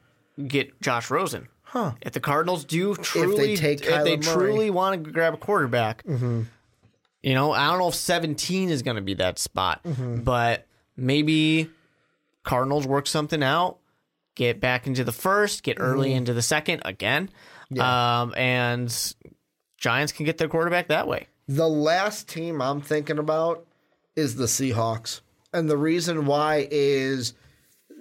Get 0.46 0.80
Josh 0.80 1.10
Rosen. 1.10 1.48
Huh. 1.62 1.92
If 2.00 2.14
the 2.14 2.20
Cardinals 2.20 2.64
do 2.64 2.96
truly, 2.96 3.54
they 3.54 3.56
take 3.56 3.82
if 3.82 4.04
they 4.04 4.16
Murray. 4.16 4.34
truly 4.34 4.70
want 4.70 5.04
to 5.04 5.10
grab 5.12 5.34
a 5.34 5.36
quarterback, 5.36 6.02
mm-hmm. 6.04 6.42
You 7.22 7.34
know, 7.34 7.52
I 7.52 7.68
don't 7.68 7.78
know 7.78 7.88
if 7.88 7.94
17 7.94 8.70
is 8.70 8.82
going 8.82 8.96
to 8.96 9.02
be 9.02 9.14
that 9.14 9.38
spot, 9.38 9.80
but 9.84 10.66
maybe 10.96 11.70
Cardinals 12.44 12.86
work 12.86 13.06
something 13.06 13.42
out, 13.42 13.78
get 14.34 14.60
back 14.60 14.86
into 14.86 15.04
the 15.04 15.12
first, 15.12 15.62
get 15.62 15.76
early 15.80 16.12
into 16.12 16.32
the 16.32 16.42
second 16.42 16.82
again, 16.84 17.30
um, 17.78 18.34
and 18.36 19.14
Giants 19.76 20.12
can 20.12 20.26
get 20.26 20.38
their 20.38 20.48
quarterback 20.48 20.88
that 20.88 21.06
way. 21.06 21.26
The 21.48 21.68
last 21.68 22.28
team 22.28 22.62
I'm 22.62 22.80
thinking 22.80 23.18
about 23.18 23.66
is 24.16 24.36
the 24.36 24.44
Seahawks. 24.44 25.20
And 25.52 25.68
the 25.68 25.76
reason 25.76 26.26
why 26.26 26.68
is 26.70 27.34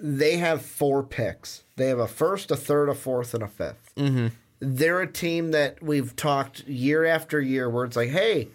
they 0.00 0.36
have 0.36 0.62
four 0.62 1.02
picks. 1.02 1.64
They 1.76 1.88
have 1.88 1.98
a 1.98 2.06
first, 2.06 2.50
a 2.50 2.56
third, 2.56 2.88
a 2.88 2.94
fourth, 2.94 3.34
and 3.34 3.42
a 3.42 3.46
5th 3.46 3.74
Mm-hmm. 3.96 4.28
They're 4.60 5.00
a 5.00 5.10
team 5.10 5.52
that 5.52 5.82
we've 5.82 6.14
talked 6.16 6.66
year 6.66 7.04
after 7.04 7.40
year 7.40 7.68
where 7.70 7.84
it's 7.84 7.96
like, 7.96 8.10
hey, 8.10 8.48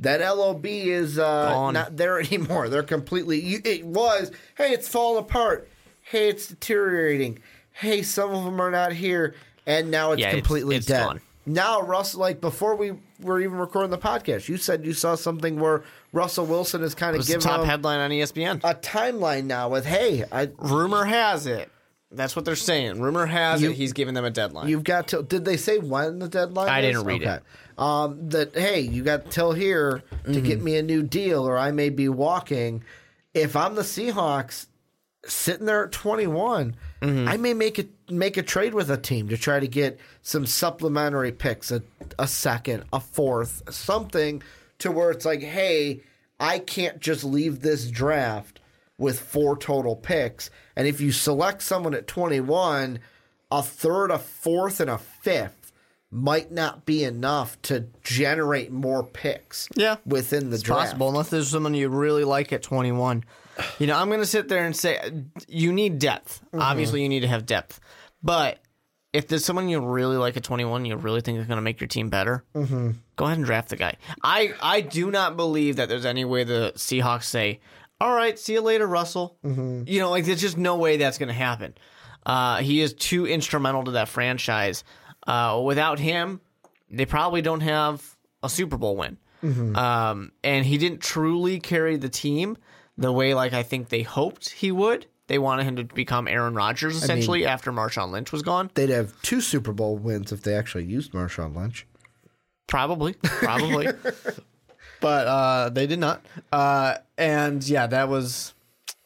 that 0.00 0.20
LOB 0.20 0.66
is 0.66 1.18
uh, 1.18 1.70
not 1.72 1.96
there 1.96 2.18
anymore. 2.20 2.68
They're 2.68 2.82
completely. 2.82 3.40
It 3.64 3.84
was, 3.84 4.30
hey, 4.56 4.72
it's 4.72 4.88
falling 4.88 5.20
apart. 5.24 5.68
Hey, 6.02 6.28
it's 6.28 6.46
deteriorating. 6.48 7.40
Hey, 7.72 8.02
some 8.02 8.30
of 8.32 8.44
them 8.44 8.60
are 8.60 8.70
not 8.70 8.92
here. 8.92 9.34
And 9.66 9.90
now 9.90 10.12
it's 10.12 10.20
Yeah, 10.22 10.30
completely 10.32 10.76
it's 10.76 10.86
dead. 10.86 11.04
gone. 11.04 11.20
Now, 11.44 11.80
Russell, 11.82 12.20
like 12.20 12.40
before 12.40 12.76
we 12.76 12.92
were 13.20 13.40
even 13.40 13.58
recording 13.58 13.90
the 13.90 13.98
podcast, 13.98 14.48
you 14.48 14.56
said 14.56 14.84
you 14.84 14.92
saw 14.92 15.14
something 15.14 15.58
where 15.58 15.82
Russell 16.12 16.46
Wilson 16.46 16.82
is 16.82 16.94
kind 16.94 17.16
of 17.16 17.26
giving 17.26 17.40
top 17.40 17.64
headline 17.64 18.00
on 18.00 18.10
ESPN. 18.10 18.60
a 18.64 18.74
timeline 18.74 19.44
now 19.44 19.68
with, 19.68 19.84
hey, 19.86 20.24
I, 20.30 20.48
Rumor 20.58 21.04
has 21.04 21.46
it. 21.46 21.70
That's 22.10 22.34
what 22.34 22.44
they're 22.46 22.56
saying. 22.56 23.00
Rumor 23.00 23.26
has 23.26 23.60
You- 23.62 23.70
it. 23.70 23.76
He's 23.76 23.92
giving 23.92 24.14
them 24.14 24.24
a 24.24 24.30
deadline. 24.30 24.68
you've 24.68 24.84
got 24.84 25.08
to. 25.08 25.22
Did 25.22 25.44
they 25.44 25.56
say 25.58 25.78
when 25.78 26.18
the 26.18 26.28
deadline? 26.28 26.68
I 26.68 26.80
is? 26.80 26.86
didn't 26.94 27.04
read 27.06 27.22
it. 27.22 27.42
Um, 27.78 28.28
that 28.30 28.54
hey, 28.56 28.80
you 28.80 29.02
got 29.04 29.30
till 29.30 29.52
here 29.52 30.02
to 30.24 30.30
Mm-hmm. 30.30 30.44
get 30.44 30.60
me 30.62 30.76
a 30.76 30.82
new 30.82 31.02
deal, 31.02 31.46
or 31.48 31.56
I 31.56 31.70
may 31.70 31.90
be 31.90 32.08
walking. 32.08 32.82
If 33.34 33.54
I'm 33.54 33.74
the 33.76 33.82
Seahawks, 33.82 34.66
sitting 35.26 35.66
there 35.66 35.84
at 35.84 35.92
21, 35.92 36.76
Mm-hmm. 37.00 37.28
I 37.28 37.36
may 37.36 37.54
make 37.54 37.78
a 37.78 37.84
make 38.10 38.36
a 38.36 38.42
trade 38.42 38.74
with 38.74 38.90
a 38.90 38.96
team 38.96 39.28
to 39.28 39.36
try 39.36 39.60
to 39.60 39.68
get 39.68 40.00
some 40.22 40.44
supplementary 40.46 41.30
picks, 41.30 41.70
a, 41.70 41.82
a 42.18 42.26
second, 42.26 42.82
a 42.92 42.98
fourth, 42.98 43.62
something 43.72 44.42
to 44.80 44.90
where 44.90 45.12
it's 45.12 45.24
like, 45.24 45.40
hey, 45.42 46.00
I 46.40 46.58
can't 46.58 46.98
just 46.98 47.22
leave 47.22 47.60
this 47.60 47.88
draft 47.88 48.58
with 48.98 49.20
four 49.20 49.56
total 49.56 49.94
picks. 49.94 50.50
And 50.74 50.88
if 50.88 51.00
you 51.00 51.12
select 51.12 51.62
someone 51.62 51.94
at 51.94 52.08
21, 52.08 52.98
a 53.52 53.62
third, 53.62 54.10
a 54.10 54.18
fourth, 54.18 54.80
and 54.80 54.90
a 54.90 54.98
fifth 54.98 55.57
might 56.10 56.50
not 56.50 56.86
be 56.86 57.04
enough 57.04 57.60
to 57.62 57.86
generate 58.02 58.72
more 58.72 59.02
picks 59.04 59.68
Yeah. 59.76 59.96
within 60.06 60.48
the 60.50 60.54
It's 60.54 60.62
draft. 60.62 60.80
possible 60.86 61.08
unless 61.08 61.28
there's 61.28 61.48
someone 61.48 61.74
you 61.74 61.88
really 61.90 62.24
like 62.24 62.52
at 62.52 62.62
21. 62.62 63.24
You 63.78 63.86
know, 63.88 63.96
I'm 63.96 64.08
going 64.08 64.20
to 64.20 64.26
sit 64.26 64.48
there 64.48 64.64
and 64.64 64.74
say 64.74 64.98
you 65.48 65.72
need 65.72 65.98
depth. 65.98 66.40
Mm-hmm. 66.46 66.62
Obviously, 66.62 67.02
you 67.02 67.08
need 67.08 67.20
to 67.20 67.28
have 67.28 67.44
depth. 67.44 67.80
But 68.22 68.58
if 69.12 69.28
there's 69.28 69.44
someone 69.44 69.68
you 69.68 69.80
really 69.80 70.16
like 70.16 70.36
at 70.36 70.44
21, 70.44 70.84
you 70.86 70.96
really 70.96 71.20
think 71.20 71.38
is 71.40 71.46
going 71.46 71.56
to 71.58 71.62
make 71.62 71.80
your 71.80 71.88
team 71.88 72.08
better, 72.08 72.44
Mm-hmm. 72.54 72.90
go 73.16 73.24
ahead 73.26 73.36
and 73.38 73.44
draft 73.46 73.68
the 73.70 73.76
guy. 73.76 73.96
I 74.22 74.54
I 74.62 74.80
do 74.80 75.10
not 75.10 75.36
believe 75.36 75.76
that 75.76 75.88
there's 75.88 76.06
any 76.06 76.24
way 76.24 76.44
the 76.44 76.72
Seahawks 76.76 77.24
say, 77.24 77.60
"All 78.00 78.14
right, 78.14 78.38
see 78.38 78.52
you 78.54 78.60
later, 78.60 78.86
Russell." 78.86 79.36
Mm-hmm. 79.44 79.82
You 79.86 80.00
know, 80.00 80.10
like 80.10 80.24
there's 80.24 80.40
just 80.40 80.56
no 80.58 80.76
way 80.76 80.96
that's 80.96 81.18
going 81.18 81.28
to 81.28 81.34
happen. 81.34 81.74
Uh, 82.24 82.58
he 82.58 82.80
is 82.80 82.92
too 82.94 83.26
instrumental 83.26 83.84
to 83.84 83.90
that 83.92 84.08
franchise. 84.08 84.84
Uh, 85.28 85.60
without 85.64 85.98
him, 86.00 86.40
they 86.90 87.06
probably 87.06 87.42
don't 87.42 87.60
have 87.60 88.16
a 88.42 88.48
Super 88.48 88.76
Bowl 88.76 88.96
win. 88.96 89.18
um, 89.76 90.32
and 90.42 90.66
he 90.66 90.78
didn't 90.78 91.00
truly 91.00 91.60
carry 91.60 91.96
the 91.96 92.08
team 92.08 92.56
the 92.96 93.12
way 93.12 93.34
like 93.34 93.52
I 93.52 93.62
think 93.62 93.88
they 93.90 94.02
hoped 94.02 94.48
he 94.50 94.72
would. 94.72 95.06
They 95.28 95.38
wanted 95.38 95.64
him 95.64 95.76
to 95.76 95.84
become 95.84 96.26
Aaron 96.26 96.54
Rodgers 96.54 96.96
essentially 96.96 97.44
after 97.46 97.70
Marshawn 97.70 98.10
Lynch 98.10 98.32
was 98.32 98.42
gone. 98.42 98.70
They'd 98.74 98.88
have 98.88 99.12
two 99.22 99.40
Super 99.42 99.72
Bowl 99.72 99.96
wins 99.98 100.32
if 100.32 100.42
they 100.42 100.54
actually 100.54 100.84
used 100.86 101.12
Marshawn 101.12 101.54
Lynch. 101.54 101.86
Probably, 102.66 103.12
probably. 103.22 103.88
but 105.00 105.26
uh, 105.26 105.68
they 105.68 105.86
did 105.86 105.98
not. 105.98 106.24
Uh, 106.50 106.96
and 107.18 107.62
yeah, 107.68 107.86
that 107.86 108.08
was 108.08 108.54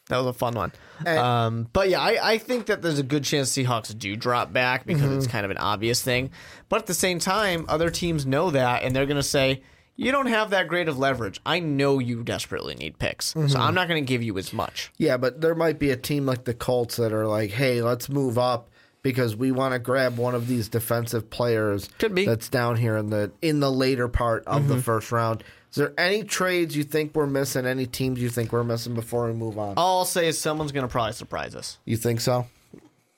that 0.08 0.16
was 0.18 0.26
a 0.28 0.32
fun 0.32 0.54
one. 0.54 0.72
And- 1.06 1.18
um, 1.18 1.68
but 1.72 1.88
yeah, 1.88 2.00
I, 2.00 2.32
I 2.34 2.38
think 2.38 2.66
that 2.66 2.82
there's 2.82 2.98
a 2.98 3.02
good 3.02 3.24
chance 3.24 3.50
Seahawks 3.52 3.96
do 3.96 4.16
drop 4.16 4.52
back 4.52 4.86
because 4.86 5.10
it's 5.12 5.26
kind 5.26 5.44
of 5.44 5.50
an 5.50 5.58
obvious 5.58 6.02
thing. 6.02 6.30
But 6.68 6.80
at 6.80 6.86
the 6.86 6.94
same 6.94 7.18
time, 7.18 7.64
other 7.68 7.90
teams 7.90 8.24
know 8.26 8.50
that, 8.50 8.82
and 8.82 8.94
they're 8.94 9.06
going 9.06 9.16
to 9.16 9.22
say, 9.22 9.62
"You 9.96 10.10
don't 10.12 10.26
have 10.26 10.50
that 10.50 10.68
great 10.68 10.88
of 10.88 10.98
leverage. 10.98 11.40
I 11.44 11.60
know 11.60 11.98
you 11.98 12.22
desperately 12.22 12.74
need 12.74 12.98
picks, 12.98 13.26
so 13.26 13.58
I'm 13.58 13.74
not 13.74 13.88
going 13.88 14.02
to 14.04 14.08
give 14.08 14.22
you 14.22 14.38
as 14.38 14.52
much." 14.52 14.90
Yeah, 14.98 15.16
but 15.16 15.40
there 15.40 15.54
might 15.54 15.78
be 15.78 15.90
a 15.90 15.96
team 15.96 16.24
like 16.26 16.44
the 16.44 16.54
Colts 16.54 16.96
that 16.96 17.12
are 17.12 17.26
like, 17.26 17.50
hey, 17.50 17.82
let's 17.82 18.08
move 18.08 18.38
up 18.38 18.68
because 19.02 19.34
we 19.36 19.50
want 19.50 19.72
to 19.72 19.78
grab 19.80 20.16
one 20.16 20.34
of 20.34 20.46
these 20.46 20.68
defensive 20.68 21.28
players 21.28 21.88
Could 21.98 22.14
be. 22.14 22.22
Mm-hmm. 22.22 22.30
that's 22.30 22.48
down 22.48 22.76
here 22.76 22.96
in 22.96 23.10
the 23.10 23.32
in 23.42 23.60
the 23.60 23.70
later 23.70 24.08
part 24.08 24.44
of 24.46 24.68
the 24.68 24.80
first 24.80 25.10
round. 25.12 25.42
Is 25.72 25.76
there 25.76 25.92
any 25.98 26.22
trades 26.22 26.76
you 26.76 26.84
think 26.84 27.14
we're 27.14 27.26
missing? 27.26 27.64
Any 27.66 27.86
teams 27.86 28.20
you 28.20 28.28
think 28.28 28.52
we're 28.52 28.62
missing 28.62 28.94
before 28.94 29.26
we 29.26 29.32
move 29.32 29.58
on? 29.58 29.74
All 29.78 30.00
I'll 30.00 30.04
say 30.04 30.28
is 30.28 30.38
someone's 30.38 30.70
going 30.70 30.86
to 30.86 30.92
probably 30.92 31.14
surprise 31.14 31.54
us. 31.56 31.78
You 31.86 31.96
think 31.96 32.20
so? 32.20 32.46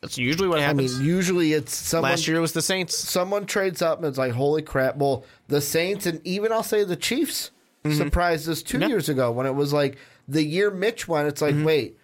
That's 0.00 0.18
usually 0.18 0.46
what 0.48 0.60
happens. 0.60 0.94
I 0.94 0.98
mean, 0.98 1.06
usually 1.08 1.52
it's 1.52 1.74
someone 1.74 2.12
Last 2.12 2.28
year 2.28 2.36
it 2.36 2.40
was 2.40 2.52
the 2.52 2.62
Saints. 2.62 2.96
someone 2.96 3.46
trades 3.46 3.82
up 3.82 3.98
and 3.98 4.06
it's 4.06 4.18
like, 4.18 4.32
holy 4.32 4.62
crap. 4.62 4.96
Well, 4.96 5.24
the 5.48 5.60
Saints 5.60 6.06
and 6.06 6.20
even 6.24 6.52
I'll 6.52 6.62
say 6.62 6.84
the 6.84 6.94
Chiefs 6.96 7.50
surprised 7.90 8.48
us 8.48 8.62
two 8.62 8.76
Mm-hmm. 8.78 8.82
Yeah. 8.82 8.88
years 8.88 9.08
ago 9.08 9.30
when 9.32 9.46
it 9.46 9.54
was 9.54 9.72
like 9.72 9.98
the 10.28 10.42
year 10.44 10.70
Mitch 10.70 11.08
went. 11.08 11.26
It's 11.28 11.42
like, 11.42 11.54
wait, 11.64 11.98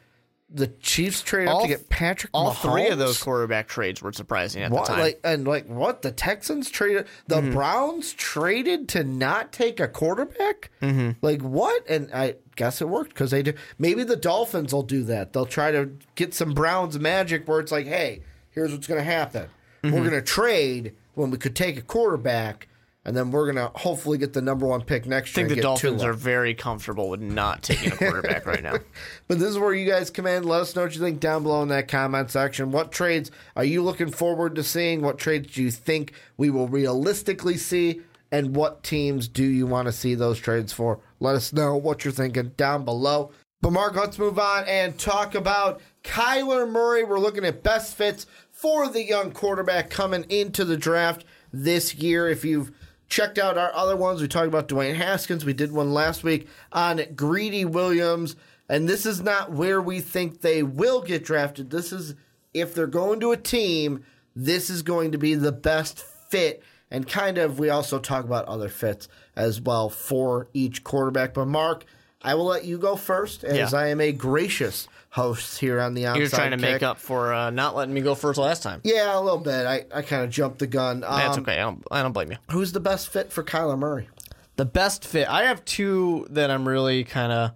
the 0.52 0.66
Chiefs 0.66 1.22
traded 1.22 1.48
up 1.48 1.58
Mm-hmm. 1.58 1.62
To 1.72 1.78
get 1.78 1.88
Patrick. 1.88 2.30
All 2.34 2.52
three 2.52 2.88
of 2.88 2.98
those 2.98 3.22
quarterback 3.22 3.68
trades 3.68 4.02
were 4.02 4.12
surprising 4.12 4.62
at 4.62 4.70
What, 4.72 4.86
the 4.86 4.92
time. 4.92 5.00
like 5.00 5.20
and 5.22 5.46
like 5.46 5.66
what 5.68 6.02
the 6.02 6.10
Texans 6.10 6.70
traded 6.70 7.06
the 7.28 7.36
Mm-hmm. 7.36 7.52
Browns 7.52 8.12
traded 8.14 8.88
to 8.90 9.04
not 9.04 9.52
take 9.52 9.78
a 9.80 9.86
quarterback 9.88 10.70
mm-hmm. 10.82 11.10
like 11.22 11.40
what 11.42 11.88
and 11.88 12.10
I 12.12 12.34
guess 12.56 12.80
it 12.82 12.88
worked 12.88 13.10
because 13.10 13.30
they 13.30 13.42
do 13.42 13.52
maybe 13.78 14.02
the 14.02 14.16
Dolphins 14.16 14.72
will 14.74 14.82
do 14.82 15.04
that 15.04 15.32
they'll 15.32 15.46
try 15.46 15.70
to 15.70 15.90
get 16.16 16.34
some 16.34 16.52
Browns 16.52 16.98
magic 16.98 17.46
where 17.46 17.60
it's 17.60 17.72
like 17.72 17.86
hey 17.86 18.22
here's 18.50 18.72
what's 18.72 18.86
gonna 18.86 19.02
happen 19.02 19.48
Mm-hmm. 19.82 19.94
we're 19.96 20.04
gonna 20.04 20.20
trade 20.20 20.94
when 21.14 21.30
we 21.30 21.38
could 21.38 21.56
take 21.56 21.78
a 21.78 21.82
quarterback 21.82 22.66
and 23.04 23.16
then 23.16 23.30
we're 23.30 23.46
gonna 23.50 23.70
hopefully 23.74 24.18
get 24.18 24.32
the 24.32 24.42
number 24.42 24.66
one 24.66 24.82
pick 24.82 25.06
next 25.06 25.30
I 25.30 25.34
think 25.34 25.48
year. 25.48 25.48
the 25.48 25.54
get 25.56 25.62
Dolphins 25.62 26.02
are 26.02 26.12
very 26.12 26.54
comfortable 26.54 27.08
with 27.08 27.20
not 27.20 27.62
taking 27.62 27.92
a 27.92 27.96
quarterback 27.96 28.46
right 28.46 28.62
now. 28.62 28.76
But 29.28 29.38
this 29.38 29.48
is 29.48 29.58
where 29.58 29.72
you 29.72 29.88
guys 29.88 30.10
come 30.10 30.26
in. 30.26 30.42
Let 30.42 30.62
us 30.62 30.74
know 30.74 30.82
what 30.82 30.94
you 30.94 31.00
think 31.00 31.20
down 31.20 31.44
below 31.44 31.62
in 31.62 31.68
that 31.68 31.86
comment 31.88 32.30
section. 32.30 32.72
What 32.72 32.90
trades 32.90 33.30
are 33.54 33.64
you 33.64 33.82
looking 33.82 34.10
forward 34.10 34.56
to 34.56 34.64
seeing? 34.64 35.02
What 35.02 35.18
trades 35.18 35.54
do 35.54 35.62
you 35.62 35.70
think 35.70 36.12
we 36.36 36.50
will 36.50 36.66
realistically 36.66 37.56
see? 37.56 38.00
And 38.32 38.54
what 38.54 38.82
teams 38.82 39.28
do 39.28 39.44
you 39.44 39.66
want 39.66 39.86
to 39.86 39.92
see 39.92 40.14
those 40.14 40.38
trades 40.38 40.72
for? 40.72 41.00
Let 41.20 41.36
us 41.36 41.52
know 41.52 41.76
what 41.76 42.04
you're 42.04 42.12
thinking 42.12 42.52
down 42.56 42.84
below. 42.84 43.30
But 43.62 43.72
Mark, 43.72 43.94
let's 43.94 44.18
move 44.18 44.38
on 44.38 44.64
and 44.66 44.98
talk 44.98 45.34
about 45.34 45.80
Kyler 46.02 46.68
Murray. 46.68 47.04
We're 47.04 47.18
looking 47.18 47.44
at 47.44 47.62
best 47.62 47.94
fits 47.94 48.26
for 48.50 48.88
the 48.88 49.04
young 49.04 49.32
quarterback 49.32 49.90
coming 49.90 50.24
into 50.28 50.64
the 50.64 50.76
draft 50.76 51.24
this 51.52 51.94
year. 51.94 52.28
If 52.28 52.44
you've 52.44 52.72
checked 53.10 53.38
out 53.38 53.58
our 53.58 53.74
other 53.74 53.96
ones, 53.96 54.22
we 54.22 54.28
talked 54.28 54.46
about 54.48 54.68
Dwayne 54.68 54.94
Haskins. 54.94 55.44
We 55.44 55.52
did 55.52 55.72
one 55.72 55.92
last 55.92 56.24
week 56.24 56.48
on 56.72 57.02
Greedy 57.14 57.64
Williams. 57.64 58.36
And 58.68 58.88
this 58.88 59.04
is 59.04 59.20
not 59.20 59.50
where 59.52 59.82
we 59.82 60.00
think 60.00 60.40
they 60.40 60.62
will 60.62 61.02
get 61.02 61.24
drafted. 61.24 61.70
This 61.70 61.92
is 61.92 62.14
if 62.54 62.74
they're 62.74 62.86
going 62.86 63.20
to 63.20 63.32
a 63.32 63.36
team, 63.36 64.04
this 64.34 64.70
is 64.70 64.82
going 64.82 65.12
to 65.12 65.18
be 65.18 65.34
the 65.34 65.52
best 65.52 65.98
fit. 66.30 66.62
And 66.90 67.06
kind 67.08 67.36
of, 67.36 67.58
we 67.58 67.68
also 67.68 67.98
talk 67.98 68.24
about 68.24 68.46
other 68.46 68.68
fits 68.68 69.08
as 69.36 69.60
well 69.60 69.90
for 69.90 70.48
each 70.54 70.82
quarterback. 70.84 71.34
But 71.34 71.46
Mark, 71.46 71.84
I 72.22 72.34
will 72.34 72.46
let 72.46 72.64
you 72.64 72.78
go 72.78 72.96
first, 72.96 73.44
as 73.44 73.72
Yeah. 73.72 73.78
I 73.78 73.88
am 73.88 74.00
a 74.00 74.12
gracious 74.12 74.88
host 75.10 75.58
here 75.58 75.80
on 75.80 75.94
the 75.94 76.06
outside. 76.06 76.20
You're 76.20 76.28
trying 76.28 76.50
to 76.52 76.56
make 76.56 76.82
up 76.82 76.98
for 76.98 77.34
uh, 77.34 77.50
not 77.50 77.74
letting 77.76 77.92
me 77.92 78.00
go 78.00 78.14
first 78.14 78.38
last 78.38 78.62
time. 78.62 78.80
Yeah, 78.84 79.18
a 79.18 79.20
little 79.20 79.38
bit. 79.38 79.66
I, 79.66 79.84
I 79.92 80.02
kind 80.02 80.22
of 80.22 80.30
jumped 80.30 80.60
the 80.60 80.66
gun. 80.66 81.04
Um, 81.04 81.18
That's 81.18 81.38
okay. 81.38 81.54
I 81.54 81.62
don't, 81.62 81.84
I 81.90 82.02
don't 82.02 82.12
blame 82.12 82.30
you. 82.30 82.38
Who's 82.50 82.72
the 82.72 82.80
best 82.80 83.08
fit 83.08 83.32
for 83.32 83.42
Kyler 83.42 83.78
Murray? 83.78 84.08
The 84.56 84.64
best 84.64 85.04
fit. 85.04 85.28
I 85.28 85.44
have 85.44 85.64
two 85.64 86.26
that 86.30 86.50
I'm 86.50 86.66
really 86.66 87.04
kind 87.04 87.32
of 87.32 87.52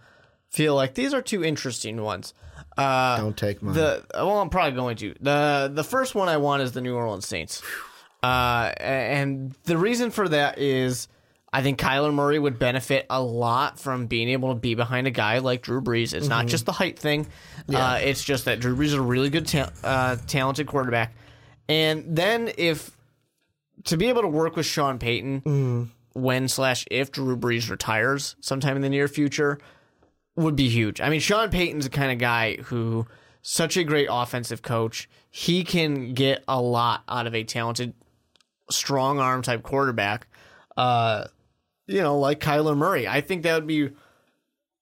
feel 0.51 0.75
like 0.75 0.95
these 0.95 1.15
are 1.15 1.23
two 1.23 1.45
interesting 1.45 2.03
ones. 2.03 2.35
Uh, 2.77 3.19
Don't 3.19 3.37
take 3.37 3.63
mine. 3.63 3.75
the 3.75 4.05
well, 4.15 4.41
I'm 4.41 4.51
probably 4.51 4.73
going 4.73 4.97
to 4.97 5.15
the 5.21 5.71
the 5.73 5.85
first 5.85 6.17
one 6.17 6.29
I 6.29 6.39
want 6.39 6.63
is 6.63 6.73
the 6.73 6.81
New 6.81 6.97
Orleans 6.97 7.27
Saints, 7.27 7.63
uh, 8.23 8.73
and 8.79 9.55
the 9.65 9.79
reason 9.79 10.11
for 10.11 10.29
that 10.29 10.59
is 10.59 11.07
I 11.55 11.63
think 11.63 11.79
Kyler 11.79 12.13
Murray 12.13 12.39
would 12.41 12.59
benefit 12.59 13.07
a 13.09 13.23
lot 13.23 13.79
from 13.79 14.07
being 14.07 14.29
able 14.29 14.49
to 14.53 14.59
be 14.59 14.75
behind 14.75 15.07
a 15.07 15.13
guy 15.13 15.39
like 15.39 15.63
Drew 15.63 15.81
Brees. 15.81 16.13
It's 16.13 16.27
not 16.27 16.47
just 16.49 16.67
the 16.67 16.73
height 16.73 16.99
thing; 16.99 17.29
uh, 17.73 18.01
it's 18.03 18.25
just 18.25 18.47
that 18.47 18.59
Drew 18.59 18.75
Brees 18.75 18.87
is 18.87 18.95
a 18.95 19.01
really 19.01 19.31
good, 19.31 19.47
ta- 19.47 19.71
uh, 19.85 20.17
talented 20.27 20.67
quarterback. 20.67 21.15
And 21.69 22.17
then 22.17 22.51
if 22.59 22.91
to 23.85 23.97
be 23.97 24.09
able 24.09 24.23
to 24.23 24.29
work 24.29 24.57
with 24.57 24.67
Sean 24.67 24.99
Payton 24.99 25.91
when 26.15 26.49
slash 26.49 26.85
if 26.91 27.13
Drew 27.13 27.37
Brees 27.37 27.71
retires 27.71 28.35
sometime 28.41 28.75
in 28.75 28.83
the 28.83 28.91
near 28.91 29.07
future 29.07 29.59
would 30.35 30.57
be 30.57 30.69
huge. 30.69 31.01
I 31.01 31.09
mean, 31.09 31.21
Sean 31.21 31.51
Payton's 31.51 31.85
the 31.85 31.91
kind 31.91 32.11
of 32.11 32.19
guy 32.19 32.57
who 32.57 33.07
such 33.43 33.77
a 33.77 33.85
great 33.85 34.09
offensive 34.11 34.63
coach. 34.63 35.09
He 35.31 35.63
can 35.63 36.15
get 36.15 36.43
a 36.49 36.61
lot 36.61 37.05
out 37.09 37.29
of 37.29 37.35
a 37.37 37.45
talented, 37.45 37.95
strong 38.71 39.21
arm 39.21 39.43
type 39.43 39.63
quarterback. 39.63 40.27
Uh, 40.77 41.27
you 41.87 42.01
know, 42.01 42.19
like 42.19 42.41
Kyler 42.41 42.77
Murray. 42.77 43.07
I 43.07 43.21
think 43.21 43.43
that 43.43 43.55
would 43.55 43.67
be 43.67 43.91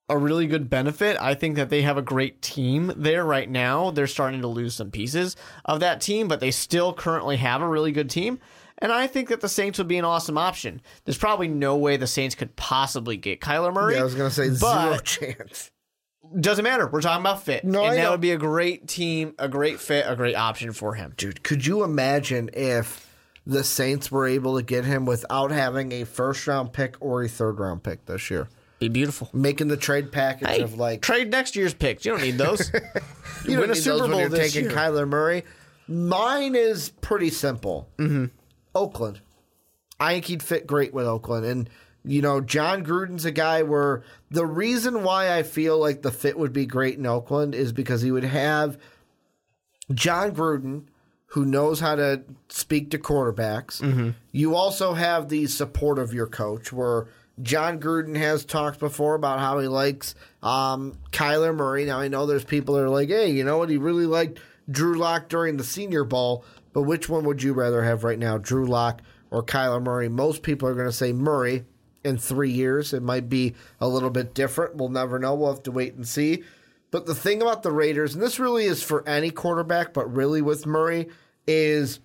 a 0.09 0.19
really 0.19 0.47
good 0.47 0.69
benefit. 0.69 1.17
I 1.21 1.35
think 1.35 1.57
that 1.57 1.71
they 1.71 1.83
have 1.83 1.97
a 1.97 2.03
great 2.03 2.43
team 2.43 2.93
there 2.97 3.25
right 3.25 3.49
now. 3.49 3.91
They're 3.91 4.07
starting 4.07 4.43
to 4.43 4.49
lose 4.49 4.75
some 4.75 4.91
pieces 4.91 5.37
of 5.65 5.81
that 5.81 6.01
team, 6.01 6.29
but 6.29 6.41
they 6.41 6.51
still 6.51 6.93
currently 6.93 7.37
have 7.39 7.63
a 7.63 7.69
really 7.69 7.93
good 7.93 8.11
team. 8.11 8.39
And 8.79 8.93
I 8.93 9.07
think 9.07 9.29
that 9.29 9.41
the 9.41 9.49
Saints 9.49 9.79
would 9.79 9.89
be 9.89 9.97
an 9.97 10.05
awesome 10.05 10.37
option. 10.37 10.83
There's 11.05 11.19
probably 11.19 11.49
no 11.49 11.77
way 11.77 11.97
the 11.97 12.07
Saints 12.07 12.35
could 12.35 12.57
possibly 12.57 13.17
get 13.17 13.41
Kyler 13.41 13.73
Murray. 13.73 13.95
Yeah, 13.95 14.01
I 14.01 14.05
was 14.05 14.15
going 14.15 14.29
to 14.29 14.35
say 14.35 14.51
zero 14.51 14.99
chance. 14.99 15.71
doesn't 16.41 16.65
matter. 16.65 16.89
We're 16.89 17.01
talking 17.01 17.23
about 17.23 17.43
fit. 17.43 17.65
No, 17.65 17.83
and 17.83 17.93
I 17.93 17.97
that 17.97 18.03
know. 18.03 18.11
would 18.13 18.21
be 18.21 18.33
a 18.33 18.39
great 18.39 18.89
team, 18.89 19.35
a 19.39 19.49
great 19.49 19.81
fit, 19.81 20.05
a 20.09 20.17
great 20.17 20.35
option 20.35 20.73
for 20.73 20.95
him. 20.95 21.15
Dude, 21.17 21.43
could 21.43 21.65
you 21.65 21.85
imagine 21.85 22.51
if 22.53 23.12
the 23.47 23.65
Saints 23.65 24.11
were 24.11 24.27
able 24.27 24.57
to 24.57 24.63
get 24.63 24.85
him 24.85 25.05
without 25.05 25.51
having 25.51 25.93
a 25.93 26.05
first 26.05 26.47
round 26.47 26.73
pick 26.73 26.97
or 27.01 27.23
a 27.23 27.29
third 27.29 27.59
round 27.59 27.83
pick 27.83 28.07
this 28.07 28.31
year? 28.31 28.49
Be 28.79 28.89
beautiful. 28.89 29.31
Making 29.33 29.69
the 29.69 29.77
trade 29.77 30.11
package 30.11 30.49
Hey, 30.49 30.61
of 30.61 30.75
like 30.75 31.03
trade 31.03 31.31
next 31.31 31.55
year's 31.55 31.75
picks. 31.75 32.05
You 32.05 32.13
don't 32.13 32.23
need 32.23 32.39
those. 32.39 32.73
you 33.45 33.59
win 33.59 33.69
don't 33.69 33.71
a 33.71 33.75
need 33.75 33.77
Super 33.77 34.09
Bowl 34.09 34.29
this 34.29 34.53
taking 34.53 34.69
year. 34.69 34.77
Kyler 34.77 35.09
Murray. 35.09 35.45
Mine 35.87 36.55
is 36.55 36.91
pretty 37.01 37.31
simple. 37.31 37.89
Mm-hmm. 37.99 38.27
Oakland. 38.75 39.21
I 40.01 40.15
think 40.15 40.25
he'd 40.25 40.43
fit 40.43 40.67
great 40.67 40.93
with 40.93 41.07
Oakland. 41.07 41.47
And, 41.47 41.71
you 42.05 42.23
know, 42.23 42.41
Jon 42.41 42.85
Gruden's 42.85 43.25
a 43.25 43.31
guy 43.31 43.63
where 43.63 44.03
the 44.31 44.47
reason 44.47 45.05
why 45.05 45.37
I 45.37 45.45
feel 45.45 45.79
like 45.79 46.03
the 46.03 46.11
fit 46.11 46.37
would 46.37 46.53
be 46.53 46.67
great 46.67 46.99
in 46.99 47.07
Oakland 47.07 47.55
is 47.55 47.73
because 47.73 48.03
he 48.03 48.11
would 48.11 48.25
have 48.25 48.79
Jon 49.95 50.33
Gruden, 50.33 50.85
who 51.33 51.47
knows 51.47 51.81
how 51.81 51.95
to 51.95 52.23
speak 52.51 52.91
to 52.91 52.99
quarterbacks. 52.99 53.81
Mm-hmm. 53.81 54.11
You 54.33 54.55
also 54.55 54.93
have 54.93 55.31
the 55.31 55.47
support 55.47 55.99
of 55.99 56.13
your 56.13 56.27
coach, 56.27 56.75
where 56.75 57.07
Jon 57.41 57.81
Gruden 57.81 58.17
has 58.17 58.45
talked 58.45 58.79
before 58.79 59.15
about 59.15 59.41
how 59.41 59.59
he 59.59 59.67
likes 59.67 60.15
um, 60.43 60.99
Kyler 61.11 61.55
Murray. 61.55 61.87
Now, 61.87 62.01
I 62.01 62.09
know 62.09 62.27
there's 62.27 62.45
people 62.45 62.75
that 62.75 62.83
are 62.83 62.91
like, 62.91 63.09
hey, 63.09 63.31
you 63.31 63.45
know 63.45 63.57
what? 63.57 63.71
He 63.71 63.79
really 63.79 64.05
liked 64.05 64.41
Drew 64.71 64.99
Lock 64.99 65.31
during 65.31 65.57
the 65.57 65.65
Senior 65.65 66.05
Bowl, 66.05 66.45
but 66.75 66.83
which 66.83 67.09
one 67.09 67.25
would 67.25 67.43
you 67.43 67.55
rather 67.55 67.83
have 67.83 68.05
right 68.05 68.19
now, 68.19 68.37
Drew 68.37 68.67
Lock 68.67 69.01
or 69.31 69.43
Kyler 69.43 69.83
Murray? 69.83 70.11
Most 70.11 70.43
people 70.43 70.69
are 70.69 70.75
going 70.75 70.87
to 70.87 70.93
say 70.93 71.15
Murray 71.15 71.65
in 72.05 72.19
three 72.19 72.53
years. 72.53 72.93
It 72.93 73.03
might 73.03 73.31
be 73.31 73.55
a 73.81 73.89
little 73.89 74.11
bit 74.11 74.35
different. 74.35 74.77
We'll 74.77 74.91
never 74.91 75.19
know. 75.19 75.35
We'll 75.35 75.55
have 75.55 75.63
to 75.63 75.73
wait 75.73 75.95
and 75.95 76.07
see. 76.07 76.43
But 76.91 77.07
the 77.07 77.15
thing 77.15 77.41
about 77.41 77.63
the 77.63 77.73
Raiders, 77.73 78.13
and 78.13 78.23
this 78.23 78.39
really 78.39 78.67
is 78.67 78.83
for 78.83 79.09
any 79.09 79.31
quarterback, 79.31 79.95
but 79.95 80.15
really 80.15 80.43
with 80.43 80.67
Murray, 80.67 81.09
is 81.47 82.01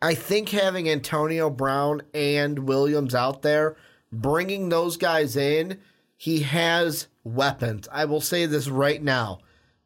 I 0.00 0.14
think 0.14 0.48
having 0.48 0.88
Antonio 0.88 1.48
Brown 1.48 2.02
and 2.12 2.60
Williams 2.60 3.14
out 3.14 3.42
there, 3.42 3.76
bringing 4.10 4.68
those 4.68 4.96
guys 4.96 5.36
in, 5.36 5.78
he 6.16 6.40
has 6.40 7.08
weapons. 7.24 7.88
I 7.92 8.04
will 8.04 8.20
say 8.20 8.46
this 8.46 8.68
right 8.68 9.02
now. 9.02 9.38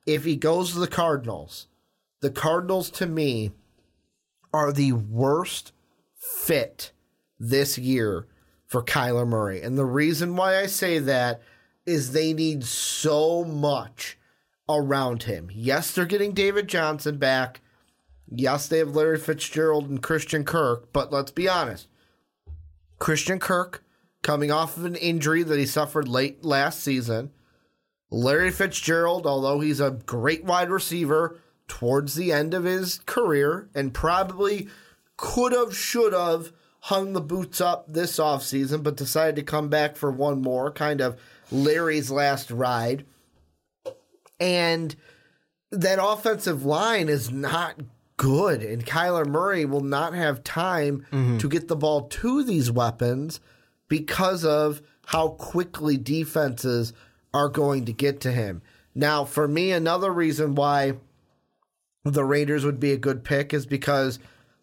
If 0.06 0.24
he 0.24 0.36
goes 0.36 0.72
to 0.72 0.78
the 0.78 0.86
Cardinals, 0.86 1.66
the 2.20 2.30
Cardinals 2.30 2.90
to 2.92 3.06
me 3.06 3.52
are 4.52 4.72
the 4.72 4.92
worst 4.92 5.72
fit 6.18 6.92
this 7.38 7.76
year 7.76 8.26
for 8.66 8.82
Kyler 8.82 9.26
Murray. 9.26 9.60
And 9.60 9.76
the 9.76 9.84
reason 9.84 10.36
why 10.36 10.58
I 10.58 10.66
say 10.66 10.98
that 10.98 11.42
is 11.84 12.12
they 12.12 12.32
need 12.32 12.64
so 12.64 13.44
much 13.44 14.18
around 14.68 15.24
him. 15.24 15.50
Yes, 15.52 15.92
they're 15.92 16.04
getting 16.04 16.32
David 16.32 16.68
Johnson 16.68 17.18
back. 17.18 17.60
Yes, 18.28 18.66
they 18.66 18.78
have 18.78 18.96
Larry 18.96 19.18
Fitzgerald 19.18 19.88
and 19.88 20.02
Christian 20.02 20.44
Kirk, 20.44 20.92
but 20.92 21.12
let's 21.12 21.30
be 21.30 21.48
honest. 21.48 21.88
Christian 22.98 23.38
Kirk 23.38 23.84
coming 24.22 24.50
off 24.50 24.76
of 24.76 24.84
an 24.84 24.96
injury 24.96 25.42
that 25.42 25.58
he 25.58 25.66
suffered 25.66 26.08
late 26.08 26.44
last 26.44 26.80
season. 26.80 27.30
Larry 28.10 28.50
Fitzgerald, 28.50 29.26
although 29.26 29.60
he's 29.60 29.80
a 29.80 30.02
great 30.06 30.44
wide 30.44 30.70
receiver 30.70 31.38
towards 31.68 32.14
the 32.14 32.32
end 32.32 32.54
of 32.54 32.64
his 32.64 33.00
career 33.06 33.68
and 33.74 33.94
probably 33.94 34.68
could 35.16 35.52
have, 35.52 35.76
should 35.76 36.12
have 36.12 36.52
hung 36.82 37.12
the 37.12 37.20
boots 37.20 37.60
up 37.60 37.92
this 37.92 38.18
offseason, 38.18 38.82
but 38.82 38.96
decided 38.96 39.36
to 39.36 39.42
come 39.42 39.68
back 39.68 39.96
for 39.96 40.10
one 40.10 40.40
more, 40.40 40.70
kind 40.70 41.00
of 41.00 41.20
Larry's 41.50 42.10
last 42.10 42.50
ride. 42.50 43.04
And 44.38 44.94
that 45.70 45.98
offensive 46.02 46.64
line 46.64 47.08
is 47.08 47.30
not 47.30 47.76
good, 48.16 48.62
and 48.62 48.84
Kyler 48.84 49.26
Murray 49.26 49.64
will 49.64 49.82
not 49.82 50.14
have 50.14 50.44
time 50.44 51.06
mm-hmm. 51.10 51.38
to 51.38 51.48
get 51.48 51.68
the 51.68 51.76
ball 51.76 52.02
to 52.08 52.42
these 52.42 52.70
weapons 52.70 53.40
because 53.88 54.44
of 54.44 54.82
how 55.06 55.28
quickly 55.28 55.96
defenses 55.96 56.92
are 57.32 57.48
going 57.48 57.84
to 57.84 57.92
get 57.92 58.20
to 58.20 58.32
him. 58.32 58.62
Now, 58.94 59.24
for 59.24 59.46
me, 59.46 59.72
another 59.72 60.10
reason 60.10 60.54
why 60.54 60.94
the 62.04 62.24
Raiders 62.24 62.64
would 62.64 62.80
be 62.80 62.92
a 62.92 62.96
good 62.96 63.24
pick 63.24 63.52
is 63.52 63.66
because 63.66 64.18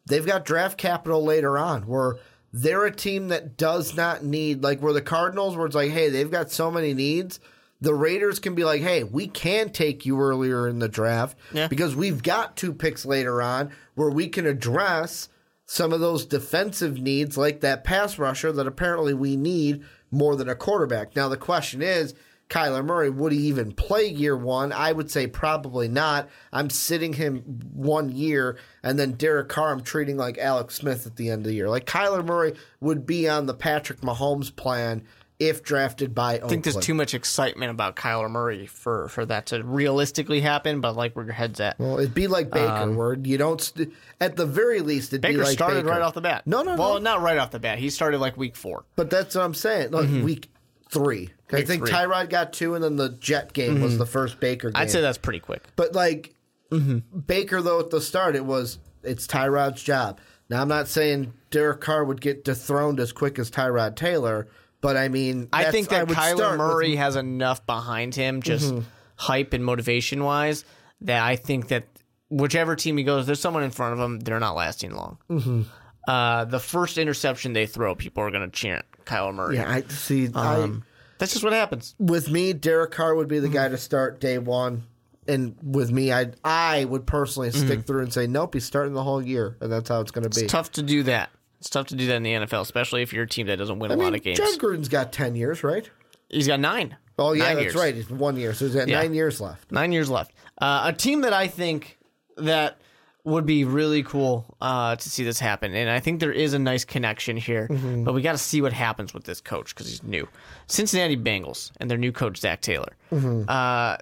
they've 0.07 0.25
got 0.25 0.45
draft 0.45 0.77
capital 0.77 1.23
later 1.23 1.57
on 1.57 1.83
where 1.83 2.17
they're 2.51 2.85
a 2.85 2.95
team 2.95 3.29
that 3.29 3.57
does 3.57 3.95
not 3.95 4.23
need 4.23 4.63
like 4.63 4.81
where 4.81 4.93
the 4.93 5.01
Cardinals 5.01 5.55
where 5.55 5.65
it's 5.65 5.75
like, 5.75 5.91
hey, 5.91 6.09
they've 6.09 6.31
got 6.31 6.51
so 6.51 6.71
many 6.71 6.93
needs. 6.93 7.39
The 7.83 7.93
Raiders 7.93 8.39
can 8.39 8.55
be 8.55 8.63
like, 8.63 8.81
hey, 8.81 9.03
we 9.03 9.27
can 9.27 9.69
take 9.69 10.05
you 10.05 10.19
earlier 10.19 10.67
in 10.69 10.79
the 10.79 10.87
draft 10.87 11.37
Yeah. 11.51 11.67
because 11.67 11.95
we've 11.95 12.23
got 12.23 12.55
two 12.55 12.71
picks 12.73 13.05
later 13.05 13.41
on 13.41 13.71
where 13.95 14.09
we 14.09 14.29
can 14.29 14.45
address 14.45 15.27
some 15.65 15.91
of 15.91 15.99
those 15.99 16.25
defensive 16.25 16.99
needs 16.99 17.37
like 17.37 17.59
that 17.59 17.83
pass 17.83 18.17
rusher 18.17 18.51
that 18.53 18.67
apparently 18.67 19.13
we 19.13 19.35
need 19.35 19.83
more 20.11 20.35
than 20.37 20.47
a 20.47 20.55
quarterback. 20.55 21.13
Now 21.15 21.27
the 21.27 21.35
question 21.37 21.81
is, 21.81 22.13
Kyler 22.49 22.85
Murray, 22.85 23.09
would 23.09 23.31
he 23.31 23.39
even 23.47 23.71
play 23.71 24.05
year 24.07 24.37
one? 24.37 24.71
I 24.71 24.91
would 24.91 25.09
say 25.09 25.27
probably 25.27 25.87
not. 25.87 26.29
I'm 26.51 26.69
sitting 26.69 27.13
him 27.13 27.39
one 27.73 28.11
year, 28.11 28.57
and 28.83 28.99
then 28.99 29.13
Derek 29.13 29.49
Carr, 29.49 29.71
I'm 29.71 29.81
treating 29.81 30.17
like 30.17 30.37
Alex 30.37 30.75
Smith 30.75 31.07
at 31.07 31.15
the 31.15 31.29
end 31.29 31.41
of 31.41 31.47
the 31.47 31.53
year. 31.55 31.69
Like 31.69 31.85
Kyler 31.85 32.23
Murray 32.23 32.53
would 32.79 33.05
be 33.05 33.27
on 33.27 33.45
the 33.45 33.53
Patrick 33.53 34.01
Mahomes 34.01 34.55
plan 34.55 35.03
if 35.47 35.63
drafted 35.63 36.13
by 36.13 36.35
I 36.35 36.47
think 36.47 36.63
there's 36.63 36.77
too 36.77 36.93
much 36.93 37.13
excitement 37.13 37.71
about 37.71 37.95
Kyler 37.95 38.29
Murray 38.29 38.65
for, 38.65 39.07
for 39.09 39.25
that 39.25 39.47
to 39.47 39.63
realistically 39.63 40.41
happen, 40.41 40.81
but 40.81 40.95
like 40.95 41.15
where 41.15 41.25
your 41.25 41.33
head's 41.33 41.59
at. 41.59 41.79
Well, 41.79 41.99
it'd 41.99 42.13
be 42.13 42.27
like 42.27 42.49
Baker, 42.49 42.67
um, 42.67 42.95
where 42.95 43.13
you 43.13 43.37
don't. 43.37 43.61
St- 43.61 43.93
at 44.19 44.35
the 44.35 44.45
very 44.45 44.81
least, 44.81 45.11
it'd 45.11 45.21
Baker 45.21 45.39
be 45.39 45.43
like 45.43 45.53
started 45.53 45.83
Baker. 45.83 45.89
right 45.89 46.01
off 46.01 46.13
the 46.13 46.21
bat. 46.21 46.45
No, 46.45 46.61
no, 46.61 46.75
well, 46.75 46.93
no. 46.95 46.99
not 46.99 47.21
right 47.21 47.37
off 47.37 47.51
the 47.51 47.59
bat. 47.59 47.79
He 47.79 47.89
started 47.89 48.19
like 48.19 48.37
week 48.37 48.55
four. 48.55 48.85
But 48.95 49.09
that's 49.09 49.35
what 49.35 49.43
I'm 49.43 49.53
saying. 49.53 49.91
Like 49.91 50.05
mm-hmm. 50.05 50.23
week 50.23 50.49
three. 50.91 51.31
I 51.51 51.63
think 51.63 51.83
three. 51.83 51.91
Tyrod 51.91 52.29
got 52.29 52.53
two, 52.53 52.75
and 52.75 52.83
then 52.83 52.95
the 52.95 53.09
Jet 53.09 53.53
game 53.53 53.81
was 53.81 53.91
mm-hmm. 53.91 53.99
the 53.99 54.05
first 54.05 54.39
Baker 54.39 54.71
game. 54.71 54.81
I'd 54.81 54.91
say 54.91 55.01
that's 55.01 55.17
pretty 55.17 55.39
quick. 55.39 55.63
But 55.75 55.93
like 55.93 56.33
mm-hmm. 56.71 57.19
Baker, 57.19 57.61
though, 57.61 57.79
at 57.79 57.89
the 57.89 58.01
start, 58.01 58.35
it 58.35 58.45
was 58.45 58.79
it's 59.03 59.27
Tyrod's 59.27 59.83
job. 59.83 60.19
Now, 60.49 60.61
I'm 60.61 60.67
not 60.67 60.87
saying 60.87 61.33
Derek 61.51 61.81
Carr 61.81 62.03
would 62.03 62.21
get 62.21 62.43
dethroned 62.43 62.99
as 62.99 63.11
quick 63.11 63.39
as 63.39 63.49
Tyrod 63.49 63.95
Taylor, 63.95 64.47
but 64.83 64.95
I 64.97 65.07
mean, 65.07 65.49
I 65.51 65.71
think 65.71 65.89
that 65.89 66.07
would 66.07 66.15
Kyler 66.17 66.35
start 66.35 66.51
with- 66.51 66.57
Murray 66.59 66.95
has 66.97 67.15
enough 67.15 67.65
behind 67.65 68.13
him, 68.13 68.43
just 68.43 68.71
hype 69.15 69.53
and 69.53 69.65
motivation 69.65 70.23
wise, 70.23 70.63
that 71.01 71.23
I 71.23 71.35
think 71.37 71.69
that 71.69 71.87
whichever 72.29 72.75
team 72.75 72.97
he 72.97 73.03
goes, 73.03 73.25
there's 73.25 73.39
someone 73.39 73.63
in 73.63 73.71
front 73.71 73.93
of 73.93 73.99
him. 73.99 74.19
They're 74.19 74.39
not 74.39 74.55
lasting 74.55 74.91
long. 74.93 75.17
Mm-hmm. 75.29 75.61
Uh, 76.07 76.45
the 76.45 76.59
first 76.59 76.97
interception 76.97 77.53
they 77.53 77.65
throw, 77.65 77.95
people 77.95 78.21
are 78.23 78.29
going 78.31 78.43
to 78.49 78.51
chant 78.55 78.85
Kyler 79.05 79.33
Murray. 79.33 79.55
yeah, 79.55 79.71
I 79.71 79.81
see. 79.87 80.27
um, 80.33 80.83
that's 81.17 81.31
just 81.31 81.43
what 81.43 81.53
happens. 81.53 81.95
With 81.99 82.29
me, 82.29 82.51
Derek 82.53 82.91
Carr 82.91 83.15
would 83.15 83.27
be 83.29 83.37
Mm-hmm. 83.37 83.43
the 83.45 83.49
guy 83.49 83.69
to 83.69 83.77
start 83.77 84.19
day 84.19 84.37
one. 84.37 84.83
And 85.25 85.55
with 85.63 85.89
me, 85.89 86.11
I 86.11 86.31
I 86.43 86.83
would 86.83 87.05
personally 87.07 87.49
stick 87.51 87.85
through 87.87 88.01
and 88.01 88.11
say, 88.11 88.27
nope, 88.27 88.55
he's 88.55 88.65
starting 88.65 88.93
the 88.93 89.03
whole 89.03 89.21
year, 89.21 89.55
and 89.61 89.71
that's 89.71 89.87
how 89.87 90.01
it's 90.01 90.11
going 90.11 90.23
to 90.23 90.29
be. 90.29 90.33
Mm-hmm. 90.35 90.43
It's 90.43 90.51
tough 90.51 90.73
to 90.73 90.83
do 90.83 91.03
that. 91.03 91.29
It's 91.63 91.69
tough 91.69 91.87
to 91.87 91.95
do 91.95 92.07
that 92.07 92.15
in 92.17 92.23
the 92.23 92.33
NFL, 92.33 92.59
especially 92.59 93.03
if 93.03 93.13
you're 93.13 93.23
a 93.23 93.27
team 93.27 93.47
that 93.47 93.55
doesn't 93.55 93.79
win 93.79 93.89
a 93.89 93.93
I 93.93 93.97
lot 93.97 94.13
of 94.13 94.21
games. 94.21 94.37
Jon 94.37 94.57
Gruden's 94.57 94.89
got 94.89 95.13
ten 95.13 95.33
years, 95.33 95.63
right? 95.63 95.89
He's 96.27 96.45
got 96.45 96.59
nine. 96.59 96.97
Oh 97.17 97.31
yeah, 97.31 97.45
Nine 97.45 97.55
that's 97.55 97.63
years. 97.67 97.75
right. 97.75 97.95
It's 97.95 98.09
one 98.09 98.35
year, 98.35 98.53
so 98.53 98.65
he's 98.65 98.75
got 98.75 98.89
Yeah. 98.89 98.99
nine 98.99 99.13
years 99.13 99.39
left. 99.39 99.71
Nine 99.71 99.93
years 99.93 100.09
left. 100.09 100.33
Uh, 100.57 100.81
a 100.87 100.91
team 100.91 101.21
that 101.21 101.31
I 101.31 101.47
think 101.47 101.97
that 102.35 102.79
would 103.23 103.45
be 103.45 103.63
really 103.63 104.03
cool 104.03 104.45
uh, 104.59 104.97
to 104.97 105.09
see 105.09 105.23
this 105.23 105.39
happen, 105.39 105.73
and 105.73 105.89
I 105.89 106.01
think 106.01 106.19
there 106.19 106.33
is 106.33 106.53
a 106.53 106.59
nice 106.59 106.83
connection 106.83 107.37
here. 107.37 107.69
Mm-hmm. 107.71 108.03
But 108.03 108.13
we 108.13 108.21
got 108.21 108.33
to 108.33 108.37
see 108.37 108.61
what 108.61 108.73
happens 108.73 109.13
with 109.13 109.23
this 109.23 109.39
coach 109.39 109.73
because 109.73 109.87
he's 109.87 110.03
new. 110.03 110.27
Cincinnati 110.67 111.15
Bengals 111.15 111.71
and 111.77 111.89
their 111.89 111.97
new 111.97 112.11
coach 112.11 112.39
Zach 112.39 112.59
Taylor. 112.59 112.91
Mm-hmm. 113.13 113.43
Uh, 113.47 113.95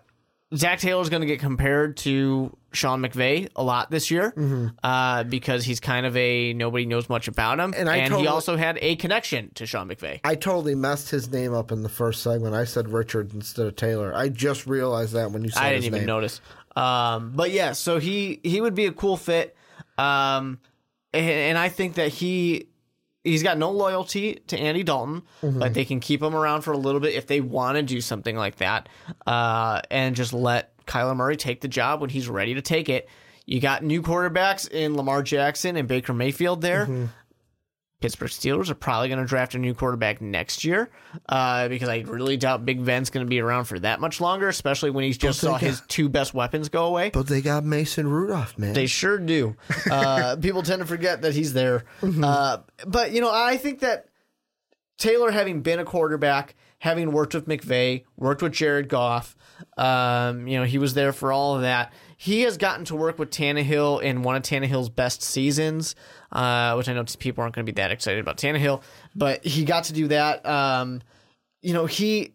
Zach 0.53 0.79
Taylor's 0.79 1.09
going 1.09 1.21
to 1.21 1.27
get 1.27 1.39
compared 1.39 1.97
to 1.97 2.55
Sean 2.73 3.01
McVay 3.01 3.49
a 3.55 3.63
lot 3.63 3.89
this 3.89 4.11
year 4.11 4.33
uh, 4.83 5.23
because 5.23 5.63
he's 5.63 5.79
kind 5.79 6.05
of 6.05 6.15
a 6.17 6.53
nobody 6.53 6.85
knows 6.85 7.07
much 7.09 7.27
about 7.27 7.59
him, 7.59 7.71
Mm-hmm. 7.71 7.79
And 7.79 7.89
I 7.89 8.19
he 8.19 8.27
also 8.27 8.57
had 8.57 8.77
a 8.81 8.95
connection 8.97 9.51
to 9.55 9.65
Sean 9.65 9.87
McVay. 9.87 10.19
I 10.23 10.35
totally 10.35 10.75
messed 10.75 11.09
his 11.09 11.31
name 11.31 11.53
up 11.53 11.71
in 11.71 11.83
the 11.83 11.89
first 11.89 12.21
segment. 12.21 12.53
I 12.55 12.65
said 12.65 12.89
Richard 12.89 13.33
instead 13.33 13.65
of 13.67 13.75
Taylor. 13.75 14.13
I 14.13 14.29
just 14.29 14.67
realized 14.67 15.13
that 15.13 15.31
when 15.31 15.43
you 15.43 15.49
said 15.49 15.63
I 15.63 15.73
his 15.73 15.83
didn't 15.83 15.95
even 15.95 15.99
name. 15.99 16.07
notice. 16.07 16.41
Um, 16.75 17.31
but 17.35 17.51
yeah, 17.51 17.71
so 17.73 17.99
he 17.99 18.39
he 18.43 18.59
would 18.61 18.75
be 18.75 18.85
a 18.87 18.91
cool 18.91 19.17
fit. 19.17 19.55
Um, 19.97 20.59
and, 21.13 21.29
and 21.29 21.57
I 21.57 21.69
think 21.69 21.95
that 21.95 22.09
he 22.09 22.67
he's 23.23 23.43
got 23.43 23.57
no 23.57 23.71
loyalty 23.71 24.41
to 24.47 24.57
Andy 24.57 24.83
Dalton, 24.83 25.23
Mm-hmm. 25.41 25.59
but 25.59 25.73
they 25.73 25.85
can 25.85 25.99
keep 25.99 26.21
him 26.21 26.35
around 26.35 26.61
for 26.61 26.71
a 26.71 26.77
little 26.77 26.99
bit 27.01 27.13
if 27.15 27.27
they 27.27 27.41
want 27.41 27.75
to 27.77 27.83
do 27.83 28.01
something 28.01 28.35
like 28.35 28.57
that, 28.57 28.89
uh, 29.27 29.81
and 29.91 30.15
just 30.15 30.33
let 30.33 30.75
Kyler 30.85 31.15
Murray 31.15 31.37
take 31.37 31.61
the 31.61 31.67
job 31.67 32.01
when 32.01 32.09
he's 32.09 32.27
ready 32.27 32.53
to 32.55 32.61
take 32.61 32.89
it. 32.89 33.07
You 33.45 33.59
got 33.59 33.83
new 33.83 34.01
quarterbacks 34.01 34.69
in 34.69 34.95
Lamar 34.95 35.23
Jackson 35.23 35.75
and 35.75 35.87
Baker 35.87 36.13
Mayfield 36.13 36.61
there. 36.61 36.83
Mm-hmm. 36.85 37.05
Pittsburgh 38.01 38.29
Steelers 38.29 38.69
are 38.69 38.75
probably 38.75 39.07
going 39.09 39.19
to 39.21 39.25
draft 39.25 39.53
a 39.55 39.59
new 39.59 39.73
quarterback 39.75 40.21
next 40.21 40.65
year 40.65 40.89
uh, 41.29 41.67
because 41.67 41.87
I 41.87 41.99
really 41.99 42.35
doubt 42.35 42.65
Big 42.65 42.83
Ben's 42.83 43.11
going 43.11 43.25
to 43.25 43.29
be 43.29 43.39
around 43.39 43.65
for 43.65 43.77
that 43.79 44.01
much 44.01 44.19
longer, 44.19 44.49
especially 44.49 44.89
when 44.89 45.03
he's 45.05 45.19
just 45.19 45.39
saw 45.39 45.51
got- 45.51 45.61
his 45.61 45.81
two 45.87 46.09
best 46.09 46.33
weapons 46.33 46.67
go 46.69 46.85
away. 46.87 47.11
But 47.11 47.27
they 47.27 47.41
got 47.41 47.63
Mason 47.63 48.07
Rudolph, 48.07 48.57
man. 48.57 48.73
They 48.73 48.87
sure 48.87 49.17
do. 49.17 49.55
Uh, 49.91 50.35
people 50.37 50.63
tend 50.63 50.79
to 50.81 50.85
forget 50.85 51.21
that 51.21 51.33
he's 51.35 51.53
there. 51.53 51.83
Uh, 52.01 52.57
but, 52.87 53.11
you 53.11 53.19
know, 53.21 53.31
I 53.31 53.57
think 53.57 53.79
that 53.79 54.07
Taylor, 54.97 55.31
having 55.31 55.61
been 55.61 55.79
a 55.79 55.85
quarterback, 55.85 56.55
having 56.79 57.11
worked 57.11 57.33
with 57.33 57.47
McVay, 57.47 58.03
worked 58.15 58.41
with 58.41 58.53
Jared 58.53 58.87
Goff, 58.89 59.35
um, 59.77 60.47
you 60.47 60.57
know, 60.57 60.65
he 60.65 60.77
was 60.77 60.93
there 60.93 61.13
for 61.13 61.31
all 61.31 61.55
of 61.55 61.61
that. 61.61 61.93
He 62.21 62.41
has 62.41 62.55
gotten 62.55 62.85
to 62.85 62.95
work 62.95 63.17
with 63.17 63.31
Tannehill 63.31 64.03
in 64.03 64.21
one 64.21 64.35
of 64.35 64.43
Tannehill's 64.43 64.89
best 64.89 65.23
seasons, 65.23 65.95
uh, 66.31 66.75
which 66.75 66.87
I 66.87 66.93
know 66.93 67.03
people 67.17 67.41
aren't 67.41 67.55
going 67.55 67.65
to 67.65 67.71
be 67.71 67.81
that 67.81 67.89
excited 67.89 68.19
about 68.19 68.37
Tannehill, 68.37 68.83
but 69.15 69.43
he 69.43 69.65
got 69.65 69.85
to 69.85 69.93
do 69.93 70.07
that. 70.09 70.45
Um, 70.45 71.01
you 71.63 71.73
know, 71.73 71.87
he 71.87 72.33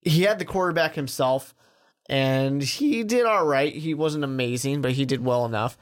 he 0.00 0.22
had 0.22 0.40
the 0.40 0.44
quarterback 0.44 0.96
himself, 0.96 1.54
and 2.08 2.60
he 2.60 3.04
did 3.04 3.26
all 3.26 3.46
right. 3.46 3.72
He 3.72 3.94
wasn't 3.94 4.24
amazing, 4.24 4.82
but 4.82 4.90
he 4.90 5.04
did 5.04 5.24
well 5.24 5.44
enough. 5.44 5.78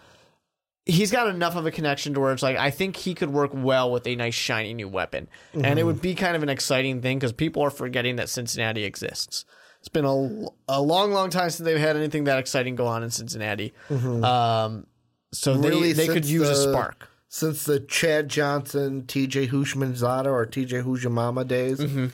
He's 0.84 1.11
got 1.11 1.28
enough 1.28 1.56
of 1.56 1.64
a 1.64 1.70
connection 1.70 2.12
to 2.12 2.20
where 2.20 2.34
it's 2.34 2.42
like 2.42 2.59
I 2.59 2.70
think 2.70 2.94
he 2.94 3.14
could 3.14 3.30
work 3.30 3.52
well 3.54 3.90
with 3.90 4.06
a 4.06 4.16
nice 4.16 4.34
shiny 4.34 4.74
new 4.74 4.86
weapon, 4.86 5.30
and 5.54 5.78
it 5.78 5.84
would 5.84 6.02
be 6.02 6.14
kind 6.14 6.36
of 6.36 6.42
an 6.42 6.50
exciting 6.50 7.00
thing 7.00 7.18
because 7.18 7.32
people 7.32 7.62
are 7.62 7.70
forgetting 7.70 8.16
that 8.16 8.28
Cincinnati 8.28 8.84
exists. 8.84 9.46
It's 9.81 9.89
been 9.89 10.05
a, 10.05 10.49
a 10.68 10.83
long, 10.83 11.12
long 11.12 11.31
time 11.31 11.51
since 11.51 11.64
they've 11.64 11.79
had 11.79 11.97
anything 11.97 12.24
that 12.24 12.39
exciting 12.39 12.74
go 12.76 12.87
on 12.87 13.03
in 13.03 13.11
Cincinnati. 13.11 13.72
Mm-hmm. 13.89 14.24
Um, 14.24 14.87
so 15.33 15.57
they, 15.57 15.68
Really, 15.68 15.93
they 15.93 16.07
could 16.07 16.24
since 16.24 16.31
use 16.31 16.49
a 16.49 16.70
spark. 16.70 17.09
Since 17.29 17.64
the 17.64 17.81
Chad 17.81 18.29
Johnson, 18.29 19.03
TJ 19.03 19.51
Houshmandzadeh, 19.51 20.26
or 20.26 20.47
TJ 20.47 20.83
Hujamama 20.83 21.47
days, 21.47 21.79
mm-hmm. 21.79 22.07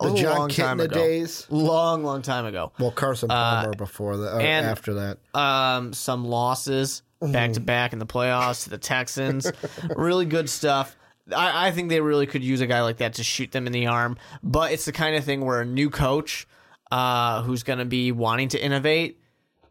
the 0.00 0.12
A 0.12 0.16
Jon 0.16 0.48
Kitna 0.48 0.90
days. 0.90 1.46
Long, 1.50 2.04
long 2.04 2.22
time 2.22 2.46
ago. 2.46 2.72
Well, 2.78 2.92
Carson 2.92 3.30
uh, 3.30 3.34
Palmer 3.34 3.74
before 3.74 4.16
that, 4.18 4.36
uh, 4.36 4.38
and- 4.38 4.66
after 4.66 4.94
that. 4.94 5.18
um, 5.34 5.92
some 5.92 6.24
losses 6.24 7.02
mm-hmm. 7.20 7.32
back 7.32 7.52
to 7.54 7.60
back 7.60 7.92
in 7.92 7.98
the 7.98 8.06
playoffs 8.06 8.64
to 8.64 8.70
the 8.70 8.78
Texans. 8.78 9.50
really 9.96 10.26
good 10.26 10.48
stuff. 10.48 10.96
I, 11.34 11.68
I 11.68 11.70
think 11.72 11.88
they 11.88 12.00
really 12.00 12.26
could 12.26 12.44
use 12.44 12.60
a 12.60 12.66
guy 12.66 12.82
like 12.82 12.98
that 12.98 13.14
to 13.14 13.24
shoot 13.24 13.50
them 13.50 13.66
in 13.66 13.72
the 13.72 13.86
arm. 13.88 14.16
But 14.42 14.72
it's 14.72 14.84
the 14.84 14.92
kind 14.92 15.16
of 15.16 15.24
thing 15.24 15.44
where 15.44 15.60
a 15.60 15.66
new 15.66 15.90
coach 15.90 16.46
uh, 16.90 17.42
who's 17.42 17.62
going 17.62 17.78
to 17.78 17.84
be 17.84 18.12
wanting 18.12 18.48
to 18.48 18.62
innovate 18.62 19.20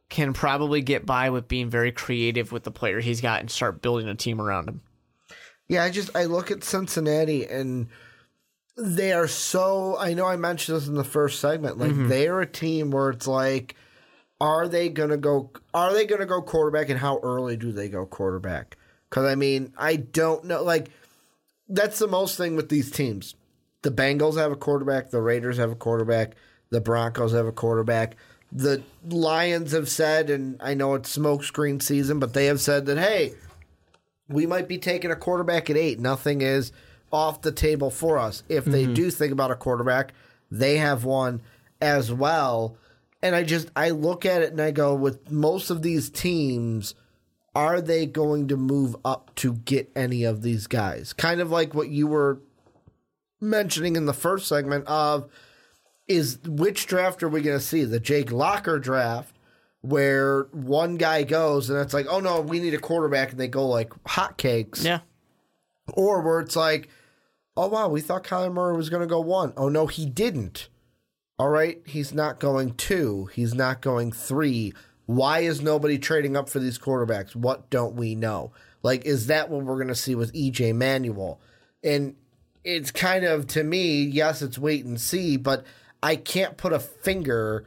can 0.09 0.33
probably 0.33 0.81
get 0.81 1.05
by 1.05 1.29
with 1.29 1.47
being 1.47 1.69
very 1.69 1.91
creative 1.91 2.51
with 2.51 2.63
the 2.63 2.71
player 2.71 2.99
he's 2.99 3.21
got 3.21 3.39
and 3.39 3.49
start 3.49 3.81
building 3.81 4.07
a 4.07 4.15
team 4.15 4.39
around 4.39 4.69
him. 4.69 4.81
Yeah, 5.67 5.83
I 5.83 5.89
just 5.89 6.15
I 6.15 6.25
look 6.25 6.51
at 6.51 6.63
Cincinnati 6.63 7.45
and 7.45 7.87
they 8.77 9.13
are 9.13 9.27
so. 9.27 9.97
I 9.97 10.13
know 10.13 10.25
I 10.25 10.35
mentioned 10.35 10.77
this 10.77 10.87
in 10.87 10.95
the 10.95 11.03
first 11.03 11.39
segment. 11.39 11.77
Like 11.77 12.07
they 12.07 12.27
are 12.27 12.41
a 12.41 12.45
team 12.45 12.91
where 12.91 13.09
it's 13.09 13.27
like, 13.27 13.75
are 14.39 14.67
they 14.67 14.89
gonna 14.89 15.17
go? 15.17 15.51
Are 15.73 15.93
they 15.93 16.05
gonna 16.05 16.25
go 16.25 16.41
quarterback, 16.41 16.89
and 16.89 16.99
how 16.99 17.19
early 17.23 17.57
do 17.57 17.71
they 17.71 17.89
go 17.89 18.05
quarterback? 18.05 18.77
Because 19.09 19.25
I 19.25 19.35
mean, 19.35 19.73
I 19.77 19.95
don't 19.95 20.45
know. 20.45 20.61
Like 20.61 20.89
that's 21.69 21.99
the 21.99 22.07
most 22.07 22.37
thing 22.37 22.55
with 22.55 22.69
these 22.69 22.91
teams. 22.91 23.35
The 23.81 23.91
Bengals 23.91 24.37
have 24.37 24.51
a 24.51 24.57
quarterback. 24.57 25.09
The 25.09 25.21
Raiders 25.21 25.57
have 25.57 25.71
a 25.71 25.75
quarterback. 25.75 26.35
The 26.75 26.81
Broncos 26.81 27.31
have 27.31 27.45
a 27.45 27.53
quarterback. 27.53 28.17
The 28.51 28.83
Lions 29.07 29.71
have 29.71 29.87
said, 29.87 30.29
and 30.29 30.57
I 30.61 30.73
know 30.73 30.93
it's 30.95 31.17
smokescreen 31.17 31.81
season, 31.81 32.19
but 32.19 32.33
they 32.33 32.47
have 32.47 32.59
said 32.59 32.85
that 32.87 32.97
hey, 32.97 33.33
we 34.27 34.45
might 34.45 34.67
be 34.67 34.77
taking 34.77 35.09
a 35.09 35.15
quarterback 35.15 35.69
at 35.69 35.77
eight. 35.77 36.01
Nothing 36.01 36.41
is 36.41 36.73
off 37.13 37.41
the 37.41 37.53
table 37.53 37.89
for 37.89 38.17
us. 38.17 38.43
If 38.49 38.65
they 38.65 38.83
mm-hmm. 38.83 38.93
do 38.93 39.09
think 39.09 39.31
about 39.31 39.51
a 39.51 39.55
quarterback, 39.55 40.13
they 40.51 40.75
have 40.75 41.05
one 41.05 41.41
as 41.79 42.11
well. 42.11 42.75
And 43.21 43.35
I 43.35 43.43
just 43.43 43.71
I 43.73 43.91
look 43.91 44.25
at 44.25 44.41
it 44.41 44.51
and 44.51 44.61
I 44.61 44.71
go, 44.71 44.93
with 44.93 45.31
most 45.31 45.69
of 45.69 45.81
these 45.81 46.09
teams, 46.09 46.93
are 47.55 47.79
they 47.79 48.05
going 48.05 48.49
to 48.49 48.57
move 48.57 48.97
up 49.05 49.33
to 49.35 49.53
get 49.53 49.89
any 49.95 50.25
of 50.25 50.41
these 50.41 50.67
guys? 50.67 51.13
Kind 51.13 51.39
of 51.39 51.51
like 51.51 51.73
what 51.73 51.87
you 51.87 52.07
were 52.07 52.41
mentioning 53.39 53.95
in 53.95 54.07
the 54.07 54.13
first 54.13 54.49
segment 54.49 54.85
of 54.87 55.29
is 56.07 56.39
which 56.45 56.87
draft 56.87 57.23
are 57.23 57.29
we 57.29 57.41
going 57.41 57.57
to 57.57 57.63
see? 57.63 57.83
The 57.83 57.99
Jake 57.99 58.31
Locker 58.31 58.79
draft 58.79 59.35
where 59.81 60.43
one 60.51 60.97
guy 60.97 61.23
goes 61.23 61.69
and 61.69 61.79
it's 61.79 61.93
like, 61.93 62.07
oh 62.09 62.19
no, 62.19 62.41
we 62.41 62.59
need 62.59 62.73
a 62.73 62.79
quarterback, 62.79 63.31
and 63.31 63.39
they 63.39 63.47
go 63.47 63.67
like 63.67 63.89
hotcakes 64.05 64.83
Yeah. 64.83 64.99
or 65.93 66.21
where 66.21 66.39
it's 66.39 66.55
like, 66.55 66.89
oh 67.55 67.67
wow, 67.67 67.87
we 67.87 68.01
thought 68.01 68.23
Kyler 68.23 68.51
Murray 68.53 68.75
was 68.75 68.89
going 68.89 69.01
to 69.01 69.07
go 69.07 69.19
one. 69.21 69.53
Oh 69.55 69.69
no, 69.69 69.87
he 69.87 70.05
didn't. 70.05 70.69
All 71.37 71.49
right, 71.49 71.81
he's 71.85 72.13
not 72.13 72.39
going 72.39 72.73
two. 72.75 73.29
He's 73.33 73.53
not 73.53 73.81
going 73.81 74.11
three. 74.11 74.73
Why 75.05 75.39
is 75.41 75.61
nobody 75.61 75.99
trading 75.99 76.35
up 76.35 76.49
for 76.49 76.59
these 76.59 76.79
quarterbacks? 76.79 77.35
What 77.35 77.69
don't 77.69 77.95
we 77.95 78.15
know? 78.15 78.53
Like, 78.81 79.05
is 79.05 79.27
that 79.27 79.49
what 79.49 79.63
we're 79.65 79.75
going 79.75 79.87
to 79.89 79.95
see 79.95 80.15
with 80.15 80.33
EJ 80.33 80.73
Manuel? 80.75 81.39
And 81.83 82.15
it's 82.63 82.89
kind 82.89 83.25
of 83.25 83.45
to 83.47 83.63
me, 83.63 84.01
yes, 84.03 84.41
it's 84.41 84.57
wait 84.57 84.85
and 84.85 84.99
see, 84.99 85.37
but 85.37 85.63
I 86.05 86.15
can't 86.15 86.55
put 86.57 86.71
a 86.73 86.79
finger 86.79 87.65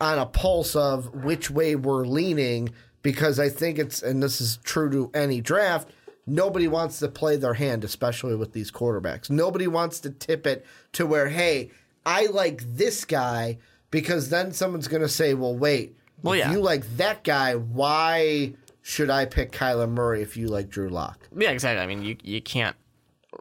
on 0.00 0.18
a 0.18 0.26
pulse 0.26 0.76
of 0.76 1.24
which 1.24 1.50
way 1.50 1.74
we're 1.74 2.04
leaning 2.06 2.70
because 3.02 3.40
I 3.40 3.48
think 3.48 3.78
it's, 3.78 4.02
and 4.02 4.22
this 4.22 4.40
is 4.40 4.58
true 4.62 4.90
to 4.90 5.10
any 5.14 5.40
draft, 5.40 5.88
nobody 6.26 6.68
wants 6.68 6.98
to 6.98 7.08
play 7.08 7.36
their 7.36 7.54
hand, 7.54 7.84
especially 7.84 8.36
with 8.36 8.52
these 8.52 8.70
quarterbacks. 8.70 9.30
Nobody 9.30 9.66
wants 9.66 10.00
to 10.00 10.10
tip 10.10 10.46
it 10.46 10.66
to 10.92 11.06
where, 11.06 11.28
hey, 11.28 11.70
I 12.04 12.26
like 12.26 12.62
this 12.76 13.04
guy 13.04 13.58
because 13.90 14.28
then 14.28 14.52
someone's 14.52 14.88
going 14.88 15.02
to 15.02 15.08
say, 15.08 15.32
well, 15.34 15.56
wait, 15.56 15.96
Well, 16.22 16.34
if 16.34 16.40
yeah. 16.40 16.52
you 16.52 16.60
like 16.60 16.84
that 16.98 17.24
guy, 17.24 17.54
why 17.54 18.52
should 18.82 19.08
I 19.10 19.24
pick 19.24 19.52
Kyler 19.52 19.88
Murray 19.88 20.20
if 20.22 20.36
you 20.36 20.48
like 20.48 20.68
Drew 20.68 20.90
Lock? 20.90 21.28
Yeah, 21.36 21.50
exactly. 21.50 21.82
I 21.82 21.86
mean, 21.86 22.02
you 22.02 22.16
you 22.22 22.42
can't 22.42 22.76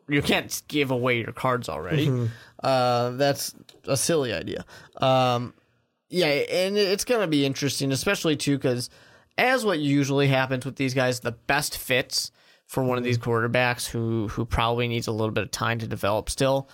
you 0.10 0.22
can't 0.22 0.62
give 0.68 0.92
away 0.92 1.20
your 1.20 1.34
cards 1.34 1.70
already. 1.70 2.30
Uh, 2.64 3.12
that's 3.12 3.54
a 3.88 3.98
silly 3.98 4.34
idea. 4.34 4.66
Um, 4.98 5.54
yeah, 6.10 6.28
and 6.28 6.78
it's 6.78 7.06
gonna 7.06 7.28
be 7.28 7.46
interesting, 7.46 7.92
especially 7.92 8.36
too, 8.36 8.58
because 8.58 8.90
as 9.38 9.66
what 9.66 9.80
usually 9.80 10.28
happens 10.28 10.66
with 10.66 10.76
these 10.76 10.94
guys, 10.94 11.20
the 11.20 11.32
best 11.34 11.78
fits 11.78 12.32
for 12.66 12.84
one 12.84 12.98
of 12.98 13.04
these 13.04 13.18
quarterbacks 13.18 13.88
who 13.88 14.28
who 14.30 14.46
probably 14.46 14.88
needs 14.88 15.08
a 15.08 15.12
little 15.12 15.32
bit 15.34 15.44
of 15.44 15.52
time 15.52 15.80
to 15.80 15.88
develop 15.88 16.30
still 16.30 16.70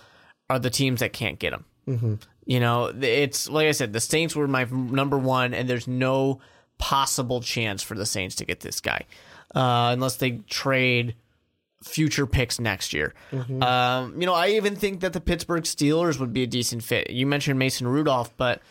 are 0.50 0.58
the 0.58 0.70
teams 0.70 1.00
that 1.00 1.12
can't 1.12 1.38
get 1.38 1.50
them. 1.50 1.64
You 2.46 2.60
know, 2.60 2.92
it's 3.00 3.48
like 3.48 3.66
I 3.68 3.72
said, 3.72 3.92
the 3.92 4.00
Saints 4.00 4.36
were 4.36 4.46
my 4.46 4.64
number 4.70 5.16
one, 5.18 5.54
and 5.54 5.68
there's 5.68 5.88
no 5.88 6.40
possible 6.78 7.40
chance 7.40 7.82
for 7.82 7.94
the 7.94 8.06
Saints 8.06 8.34
to 8.36 8.44
get 8.44 8.60
this 8.60 8.80
guy 8.80 9.04
uh, 9.54 9.90
unless 9.92 10.16
they 10.16 10.32
trade 10.48 11.14
future 11.84 12.26
picks 12.26 12.58
next 12.58 12.92
year. 12.92 13.14
Mm-hmm. 13.30 13.62
Um, 13.62 14.20
you 14.20 14.26
know, 14.26 14.34
I 14.34 14.50
even 14.50 14.74
think 14.74 15.00
that 15.00 15.12
the 15.12 15.20
Pittsburgh 15.20 15.64
Steelers 15.64 16.18
would 16.18 16.32
be 16.32 16.42
a 16.42 16.46
decent 16.46 16.82
fit. 16.82 17.10
You 17.10 17.26
mentioned 17.26 17.58
Mason 17.58 17.86
Rudolph, 17.86 18.36
but 18.36 18.62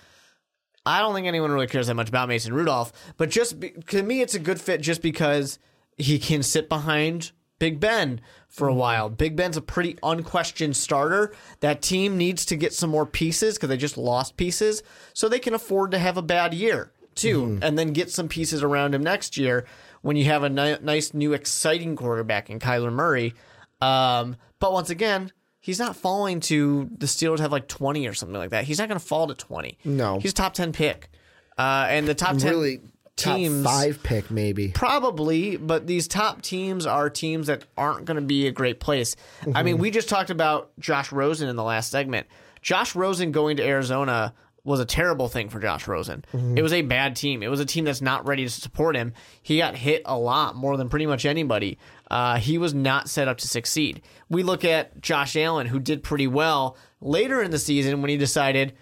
I 0.86 1.00
don't 1.00 1.14
think 1.14 1.28
anyone 1.28 1.52
really 1.52 1.68
cares 1.68 1.88
that 1.88 1.96
much 1.96 2.10
about 2.10 2.28
Mason 2.28 2.54
Rudolph. 2.54 2.92
But 3.18 3.30
just 3.30 3.60
be, 3.60 3.70
to 3.90 4.04
me, 4.04 4.22
it's 4.22 4.36
a 4.36 4.40
good 4.40 4.60
fit 4.60 4.82
just 4.82 5.02
because 5.02 5.60
he 5.98 6.20
can 6.20 6.44
sit 6.44 6.68
behind 6.68 7.32
Big 7.60 7.80
Ben 7.80 8.20
for 8.50 8.68
a 8.68 8.72
mm-hmm. 8.72 8.80
while. 8.80 9.10
Big 9.10 9.36
Ben's 9.36 9.58
a 9.58 9.62
pretty 9.62 9.98
unquestioned 10.04 10.76
starter. 10.76 11.34
That 11.60 11.82
team 11.82 12.18
needs 12.18 12.46
to 12.48 12.56
get 12.56 12.74
some 12.74 12.90
more 12.90 13.06
pieces 13.06 13.56
because 13.56 13.70
they 13.70 13.78
just 13.78 13.98
lost 13.98 14.38
pieces, 14.38 14.84
so 15.14 15.30
they 15.30 15.40
can 15.40 15.54
afford 15.54 15.92
to 15.92 16.00
have 16.00 16.18
a 16.18 16.22
bad 16.22 16.54
year 16.54 16.92
too, 17.16 17.44
mm-hmm. 17.44 17.64
and 17.64 17.78
then 17.78 17.94
get 17.94 18.10
some 18.10 18.28
pieces 18.28 18.64
around 18.64 18.96
him 18.96 19.04
next 19.04 19.38
year 19.38 19.66
when 20.04 20.16
you 20.16 20.26
have 20.26 20.44
a 20.44 20.50
ni- 20.50 20.78
nice 20.82 21.14
new 21.16 21.34
exciting 21.34 21.96
quarterback 21.96 22.52
in 22.52 22.60
Kyler 22.60 22.94
Murray. 22.94 23.34
Um, 23.82 24.36
but 24.60 24.72
once 24.72 24.92
again, 24.92 25.32
he's 25.60 25.80
not 25.80 25.96
falling 25.96 26.40
to 26.42 26.90
the 26.98 27.08
Steelers 27.08 27.40
have 27.40 27.52
like 27.52 27.68
twenty 27.68 28.08
or 28.08 28.14
something 28.14 28.38
like 28.38 28.52
that. 28.52 28.66
He's 28.66 28.78
not 28.78 28.88
going 28.88 29.00
to 29.00 29.06
fall 29.06 29.28
to 29.28 29.34
twenty. 29.34 29.80
No. 29.84 30.20
he's 30.20 30.32
a 30.32 30.36
top 30.36 30.54
ten 30.54 30.72
pick, 30.72 31.10
uh, 31.58 31.88
and 31.90 32.08
the 32.08 32.14
top 32.14 32.38
ten 32.38 32.52
Really, 32.52 32.78
top 33.16 33.36
teams 33.38 33.66
five 33.66 34.04
pick 34.04 34.30
maybe. 34.30 34.70
Probably, 34.70 35.58
but 35.58 35.88
these 35.88 36.08
top 36.08 36.42
teams 36.42 36.86
are 36.86 37.10
teams 37.10 37.48
that 37.48 37.64
aren't 37.78 38.06
going 38.06 38.16
to 38.16 38.22
be 38.22 38.48
a 38.48 38.52
great 38.52 38.80
place. 38.80 39.16
I 39.56 39.64
mean, 39.64 39.78
we 39.80 39.90
just 39.92 40.10
talked 40.10 40.30
about 40.30 40.72
Josh 40.80 41.12
Rosen 41.12 41.50
in 41.50 41.56
the 41.56 41.64
last 41.64 41.92
segment. 41.92 42.28
Josh 42.62 42.96
Rosen 42.96 43.32
going 43.32 43.58
to 43.58 43.64
Arizona 43.64 44.34
was 44.66 44.80
a 44.80 44.86
terrible 44.86 45.28
thing 45.28 45.50
for 45.50 45.60
Josh 45.60 45.88
Rosen. 45.88 46.24
Mm-hmm. 46.34 46.58
It 46.58 46.62
was 46.62 46.72
a 46.72 46.82
bad 46.82 47.16
team. 47.16 47.44
It 47.44 47.50
was 47.50 47.60
a 47.60 47.66
team 47.66 47.84
that's 47.84 48.02
not 48.02 48.26
ready 48.26 48.44
to 48.44 48.50
support 48.50 48.96
him. 48.96 49.14
He 49.42 49.58
got 49.58 49.76
hit 49.76 50.04
a 50.06 50.18
lot 50.18 50.56
more 50.56 50.78
than 50.78 50.88
pretty 50.88 51.06
much 51.06 51.26
anybody. 51.26 51.78
Uh, 52.10 52.38
he 52.38 52.58
was 52.58 52.74
not 52.74 53.10
set 53.10 53.28
up 53.28 53.38
to 53.40 53.48
succeed. 53.48 54.02
We 54.30 54.42
look 54.44 54.64
at 54.64 55.02
Josh 55.02 55.36
Allen, 55.36 55.68
who 55.68 55.80
did 55.80 56.02
pretty 56.02 56.28
well 56.28 56.78
later 57.02 57.42
in 57.42 57.52
the 57.52 57.60
season 57.60 58.02
when 58.02 58.10
he 58.10 58.18
decided, 58.18 58.74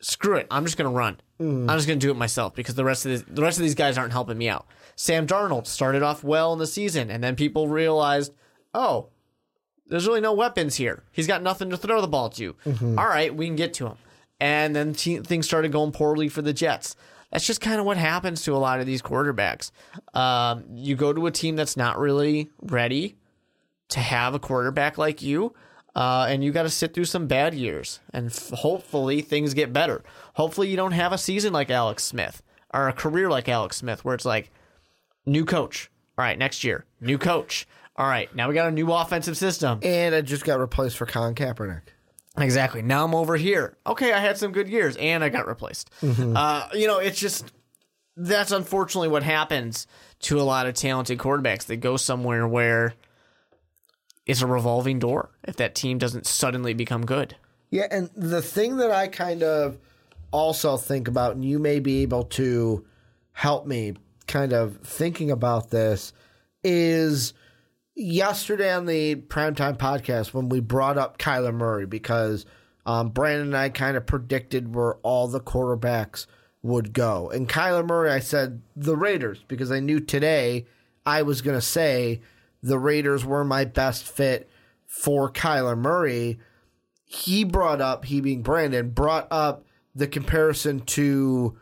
screw 0.00 0.36
it, 0.36 0.46
I'm 0.50 0.64
just 0.64 0.76
going 0.76 0.90
to 0.90 0.96
run. 0.96 1.18
Mm. 1.40 1.70
I'm 1.70 1.78
just 1.78 1.88
going 1.88 1.98
to 1.98 2.06
do 2.06 2.10
it 2.10 2.16
myself 2.16 2.54
because 2.54 2.74
the 2.74 2.84
rest 2.84 3.06
of 3.06 3.12
this, 3.12 3.24
the 3.26 3.42
rest 3.42 3.56
of 3.56 3.62
these 3.62 3.74
guys 3.74 3.96
aren't 3.96 4.12
helping 4.12 4.36
me 4.36 4.48
out. 4.48 4.66
Sam 4.96 5.26
Darnold 5.26 5.66
started 5.66 6.02
off 6.02 6.22
well 6.22 6.52
in 6.52 6.58
the 6.58 6.66
season, 6.66 7.10
and 7.10 7.24
then 7.24 7.36
people 7.36 7.68
realized, 7.68 8.34
oh, 8.74 9.08
there's 9.86 10.06
really 10.06 10.20
no 10.20 10.34
weapons 10.34 10.76
here. 10.76 11.04
He's 11.10 11.26
got 11.26 11.42
nothing 11.42 11.70
to 11.70 11.76
throw 11.76 12.00
the 12.02 12.08
ball 12.08 12.28
to. 12.30 12.54
Mm-hmm. 12.66 12.98
All 12.98 13.06
right, 13.06 13.34
we 13.34 13.46
can 13.46 13.56
get 13.56 13.74
to 13.74 13.86
him. 13.86 13.96
And 14.40 14.74
then 14.74 14.94
things 14.94 15.46
started 15.46 15.72
going 15.72 15.92
poorly 15.92 16.28
for 16.28 16.42
the 16.42 16.52
Jets. 16.52 16.96
That's 17.30 17.46
just 17.46 17.60
kind 17.60 17.80
of 17.80 17.86
what 17.86 17.96
happens 17.96 18.42
to 18.42 18.54
a 18.54 18.58
lot 18.58 18.80
of 18.80 18.86
these 18.86 19.00
quarterbacks. 19.00 19.70
Um, 20.14 20.64
you 20.74 20.96
go 20.96 21.12
to 21.12 21.26
a 21.26 21.30
team 21.30 21.56
that's 21.56 21.76
not 21.76 21.98
really 21.98 22.50
ready 22.60 23.16
to 23.88 24.00
have 24.00 24.34
a 24.34 24.38
quarterback 24.38 24.98
like 24.98 25.22
you, 25.22 25.54
uh, 25.94 26.26
and 26.28 26.44
you 26.44 26.52
got 26.52 26.64
to 26.64 26.70
sit 26.70 26.92
through 26.92 27.04
some 27.06 27.26
bad 27.26 27.54
years. 27.54 28.00
And 28.12 28.26
f- 28.26 28.50
hopefully 28.50 29.22
things 29.22 29.54
get 29.54 29.72
better. 29.72 30.02
Hopefully 30.34 30.68
you 30.68 30.76
don't 30.76 30.92
have 30.92 31.12
a 31.12 31.18
season 31.18 31.52
like 31.52 31.70
Alex 31.70 32.04
Smith 32.04 32.42
or 32.74 32.88
a 32.88 32.92
career 32.92 33.30
like 33.30 33.48
Alex 33.48 33.76
Smith 33.78 34.04
where 34.04 34.14
it's 34.14 34.24
like 34.24 34.50
new 35.24 35.44
coach. 35.44 35.90
All 36.18 36.24
right, 36.24 36.38
next 36.38 36.64
year, 36.64 36.84
new 37.00 37.16
coach. 37.16 37.66
All 37.96 38.06
right, 38.06 38.34
now 38.34 38.48
we 38.48 38.54
got 38.54 38.68
a 38.68 38.72
new 38.72 38.90
offensive 38.92 39.36
system. 39.36 39.80
And 39.82 40.14
I 40.14 40.20
just 40.20 40.44
got 40.44 40.58
replaced 40.58 40.96
for 40.96 41.06
Colin 41.06 41.34
Kaepernick. 41.34 41.82
Exactly. 42.38 42.82
Now 42.82 43.04
I'm 43.04 43.14
over 43.14 43.36
here. 43.36 43.76
Okay, 43.86 44.12
I 44.12 44.18
had 44.18 44.38
some 44.38 44.52
good 44.52 44.68
years 44.68 44.96
and 44.96 45.22
I 45.22 45.28
got 45.28 45.46
replaced. 45.46 45.90
Uh, 46.02 46.68
you 46.72 46.86
know, 46.86 46.98
it's 46.98 47.18
just 47.18 47.52
that's 48.16 48.52
unfortunately 48.52 49.08
what 49.08 49.22
happens 49.22 49.86
to 50.20 50.40
a 50.40 50.42
lot 50.42 50.66
of 50.66 50.74
talented 50.74 51.18
quarterbacks. 51.18 51.66
They 51.66 51.76
go 51.76 51.96
somewhere 51.96 52.46
where 52.46 52.94
it's 54.26 54.42
a 54.42 54.46
revolving 54.46 54.98
door 54.98 55.30
if 55.44 55.56
that 55.56 55.74
team 55.74 55.98
doesn't 55.98 56.26
suddenly 56.26 56.74
become 56.74 57.04
good. 57.04 57.36
Yeah, 57.70 57.86
and 57.90 58.10
the 58.14 58.42
thing 58.42 58.76
that 58.76 58.90
I 58.90 59.08
kind 59.08 59.42
of 59.42 59.78
also 60.30 60.76
think 60.76 61.08
about, 61.08 61.34
and 61.34 61.44
you 61.44 61.58
may 61.58 61.80
be 61.80 62.02
able 62.02 62.24
to 62.24 62.84
help 63.32 63.66
me 63.66 63.94
kind 64.26 64.52
of 64.52 64.78
thinking 64.78 65.30
about 65.30 65.70
this, 65.70 66.12
is 66.62 67.32
yesterday 67.94 68.72
on 68.72 68.86
the 68.86 69.16
primetime 69.16 69.76
podcast 69.76 70.32
when 70.32 70.48
we 70.48 70.60
brought 70.60 70.98
up 70.98 71.18
Kyler 71.18 71.54
Murray 71.54 71.86
because 71.86 72.46
um, 72.86 73.10
Brandon 73.10 73.48
and 73.48 73.56
I 73.56 73.68
kind 73.68 73.96
of 73.96 74.06
predicted 74.06 74.74
where 74.74 74.94
all 74.96 75.28
the 75.28 75.40
quarterbacks 75.40 76.26
would 76.62 76.92
go. 76.92 77.30
And 77.30 77.48
Kyler 77.48 77.86
Murray, 77.86 78.10
I 78.10 78.20
said 78.20 78.62
the 78.76 78.96
Raiders 78.96 79.44
because 79.48 79.70
I 79.70 79.80
knew 79.80 80.00
today 80.00 80.66
I 81.04 81.22
was 81.22 81.42
going 81.42 81.56
to 81.56 81.62
say 81.62 82.20
the 82.62 82.78
Raiders 82.78 83.24
were 83.24 83.44
my 83.44 83.64
best 83.64 84.04
fit 84.04 84.48
for 84.86 85.30
Kyler 85.30 85.76
Murray 85.76 86.38
he 87.14 87.44
brought 87.44 87.80
up, 87.80 88.06
he 88.06 88.20
being 88.20 88.42
Brandon, 88.42 88.90
brought 88.90 89.28
up 89.30 89.66
the 89.94 90.06
comparison 90.06 90.80
to 90.80 91.58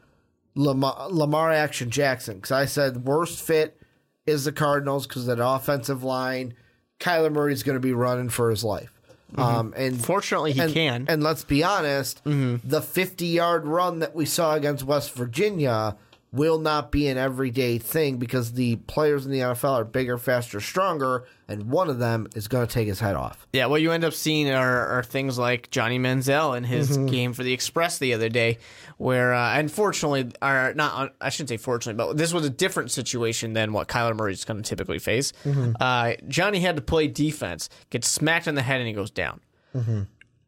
Lamar, 0.55 1.09
Lamar 1.11 1.51
Action 1.51 1.91
Jackson. 1.91 2.37
Because 2.37 2.53
I 2.53 2.67
said 2.67 3.05
worst 3.05 3.43
fit 3.43 3.80
is 4.27 4.45
the 4.45 4.53
Cardinals 4.53 5.07
because 5.07 5.27
that 5.27 5.39
offensive 5.43 6.03
line, 6.03 6.55
Kyler 6.99 7.33
Murray's 7.33 7.63
going 7.63 7.77
to 7.77 7.81
be 7.81 7.93
running 7.93 8.29
for 8.29 8.51
his 8.51 8.63
life. 8.65 9.01
Um, 9.37 9.73
and 9.77 10.05
Fortunately, 10.05 10.53
he 10.53 10.61
and, 10.61 10.73
can. 10.73 11.07
And 11.09 11.23
let's 11.23 11.45
be 11.45 11.63
honest, 11.63 12.21
the 12.25 12.83
50 12.83 13.27
yard 13.27 13.65
run 13.67 14.01
that 14.01 14.15
we 14.15 14.27
saw 14.27 14.55
against 14.55 14.85
West 14.85 15.13
Virginia 15.15 15.97
will 16.33 16.59
not 16.61 16.93
be 16.93 17.09
an 17.09 17.19
everyday 17.19 17.77
thing 17.79 18.17
because 18.17 18.53
the 18.53 18.77
players 18.77 19.27
in 19.27 19.33
the 19.33 19.41
NFL 19.41 19.73
are 19.73 19.85
bigger, 19.85 20.17
faster, 20.17 20.61
stronger, 20.61 21.27
and 21.49 21.65
one 21.65 21.91
of 21.91 21.99
them 21.99 22.29
is 22.37 22.47
going 22.47 22.65
to 22.65 22.73
take 22.73 22.87
his 22.87 23.01
head 23.01 23.17
off. 23.17 23.49
Yeah, 23.53 23.67
what 23.67 23.83
you 23.83 23.91
end 23.91 24.05
up 24.05 24.13
seeing 24.13 24.49
are, 24.49 24.87
are 24.87 25.03
things 25.03 25.39
like 25.39 25.71
Johnny 25.71 25.99
Manziel 25.99 26.57
in 26.57 26.63
his 26.63 26.91
Mm-hmm. 26.91 27.07
game 27.07 27.33
for 27.33 27.43
the 27.43 27.53
Express 27.53 27.99
the 27.99 28.15
other 28.15 28.29
day, 28.29 28.59
where 28.97 29.35
uh, 29.35 29.59
unfortunately, 29.59 30.31
or 30.41 30.73
not, 30.75 31.15
I 31.21 31.31
shouldn't 31.31 31.49
say 31.49 31.57
fortunately, 31.57 31.97
but 31.97 32.17
this 32.17 32.33
was 32.33 32.45
a 32.45 32.51
different 32.51 32.93
situation 32.93 33.53
than 33.55 33.73
what 33.73 33.89
Kyler 33.89 34.15
Murray 34.15 34.33
is 34.33 34.45
going 34.45 34.63
to 34.63 34.69
typically 34.69 35.01
face. 35.01 35.33
Mm-hmm. 35.45 35.73
Uh, 35.81 36.13
Johnny 36.29 36.61
had 36.61 36.77
to 36.77 36.83
play 36.83 37.09
defense, 37.09 37.69
gets 37.91 38.07
smacked 38.07 38.47
in 38.47 38.55
the 38.55 38.63
head, 38.63 38.79
and 38.81 38.87
he 38.87 38.95
goes 38.95 39.11
down. 39.11 39.41
Mm-hmm. 39.75 40.03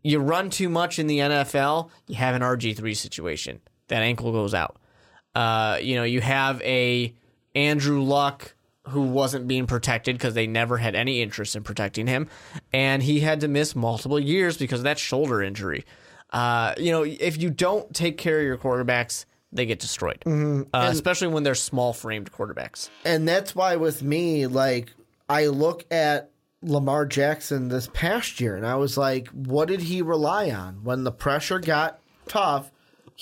You 0.04 0.18
run 0.20 0.50
too 0.50 0.68
much 0.68 0.98
in 1.00 1.06
the 1.08 1.18
NFL, 1.18 1.90
you 2.06 2.14
have 2.16 2.34
an 2.36 2.42
RG 2.42 2.76
three 2.76 2.94
situation. 2.94 3.60
That 3.88 4.02
ankle 4.02 4.30
goes 4.32 4.54
out. 4.54 4.76
Uh, 5.34 5.78
you 5.80 5.96
know, 5.96 6.04
you 6.04 6.20
have 6.20 6.60
a 6.62 7.14
Andrew 7.54 8.02
Luck 8.02 8.54
who 8.88 9.02
wasn't 9.02 9.46
being 9.46 9.66
protected 9.66 10.16
because 10.16 10.34
they 10.34 10.46
never 10.46 10.76
had 10.76 10.94
any 10.94 11.22
interest 11.22 11.54
in 11.54 11.62
protecting 11.62 12.06
him, 12.06 12.28
and 12.72 13.02
he 13.02 13.20
had 13.20 13.40
to 13.40 13.48
miss 13.48 13.76
multiple 13.76 14.18
years 14.18 14.56
because 14.56 14.80
of 14.80 14.84
that 14.84 14.98
shoulder 14.98 15.42
injury. 15.42 15.84
Uh, 16.30 16.74
you 16.78 16.90
know, 16.90 17.02
if 17.04 17.40
you 17.40 17.50
don't 17.50 17.94
take 17.94 18.18
care 18.18 18.40
of 18.40 18.44
your 18.44 18.56
quarterbacks, 18.56 19.24
they 19.52 19.66
get 19.66 19.78
destroyed, 19.78 20.22
uh, 20.26 20.64
especially 20.72 21.28
when 21.28 21.42
they're 21.42 21.54
small 21.54 21.92
framed 21.92 22.32
quarterbacks. 22.32 22.88
And 23.04 23.28
that's 23.28 23.54
why 23.54 23.76
with 23.76 24.02
me, 24.02 24.46
like, 24.46 24.92
I 25.28 25.46
look 25.46 25.84
at 25.92 26.30
Lamar 26.62 27.04
Jackson 27.04 27.68
this 27.68 27.88
past 27.92 28.40
year 28.40 28.56
and 28.56 28.66
I 28.66 28.76
was 28.76 28.96
like, 28.96 29.28
what 29.28 29.68
did 29.68 29.82
he 29.82 30.00
rely 30.00 30.50
on? 30.50 30.82
When 30.84 31.04
the 31.04 31.12
pressure 31.12 31.58
got 31.58 32.00
tough, 32.28 32.71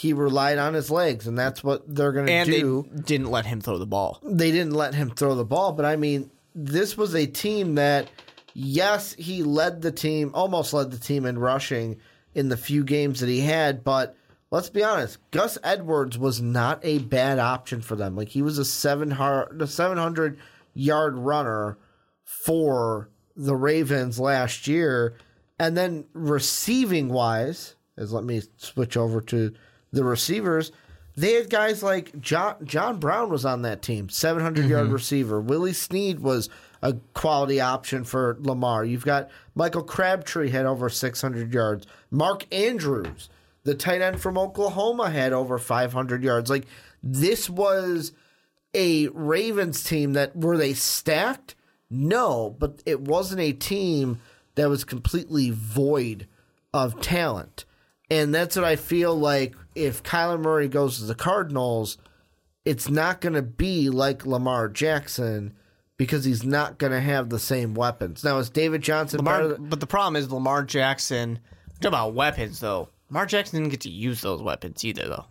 he 0.00 0.14
relied 0.14 0.56
on 0.56 0.72
his 0.72 0.90
legs, 0.90 1.26
and 1.26 1.38
that's 1.38 1.62
what 1.62 1.82
they're 1.94 2.12
going 2.12 2.24
to 2.26 2.32
And 2.32 2.48
do. 2.48 2.86
they 2.90 3.02
didn't 3.02 3.30
let 3.30 3.44
him 3.44 3.60
throw 3.60 3.76
the 3.76 3.86
ball. 3.86 4.18
they 4.22 4.50
didn't 4.50 4.72
let 4.72 4.94
him 4.94 5.10
throw 5.10 5.34
the 5.34 5.44
ball, 5.44 5.72
but 5.72 5.84
I 5.84 5.96
mean, 5.96 6.30
this 6.54 6.96
was 6.96 7.14
a 7.14 7.26
team 7.26 7.74
that, 7.74 8.08
yes, 8.54 9.12
he 9.14 9.42
led 9.42 9.82
the 9.82 9.92
team, 9.92 10.30
almost 10.32 10.72
led 10.72 10.90
the 10.90 10.98
team 10.98 11.26
in 11.26 11.38
rushing 11.38 11.98
in 12.34 12.48
the 12.48 12.56
few 12.56 12.82
games 12.82 13.20
that 13.20 13.28
he 13.28 13.40
had, 13.40 13.84
but 13.84 14.16
let's 14.50 14.70
be 14.70 14.82
honest, 14.82 15.18
Gus 15.32 15.58
Edwards 15.62 16.16
was 16.16 16.40
not 16.40 16.80
a 16.82 17.00
bad 17.00 17.38
option 17.38 17.82
for 17.82 17.94
them. 17.94 18.16
Like 18.16 18.28
he 18.30 18.40
was 18.40 18.56
a 18.56 18.64
seven 18.64 19.10
hundred, 19.10 19.60
a 19.60 19.66
seven 19.66 19.98
hundred 19.98 20.38
yard 20.72 21.14
runner 21.18 21.76
for 22.24 23.10
the 23.36 23.54
Ravens 23.56 24.18
last 24.18 24.66
year, 24.66 25.16
and 25.58 25.76
then 25.76 26.06
receiving 26.14 27.08
wise, 27.10 27.74
as 27.98 28.12
let 28.12 28.24
me 28.24 28.40
switch 28.56 28.96
over 28.96 29.20
to 29.20 29.52
the 29.92 30.04
receivers. 30.04 30.72
They 31.16 31.34
had 31.34 31.50
guys 31.50 31.82
like 31.82 32.18
John 32.20 32.56
John 32.64 32.98
Brown 32.98 33.30
was 33.30 33.44
on 33.44 33.62
that 33.62 33.82
team, 33.82 34.08
700 34.08 34.66
yard 34.66 34.84
mm-hmm. 34.84 34.92
receiver. 34.92 35.40
Willie 35.40 35.72
Snead 35.72 36.20
was 36.20 36.48
a 36.82 36.94
quality 37.14 37.60
option 37.60 38.04
for 38.04 38.38
Lamar. 38.40 38.84
You've 38.84 39.04
got 39.04 39.28
Michael 39.54 39.82
Crabtree 39.82 40.50
had 40.50 40.66
over 40.66 40.88
600 40.88 41.52
yards. 41.52 41.86
Mark 42.10 42.46
Andrews, 42.54 43.28
the 43.64 43.74
tight 43.74 44.00
end 44.00 44.20
from 44.20 44.38
Oklahoma, 44.38 45.10
had 45.10 45.32
over 45.32 45.58
500 45.58 46.22
yards. 46.22 46.48
Like 46.48 46.66
this 47.02 47.50
was 47.50 48.12
a 48.74 49.08
Ravens 49.08 49.82
team 49.82 50.12
that 50.14 50.36
were 50.36 50.56
they 50.56 50.74
stacked? 50.74 51.54
No, 51.90 52.54
but 52.58 52.82
it 52.86 53.00
wasn't 53.00 53.40
a 53.40 53.52
team 53.52 54.20
that 54.54 54.68
was 54.68 54.84
completely 54.84 55.50
void 55.50 56.28
of 56.72 57.00
talent. 57.00 57.64
And 58.10 58.34
that's 58.34 58.56
what 58.56 58.64
I 58.64 58.76
feel 58.76 59.14
like 59.14 59.54
if 59.74 60.02
Kyler 60.02 60.40
Murray 60.40 60.68
goes 60.68 60.98
to 60.98 61.04
the 61.04 61.14
Cardinals, 61.14 61.96
it's 62.64 62.88
not 62.88 63.20
going 63.20 63.34
to 63.34 63.42
be 63.42 63.88
like 63.88 64.26
Lamar 64.26 64.68
Jackson 64.68 65.54
because 65.96 66.24
he's 66.24 66.42
not 66.44 66.78
going 66.78 66.92
to 66.92 67.00
have 67.00 67.28
the 67.30 67.38
same 67.38 67.74
weapons. 67.74 68.24
Now, 68.24 68.38
is 68.38 68.50
David 68.50 68.82
Johnson 68.82 69.18
Lamar, 69.18 69.56
but 69.58 69.80
the 69.80 69.86
problem 69.86 70.16
is 70.16 70.30
Lamar 70.32 70.64
Jackson. 70.64 71.38
Talk 71.80 71.88
about 71.90 72.14
weapons 72.14 72.58
though. 72.60 72.88
Lamar 73.10 73.26
Jackson 73.26 73.60
didn't 73.60 73.70
get 73.70 73.80
to 73.82 73.90
use 73.90 74.20
those 74.20 74.42
weapons 74.42 74.84
either, 74.84 75.08
though. 75.08 75.24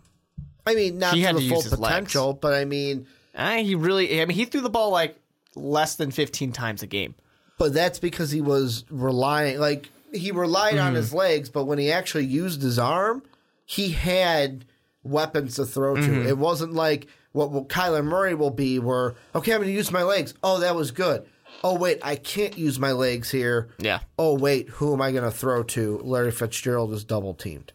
I 0.66 0.76
mean, 0.76 1.00
not 1.00 1.14
He 1.16 1.22
to 1.22 1.28
had 1.28 1.36
the 1.38 1.48
full 1.50 1.62
his 1.62 1.72
legs. 1.78 1.82
potential, 1.94 2.34
but 2.34 2.54
I 2.54 2.66
mean, 2.66 3.08
Uh, 3.36 3.58
he 3.58 3.76
really. 3.76 4.22
I 4.22 4.26
mean, 4.26 4.36
he 4.36 4.46
threw 4.46 4.62
the 4.62 4.70
ball 4.70 4.90
like 4.92 5.16
less 5.56 5.96
than 5.96 6.12
15 6.12 6.52
times 6.52 6.84
a 6.84 6.88
game. 6.88 7.16
But 7.58 7.74
that's 7.74 8.00
because 8.00 8.32
he 8.32 8.42
was 8.42 8.86
relying, 8.90 9.60
like 9.60 9.90
he 10.14 10.32
relied 10.32 10.78
on 10.78 10.88
mm-hmm. 10.88 10.96
his 10.96 11.14
legs. 11.14 11.50
But 11.50 11.66
when 11.66 11.78
he 11.78 11.92
actually 11.92 12.26
used 12.26 12.62
his 12.62 12.80
arm, 12.80 13.24
he 13.66 13.90
had 13.90 14.66
weapons 15.04 15.56
to 15.56 15.66
throw 15.66 15.96
to. 15.96 16.02
Mm-hmm. 16.02 16.28
It 16.28 16.38
wasn't 16.38 16.74
like 16.74 17.08
what, 17.32 17.52
what 17.52 17.70
Kyler 17.70 18.04
Murray 18.04 18.36
will 18.36 18.52
be, 18.52 18.80
where 18.80 19.16
okay, 19.36 19.54
I'm 19.54 19.60
going 19.60 19.70
to 19.70 19.76
use 19.76 19.92
my 19.92 20.04
legs. 20.04 20.34
Oh, 20.44 20.60
that 20.60 20.76
was 20.76 20.92
good. 20.92 21.26
Oh 21.64 21.76
wait, 21.76 22.00
I 22.02 22.16
can't 22.16 22.58
use 22.58 22.80
my 22.80 22.92
legs 22.92 23.32
here. 23.32 23.70
Yeah. 23.80 24.00
Oh 24.18 24.38
wait, 24.38 24.70
who 24.70 24.94
am 24.94 25.02
I 25.02 25.12
going 25.12 25.24
to 25.24 25.32
throw 25.32 25.64
to? 25.64 26.00
Larry 26.04 26.32
Fitzgerald 26.32 26.94
is 26.94 27.04
double 27.04 27.34
teamed. 27.34 27.74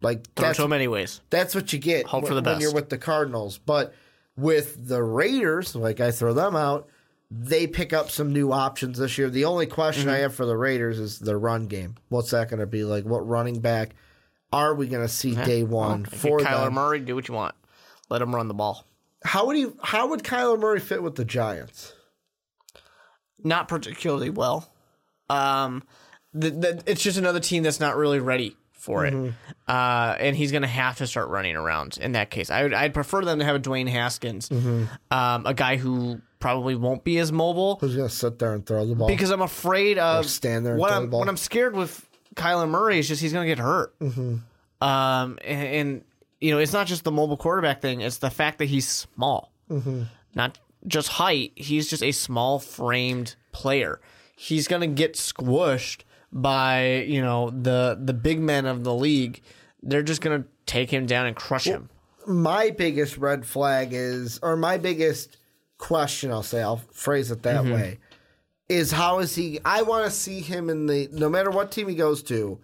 Like 0.00 0.26
Throw 0.34 0.48
that's 0.48 0.58
to 0.58 0.64
him 0.64 0.72
anyways. 0.72 1.20
that's 1.30 1.54
what 1.54 1.72
you 1.72 1.78
get 1.78 2.06
Hope 2.06 2.26
for 2.26 2.34
when, 2.34 2.42
the 2.42 2.50
when 2.50 2.60
you're 2.60 2.74
with 2.74 2.88
the 2.88 2.98
Cardinals. 2.98 3.58
But 3.58 3.94
with 4.36 4.88
the 4.88 5.02
Raiders, 5.02 5.76
like 5.76 6.00
I 6.00 6.10
throw 6.10 6.32
them 6.32 6.56
out, 6.56 6.88
they 7.34 7.66
pick 7.66 7.94
up 7.94 8.10
some 8.10 8.32
new 8.32 8.52
options 8.52 8.98
this 8.98 9.16
year. 9.16 9.30
The 9.30 9.46
only 9.46 9.66
question 9.66 10.04
Mm-hmm. 10.06 10.14
I 10.14 10.18
have 10.18 10.34
for 10.34 10.44
the 10.44 10.56
Raiders 10.56 10.98
is 10.98 11.18
the 11.18 11.36
run 11.36 11.66
game. 11.66 11.94
What's 12.10 12.30
that 12.32 12.50
going 12.50 12.60
to 12.60 12.66
be 12.66 12.84
like? 12.84 13.04
What 13.04 13.26
running 13.26 13.60
back 13.60 13.94
are 14.52 14.74
we 14.74 14.86
going 14.86 15.02
to 15.02 15.08
see 15.08 15.34
day 15.34 15.62
one 15.62 16.04
If 16.04 16.20
for 16.20 16.40
Kyler 16.40 16.64
them? 16.64 16.74
Murray, 16.74 17.00
do 17.00 17.14
what 17.14 17.28
you 17.28 17.34
want. 17.34 17.54
Let 18.10 18.20
him 18.20 18.34
run 18.34 18.48
the 18.48 18.54
ball. 18.54 18.86
How 19.24 19.46
would 19.46 19.56
he? 19.56 19.68
How 19.82 20.08
would 20.08 20.22
Kyler 20.22 20.58
Murray 20.58 20.80
fit 20.80 21.02
with 21.02 21.14
the 21.14 21.24
Giants? 21.24 21.94
Not 23.42 23.66
particularly 23.66 24.30
well. 24.30 24.70
Um, 25.30 25.84
the, 26.34 26.50
the, 26.50 26.82
it's 26.86 27.02
just 27.02 27.16
another 27.16 27.40
team 27.40 27.62
that's 27.62 27.80
not 27.80 27.96
really 27.96 28.20
ready 28.20 28.56
for 28.72 29.06
it. 29.06 29.14
Uh, 29.68 30.16
and 30.18 30.34
he's 30.36 30.50
going 30.50 30.62
to 30.62 30.68
have 30.68 30.96
to 30.98 31.06
start 31.06 31.28
running 31.28 31.54
around 31.54 31.98
in 32.00 32.12
that 32.12 32.30
case. 32.30 32.50
I 32.50 32.64
would, 32.64 32.74
I'd 32.74 32.92
prefer 32.92 33.24
them 33.24 33.38
to 33.38 33.44
have 33.44 33.54
a 33.54 33.60
Dwayne 33.60 33.88
Haskins, 33.88 34.50
um, 34.50 34.90
a 35.46 35.54
guy 35.54 35.76
who 35.76 36.20
probably 36.42 36.74
won't 36.74 37.04
be 37.04 37.16
as 37.18 37.32
mobile. 37.32 37.76
Who's 37.80 37.94
to 38.10 38.14
sit 38.14 38.38
there 38.38 38.52
and 38.52 38.66
throw 38.66 38.84
the 38.84 38.94
ball? 38.94 39.08
because 39.08 39.30
I'm 39.30 39.40
afraid 39.40 39.96
of 39.98 40.26
stand 40.28 40.66
there 40.66 40.72
and 40.72 40.80
what 40.80 40.90
throw 40.90 40.98
I'm 40.98 41.08
ball. 41.10 41.20
what 41.20 41.28
I'm 41.30 41.36
scared 41.38 41.74
with 41.74 42.06
Kyler 42.34 42.68
Murray 42.68 42.98
is 42.98 43.08
just 43.08 43.22
he's 43.22 43.32
to 43.46 43.54
get 43.54 43.58
hurt. 43.58 43.98
Mm-hmm. 44.00 44.36
Um, 44.86 45.38
and, 45.44 45.66
and 45.68 46.04
you 46.40 46.50
know 46.50 46.58
it's 46.58 46.72
not 46.72 46.86
just 46.86 47.04
the 47.04 47.12
mobile 47.12 47.36
quarterback 47.36 47.80
thing; 47.80 48.00
it's 48.02 48.18
the 48.18 48.30
fact 48.30 48.58
that 48.58 48.66
he's 48.66 48.86
small, 48.88 49.52
Mm-hmm. 49.70 50.02
not 50.34 50.58
just 50.86 51.08
height. 51.08 51.52
He's 51.54 51.88
just 51.88 52.02
a 52.02 52.12
small 52.12 52.58
framed 52.58 53.36
player. 53.52 54.00
He's 54.36 54.66
to 54.80 54.88
get 54.88 55.14
squished 55.14 56.00
by 56.32 57.04
you 57.06 57.22
know 57.22 57.50
the 57.50 57.96
the 58.02 58.12
big 58.14 58.40
men 58.40 58.66
of 58.66 58.82
the 58.84 58.92
league. 58.94 59.40
They're 59.82 60.02
just 60.02 60.20
to 60.42 60.48
take 60.66 60.90
him 60.90 61.06
down 61.06 61.26
and 61.26 61.36
crush 61.36 61.64
him. 61.64 61.90
my 62.26 62.70
biggest 62.70 63.18
red 63.18 63.44
flag 63.46 63.92
is, 63.92 64.38
or 64.42 64.56
my 64.56 64.78
biggest 64.78 65.36
question, 65.82 66.30
I'll 66.30 66.42
say, 66.42 66.62
I'll 66.62 66.80
phrase 66.92 67.30
it 67.30 67.42
that 67.42 67.64
Mm-hmm. 67.64 67.72
way, 67.74 67.98
is 68.68 68.92
how 68.92 69.18
is 69.18 69.34
he? 69.34 69.58
I 69.64 69.82
want 69.82 70.04
to 70.06 70.10
see 70.10 70.40
him 70.40 70.70
in 70.70 70.86
the, 70.86 71.08
no 71.12 71.28
matter 71.28 71.50
what 71.50 71.70
team 71.72 71.88
he 71.88 71.94
goes 71.94 72.22
to, 72.24 72.58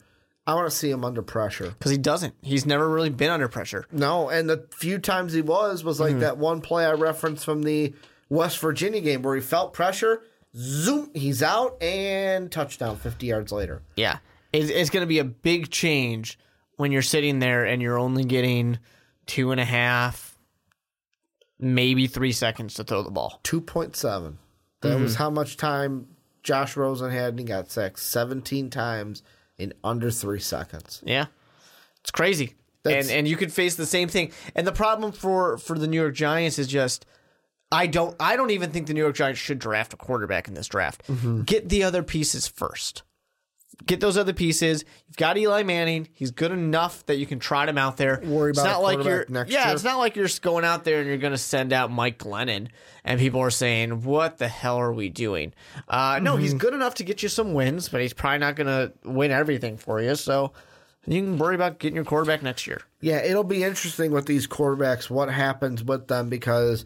I 0.47 0.55
want 0.55 0.71
to 0.71 0.75
see 0.77 0.91
him 0.91 1.05
under 1.05 1.21
pressure. 1.21 1.71
Because 1.71 1.91
he 1.91 1.99
doesn't. 1.99 2.35
He's 2.41 2.65
never 2.65 2.89
really 2.89 3.11
been 3.11 3.31
under 3.31 3.49
pressure. 3.49 3.85
No, 3.93 4.31
and 4.31 4.49
the 4.49 4.67
few 4.75 4.99
times 4.99 5.33
he 5.35 5.43
was, 5.43 5.85
was 5.85 5.99
Mm-hmm. 6.01 6.13
like 6.13 6.21
that 6.21 6.39
one 6.39 6.61
play 6.63 6.87
I 6.87 6.93
referenced 6.93 7.45
from 7.45 7.63
the 7.65 7.93
West 8.31 8.59
Virginia 8.61 9.01
game 9.01 9.21
where 9.23 9.35
he 9.35 9.43
felt 9.43 9.73
pressure, 9.75 10.23
zoom, 10.57 11.11
he's 11.15 11.43
out, 11.43 11.83
and 11.83 12.51
touchdown 12.51 12.97
50 12.97 13.27
yards 13.27 13.53
later. 13.53 13.83
Yeah. 13.97 14.19
It's, 14.53 14.71
it's 14.71 14.89
going 14.91 15.03
to 15.03 15.07
be 15.07 15.19
a 15.19 15.25
big 15.25 15.71
change 15.71 16.39
when 16.77 16.93
you're 16.93 17.03
sitting 17.03 17.41
there 17.41 17.65
and 17.67 17.83
you're 17.83 17.99
only 17.99 18.25
getting 18.25 18.79
two 19.27 19.51
and 19.51 19.61
a 19.61 19.65
half, 19.65 20.28
maybe 21.59 22.07
three 22.07 22.33
seconds 22.33 22.75
to 22.75 22.85
throw 22.85 23.03
the 23.03 23.11
ball. 23.11 23.41
2.7. 23.45 24.37
That 24.81 25.01
was 25.01 25.13
mm-hmm. 25.13 25.23
how 25.23 25.31
much 25.31 25.57
time 25.57 26.07
Josh 26.43 26.77
Rosen 26.77 27.11
had, 27.11 27.31
and 27.31 27.39
he 27.41 27.45
got 27.45 27.71
sacked 27.71 27.99
17 27.99 28.71
times 28.71 29.23
in 29.59 29.73
under 29.83 30.11
three 30.11 30.41
seconds. 30.41 31.03
Yeah. 31.05 31.27
It's 32.01 32.11
crazy. 32.11 32.55
That's- 32.85 33.09
and 33.09 33.19
and 33.19 33.29
you 33.29 33.37
could 33.37 33.53
face 33.53 33.75
the 33.75 33.87
same 33.87 34.09
thing. 34.09 34.33
And 34.55 34.67
the 34.67 34.73
problem 34.73 35.13
for 35.13 35.59
for 35.59 35.79
the 35.79 35.89
New 35.89 36.01
York 36.01 36.15
Giants 36.15 36.59
is 36.59 36.69
just 36.69 37.07
I 37.71 37.87
don't 37.87 38.17
I 38.21 38.37
don't 38.37 38.51
even 38.51 38.71
think 38.71 38.87
the 38.87 38.95
New 38.95 39.03
York 39.03 39.17
Giants 39.17 39.41
should 39.41 39.59
draft 39.59 39.93
a 39.93 39.97
quarterback 39.97 40.49
in 40.49 40.55
this 40.55 40.69
draft. 40.69 41.07
Mm-hmm. 41.09 41.43
Get 41.43 41.69
the 41.69 41.83
other 41.83 42.03
pieces 42.03 42.47
first. 42.47 43.03
Get 43.87 44.01
those 44.01 44.17
other 44.17 44.33
pieces. 44.33 44.85
You've 45.07 45.17
got 45.17 45.37
Eli 45.39 45.63
Manning. 45.63 46.09
He's 46.13 46.31
good 46.31 46.51
enough 46.51 47.07
that 47.07 47.17
you 47.17 47.27
can 47.27 47.39
trot 47.39 47.69
him 47.69 47.79
out 47.79 47.97
there. 47.97 48.21
Worry 48.25 48.51
it's 48.51 48.59
about 48.61 48.73
not 48.73 48.83
like 48.83 49.05
you're 49.05 49.25
next 49.29 49.51
yeah. 49.51 49.67
year. 49.67 49.75
It's 49.75 49.85
not 49.85 49.99
like 49.99 50.17
you're 50.17 50.27
just 50.27 50.43
going 50.43 50.65
out 50.65 50.85
there 50.85 50.99
and 51.01 51.09
you're 51.09 51.19
going 51.19 51.33
to 51.33 51.39
send 51.39 51.73
out 51.73 51.91
Mike 51.91 52.19
Glennon 52.19 52.69
and 53.05 53.19
people 53.21 53.41
are 53.41 53.51
saying, 53.51 54.03
"What 54.03 54.39
the 54.39 54.49
hell 54.49 54.77
are 54.77 54.93
we 54.93 55.09
doing?" 55.09 55.53
Uh, 55.89 56.19
no, 56.23 56.35
Mm-hmm. 56.35 56.43
he's 56.43 56.55
good 56.55 56.75
enough 56.75 56.95
to 56.97 57.05
get 57.05 57.23
you 57.23 57.29
some 57.29 57.55
wins, 57.55 57.89
but 57.89 58.01
he's 58.01 58.13
probably 58.13 58.39
not 58.39 58.57
going 58.57 58.67
to 58.67 58.93
win 59.09 59.31
everything 59.31 59.77
for 59.77 60.01
you. 60.03 60.15
So 60.15 60.53
you 61.07 61.23
can 61.23 61.39
worry 61.39 61.55
about 61.55 61.79
getting 61.79 61.97
your 61.97 62.05
quarterback 62.05 62.43
next 62.43 62.67
year. 62.67 62.83
Yeah, 63.01 63.19
it'll 63.19 63.45
be 63.45 63.65
interesting 63.65 64.11
with 64.11 64.27
these 64.27 64.47
quarterbacks, 64.47 65.09
what 65.09 65.31
happens 65.31 65.83
with 65.83 66.09
them, 66.09 66.29
because 66.29 66.85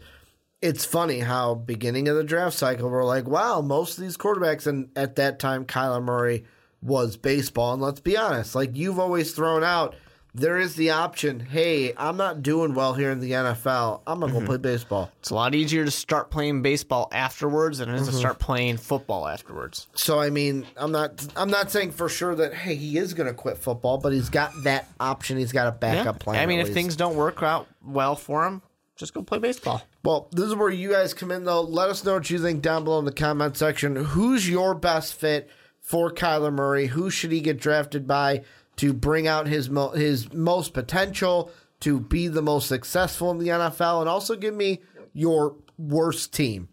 it's 0.61 0.85
funny 0.85 1.19
how 1.19 1.55
beginning 1.55 2.07
of 2.07 2.15
the 2.15 2.23
draft 2.23 2.55
cycle, 2.55 2.89
we're 2.89 3.03
like, 3.03 3.27
wow, 3.27 3.59
most 3.59 3.97
of 3.97 4.03
these 4.03 4.15
quarterbacks, 4.15 4.65
and 4.65 4.89
at 4.95 5.17
that 5.17 5.39
time, 5.39 5.65
Kyler 5.65 6.01
Murray 6.01 6.45
was 6.83 7.17
baseball. 7.17 7.73
And 7.73 7.81
let's 7.81 7.99
be 7.99 8.17
honest, 8.17 8.55
like 8.55 8.75
you've 8.75 8.99
always 8.99 9.33
thrown 9.33 9.63
out, 9.63 9.95
there 10.35 10.57
is 10.57 10.73
the 10.75 10.89
option, 10.89 11.39
hey, 11.39 11.93
I'm 11.95 12.17
not 12.17 12.41
doing 12.41 12.73
well 12.73 12.95
here 12.95 13.11
in 13.11 13.19
the 13.19 13.31
NFL. 13.31 14.01
I'm 14.07 14.19
going 14.19 14.33
to 14.33 14.39
go 14.39 14.45
play 14.45 14.57
baseball. 14.57 15.11
It's 15.19 15.29
a 15.29 15.35
lot 15.35 15.53
easier 15.53 15.85
to 15.85 15.91
start 15.91 16.31
playing 16.31 16.63
baseball 16.63 17.07
afterwards 17.11 17.77
than 17.77 17.89
it 17.89 17.95
is 17.95 18.01
Mm-hmm. 18.03 18.11
to 18.11 18.17
start 18.17 18.39
playing 18.39 18.77
football 18.77 19.27
afterwards. 19.27 19.87
So 19.93 20.19
I 20.19 20.31
mean, 20.31 20.65
I'm 20.75 20.91
not 20.91 21.25
I'm 21.35 21.51
not 21.51 21.69
saying 21.69 21.91
for 21.91 22.09
sure 22.09 22.33
that 22.35 22.53
hey 22.53 22.73
he 22.75 22.97
is 22.97 23.13
going 23.13 23.27
to 23.27 23.33
quit 23.33 23.59
football, 23.59 23.99
but 23.99 24.11
he's 24.11 24.29
got 24.29 24.51
that 24.63 24.89
option. 24.99 25.37
He's 25.37 25.51
got 25.51 25.67
a 25.67 25.71
backup 25.71 26.19
plan. 26.19 26.39
I 26.41 26.47
mean, 26.47 26.59
if 26.59 26.65
least. 26.65 26.73
things 26.73 26.95
don't 26.95 27.15
work 27.15 27.43
out 27.43 27.67
well 27.85 28.15
for 28.15 28.43
him, 28.45 28.63
just 28.95 29.13
go 29.13 29.21
play 29.21 29.37
baseball. 29.37 29.83
Well, 30.03 30.29
this 30.31 30.45
is 30.45 30.55
where 30.55 30.69
you 30.71 30.89
guys 30.89 31.13
come 31.13 31.29
in, 31.31 31.45
though. 31.45 31.61
Let 31.61 31.89
us 31.89 32.03
know 32.03 32.15
what 32.15 32.29
you 32.29 32.39
think 32.39 32.61
down 32.63 32.83
below 32.83 32.97
in 32.99 33.05
the 33.05 33.11
comment 33.11 33.55
section. 33.55 33.95
Who's 33.95 34.49
your 34.49 34.73
best 34.73 35.13
fit 35.13 35.49
for 35.83 36.09
Kyler 36.11 36.51
Murray? 36.51 36.87
Who 36.87 37.11
should 37.11 37.31
he 37.31 37.41
get 37.41 37.59
drafted 37.59 38.07
by 38.07 38.43
to 38.77 38.91
bring 38.93 39.27
out 39.27 39.47
his 39.47 39.69
mo- 39.69 39.89
his 39.91 40.33
most 40.33 40.73
potential 40.73 41.51
to 41.81 41.99
be 41.99 42.27
the 42.27 42.41
most 42.41 42.67
successful 42.67 43.29
in 43.29 43.37
the 43.37 43.49
NFL? 43.49 43.99
And 43.99 44.09
also 44.09 44.35
give 44.35 44.55
me 44.55 44.79
your 45.13 45.55
worst 45.77 46.33
team. 46.33 46.69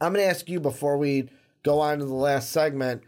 I'm 0.00 0.12
going 0.14 0.24
to 0.24 0.30
ask 0.30 0.48
you 0.48 0.58
before 0.60 0.96
we 0.96 1.28
go 1.62 1.80
on 1.80 1.98
to 1.98 2.04
the 2.04 2.14
last 2.14 2.50
segment. 2.50 3.02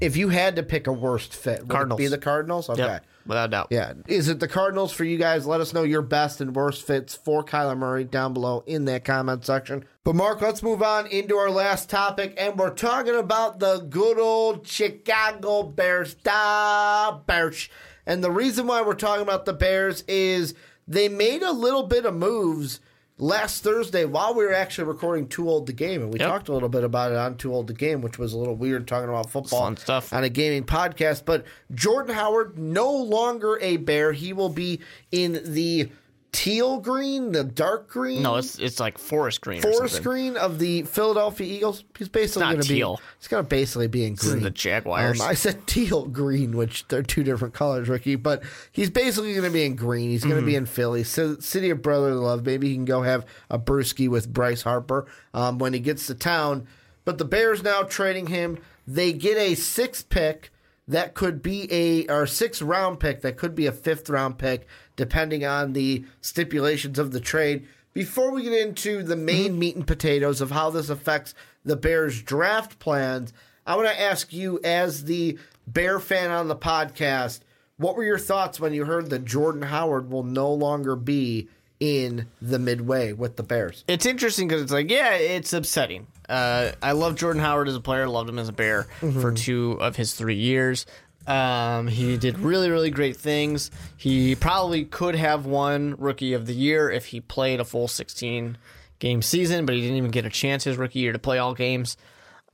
If 0.00 0.16
you 0.16 0.28
had 0.30 0.56
to 0.56 0.62
pick 0.62 0.86
a 0.86 0.92
worst 0.92 1.34
fit, 1.34 1.60
would 1.60 1.68
Mm-hmm. 1.68 1.70
Cardinals. 1.70 1.98
be 1.98 2.06
the 2.08 2.18
Cardinals? 2.18 2.68
Okay. 2.70 2.82
Yep, 2.82 3.04
without 3.26 3.50
doubt. 3.50 3.68
Yeah. 3.70 3.94
Is 4.06 4.28
it 4.28 4.40
the 4.40 4.48
Cardinals 4.48 4.92
for 4.92 5.04
you 5.04 5.18
guys? 5.18 5.46
Let 5.46 5.60
us 5.60 5.72
know 5.72 5.82
your 5.82 6.02
best 6.02 6.40
and 6.40 6.54
worst 6.54 6.86
fits 6.86 7.14
for 7.14 7.44
Kyler 7.44 7.76
Murray 7.76 8.04
down 8.04 8.32
below 8.32 8.64
in 8.66 8.84
that 8.86 9.04
comment 9.04 9.44
section. 9.44 9.84
But 10.04 10.16
Mark, 10.16 10.40
let's 10.40 10.62
move 10.62 10.82
on 10.82 11.06
into 11.06 11.36
our 11.36 11.50
last 11.50 11.90
topic, 11.90 12.34
and 12.36 12.58
we're 12.58 12.74
talking 12.74 13.14
about 13.14 13.60
the 13.60 13.78
good 13.78 14.18
old 14.18 14.66
Chicago 14.66 15.62
Bears. 15.62 16.14
Da 16.14 17.12
Bears. 17.12 17.68
And 18.06 18.24
the 18.24 18.30
reason 18.30 18.66
why 18.66 18.82
we're 18.82 18.94
talking 18.94 19.22
about 19.22 19.44
the 19.44 19.52
Bears 19.52 20.02
is 20.08 20.54
they 20.88 21.08
made 21.08 21.42
a 21.42 21.52
little 21.52 21.84
bit 21.84 22.04
of 22.04 22.14
moves 22.14 22.80
last 23.20 23.62
Thursday 23.62 24.04
while 24.04 24.34
we 24.34 24.44
were 24.44 24.52
actually 24.52 24.88
recording 24.88 25.28
Too 25.28 25.48
Old 25.48 25.66
to 25.68 25.72
Game, 25.72 26.02
and 26.02 26.12
we 26.12 26.18
Yep. 26.18 26.28
talked 26.28 26.48
a 26.48 26.52
little 26.52 26.68
bit 26.68 26.82
about 26.84 27.12
it 27.12 27.18
on 27.18 27.36
Too 27.36 27.54
Old 27.54 27.68
to 27.68 27.72
Game, 27.74 28.00
which 28.00 28.18
was 28.18 28.32
a 28.32 28.38
little 28.38 28.56
weird 28.56 28.88
talking 28.88 29.08
about 29.08 29.30
football 29.30 29.60
Fun 29.64 29.76
stuff. 29.76 30.12
on 30.12 30.24
a 30.24 30.28
gaming 30.28 30.64
podcast. 30.64 31.24
But 31.24 31.44
Jordan 31.74 32.14
Howard, 32.14 32.58
no 32.58 32.90
longer 32.90 33.58
a 33.60 33.76
bear. 33.76 34.12
He 34.12 34.32
will 34.32 34.48
be 34.48 34.80
in 35.12 35.40
the 35.44 35.90
teal 36.32 36.78
green, 36.78 37.32
the 37.32 37.44
dark 37.44 37.88
green. 37.88 38.22
No, 38.22 38.36
it's 38.36 38.58
it's 38.58 38.78
like 38.78 38.98
forest 38.98 39.40
green. 39.40 39.60
forest 39.62 40.02
green 40.02 40.36
of 40.36 40.58
the 40.58 40.82
Philadelphia 40.82 41.46
Eagles. 41.46 41.84
He's 41.98 42.08
basically 42.08 42.42
not 42.42 42.50
going 42.52 42.62
to 42.62 42.68
be. 42.68 42.74
teal. 42.76 43.00
He's 43.18 43.28
going 43.28 43.42
to 43.44 43.48
basically 43.48 43.88
be 43.88 44.04
in 44.04 44.14
is 44.14 44.20
green. 44.20 44.42
the 44.42 44.50
Jaguars. 44.50 45.20
Um, 45.20 45.26
I 45.28 45.34
said 45.34 45.66
teal 45.66 46.06
green, 46.06 46.56
which 46.56 46.86
they're 46.88 47.02
two 47.02 47.22
different 47.24 47.54
colors, 47.54 47.88
Ricky. 47.88 48.16
But 48.16 48.42
he's 48.72 48.90
basically 48.90 49.32
going 49.32 49.44
to 49.44 49.50
be 49.52 49.64
in 49.64 49.74
green. 49.76 50.10
He's 50.10 50.24
going 50.24 50.36
to 50.36 50.42
be 50.42 50.52
Mm-hmm. 50.52 50.58
in 50.58 50.66
Philly, 50.66 51.04
C- 51.04 51.36
city 51.40 51.70
of 51.70 51.82
brotherly 51.82 52.14
love. 52.20 52.44
Maybe 52.46 52.68
he 52.68 52.74
can 52.74 52.84
go 52.84 53.02
have 53.02 53.24
a 53.48 53.58
brewski 53.58 54.08
with 54.08 54.32
Bryce 54.32 54.62
Harper 54.62 55.06
um, 55.34 55.58
when 55.58 55.72
he 55.72 55.80
gets 55.80 56.06
to 56.08 56.14
town. 56.14 56.66
But 57.04 57.18
the 57.18 57.24
Bears 57.24 57.62
now 57.62 57.82
trading 57.82 58.26
him. 58.26 58.58
They 58.86 59.12
get 59.12 59.36
a 59.36 59.54
sixth 59.54 60.08
pick 60.08 60.50
that 60.88 61.14
could 61.14 61.40
be 61.42 61.68
a 61.72 62.06
or 62.12 62.26
sixth 62.26 62.60
round 62.62 62.98
pick 62.98 63.20
that 63.20 63.36
could 63.36 63.54
be 63.54 63.66
a 63.66 63.72
fifth 63.72 64.08
round 64.10 64.38
pick 64.38 64.66
depending 65.00 65.46
on 65.46 65.72
the 65.72 66.04
stipulations 66.20 66.98
of 66.98 67.10
the 67.10 67.20
trade. 67.20 67.66
Before 67.94 68.32
we 68.32 68.42
get 68.42 68.52
into 68.52 69.02
the 69.02 69.16
main 69.16 69.58
meat 69.58 69.74
and 69.74 69.86
potatoes 69.86 70.42
of 70.42 70.50
how 70.50 70.68
this 70.68 70.90
affects 70.90 71.34
the 71.64 71.74
Bears 71.74 72.20
draft 72.20 72.78
plans, 72.78 73.32
I 73.66 73.76
want 73.76 73.88
to 73.88 73.98
ask 73.98 74.30
you 74.30 74.60
as 74.62 75.04
the 75.04 75.38
Bear 75.66 76.00
fan 76.00 76.30
on 76.30 76.48
the 76.48 76.54
podcast, 76.54 77.40
what 77.78 77.96
were 77.96 78.04
your 78.04 78.18
thoughts 78.18 78.60
when 78.60 78.74
you 78.74 78.84
heard 78.84 79.08
that 79.08 79.24
Jordan 79.24 79.62
Howard 79.62 80.10
will 80.10 80.22
no 80.22 80.52
longer 80.52 80.96
be 80.96 81.48
in 81.80 82.26
the 82.42 82.58
midway 82.58 83.14
with 83.14 83.36
the 83.36 83.42
Bears? 83.42 83.84
It's 83.88 84.04
interesting 84.04 84.48
because 84.48 84.60
it's 84.60 84.72
like, 84.72 84.90
yeah, 84.90 85.14
it's 85.14 85.54
upsetting. 85.54 86.08
Uh, 86.28 86.72
I 86.82 86.92
love 86.92 87.16
Jordan 87.16 87.40
Howard 87.40 87.68
as 87.68 87.74
a 87.74 87.80
player. 87.80 88.06
Loved 88.06 88.28
him 88.28 88.38
as 88.38 88.50
a 88.50 88.52
Bear 88.52 88.82
for 89.00 89.32
two 89.32 89.78
of 89.80 89.96
his 89.96 90.12
three 90.12 90.36
years. 90.36 90.84
Um, 91.26 91.86
he 91.86 92.16
did 92.16 92.38
really, 92.38 92.70
really 92.70 92.90
great 92.90 93.16
things. 93.16 93.70
He 93.96 94.34
probably 94.34 94.84
could 94.84 95.14
have 95.14 95.46
won 95.46 95.94
Rookie 95.98 96.32
of 96.32 96.46
the 96.46 96.54
Year 96.54 96.90
if 96.90 97.06
he 97.06 97.20
played 97.20 97.60
a 97.60 97.64
full 97.64 97.88
16 97.88 98.56
game 98.98 99.22
season, 99.22 99.66
but 99.66 99.74
he 99.74 99.80
didn't 99.80 99.96
even 99.96 100.10
get 100.10 100.24
a 100.24 100.30
chance 100.30 100.64
his 100.64 100.76
rookie 100.76 101.00
year 101.00 101.12
to 101.12 101.18
play 101.18 101.38
all 101.38 101.54
games. 101.54 101.96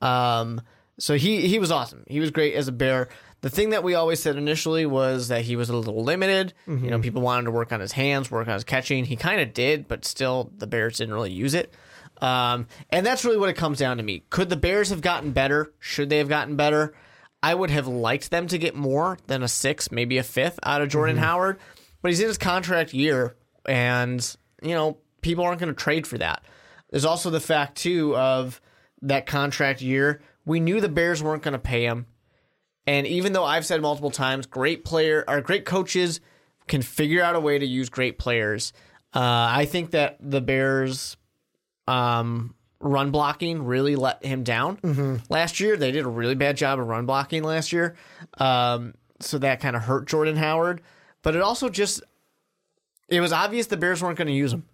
Um, 0.01 0.61
so 0.99 1.15
he 1.15 1.47
he 1.47 1.59
was 1.59 1.71
awesome. 1.71 2.03
He 2.07 2.19
was 2.19 2.31
great 2.31 2.55
as 2.55 2.67
a 2.67 2.71
Bear. 2.71 3.09
The 3.41 3.49
thing 3.51 3.69
that 3.69 3.83
we 3.83 3.93
always 3.93 4.19
said 4.19 4.35
initially 4.35 4.87
was 4.87 5.27
that 5.27 5.43
he 5.43 5.55
was 5.55 5.69
a 5.69 5.75
little 5.75 6.03
limited. 6.03 6.53
You 6.65 6.89
know, 6.89 6.99
people 6.99 7.21
wanted 7.21 7.45
to 7.45 7.51
work 7.51 7.71
on 7.71 7.79
his 7.79 7.91
hands, 7.91 8.31
work 8.31 8.47
on 8.47 8.55
his 8.55 8.63
catching. 8.63 9.05
He 9.05 9.15
kind 9.15 9.39
of 9.39 9.53
did, 9.53 9.87
but 9.87 10.05
still, 10.05 10.51
the 10.57 10.65
Bears 10.65 10.97
didn't 10.97 11.13
really 11.13 11.31
use 11.31 11.53
it. 11.53 11.71
Um, 12.19 12.65
and 12.89 13.05
that's 13.05 13.23
really 13.23 13.37
what 13.37 13.49
it 13.49 13.53
comes 13.55 13.77
down 13.77 13.97
to 13.97 14.03
me. 14.03 14.23
Could 14.31 14.49
the 14.49 14.55
Bears 14.55 14.89
have 14.89 15.01
gotten 15.01 15.31
better? 15.33 15.71
Should 15.79 16.09
they 16.09 16.17
have 16.17 16.29
gotten 16.29 16.55
better? 16.55 16.95
I 17.43 17.53
would 17.53 17.69
have 17.69 17.87
liked 17.87 18.31
them 18.31 18.47
to 18.47 18.57
get 18.57 18.75
more 18.75 19.17
than 19.27 19.43
a 19.43 19.47
six, 19.47 19.91
maybe 19.91 20.17
a 20.17 20.23
fifth 20.23 20.59
out 20.63 20.81
of 20.81 20.89
Jordan 20.89 21.17
Howard, 21.17 21.59
but 22.01 22.09
he's 22.09 22.19
in 22.19 22.27
his 22.27 22.37
contract 22.37 22.93
year, 22.93 23.35
and 23.65 24.35
you 24.61 24.73
know 24.73 24.97
people 25.21 25.43
aren't 25.43 25.59
going 25.59 25.73
to 25.73 25.79
trade 25.79 26.07
for 26.07 26.17
that. 26.17 26.43
There's 26.89 27.05
also 27.05 27.29
the 27.29 27.39
fact 27.39 27.77
too 27.77 28.15
of 28.15 28.61
that 29.01 29.25
contract 29.25 29.81
year. 29.81 30.21
We 30.45 30.59
knew 30.59 30.81
the 30.81 30.89
Bears 30.89 31.21
weren't 31.21 31.43
going 31.43 31.53
to 31.53 31.59
pay 31.59 31.83
him, 31.83 32.07
and 32.85 33.05
even 33.05 33.33
though 33.33 33.45
I've 33.45 33.65
said 33.65 33.81
multiple 33.81 34.11
times, 34.11 34.45
great 34.45 34.83
player 34.83 35.23
or 35.27 35.41
great 35.41 35.65
coaches 35.65 36.21
can 36.67 36.81
figure 36.81 37.21
out 37.21 37.35
a 37.35 37.39
way 37.39 37.59
to 37.59 37.65
use 37.65 37.89
great 37.89 38.17
players. 38.17 38.73
Uh, 39.13 39.47
I 39.49 39.65
think 39.65 39.91
that 39.91 40.17
the 40.19 40.41
Bears 40.41 41.17
um, 41.87 42.55
run 42.79 43.11
blocking 43.11 43.63
really 43.63 43.95
let 43.95 44.23
him 44.23 44.43
down 44.43 44.77
last 45.29 45.59
year. 45.59 45.77
They 45.77 45.91
did 45.91 46.05
a 46.05 46.09
really 46.09 46.35
bad 46.35 46.57
job 46.57 46.79
of 46.79 46.87
run 46.87 47.05
blocking 47.05 47.43
last 47.43 47.71
year. 47.73 47.95
Um, 48.37 48.93
so 49.19 49.39
that 49.39 49.59
kind 49.59 49.75
of 49.75 49.81
hurt 49.83 50.07
Jordan 50.07 50.35
Howard. 50.35 50.81
But 51.23 51.35
it 51.35 51.41
also 51.41 51.69
just, 51.69 52.03
it 53.09 53.19
was 53.19 53.33
obvious 53.33 53.67
the 53.67 53.77
Bears 53.77 54.01
weren't 54.01 54.17
going 54.17 54.27
to 54.27 54.33
use 54.33 54.53
him. 54.53 54.65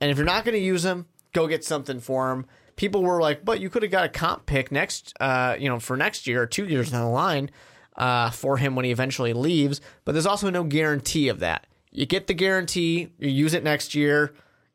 And 0.00 0.10
if 0.10 0.16
you're 0.16 0.26
not 0.26 0.44
going 0.44 0.54
to 0.56 0.60
use 0.60 0.84
him, 0.84 1.06
go 1.32 1.46
get 1.46 1.64
something 1.64 2.00
for 2.00 2.32
him. 2.32 2.46
People 2.76 3.04
were 3.04 3.20
like, 3.20 3.44
but 3.44 3.60
you 3.60 3.70
could 3.70 3.82
have 3.82 3.92
got 3.92 4.04
a 4.04 4.08
comp 4.08 4.46
pick 4.46 4.72
next, 4.72 5.14
uh, 5.20 5.54
you 5.58 5.68
know, 5.68 5.78
for 5.78 5.96
next 5.96 6.26
year 6.26 6.42
or 6.42 6.46
two 6.46 6.66
years 6.66 6.90
down 6.90 7.02
the 7.02 7.08
line 7.08 7.50
uh, 7.96 8.30
for 8.30 8.56
him 8.56 8.74
when 8.74 8.84
he 8.84 8.90
eventually 8.90 9.32
leaves. 9.32 9.80
But 10.04 10.12
there's 10.12 10.26
also 10.26 10.50
no 10.50 10.64
guarantee 10.64 11.28
of 11.28 11.38
that. 11.38 11.68
You 11.92 12.06
get 12.06 12.26
the 12.26 12.34
guarantee, 12.34 13.12
you 13.18 13.30
use 13.30 13.54
it 13.54 13.62
next 13.62 13.94
year. 13.94 14.34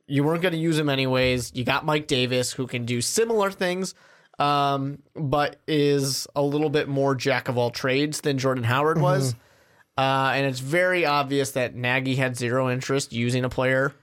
You 0.10 0.24
weren't 0.24 0.42
going 0.42 0.54
to 0.54 0.58
use 0.60 0.78
him 0.78 0.90
anyways. 0.90 1.52
You 1.56 1.64
got 1.64 1.86
Mike 1.86 2.08
Davis, 2.08 2.52
who 2.52 2.68
can 2.68 2.86
do 2.86 3.02
similar 3.02 3.52
things, 3.52 3.94
um, 4.40 5.00
but 5.16 5.58
is 5.68 6.28
a 6.36 6.42
little 6.42 6.70
bit 6.70 6.88
more 6.88 7.16
jack 7.16 7.48
of 7.48 7.58
all 7.58 7.70
trades 7.72 8.22
than 8.22 8.38
Jordan 8.38 8.64
Howard 8.64 9.00
was. 9.00 9.36
Uh, 9.98 10.32
and 10.34 10.46
it's 10.46 10.60
very 10.60 11.06
obvious 11.06 11.52
that 11.52 11.76
Nagy 11.76 12.16
had 12.16 12.38
zero 12.38 12.70
interest 12.70 13.12
using 13.12 13.44
a 13.44 13.50
player 13.50 13.94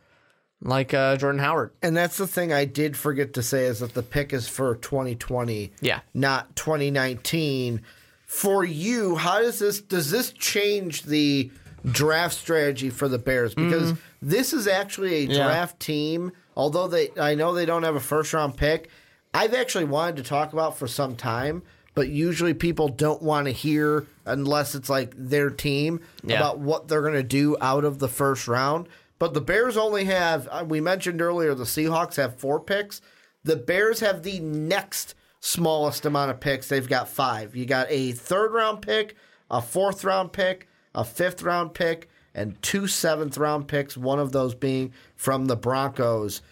like 0.62 0.92
uh, 0.94 1.16
Jordan 1.16 1.38
Howard. 1.40 1.70
And 1.82 1.96
that's 1.96 2.16
the 2.18 2.26
thing 2.26 2.52
I 2.52 2.64
did 2.66 2.96
forget 2.96 3.32
to 3.34 3.42
say 3.42 3.64
is 3.64 3.80
that 3.80 3.94
the 3.94 4.02
pick 4.02 4.32
is 4.32 4.46
for 4.48 4.74
2020, 4.76 5.72
Yeah. 5.80 6.00
not 6.14 6.54
2019. 6.56 7.82
For 8.26 8.64
you, 8.64 9.16
how 9.16 9.40
does 9.40 9.58
this 9.58 9.80
does 9.80 10.10
this 10.10 10.32
change 10.32 11.02
the 11.04 11.50
draft 11.84 12.34
strategy 12.34 12.90
for 12.90 13.08
the 13.08 13.18
Bears? 13.18 13.54
Because 13.54 13.94
this 14.26 14.52
is 14.52 14.66
actually 14.66 15.14
a 15.14 15.22
Mm-hmm. 15.22 15.30
Yeah. 15.32 15.44
draft 15.46 15.80
team. 15.80 16.32
Although 16.56 16.88
they, 16.88 17.10
I 17.18 17.34
know 17.34 17.54
they 17.54 17.66
don't 17.66 17.82
have 17.84 17.96
a 17.96 18.00
first 18.00 18.32
round 18.32 18.56
pick. 18.56 18.90
I've 19.32 19.54
actually 19.54 19.84
wanted 19.84 20.16
to 20.16 20.22
talk 20.22 20.52
about 20.52 20.76
for 20.78 20.86
some 20.88 21.14
time, 21.16 21.62
but 21.94 22.08
usually 22.08 22.54
people 22.54 22.88
don't 22.88 23.22
want 23.22 23.46
to 23.46 23.52
hear 23.52 24.06
unless 24.24 24.74
it's 24.74 24.88
like 24.88 25.12
their 25.16 25.50
team 25.50 26.00
Yeah. 26.24 26.36
about 26.38 26.58
what 26.58 26.88
they're 26.88 27.02
going 27.02 27.12
to 27.14 27.22
do 27.22 27.56
out 27.60 27.84
of 27.84 27.98
the 27.98 28.08
first 28.08 28.48
round. 28.48 28.88
But 29.18 29.32
the 29.34 29.40
Bears 29.40 29.76
only 29.76 30.04
have, 30.06 30.48
uh, 30.50 30.64
we 30.66 30.80
mentioned 30.80 31.20
earlier, 31.22 31.54
the 31.54 31.64
Seahawks 31.64 32.16
have 32.16 32.38
four 32.38 32.58
picks. 32.60 33.00
The 33.44 33.56
Bears 33.56 34.00
have 34.00 34.22
the 34.22 34.40
next 34.40 35.14
smallest 35.40 36.04
amount 36.06 36.30
of 36.30 36.40
picks. 36.40 36.68
They've 36.68 36.88
got 36.88 37.08
five. 37.08 37.54
You 37.54 37.64
got 37.66 37.86
a 37.90 38.12
third 38.12 38.52
round 38.52 38.82
pick, 38.82 39.14
a 39.50 39.60
fourth 39.62 40.02
round 40.04 40.32
pick, 40.32 40.68
a 40.94 41.04
fifth 41.04 41.42
round 41.42 41.72
pick, 41.74 42.08
and 42.36 42.60
two 42.62 42.86
seventh 42.86 43.36
round 43.38 43.66
picks, 43.66 43.96
one 43.96 44.20
of 44.20 44.30
those 44.30 44.54
being 44.54 44.92
from 45.16 45.46
the 45.46 45.56
Broncos. 45.56 46.42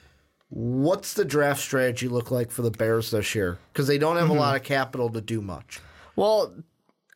What's 0.49 1.15
the 1.15 1.25
draft 1.25 1.61
strategy 1.61 2.09
look 2.09 2.31
like 2.31 2.51
for 2.51 2.63
the 2.63 2.71
Bears 2.71 3.11
this 3.11 3.35
year? 3.35 3.59
Because 3.73 3.87
they 3.87 3.99
don't 3.99 4.17
have 4.17 4.31
a 4.31 4.35
lot 4.35 4.57
of 4.57 4.63
capital 4.63 5.11
to 5.11 5.21
do 5.21 5.41
much. 5.41 5.81
Well, 6.17 6.55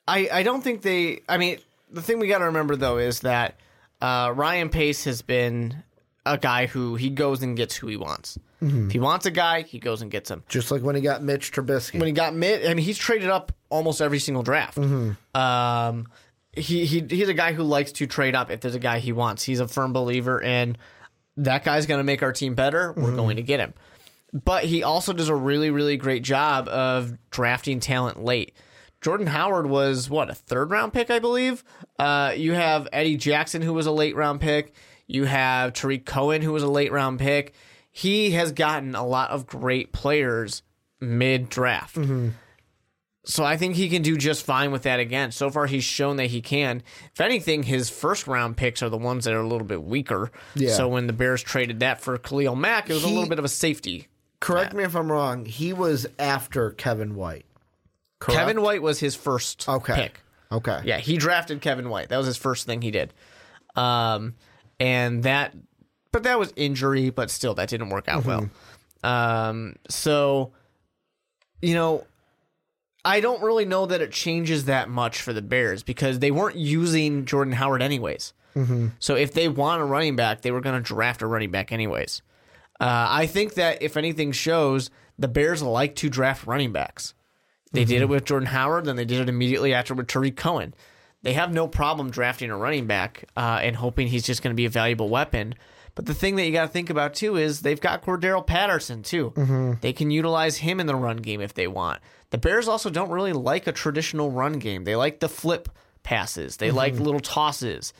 I 0.06 0.28
I 0.32 0.42
don't 0.42 0.62
think 0.62 0.82
they. 0.82 1.22
I 1.28 1.38
mean, 1.38 1.58
the 1.90 2.02
thing 2.02 2.18
we 2.18 2.28
got 2.28 2.38
to 2.38 2.46
remember 2.46 2.76
though 2.76 2.98
is 2.98 3.20
that 3.20 3.56
uh, 4.00 4.32
Ryan 4.34 4.68
Pace 4.68 5.04
has 5.04 5.22
been 5.22 5.82
a 6.26 6.36
guy 6.36 6.66
who 6.66 6.96
he 6.96 7.10
goes 7.10 7.42
and 7.42 7.56
gets 7.56 7.74
who 7.74 7.86
he 7.88 7.96
wants. 7.96 8.38
If 8.60 8.90
he 8.90 8.98
wants 8.98 9.24
a 9.24 9.30
guy, 9.30 9.62
he 9.62 9.78
goes 9.78 10.02
and 10.02 10.10
gets 10.10 10.28
him. 10.28 10.42
Just 10.48 10.72
like 10.72 10.82
when 10.82 10.96
he 10.96 11.00
got 11.00 11.22
Mitch 11.22 11.52
Trubisky. 11.52 12.00
When 12.00 12.08
he 12.08 12.12
got 12.12 12.34
mid, 12.34 12.66
I 12.66 12.74
mean, 12.74 12.84
he's 12.84 12.98
traded 12.98 13.30
up 13.30 13.52
almost 13.70 14.00
every 14.00 14.18
single 14.18 14.42
draft. 14.42 14.76
Um, 14.76 16.08
he, 16.58 16.84
he 16.84 17.04
he's 17.08 17.28
a 17.28 17.34
guy 17.34 17.52
who 17.52 17.62
likes 17.62 17.92
to 17.92 18.06
trade 18.06 18.34
up 18.34 18.50
if 18.50 18.60
there's 18.60 18.74
a 18.74 18.80
guy 18.80 18.98
he 18.98 19.12
wants. 19.12 19.42
He's 19.42 19.60
a 19.60 19.68
firm 19.68 19.92
believer 19.92 20.40
in 20.40 20.76
that 21.36 21.64
guy's 21.64 21.86
going 21.86 21.98
to 21.98 22.04
make 22.04 22.22
our 22.22 22.32
team 22.32 22.54
better. 22.54 22.92
We're 22.96 23.14
going 23.14 23.36
to 23.36 23.42
get 23.42 23.60
him. 23.60 23.74
But 24.32 24.64
he 24.64 24.82
also 24.82 25.12
does 25.12 25.28
a 25.28 25.34
really 25.34 25.70
really 25.70 25.96
great 25.96 26.22
job 26.22 26.68
of 26.68 27.16
drafting 27.30 27.80
talent 27.80 28.22
late. 28.22 28.54
Jordan 29.00 29.28
Howard 29.28 29.66
was 29.66 30.10
what 30.10 30.28
a 30.28 30.34
third 30.34 30.70
round 30.70 30.92
pick, 30.92 31.10
I 31.10 31.18
believe. 31.20 31.62
Uh, 31.98 32.34
you 32.36 32.52
have 32.52 32.88
Eddie 32.92 33.16
Jackson, 33.16 33.62
who 33.62 33.72
was 33.72 33.86
a 33.86 33.92
late 33.92 34.16
round 34.16 34.40
pick. 34.40 34.74
You 35.06 35.24
have 35.24 35.72
Tarik 35.72 36.04
Cohen, 36.04 36.42
who 36.42 36.52
was 36.52 36.62
a 36.62 36.68
late 36.68 36.92
round 36.92 37.18
pick. 37.20 37.54
He 37.90 38.32
has 38.32 38.52
gotten 38.52 38.94
a 38.94 39.06
lot 39.06 39.30
of 39.30 39.46
great 39.46 39.92
players 39.92 40.62
mid 41.00 41.48
draft. 41.48 41.96
So 43.30 43.44
I 43.44 43.58
think 43.58 43.74
he 43.76 43.90
can 43.90 44.00
do 44.00 44.16
just 44.16 44.42
fine 44.46 44.72
with 44.72 44.84
that 44.84 45.00
again. 45.00 45.32
So 45.32 45.50
far, 45.50 45.66
he's 45.66 45.84
shown 45.84 46.16
that 46.16 46.26
he 46.28 46.40
can. 46.40 46.82
If 47.12 47.20
anything, 47.20 47.62
his 47.62 47.90
first 47.90 48.26
round 48.26 48.56
picks 48.56 48.82
are 48.82 48.88
the 48.88 48.96
ones 48.96 49.26
that 49.26 49.34
are 49.34 49.40
a 49.40 49.46
little 49.46 49.66
bit 49.66 49.82
weaker. 49.82 50.30
Yeah. 50.54 50.72
So 50.72 50.88
when 50.88 51.06
the 51.06 51.12
Bears 51.12 51.42
traded 51.42 51.80
that 51.80 52.00
for 52.00 52.16
Khalil 52.16 52.56
Mack, 52.56 52.88
it 52.88 52.94
was 52.94 53.04
a 53.04 53.08
little 53.08 53.28
bit 53.28 53.38
of 53.38 53.44
a 53.44 53.48
safety. 53.48 54.08
Correct 54.40 54.72
me 54.72 54.82
if 54.82 54.96
I'm 54.96 55.12
wrong. 55.12 55.44
He 55.44 55.74
was 55.74 56.06
after 56.18 56.70
Kevin 56.70 57.14
White. 57.16 57.44
Correct? 58.18 58.38
Kevin 58.40 58.62
White 58.62 58.80
was 58.80 58.98
his 58.98 59.14
first 59.14 59.68
Okay. 59.68 59.94
pick. 59.94 60.20
Okay. 60.50 60.80
Yeah, 60.84 60.96
he 60.98 61.18
drafted 61.18 61.60
Kevin 61.60 61.90
White. 61.90 62.08
That 62.08 62.16
was 62.16 62.26
his 62.26 62.38
first 62.38 62.64
thing 62.64 62.80
he 62.80 62.90
did. 62.90 63.12
Um, 63.76 64.36
and 64.80 65.22
that, 65.24 65.54
but 66.12 66.22
that 66.22 66.38
was 66.38 66.50
injury, 66.56 67.10
but 67.10 67.30
still, 67.30 67.52
that 67.56 67.68
didn't 67.68 67.90
work 67.90 68.08
out 68.08 68.24
well. 68.24 68.48
Um, 69.04 69.76
so, 69.90 70.52
you 71.60 71.74
know, 71.74 72.06
I 73.08 73.20
don't 73.20 73.42
really 73.42 73.64
know 73.64 73.86
that 73.86 74.02
it 74.02 74.12
changes 74.12 74.66
that 74.66 74.90
much 74.90 75.22
for 75.22 75.32
the 75.32 75.40
Bears 75.40 75.82
because 75.82 76.18
they 76.18 76.30
weren't 76.30 76.56
using 76.56 77.24
Jordan 77.24 77.54
Howard 77.54 77.80
anyways. 77.80 78.34
So 78.98 79.14
if 79.14 79.32
they 79.32 79.48
want 79.48 79.80
a 79.80 79.84
running 79.84 80.14
back, 80.14 80.42
they 80.42 80.50
were 80.50 80.60
going 80.60 80.74
to 80.76 80.82
draft 80.82 81.22
a 81.22 81.26
running 81.26 81.50
back 81.50 81.72
anyways. 81.72 82.20
Uh, 82.78 83.06
I 83.08 83.26
think 83.26 83.54
that 83.54 83.80
if 83.82 83.96
anything 83.96 84.32
shows, 84.32 84.90
the 85.18 85.28
Bears 85.28 85.62
like 85.62 85.94
to 85.96 86.10
draft 86.10 86.46
running 86.46 86.70
backs. 86.72 87.14
They 87.72 87.84
did 87.84 88.02
it 88.02 88.08
with 88.08 88.24
Jordan 88.24 88.48
Howard, 88.48 88.84
then 88.84 88.96
they 88.96 89.04
did 89.04 89.20
it 89.20 89.28
immediately 89.28 89.72
after 89.74 89.94
with 89.94 90.06
Tarik 90.06 90.36
Cohen. 90.36 90.74
They 91.22 91.32
have 91.32 91.52
no 91.52 91.66
problem 91.66 92.10
drafting 92.10 92.50
a 92.50 92.56
running 92.56 92.86
back 92.86 93.24
uh, 93.36 93.60
and 93.62 93.74
hoping 93.76 94.08
he's 94.08 94.24
just 94.24 94.42
going 94.42 94.52
to 94.54 94.56
be 94.56 94.66
a 94.66 94.70
valuable 94.70 95.08
weapon. 95.08 95.54
But 95.98 96.06
the 96.06 96.14
thing 96.14 96.36
that 96.36 96.46
you 96.46 96.52
got 96.52 96.62
to 96.62 96.68
think 96.68 96.90
about 96.90 97.14
too 97.14 97.34
is 97.34 97.62
they've 97.62 97.80
got 97.80 98.04
Cordarrelle 98.04 98.46
Patterson 98.46 99.02
too. 99.02 99.32
Mm-hmm. 99.34 99.72
They 99.80 99.92
can 99.92 100.12
utilize 100.12 100.58
him 100.58 100.78
in 100.78 100.86
the 100.86 100.94
run 100.94 101.16
game 101.16 101.40
if 101.40 101.54
they 101.54 101.66
want. 101.66 101.98
The 102.30 102.38
Bears 102.38 102.68
also 102.68 102.88
don't 102.88 103.10
really 103.10 103.32
like 103.32 103.66
a 103.66 103.72
traditional 103.72 104.30
run 104.30 104.60
game. 104.60 104.84
They 104.84 104.94
like 104.94 105.18
the 105.18 105.28
flip 105.28 105.68
passes. 106.04 106.58
They 106.58 106.70
like 106.70 106.94
mm-hmm. 106.94 107.02
little 107.02 107.18
tosses, 107.18 107.92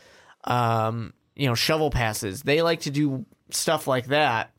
um, 0.45 1.13
you 1.35 1.49
know, 1.49 1.57
shovel 1.57 1.91
passes. 1.91 2.43
They 2.43 2.63
like 2.63 2.83
to 2.83 2.93
do 2.93 3.27
stuff 3.51 3.89
like 3.89 4.07
that 4.07 4.53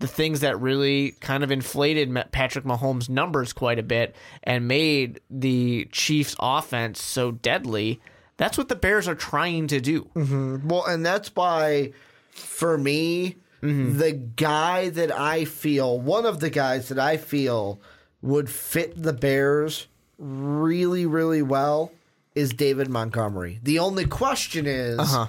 the 0.00 0.06
things 0.06 0.40
that 0.40 0.60
really 0.60 1.12
kind 1.20 1.42
of 1.42 1.50
inflated 1.50 2.14
Patrick 2.32 2.66
Mahomes' 2.66 3.08
numbers 3.08 3.54
quite 3.54 3.78
a 3.78 3.82
bit 3.82 4.14
and 4.42 4.68
made 4.68 5.22
the 5.30 5.88
Chiefs' 5.90 6.36
offense 6.38 7.02
so 7.02 7.30
deadly. 7.30 7.98
That's 8.36 8.58
what 8.58 8.68
the 8.68 8.76
Bears 8.76 9.08
are 9.08 9.14
trying 9.14 9.68
to 9.68 9.80
do. 9.80 10.10
Mm-hmm. 10.14 10.68
Well, 10.68 10.84
and 10.84 11.04
that's 11.04 11.34
why, 11.34 11.92
for 12.38 12.78
me, 12.78 13.36
mm-hmm. 13.62 13.98
the 13.98 14.12
guy 14.12 14.88
that 14.90 15.12
I 15.12 15.44
feel, 15.44 15.98
one 15.98 16.26
of 16.26 16.40
the 16.40 16.50
guys 16.50 16.88
that 16.88 16.98
I 16.98 17.16
feel 17.16 17.80
would 18.22 18.50
fit 18.50 19.00
the 19.00 19.12
Bears 19.12 19.86
really, 20.18 21.06
really 21.06 21.42
well 21.42 21.92
is 22.34 22.50
David 22.50 22.88
Montgomery. 22.88 23.58
The 23.62 23.78
only 23.78 24.06
question 24.06 24.66
is, 24.66 24.98
uh-huh. 24.98 25.26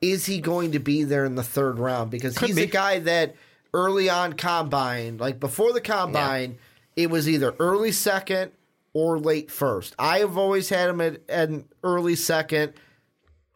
is 0.00 0.26
he 0.26 0.40
going 0.40 0.72
to 0.72 0.78
be 0.78 1.04
there 1.04 1.24
in 1.24 1.34
the 1.34 1.42
third 1.42 1.78
round? 1.78 2.10
Because 2.10 2.38
he's 2.38 2.56
be. 2.56 2.62
a 2.62 2.66
guy 2.66 2.98
that 3.00 3.34
early 3.74 4.10
on 4.10 4.34
combine, 4.34 5.18
like 5.18 5.40
before 5.40 5.72
the 5.72 5.80
combine, 5.80 6.58
it 6.96 7.10
was 7.10 7.28
either 7.28 7.54
early 7.58 7.92
second 7.92 8.52
or 8.92 9.18
late 9.18 9.50
first. 9.50 9.94
I 9.98 10.18
have 10.18 10.36
always 10.36 10.68
had 10.68 10.90
him 10.90 11.00
at 11.00 11.20
an 11.28 11.64
early 11.82 12.16
second 12.16 12.74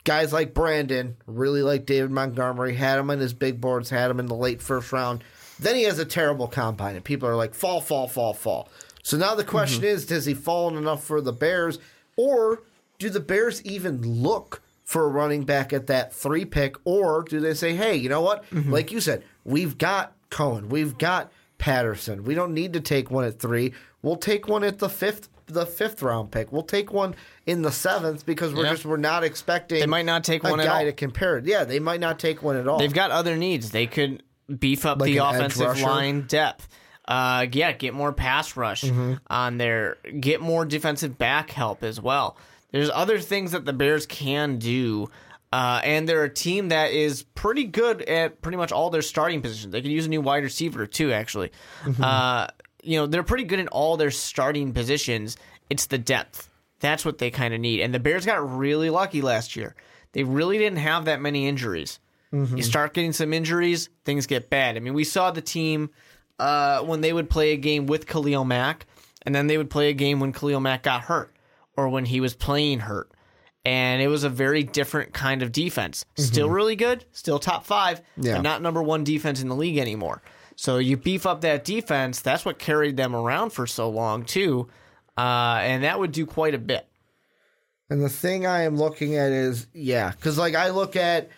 guys 0.06 0.32
like 0.32 0.54
Brandon, 0.54 1.16
really 1.26 1.62
like 1.62 1.84
David 1.84 2.12
Montgomery, 2.12 2.76
had 2.76 2.98
him 2.98 3.10
in 3.10 3.18
his 3.18 3.34
big 3.34 3.60
boards, 3.60 3.90
had 3.90 4.10
him 4.10 4.20
in 4.20 4.26
the 4.26 4.36
late 4.36 4.62
first 4.62 4.92
round. 4.92 5.22
Then 5.58 5.74
he 5.74 5.82
has 5.82 5.98
a 5.98 6.04
terrible 6.04 6.46
combine, 6.46 6.94
and 6.94 7.04
people 7.04 7.28
are 7.28 7.34
like, 7.34 7.54
fall, 7.54 7.80
fall, 7.80 8.06
fall, 8.06 8.32
fall. 8.32 8.70
So 9.02 9.16
now 9.16 9.34
the 9.34 9.44
question 9.44 9.82
mm-hmm. 9.82 9.96
is, 9.96 10.06
does 10.06 10.24
he 10.24 10.32
fall 10.32 10.74
enough 10.76 11.02
for 11.02 11.20
the 11.20 11.32
Bears, 11.32 11.80
or 12.16 12.62
do 12.98 13.10
the 13.10 13.20
Bears 13.20 13.62
even 13.64 14.22
look 14.22 14.62
for 14.84 15.04
a 15.04 15.08
running 15.08 15.42
back 15.42 15.72
at 15.72 15.88
that 15.88 16.14
three 16.14 16.44
pick, 16.44 16.76
or 16.84 17.24
do 17.24 17.40
they 17.40 17.54
say, 17.54 17.74
hey, 17.74 17.96
you 17.96 18.08
know 18.08 18.22
what? 18.22 18.48
Mm-hmm. 18.50 18.72
Like 18.72 18.92
you 18.92 19.00
said, 19.00 19.24
we've 19.44 19.76
got 19.76 20.12
Cohen, 20.30 20.68
we've 20.68 20.96
got 20.98 21.32
Patterson. 21.58 22.22
We 22.22 22.34
don't 22.34 22.54
need 22.54 22.74
to 22.74 22.80
take 22.80 23.10
one 23.10 23.24
at 23.24 23.40
three. 23.40 23.74
We'll 24.02 24.16
take 24.16 24.46
one 24.46 24.62
at 24.62 24.78
the 24.78 24.88
fifth, 24.88 25.28
the 25.46 25.66
fifth 25.66 26.02
round 26.02 26.30
pick. 26.30 26.52
We'll 26.52 26.62
take 26.62 26.92
one 26.92 27.14
in 27.46 27.62
the 27.62 27.70
seventh 27.72 28.26
because 28.26 28.52
we're 28.54 28.64
Yeah. 28.64 28.70
just 28.72 28.84
we're 28.84 28.96
not 28.96 29.24
expecting. 29.24 29.80
They 29.80 29.86
might 29.86 30.04
not 30.06 30.24
take 30.24 30.44
a 30.44 30.50
one 30.50 30.60
at 30.60 30.66
guy 30.66 30.78
all. 30.80 30.84
to 30.86 30.92
compare 30.92 31.38
it. 31.38 31.46
Yeah, 31.46 31.64
they 31.64 31.78
might 31.78 32.00
not 32.00 32.18
take 32.18 32.42
one 32.42 32.56
at 32.56 32.66
all. 32.68 32.78
They've 32.78 32.92
got 32.92 33.10
other 33.10 33.36
needs. 33.36 33.70
They 33.70 33.86
could 33.86 34.22
beef 34.58 34.84
up 34.86 35.00
Like 35.00 35.06
the 35.12 35.18
offensive 35.18 35.80
line 35.80 36.22
depth. 36.22 36.68
Uh, 37.06 37.46
yeah, 37.52 37.70
get 37.72 37.94
more 37.94 38.12
pass 38.12 38.56
rush 38.56 38.82
Mm-hmm. 38.82 39.14
on 39.28 39.58
there. 39.58 39.96
Get 40.18 40.40
more 40.40 40.64
defensive 40.64 41.16
back 41.18 41.50
help 41.50 41.84
as 41.84 42.00
well. 42.00 42.36
There's 42.72 42.90
other 42.90 43.20
things 43.20 43.52
that 43.52 43.64
the 43.64 43.72
Bears 43.72 44.06
can 44.06 44.58
do. 44.58 45.08
Uh, 45.52 45.80
and 45.84 46.08
they're 46.08 46.24
a 46.24 46.28
team 46.28 46.68
that 46.70 46.90
is 46.90 47.22
pretty 47.22 47.62
good 47.64 48.02
at 48.02 48.42
pretty 48.42 48.58
much 48.58 48.72
all 48.72 48.90
their 48.90 49.00
starting 49.00 49.40
positions. 49.40 49.72
They 49.72 49.80
could 49.80 49.92
use 49.92 50.04
a 50.04 50.08
new 50.08 50.20
wide 50.20 50.42
receiver 50.42 50.86
too, 50.86 51.12
actually. 51.12 51.52
Mm-hmm. 51.84 52.02
Uh, 52.02 52.48
you 52.86 52.98
know, 52.98 53.06
they're 53.06 53.22
pretty 53.22 53.44
good 53.44 53.58
in 53.58 53.68
all 53.68 53.96
their 53.96 54.10
starting 54.10 54.72
positions. 54.72 55.36
It's 55.70 55.86
the 55.86 55.98
depth. 55.98 56.48
That's 56.80 57.04
what 57.04 57.18
they 57.18 57.30
kind 57.30 57.52
of 57.54 57.60
need. 57.60 57.80
And 57.80 57.92
the 57.94 57.98
Bears 57.98 58.26
got 58.26 58.56
really 58.58 58.90
lucky 58.90 59.22
last 59.22 59.56
year. 59.56 59.74
They 60.12 60.24
really 60.24 60.58
didn't 60.58 60.78
have 60.78 61.06
that 61.06 61.20
many 61.20 61.48
injuries. 61.48 61.98
You 62.32 62.62
start 62.62 62.92
getting 62.92 63.14
some 63.14 63.32
injuries, 63.32 63.88
things 64.04 64.26
get 64.26 64.50
bad. 64.50 64.76
I 64.76 64.80
mean, 64.80 64.92
we 64.92 65.04
saw 65.04 65.30
the 65.30 65.40
team 65.40 65.88
uh, 66.38 66.80
when 66.82 67.00
they 67.00 67.10
would 67.12 67.30
play 67.30 67.52
a 67.52 67.56
game 67.56 67.86
with 67.86 68.06
Khalil 68.06 68.44
Mack, 68.44 68.84
and 69.22 69.34
then 69.34 69.46
they 69.46 69.56
would 69.56 69.70
play 69.70 69.88
a 69.88 69.94
game 69.94 70.20
when 70.20 70.34
Khalil 70.34 70.60
Mack 70.60 70.82
got 70.82 71.02
hurt 71.02 71.34
or 71.78 71.88
when 71.88 72.04
he 72.04 72.20
was 72.20 72.34
playing 72.34 72.80
hurt. 72.80 73.10
And 73.64 74.02
it 74.02 74.08
was 74.08 74.22
a 74.22 74.28
very 74.28 74.64
different 74.64 75.14
kind 75.14 75.42
of 75.42 75.50
defense. 75.50 76.04
Still 76.16 76.50
really 76.50 76.76
good, 76.76 77.06
still 77.12 77.38
top 77.38 77.64
five, 77.64 78.02
Yeah. 78.18 78.34
but 78.34 78.42
not 78.42 78.60
number 78.60 78.82
one 78.82 79.02
defense 79.02 79.40
in 79.40 79.48
the 79.48 79.56
league 79.56 79.78
anymore. 79.78 80.20
So 80.56 80.78
you 80.78 80.96
beef 80.96 81.26
up 81.26 81.42
that 81.42 81.64
defense. 81.64 82.20
That's 82.20 82.44
what 82.44 82.58
carried 82.58 82.96
them 82.96 83.14
around 83.14 83.50
for 83.50 83.66
so 83.66 83.88
long, 83.88 84.24
too. 84.24 84.68
Uh, 85.16 85.58
and 85.62 85.84
that 85.84 85.98
would 85.98 86.12
do 86.12 86.26
quite 86.26 86.54
a 86.54 86.58
bit. 86.58 86.88
And 87.88 88.02
the 88.02 88.08
thing 88.08 88.46
I 88.46 88.62
am 88.62 88.76
looking 88.76 89.16
at 89.16 89.30
is, 89.30 89.68
yeah, 89.72 90.10
because 90.10 90.36
like 90.38 90.54
I 90.54 90.70
look 90.70 90.96
at, 90.96 91.30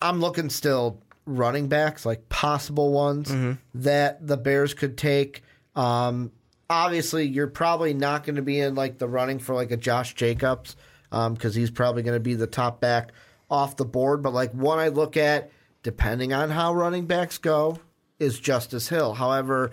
I'm 0.00 0.20
looking 0.20 0.48
still 0.48 1.02
running 1.24 1.66
backs, 1.66 2.06
like 2.06 2.28
possible 2.28 2.92
ones 2.92 3.30
that 3.74 4.24
the 4.24 4.36
Bears 4.36 4.74
could 4.74 4.96
take. 4.96 5.42
Um, 5.74 6.30
obviously, 6.70 7.26
you're 7.26 7.48
probably 7.48 7.94
not 7.94 8.24
going 8.24 8.36
to 8.36 8.42
be 8.42 8.60
in 8.60 8.74
like 8.76 8.98
the 8.98 9.08
running 9.08 9.38
for 9.40 9.54
like 9.54 9.72
a 9.72 9.76
Josh 9.76 10.14
Jacobs 10.14 10.76
because 11.10 11.54
he's 11.54 11.70
probably 11.70 12.02
going 12.02 12.14
to 12.16 12.20
be 12.20 12.34
the 12.34 12.46
top 12.46 12.80
back 12.80 13.12
off 13.50 13.76
the 13.76 13.84
board. 13.84 14.22
But 14.22 14.34
like 14.34 14.52
one 14.52 14.78
I 14.78 14.88
look 14.88 15.16
at, 15.16 15.50
depending 15.82 16.32
on 16.32 16.50
how 16.50 16.74
running 16.74 17.06
backs 17.06 17.38
go, 17.38 17.80
is 18.18 18.38
Justice 18.38 18.88
Hill. 18.88 19.14
However, 19.14 19.70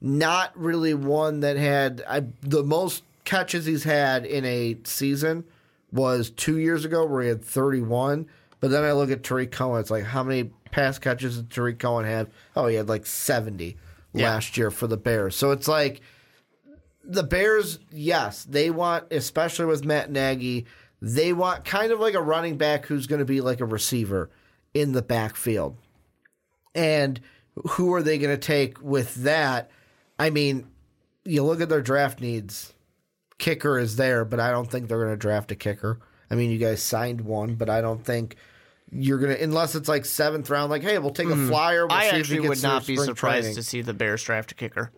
not 0.00 0.52
really 0.58 0.94
one 0.94 1.40
that 1.40 1.56
had 1.56 2.02
I, 2.08 2.24
the 2.42 2.62
most 2.62 3.02
catches 3.24 3.64
he's 3.66 3.84
had 3.84 4.26
in 4.26 4.44
a 4.44 4.76
season 4.84 5.44
was 5.92 6.30
two 6.30 6.58
years 6.58 6.84
ago 6.84 7.04
where 7.06 7.22
he 7.22 7.28
had 7.28 7.44
31. 7.44 8.26
But 8.60 8.70
then 8.70 8.82
I 8.84 8.92
look 8.92 9.10
at 9.10 9.22
Tarik 9.22 9.52
Cohen. 9.52 9.80
It's 9.80 9.90
like 9.90 10.04
how 10.04 10.22
many 10.22 10.50
pass 10.70 10.98
catches 10.98 11.36
did 11.36 11.50
Tarik 11.50 11.78
Cohen 11.78 12.04
have? 12.04 12.28
Oh, 12.56 12.66
he 12.66 12.74
had 12.76 12.88
like 12.88 13.06
70 13.06 13.76
Yeah. 14.12 14.30
last 14.30 14.56
year 14.56 14.70
for 14.70 14.86
the 14.86 14.96
Bears. 14.96 15.36
So 15.36 15.52
it's 15.52 15.68
like 15.68 16.00
the 17.04 17.22
Bears, 17.22 17.78
yes, 17.92 18.44
they 18.44 18.70
want, 18.70 19.04
especially 19.10 19.66
with 19.66 19.84
Matt 19.84 20.10
Nagy, 20.10 20.66
they 21.02 21.32
want 21.32 21.64
kind 21.64 21.92
of 21.92 22.00
like 22.00 22.14
a 22.14 22.22
running 22.22 22.56
back 22.56 22.86
who's 22.86 23.06
going 23.06 23.18
to 23.18 23.24
be 23.26 23.40
like 23.42 23.60
a 23.60 23.66
receiver 23.66 24.30
in 24.72 24.92
the 24.92 25.02
backfield. 25.02 25.76
And 26.74 27.20
who 27.70 27.92
are 27.94 28.02
they 28.02 28.18
going 28.18 28.34
to 28.34 28.40
take 28.40 28.82
with 28.82 29.14
that? 29.16 29.70
I 30.18 30.30
mean, 30.30 30.66
you 31.24 31.42
look 31.42 31.60
at 31.60 31.68
their 31.68 31.82
draft 31.82 32.20
needs. 32.20 32.72
Kicker 33.38 33.78
is 33.78 33.96
there, 33.96 34.24
but 34.24 34.40
I 34.40 34.50
don't 34.50 34.70
think 34.70 34.88
they're 34.88 34.98
going 34.98 35.10
to 35.10 35.16
draft 35.16 35.50
a 35.50 35.56
kicker. 35.56 36.00
I 36.30 36.34
mean, 36.34 36.50
you 36.50 36.58
guys 36.58 36.82
signed 36.82 37.20
one, 37.20 37.56
but 37.56 37.68
I 37.68 37.80
don't 37.80 38.04
think 38.04 38.36
you're 38.90 39.18
going 39.18 39.36
to, 39.36 39.42
unless 39.42 39.74
it's 39.74 39.88
like 39.88 40.04
seventh 40.04 40.48
round, 40.50 40.70
like, 40.70 40.82
hey, 40.82 40.98
we'll 40.98 41.10
take 41.10 41.28
a 41.28 41.34
hmm. 41.34 41.48
flyer. 41.48 41.86
We'll 41.86 41.96
I 41.96 42.06
actually 42.06 42.48
would 42.48 42.62
not 42.62 42.86
be 42.86 42.96
surprised 42.96 43.44
training. 43.44 43.56
to 43.56 43.62
see 43.62 43.82
the 43.82 43.94
Bears 43.94 44.22
draft 44.22 44.52
a 44.52 44.54
kicker 44.54 44.92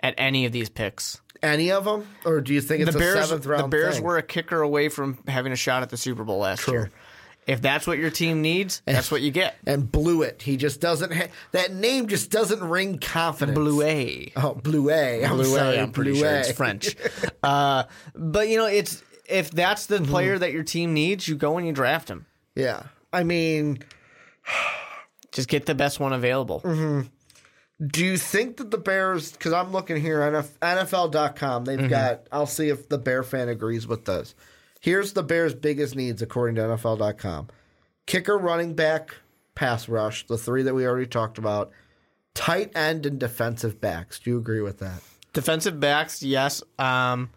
at 0.00 0.14
any 0.18 0.46
of 0.46 0.52
these 0.52 0.68
picks. 0.68 1.20
Any 1.42 1.70
of 1.70 1.84
them? 1.84 2.06
Or 2.24 2.40
do 2.40 2.54
you 2.54 2.62
think 2.62 2.82
it's 2.82 2.92
the 2.92 2.96
a 2.96 3.00
Bears, 3.00 3.28
seventh 3.28 3.46
round 3.46 3.64
the 3.64 3.68
Bears 3.68 3.96
thing? 3.96 4.04
were 4.04 4.16
a 4.16 4.22
kicker 4.22 4.62
away 4.62 4.88
from 4.88 5.18
having 5.28 5.52
a 5.52 5.56
shot 5.56 5.82
at 5.82 5.90
the 5.90 5.96
Super 5.98 6.24
Bowl 6.24 6.38
last 6.38 6.66
year. 6.68 6.90
If 7.46 7.60
that's 7.60 7.86
what 7.86 7.98
your 7.98 8.10
team 8.10 8.40
needs, 8.40 8.80
that's 8.86 9.10
what 9.10 9.20
you 9.20 9.30
get. 9.30 9.56
and 9.66 9.90
blew 9.90 10.22
it. 10.22 10.40
He 10.42 10.56
just 10.56 10.80
doesn't. 10.80 11.12
Ha- 11.12 11.28
that 11.52 11.72
name 11.72 12.08
just 12.08 12.30
doesn't 12.30 12.62
ring 12.62 12.98
confidence. 12.98 13.56
Blue 13.56 13.82
A. 13.82 14.32
Oh, 14.36 14.54
Blue 14.54 14.90
A. 14.90 15.24
I'm 15.24 15.36
Blue 15.36 15.44
sorry, 15.44 15.78
I'm 15.78 15.92
pretty 15.92 16.12
Blue 16.12 16.20
sure 16.20 16.36
it's 16.36 16.52
French. 16.52 16.96
uh, 17.42 17.84
but 18.14 18.48
you 18.48 18.56
know, 18.56 18.66
it's 18.66 19.02
if 19.28 19.50
that's 19.50 19.86
the 19.86 19.98
hmm. 19.98 20.04
player 20.04 20.38
that 20.38 20.52
your 20.52 20.64
team 20.64 20.94
needs, 20.94 21.28
you 21.28 21.34
go 21.36 21.58
and 21.58 21.66
you 21.66 21.72
draft 21.72 22.08
him. 22.08 22.26
Yeah. 22.54 22.84
I 23.12 23.24
mean, 23.24 23.78
Just 25.32 25.48
get 25.48 25.66
the 25.66 25.74
best 25.74 25.98
one 26.00 26.12
available. 26.12 26.60
Mm-hmm. 26.60 27.08
do 27.88 28.04
you 28.04 28.16
think 28.16 28.58
that 28.58 28.70
the 28.70 28.78
Bears? 28.78 29.32
Because 29.32 29.52
I'm 29.52 29.72
looking 29.72 30.00
here 30.00 30.22
on 30.22 30.44
NFL.com. 30.62 31.64
They've 31.64 31.78
mm-hmm. 31.78 31.88
got. 31.88 32.28
I'll 32.30 32.46
see 32.46 32.68
if 32.68 32.88
the 32.88 32.98
Bear 32.98 33.22
fan 33.22 33.48
agrees 33.48 33.86
with 33.86 34.04
this. 34.04 34.34
Here's 34.84 35.14
the 35.14 35.22
Bears' 35.22 35.54
biggest 35.54 35.96
needs 35.96 36.20
according 36.20 36.56
to 36.56 36.60
NFL.com: 36.60 37.48
kicker, 38.04 38.36
running 38.36 38.74
back, 38.74 39.14
pass 39.54 39.88
rush. 39.88 40.26
The 40.26 40.36
three 40.36 40.62
that 40.62 40.74
we 40.74 40.86
already 40.86 41.06
talked 41.06 41.38
about. 41.38 41.70
Tight 42.34 42.70
end 42.76 43.06
and 43.06 43.18
defensive 43.18 43.80
backs. 43.80 44.18
Do 44.18 44.28
you 44.28 44.36
agree 44.36 44.60
with 44.60 44.80
that? 44.80 45.00
Defensive 45.32 45.80
backs, 45.80 46.22
yes. 46.22 46.62
Um, 46.78 47.30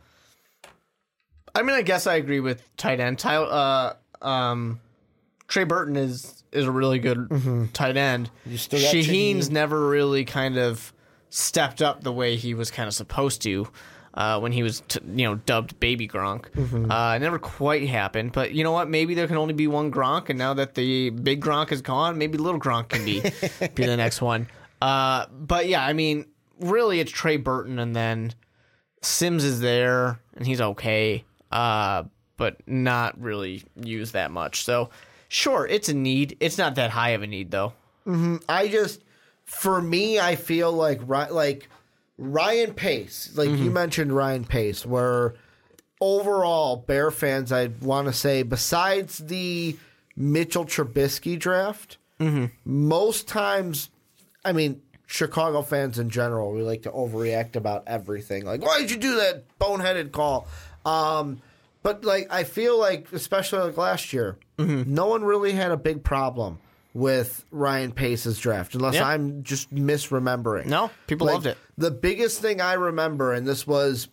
I 1.56 1.62
mean, 1.62 1.78
I 1.78 1.84
guess 1.84 2.06
I 2.06 2.16
agree 2.16 2.42
with 2.42 2.68
tight 2.76 3.00
end. 3.00 3.18
Ty, 3.18 3.38
uh, 3.38 3.94
um, 4.22 4.82
Trey 5.48 5.64
Burton 5.64 5.96
is 5.96 6.44
is 6.52 6.66
a 6.66 6.72
really 6.72 7.00
good 7.00 7.70
tight 7.74 7.96
end. 7.96 8.30
You 8.46 8.58
still 8.58 8.82
got 8.82 8.94
Shaheen's 8.94 9.48
Shaheen. 9.48 9.54
never 9.54 9.88
really 9.88 10.26
kind 10.26 10.58
of 10.58 10.92
stepped 11.30 11.82
up 11.82 12.04
the 12.04 12.12
way 12.12 12.36
he 12.36 12.54
was 12.54 12.72
kind 12.72 12.90
of 12.90 12.94
supposed 12.94 13.42
to. 13.44 13.70
Uh, 14.18 14.40
when 14.40 14.52
he 14.52 14.64
was, 14.64 14.82
t- 14.88 15.00
you 15.16 15.26
know, 15.28 15.36
dubbed 15.46 15.80
Baby 15.80 16.08
Gronk, 16.08 16.46
uh, 16.92 17.16
it 17.16 17.20
never 17.20 17.38
quite 17.38 17.88
happened. 17.88 18.32
But 18.32 18.52
you 18.52 18.64
know 18.64 18.72
what? 18.72 18.90
Maybe 18.90 19.14
there 19.14 19.28
can 19.28 19.38
only 19.38 19.54
be 19.54 19.68
one 19.68 19.92
Gronk, 19.92 20.30
and 20.30 20.40
now 20.40 20.56
that 20.56 20.74
the 20.74 21.12
big 21.12 21.40
Gronk 21.40 21.72
is 21.72 21.84
gone, 21.84 22.18
maybe 22.18 22.40
little 22.40 22.60
Gronk 22.60 22.90
can 22.90 23.06
be 23.06 23.20
be 23.76 23.86
the 23.86 23.96
next 23.96 24.20
one. 24.20 24.48
Uh, 24.82 25.28
but 25.32 25.68
yeah, 25.68 25.86
I 25.86 25.94
mean, 25.94 26.26
really, 26.60 27.00
it's 27.00 27.12
Trey 27.12 27.38
Burton, 27.38 27.78
and 27.78 27.96
then 27.96 28.34
Sims 29.04 29.44
is 29.44 29.60
there, 29.60 30.20
and 30.36 30.48
he's 30.48 30.62
okay, 30.62 31.24
uh, 31.52 32.04
but 32.38 32.58
not 32.68 33.22
really 33.22 33.64
used 33.76 34.14
that 34.14 34.32
much. 34.32 34.64
So, 34.64 34.90
sure, 35.30 35.68
it's 35.68 35.90
a 35.90 35.94
need. 35.94 36.38
It's 36.40 36.58
not 36.58 36.74
that 36.76 36.90
high 36.90 37.10
of 37.12 37.22
a 37.22 37.28
need, 37.28 37.52
though. 37.52 37.74
I 38.50 38.68
just, 38.68 39.04
for 39.46 39.80
me, 39.80 40.20
I 40.20 40.36
feel 40.38 40.72
like 40.72 41.02
Ry- 41.06 41.30
like 41.30 41.70
Ryan 42.18 42.74
Pace, 42.74 43.32
like 43.36 43.50
you 43.50 43.56
mm-hmm. 43.56 43.74
mentioned 43.74 44.16
Ryan 44.16 44.46
Pace, 44.46 44.86
where 44.86 45.36
overall 46.02 46.78
Bear 46.78 47.12
fans, 47.12 47.52
I'd 47.52 47.82
want 47.82 48.08
to 48.08 48.14
say, 48.14 48.44
besides 48.44 49.20
the 49.20 49.78
Mitchell 50.16 50.66
Trubisky 50.66 51.38
draft, 51.38 51.98
mm-hmm. 52.20 52.46
most 52.66 53.28
times, 53.28 53.90
I 54.44 54.52
mean. 54.52 54.82
Chicago 55.10 55.62
fans 55.62 56.00
in 56.00 56.10
general, 56.10 56.52
we 56.52 56.62
like 56.64 56.82
to 56.82 56.92
overreact 56.92 57.56
about 57.56 57.86
everything. 57.88 58.44
Like, 58.44 58.62
why 58.62 58.82
did 58.82 58.92
you 58.92 58.98
do 58.98 59.16
that 59.16 59.46
boneheaded 59.58 60.12
call? 60.12 60.50
Um, 60.86 61.42
but 61.82 62.04
like, 62.04 62.28
I 62.30 62.44
feel 62.44 62.78
like, 62.78 63.14
especially 63.14 63.60
like 63.60 63.78
last 63.78 64.12
year, 64.12 64.38
mm-hmm. 64.58 64.94
no 64.94 65.08
one 65.08 65.24
really 65.24 65.54
had 65.54 65.72
a 65.72 65.78
big 65.78 66.04
problem 66.04 66.60
with 66.98 67.46
Ryan 67.52 67.92
Pace's 67.92 68.40
draft, 68.40 68.74
unless 68.74 68.96
Yeah. 68.96 69.08
I'm 69.08 69.44
just 69.44 69.74
misremembering. 69.74 70.66
No, 70.66 70.90
people 71.06 71.28
Like, 71.28 71.34
loved 71.36 71.46
it. 71.46 71.58
The 71.78 71.92
biggest 71.92 72.42
thing 72.42 72.60
I 72.60 72.74
remember, 72.74 73.34
and 73.34 73.46
this 73.48 73.68
was 73.68 74.08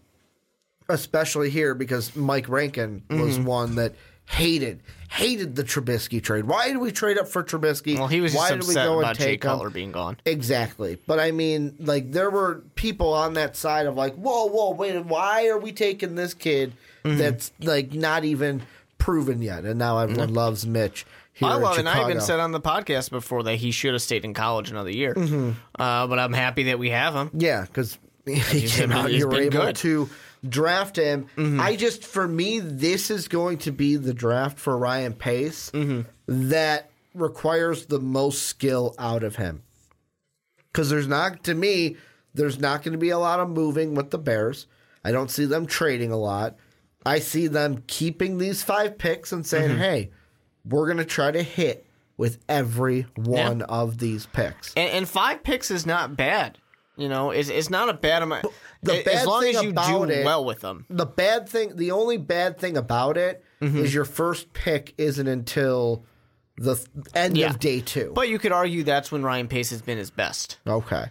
especially 0.88 1.48
here 1.50 1.74
because 1.74 2.14
Mike 2.14 2.48
Rankin 2.48 3.02
was 3.08 3.36
Mm-hmm. 3.38 3.44
one 3.44 3.74
that 3.76 3.94
hated 4.26 4.80
hated 5.10 5.54
the 5.54 5.62
Trubisky 5.64 6.22
trade. 6.22 6.44
Why 6.44 6.68
did 6.68 6.78
we 6.78 6.90
trade 6.90 7.18
up 7.18 7.28
for 7.28 7.42
Trubisky? 7.42 7.96
Well, 7.96 8.08
he 8.08 8.20
was 8.20 8.34
Why 8.34 8.50
just 8.54 8.68
did 8.68 8.68
we 8.68 8.74
go 8.74 8.98
about 8.98 9.10
and 9.10 9.18
Jay 9.18 9.24
take 9.24 9.44
him? 9.44 9.50
Cutler 9.50 9.70
being 9.70 9.92
gone. 9.92 10.16
Exactly. 10.26 10.98
But 11.06 11.20
I 11.20 11.30
mean, 11.30 11.76
like, 11.78 12.10
there 12.12 12.30
were 12.30 12.62
people 12.74 13.12
on 13.12 13.34
that 13.34 13.54
side 13.56 13.86
of 13.86 13.94
like, 13.96 14.14
whoa, 14.16 14.46
whoa, 14.46 14.70
wait, 14.72 14.98
why 15.04 15.46
are 15.48 15.58
we 15.58 15.72
taking 15.72 16.14
this 16.16 16.34
kid 16.34 16.72
Mm-hmm. 17.04 17.18
that's 17.18 17.52
like 17.60 17.92
not 17.92 18.24
even 18.24 18.62
proven 18.98 19.40
yet? 19.42 19.64
And 19.64 19.78
now 19.78 19.98
everyone 19.98 20.32
loves 20.34 20.66
Mitch. 20.66 21.04
Here 21.34 21.48
I 21.48 21.54
love 21.56 21.76
it. 21.76 21.80
And 21.80 21.88
I 21.88 22.02
even 22.08 22.20
said 22.20 22.38
on 22.40 22.52
the 22.52 22.60
podcast 22.60 23.10
before 23.10 23.42
that 23.44 23.56
he 23.56 23.70
should 23.72 23.92
have 23.92 24.02
stayed 24.02 24.24
in 24.24 24.34
college 24.34 24.70
another 24.70 24.90
year. 24.90 25.14
Uh, 25.16 26.06
but 26.06 26.18
I'm 26.18 26.32
happy 26.32 26.64
that 26.64 26.78
we 26.78 26.90
have 26.90 27.14
him. 27.14 27.30
Yeah, 27.34 27.62
because 27.62 27.98
he 28.24 28.66
came 28.68 28.92
out. 28.92 29.12
You 29.12 29.28
were 29.28 29.40
able 29.40 29.50
good. 29.66 29.76
to 29.76 30.08
draft 30.48 30.96
him. 30.96 31.26
Mm-hmm. 31.36 31.60
I 31.60 31.74
just, 31.76 32.04
for 32.04 32.26
me, 32.28 32.60
this 32.60 33.10
is 33.10 33.28
going 33.28 33.58
to 33.58 33.72
be 33.72 33.96
the 33.96 34.14
draft 34.14 34.58
for 34.58 34.76
Ryan 34.78 35.12
Pace 35.12 35.70
Mm-hmm. 35.72 36.02
that 36.50 36.90
requires 37.14 37.86
the 37.86 38.00
most 38.00 38.42
skill 38.44 38.94
out 38.98 39.22
of 39.24 39.36
him. 39.36 39.62
Because 40.72 40.90
there's 40.90 41.06
not, 41.08 41.44
to 41.44 41.54
me, 41.54 41.96
there's 42.34 42.58
not 42.58 42.82
going 42.82 42.92
to 42.92 42.98
be 42.98 43.10
a 43.10 43.18
lot 43.18 43.40
of 43.40 43.48
moving 43.48 43.94
with 43.94 44.10
the 44.10 44.18
Bears. 44.18 44.66
I 45.04 45.12
don't 45.12 45.30
see 45.30 45.44
them 45.44 45.66
trading 45.66 46.10
a 46.12 46.16
lot. 46.16 46.56
I 47.06 47.18
see 47.18 47.46
them 47.46 47.82
keeping 47.86 48.38
these 48.38 48.62
five 48.62 48.98
picks 48.98 49.32
and 49.32 49.46
saying, 49.46 49.70
Mm-hmm. 49.70 49.78
hey, 49.80 50.10
we're 50.64 50.86
going 50.86 50.98
to 50.98 51.04
try 51.04 51.30
to 51.30 51.42
hit 51.42 51.86
with 52.16 52.38
every 52.48 53.06
one 53.16 53.62
of 53.62 53.98
these 53.98 54.26
picks. 54.26 54.72
And, 54.74 54.90
and 54.90 55.08
five 55.08 55.42
picks 55.42 55.70
is 55.70 55.84
not 55.86 56.16
bad. 56.16 56.58
You 56.96 57.08
know, 57.08 57.30
it's, 57.32 57.48
it's 57.48 57.70
not 57.70 57.88
a 57.88 57.92
bad 57.94 58.22
amount. 58.22 58.46
The 58.82 58.98
as 58.98 59.04
bad 59.04 59.26
long 59.26 59.42
thing 59.42 59.56
as 59.56 59.62
you 59.64 59.72
do 59.72 60.04
it- 60.04 60.24
well 60.24 60.44
with 60.44 60.60
them. 60.60 60.86
the 60.88 61.06
bad 61.06 61.48
thing, 61.48 61.74
the 61.76 61.90
only 61.90 62.18
bad 62.18 62.58
thing 62.58 62.76
about 62.76 63.16
it 63.16 63.42
is 63.60 63.70
Mm-hmm. 63.70 63.84
your 63.86 64.04
first 64.04 64.52
pick 64.52 64.92
isn't 64.98 65.26
until 65.26 66.04
the 66.58 66.74
th- 66.76 66.88
end 67.14 67.36
Yeah. 67.36 67.48
of 67.50 67.58
day 67.58 67.80
two. 67.80 68.12
But 68.14 68.28
you 68.28 68.38
could 68.38 68.52
argue 68.52 68.82
that's 68.84 69.10
when 69.10 69.22
Ryan 69.22 69.48
Pace 69.48 69.70
has 69.70 69.80
been 69.82 69.98
his 69.98 70.10
best. 70.10 70.58
okay, 70.66 71.06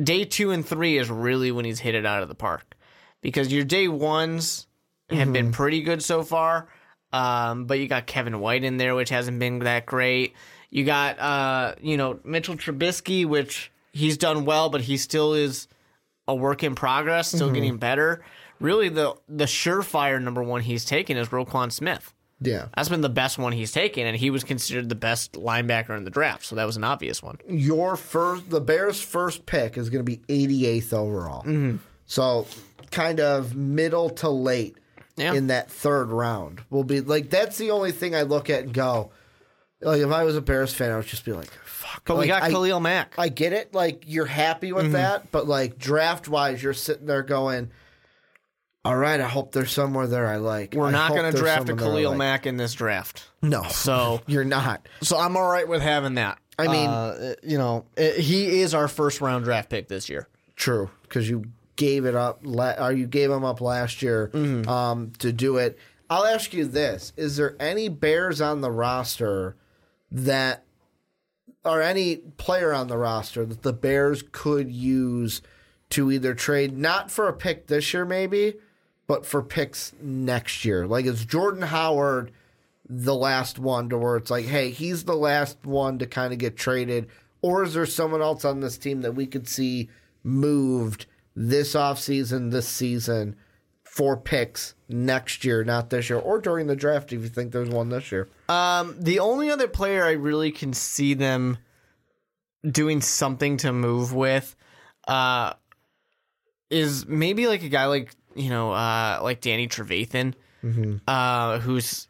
Day 0.00 0.24
two 0.26 0.50
and 0.50 0.64
three 0.64 0.98
is 0.98 1.08
really 1.10 1.50
when 1.50 1.64
he's 1.64 1.80
hit 1.80 1.94
it 1.94 2.04
out 2.04 2.22
of 2.22 2.28
the 2.28 2.34
park. 2.34 2.76
Because 3.22 3.50
your 3.52 3.64
day 3.64 3.88
ones 3.88 4.66
have 5.08 5.18
Mm-hmm. 5.20 5.32
been 5.32 5.52
pretty 5.52 5.80
good 5.82 6.02
so 6.04 6.22
far. 6.22 6.68
Um, 7.16 7.64
but 7.66 7.78
you 7.78 7.88
got 7.88 8.06
Kevin 8.06 8.40
White 8.40 8.64
in 8.64 8.76
there, 8.76 8.94
which 8.94 9.08
hasn't 9.10 9.38
been 9.38 9.60
that 9.60 9.86
great. 9.86 10.34
You 10.70 10.84
got 10.84 11.18
uh, 11.18 11.74
you 11.80 11.96
know, 11.96 12.18
Mitchell 12.24 12.56
Trubisky, 12.56 13.24
which 13.24 13.70
he's 13.92 14.16
done 14.18 14.44
well, 14.44 14.68
but 14.68 14.80
he 14.82 14.96
still 14.96 15.32
is 15.34 15.68
a 16.28 16.34
work 16.34 16.62
in 16.62 16.74
progress, 16.74 17.28
Mm-hmm. 17.28 17.36
still 17.36 17.50
getting 17.52 17.76
better. 17.78 18.24
Really 18.60 18.88
the 18.88 19.14
the 19.28 19.44
surefire 19.44 20.20
number 20.22 20.42
one 20.42 20.60
he's 20.62 20.84
taken 20.84 21.16
is 21.16 21.28
Roquan 21.28 21.70
Smith. 21.70 22.12
yeah. 22.40 22.66
That's 22.74 22.88
been 22.88 23.00
the 23.02 23.08
best 23.08 23.38
one 23.38 23.52
he's 23.52 23.70
taken, 23.72 24.06
and 24.06 24.16
he 24.16 24.30
was 24.30 24.44
considered 24.44 24.88
the 24.88 24.94
best 24.94 25.32
linebacker 25.34 25.96
in 25.96 26.04
the 26.04 26.10
draft, 26.10 26.44
so 26.44 26.56
that 26.56 26.64
was 26.64 26.76
an 26.76 26.84
obvious 26.84 27.22
one. 27.22 27.38
Your 27.48 27.96
first, 27.96 28.50
the 28.50 28.60
Bears' 28.60 29.00
first 29.00 29.46
pick 29.46 29.76
is 29.78 29.88
going 29.90 30.04
to 30.04 30.10
be 30.16 30.18
88th 30.46 30.92
overall. 30.92 31.42
Mm-hmm. 31.42 31.76
So, 32.06 32.46
kind 32.90 33.20
of 33.20 33.54
middle 33.56 34.10
to 34.10 34.28
late 34.30 34.76
Yeah. 35.16 35.32
in 35.34 35.46
that 35.46 35.70
third 35.70 36.10
round 36.10 36.60
will 36.68 36.84
be 36.84 37.00
like 37.00 37.30
that's 37.30 37.56
the 37.58 37.70
only 37.70 37.90
thing 37.92 38.14
I 38.14 38.22
look 38.22 38.50
at 38.50 38.64
and 38.64 38.72
go. 38.74 39.10
Like 39.80 40.00
if 40.00 40.10
I 40.10 40.24
was 40.24 40.36
a 40.36 40.40
Bears 40.42 40.72
fan, 40.74 40.90
I 40.90 40.96
would 40.96 41.06
just 41.06 41.24
be 41.24 41.32
like, 41.32 41.50
"Fuck." 41.64 42.02
But 42.06 42.18
we 42.18 42.26
got 42.26 42.42
I- 42.42 42.50
Khalil 42.50 42.80
Mack. 42.80 43.14
I 43.18 43.28
get 43.28 43.52
it. 43.52 43.74
Like 43.74 44.04
you're 44.06 44.24
happy 44.26 44.68
Mm-hmm. 44.68 44.76
with 44.76 44.92
that, 44.92 45.30
but 45.32 45.46
like 45.46 45.78
draft 45.78 46.28
wise, 46.28 46.62
you're 46.62 46.72
sitting 46.74 47.06
there 47.06 47.22
going, 47.22 47.70
"All 48.84 48.96
right, 48.96 49.20
I 49.20 49.28
hope 49.28 49.52
there's 49.52 49.72
somewhere 49.72 50.06
there 50.06 50.26
I 50.26 50.36
like." 50.36 50.74
We're 50.74 50.86
I 50.86 50.90
not 50.92 51.10
going 51.10 51.30
to 51.32 51.38
draft 51.38 51.64
a 51.64 51.66
someone 51.68 51.76
there 51.78 51.86
I 51.88 51.90
Khalil 51.96 52.10
like." 52.10 52.18
Mack 52.18 52.46
in 52.46 52.56
this 52.56 52.72
draft. 52.74 53.28
No, 53.42 53.62
So- 53.64 54.20
you're 54.26 54.44
not. 54.44 54.86
So 55.02 55.18
I'm 55.18 55.36
all 55.36 55.48
right 55.48 55.66
with 55.68 55.82
having 55.82 56.14
that. 56.14 56.38
I 56.58 56.68
mean- 56.68 56.88
Uh, 56.88 57.34
you 57.42 57.58
know, 57.58 57.84
uh, 57.98 58.02
he 58.12 58.60
is 58.60 58.72
our 58.74 58.88
first 58.88 59.20
round 59.20 59.44
draft 59.44 59.68
pick 59.70 59.88
this 59.88 60.08
year. 60.08 60.26
True, 60.56 60.88
because 61.02 61.28
you 61.28 61.44
gave 61.76 62.04
it 62.04 62.14
up. 62.14 62.40
La- 62.42 62.74
or 62.86 62.92
you 62.92 63.06
gave 63.06 63.30
him 63.30 63.44
up 63.44 63.60
last 63.60 64.02
year 64.02 64.30
Mm-hmm. 64.32 64.68
um, 64.68 65.12
to 65.18 65.32
do 65.32 65.56
it. 65.58 65.78
I'll 66.10 66.24
ask 66.26 66.52
you 66.54 66.64
this: 66.64 67.12
Is 67.16 67.36
there 67.36 67.56
any 67.60 67.88
Bears 67.88 68.40
on 68.40 68.60
the 68.60 68.70
roster 68.70 69.56
that, 70.10 70.64
or 71.64 71.82
any 71.82 72.16
player 72.16 72.72
on 72.72 72.86
the 72.88 72.96
roster 72.98 73.44
that 73.44 73.62
the 73.62 73.72
Bears 73.72 74.22
could 74.32 74.70
use 74.70 75.42
to 75.90 76.10
either 76.10 76.34
trade 76.34 76.76
not 76.76 77.10
for 77.10 77.28
a 77.28 77.32
pick 77.32 77.66
this 77.66 77.92
year, 77.94 78.04
maybe, 78.04 78.54
but 79.06 79.24
for 79.26 79.42
picks 79.42 79.92
next 80.00 80.64
year. 80.64 80.86
Like, 80.86 81.06
is 81.06 81.24
Jordan 81.24 81.62
Howard 81.62 82.30
the 82.88 83.14
last 83.16 83.58
one 83.58 83.88
to 83.88 83.98
where 83.98 84.16
it's 84.16 84.30
like, 84.30 84.44
hey, 84.46 84.70
he's 84.70 85.04
the 85.04 85.16
last 85.16 85.58
one 85.64 85.98
to 85.98 86.06
kind 86.06 86.32
of 86.32 86.38
get 86.38 86.56
traded? 86.56 87.08
Or 87.42 87.64
is 87.64 87.74
there 87.74 87.86
someone 87.86 88.22
else 88.22 88.44
on 88.44 88.60
this 88.60 88.78
team 88.78 89.00
that 89.02 89.16
we 89.16 89.26
could 89.26 89.48
see 89.48 89.88
moved 90.22 91.06
this 91.36 91.74
offseason, 91.74 92.50
this 92.50 92.66
season 92.66 93.36
for 93.84 94.16
picks 94.16 94.74
next 94.88 95.44
year, 95.44 95.62
not 95.62 95.90
this 95.90 96.10
year, 96.10 96.18
or 96.18 96.40
during 96.40 96.66
the 96.66 96.76
draft 96.76 97.12
if 97.12 97.22
you 97.22 97.28
think 97.28 97.52
there's 97.52 97.68
one 97.68 97.88
this 97.90 98.10
year? 98.10 98.28
Um, 98.48 98.96
the 98.98 99.20
only 99.20 99.50
other 99.50 99.68
player 99.68 100.04
I 100.04 100.12
really 100.12 100.50
can 100.50 100.72
see 100.72 101.14
them 101.14 101.58
doing 102.68 103.00
something 103.00 103.56
to 103.58 103.72
move 103.72 104.12
with, 104.12 104.56
uh, 105.06 105.52
is 106.70 107.06
maybe 107.06 107.46
like 107.46 107.62
a 107.62 107.68
guy 107.68 107.86
like 107.86 108.12
you 108.34 108.50
know, 108.50 108.72
uh, 108.72 109.18
like 109.22 109.40
Danny 109.40 109.66
Trevathan, 109.68 110.34
uh, 111.08 111.58
who's 111.60 112.08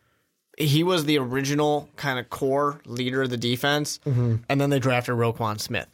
he 0.59 0.83
was 0.83 1.05
the 1.05 1.19
original 1.19 1.89
kind 1.97 2.19
of 2.19 2.31
core 2.31 2.81
leader 2.87 3.23
of 3.23 3.31
the 3.31 3.37
defense, 3.37 4.01
and 4.49 4.61
then 4.61 4.71
they 4.71 4.79
drafted 4.79 5.15
Roquan 5.15 5.61
Smith. 5.61 5.87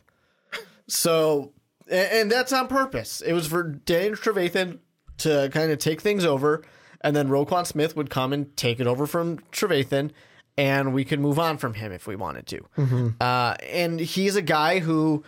So, 0.89 1.53
and, 1.91 2.12
and 2.12 2.30
that's 2.30 2.53
on 2.53 2.68
purpose. 2.68 3.20
It 3.20 3.33
was 3.33 3.47
for 3.47 3.62
Danny 3.62 4.11
Trevathan 4.11 4.78
to 5.18 5.49
kind 5.53 5.70
of 5.70 5.78
take 5.78 6.01
things 6.01 6.24
over, 6.24 6.62
and 7.01 7.14
then 7.14 7.28
Roquan 7.28 7.66
Smith 7.66 7.97
would 7.97 8.11
come 8.11 8.33
and 8.33 8.57
take 8.57 8.80
it 8.80 8.87
over 8.87 9.07
from 9.07 9.39
Trevathan, 9.53 10.11
and 10.57 10.93
we 10.93 11.05
could 11.05 11.20
move 11.20 11.39
on 11.39 11.59
from 11.59 11.74
him 11.74 11.93
if 11.93 12.07
we 12.07 12.16
wanted 12.16 12.47
to. 12.49 13.14
Uh, 13.20 13.55
and 13.62 14.01
he's 14.01 14.37
a 14.37 14.43
guy 14.43 14.78
who 14.80 15.22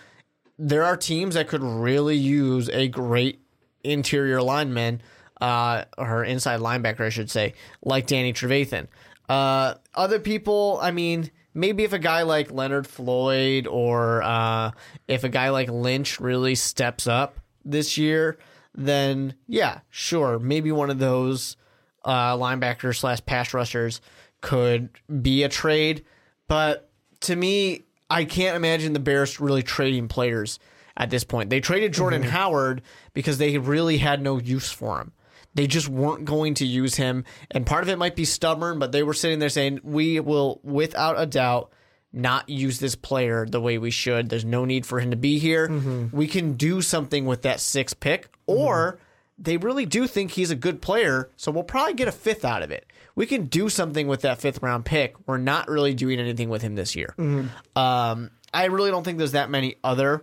there 0.58 0.84
are 0.84 0.96
teams 0.96 1.34
that 1.34 1.48
could 1.48 1.62
really 1.62 2.16
use 2.16 2.68
a 2.70 2.88
great 2.88 3.40
interior 3.82 4.40
lineman, 4.40 5.02
uh, 5.40 5.84
or 5.98 6.24
inside 6.24 6.60
linebacker, 6.60 7.00
I 7.00 7.08
should 7.10 7.30
say, 7.30 7.54
like 7.82 8.06
Danny 8.06 8.32
Trevathan. 8.32 8.86
Uh, 9.28 9.74
other 9.94 10.18
people, 10.18 10.78
I 10.80 10.90
mean, 10.90 11.30
maybe 11.54 11.84
if 11.84 11.92
a 11.92 11.98
guy 11.98 12.22
like 12.22 12.50
Leonard 12.50 12.86
Floyd 12.86 13.66
or 13.66 14.22
uh, 14.22 14.72
if 15.08 15.24
a 15.24 15.28
guy 15.28 15.50
like 15.50 15.70
Lynch 15.70 16.20
really 16.20 16.54
steps 16.54 17.06
up 17.06 17.38
this 17.64 17.96
year, 17.96 18.38
then 18.74 19.34
yeah, 19.46 19.80
sure, 19.88 20.38
maybe 20.38 20.72
one 20.72 20.90
of 20.90 20.98
those 20.98 21.56
uh, 22.04 22.36
linebackers 22.36 22.96
slash 22.96 23.24
pass 23.24 23.54
rushers 23.54 24.00
could 24.40 24.90
be 25.22 25.42
a 25.44 25.48
trade. 25.48 26.04
But 26.48 26.90
to 27.20 27.36
me, 27.36 27.84
I 28.10 28.24
can't 28.24 28.56
imagine 28.56 28.92
the 28.92 28.98
Bears 29.00 29.40
really 29.40 29.62
trading 29.62 30.08
players 30.08 30.58
at 30.96 31.10
this 31.10 31.24
point. 31.24 31.50
They 31.50 31.60
traded 31.60 31.92
Jordan 31.92 32.22
Howard 32.22 32.82
because 33.14 33.38
they 33.38 33.56
really 33.58 33.98
had 33.98 34.20
no 34.20 34.38
use 34.38 34.70
for 34.70 35.00
him. 35.00 35.12
They 35.54 35.66
just 35.66 35.88
weren't 35.88 36.24
going 36.24 36.54
to 36.54 36.66
use 36.66 36.96
him. 36.96 37.24
And 37.50 37.64
part 37.64 37.82
of 37.82 37.88
it 37.88 37.98
might 37.98 38.16
be 38.16 38.24
stubborn, 38.24 38.78
but 38.78 38.92
they 38.92 39.02
were 39.02 39.14
sitting 39.14 39.38
there 39.38 39.48
saying, 39.48 39.80
we 39.82 40.20
will, 40.20 40.60
without 40.64 41.18
a 41.18 41.26
doubt, 41.26 41.72
not 42.12 42.48
use 42.48 42.78
this 42.78 42.94
player 42.94 43.46
the 43.46 43.60
way 43.60 43.78
we 43.78 43.90
should. 43.90 44.28
There's 44.28 44.44
no 44.44 44.64
need 44.64 44.86
for 44.86 45.00
him 45.00 45.10
to 45.10 45.16
be 45.16 45.38
here. 45.38 45.68
Mm-hmm. 45.68 46.16
We 46.16 46.26
can 46.26 46.54
do 46.54 46.80
something 46.80 47.26
with 47.26 47.42
that 47.42 47.60
sixth 47.60 47.98
pick, 48.00 48.30
mm-hmm. 48.46 48.60
or 48.60 48.98
they 49.36 49.56
really 49.56 49.84
do 49.84 50.06
think 50.06 50.30
he's 50.30 50.50
a 50.50 50.56
good 50.56 50.80
player, 50.80 51.30
so 51.36 51.50
we'll 51.50 51.64
probably 51.64 51.94
get 51.94 52.06
a 52.06 52.12
fifth 52.12 52.44
out 52.44 52.62
of 52.62 52.70
it. 52.70 52.86
We 53.16 53.26
can 53.26 53.46
do 53.46 53.68
something 53.68 54.06
with 54.06 54.22
that 54.22 54.40
fifth 54.40 54.62
round 54.62 54.84
pick. 54.84 55.16
We're 55.26 55.38
not 55.38 55.68
really 55.68 55.94
doing 55.94 56.20
anything 56.20 56.48
with 56.48 56.62
him 56.62 56.76
this 56.76 56.94
year. 56.94 57.14
Mm-hmm. 57.18 57.78
Um, 57.78 58.30
I 58.52 58.66
really 58.66 58.90
don't 58.90 59.02
think 59.02 59.18
there's 59.18 59.32
that 59.32 59.50
many 59.50 59.76
other 59.82 60.22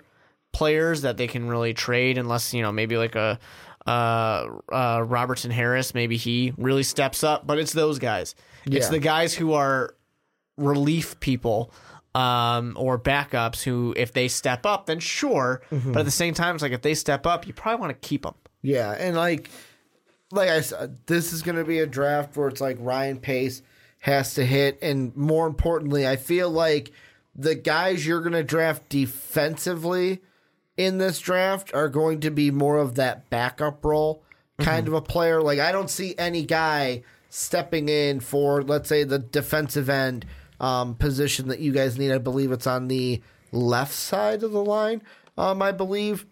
players 0.54 1.02
that 1.02 1.18
they 1.18 1.28
can 1.28 1.48
really 1.48 1.74
trade 1.74 2.18
unless 2.18 2.54
you 2.54 2.62
know 2.62 2.72
maybe 2.72 2.98
like 2.98 3.16
a 3.16 3.40
uh, 3.86 4.48
uh, 4.72 5.04
Robertson 5.06 5.52
Harris. 5.52 5.94
Maybe 5.94 6.18
he 6.18 6.54
really 6.58 6.84
steps 6.84 7.24
up, 7.24 7.46
but 7.48 7.58
it's 7.60 7.74
those 7.74 8.00
guys. 8.00 8.36
It's 8.66 8.90
the 8.90 9.00
guys 9.00 9.34
who 9.34 9.54
are 9.54 9.96
relief 10.58 11.20
people 11.20 11.72
um, 12.14 12.74
or 12.78 13.00
backups 13.00 13.64
who, 13.64 13.94
if 13.98 14.14
they 14.14 14.28
step 14.28 14.66
up, 14.66 14.86
then 14.86 15.00
sure. 15.00 15.62
But 15.72 16.00
at 16.00 16.06
the 16.06 16.12
same 16.12 16.34
time, 16.34 16.56
it's 16.56 16.62
like 16.62 16.74
if 16.74 16.82
they 16.82 16.94
step 16.94 17.26
up, 17.26 17.48
you 17.48 17.54
probably 17.54 17.80
want 17.82 18.02
to 18.02 18.08
keep 18.08 18.24
them. 18.24 18.36
Yeah, 18.62 18.92
and 18.92 19.16
like 19.16 19.50
like 20.32 20.50
I 20.50 20.62
said, 20.62 20.98
this 21.08 21.34
is 21.34 21.42
going 21.42 21.58
to 21.58 21.64
be 21.66 21.80
a 21.80 21.88
draft 21.88 22.38
where 22.38 22.48
it's 22.48 22.62
like 22.62 22.78
Ryan 22.80 23.20
Pace 23.20 23.62
has 24.00 24.36
to 24.36 24.46
hit, 24.46 24.78
and 24.82 25.16
more 25.16 25.48
importantly, 25.48 26.08
I 26.08 26.16
feel 26.16 26.50
like 26.50 26.92
the 27.36 27.56
guys 27.56 28.06
you're 28.06 28.22
going 28.22 28.34
to 28.34 28.44
draft 28.44 28.90
defensively 28.90 30.22
in 30.86 30.98
this 30.98 31.20
draft 31.20 31.74
are 31.74 31.90
going 31.90 32.20
to 32.22 32.32
be 32.32 32.52
more 32.52 32.78
of 32.78 32.96
that 32.96 33.30
backup 33.30 33.84
role 33.86 34.24
kind 34.60 34.88
of 34.88 34.94
a 34.94 35.02
player. 35.02 35.42
Like 35.42 35.60
I 35.60 35.72
don't 35.72 35.90
see 35.90 36.14
any 36.18 36.46
guy 36.46 37.04
stepping 37.30 37.90
in 37.90 38.20
for 38.20 38.62
let's 38.62 38.90
say 38.90 39.04
the 39.04 39.20
defensive 39.20 39.90
end 39.90 40.26
um, 40.60 40.96
position 40.96 41.48
that 41.48 41.60
you 41.60 41.72
guys 41.72 41.98
need. 41.98 42.12
I 42.12 42.18
believe 42.20 42.52
it's 42.52 42.68
on 42.68 42.88
the 42.88 43.22
left 43.52 43.94
side 43.94 44.44
of 44.44 44.52
the 44.52 44.64
line. 44.64 45.02
Um, 45.38 45.62
I 45.62 45.72
believe 45.72 46.26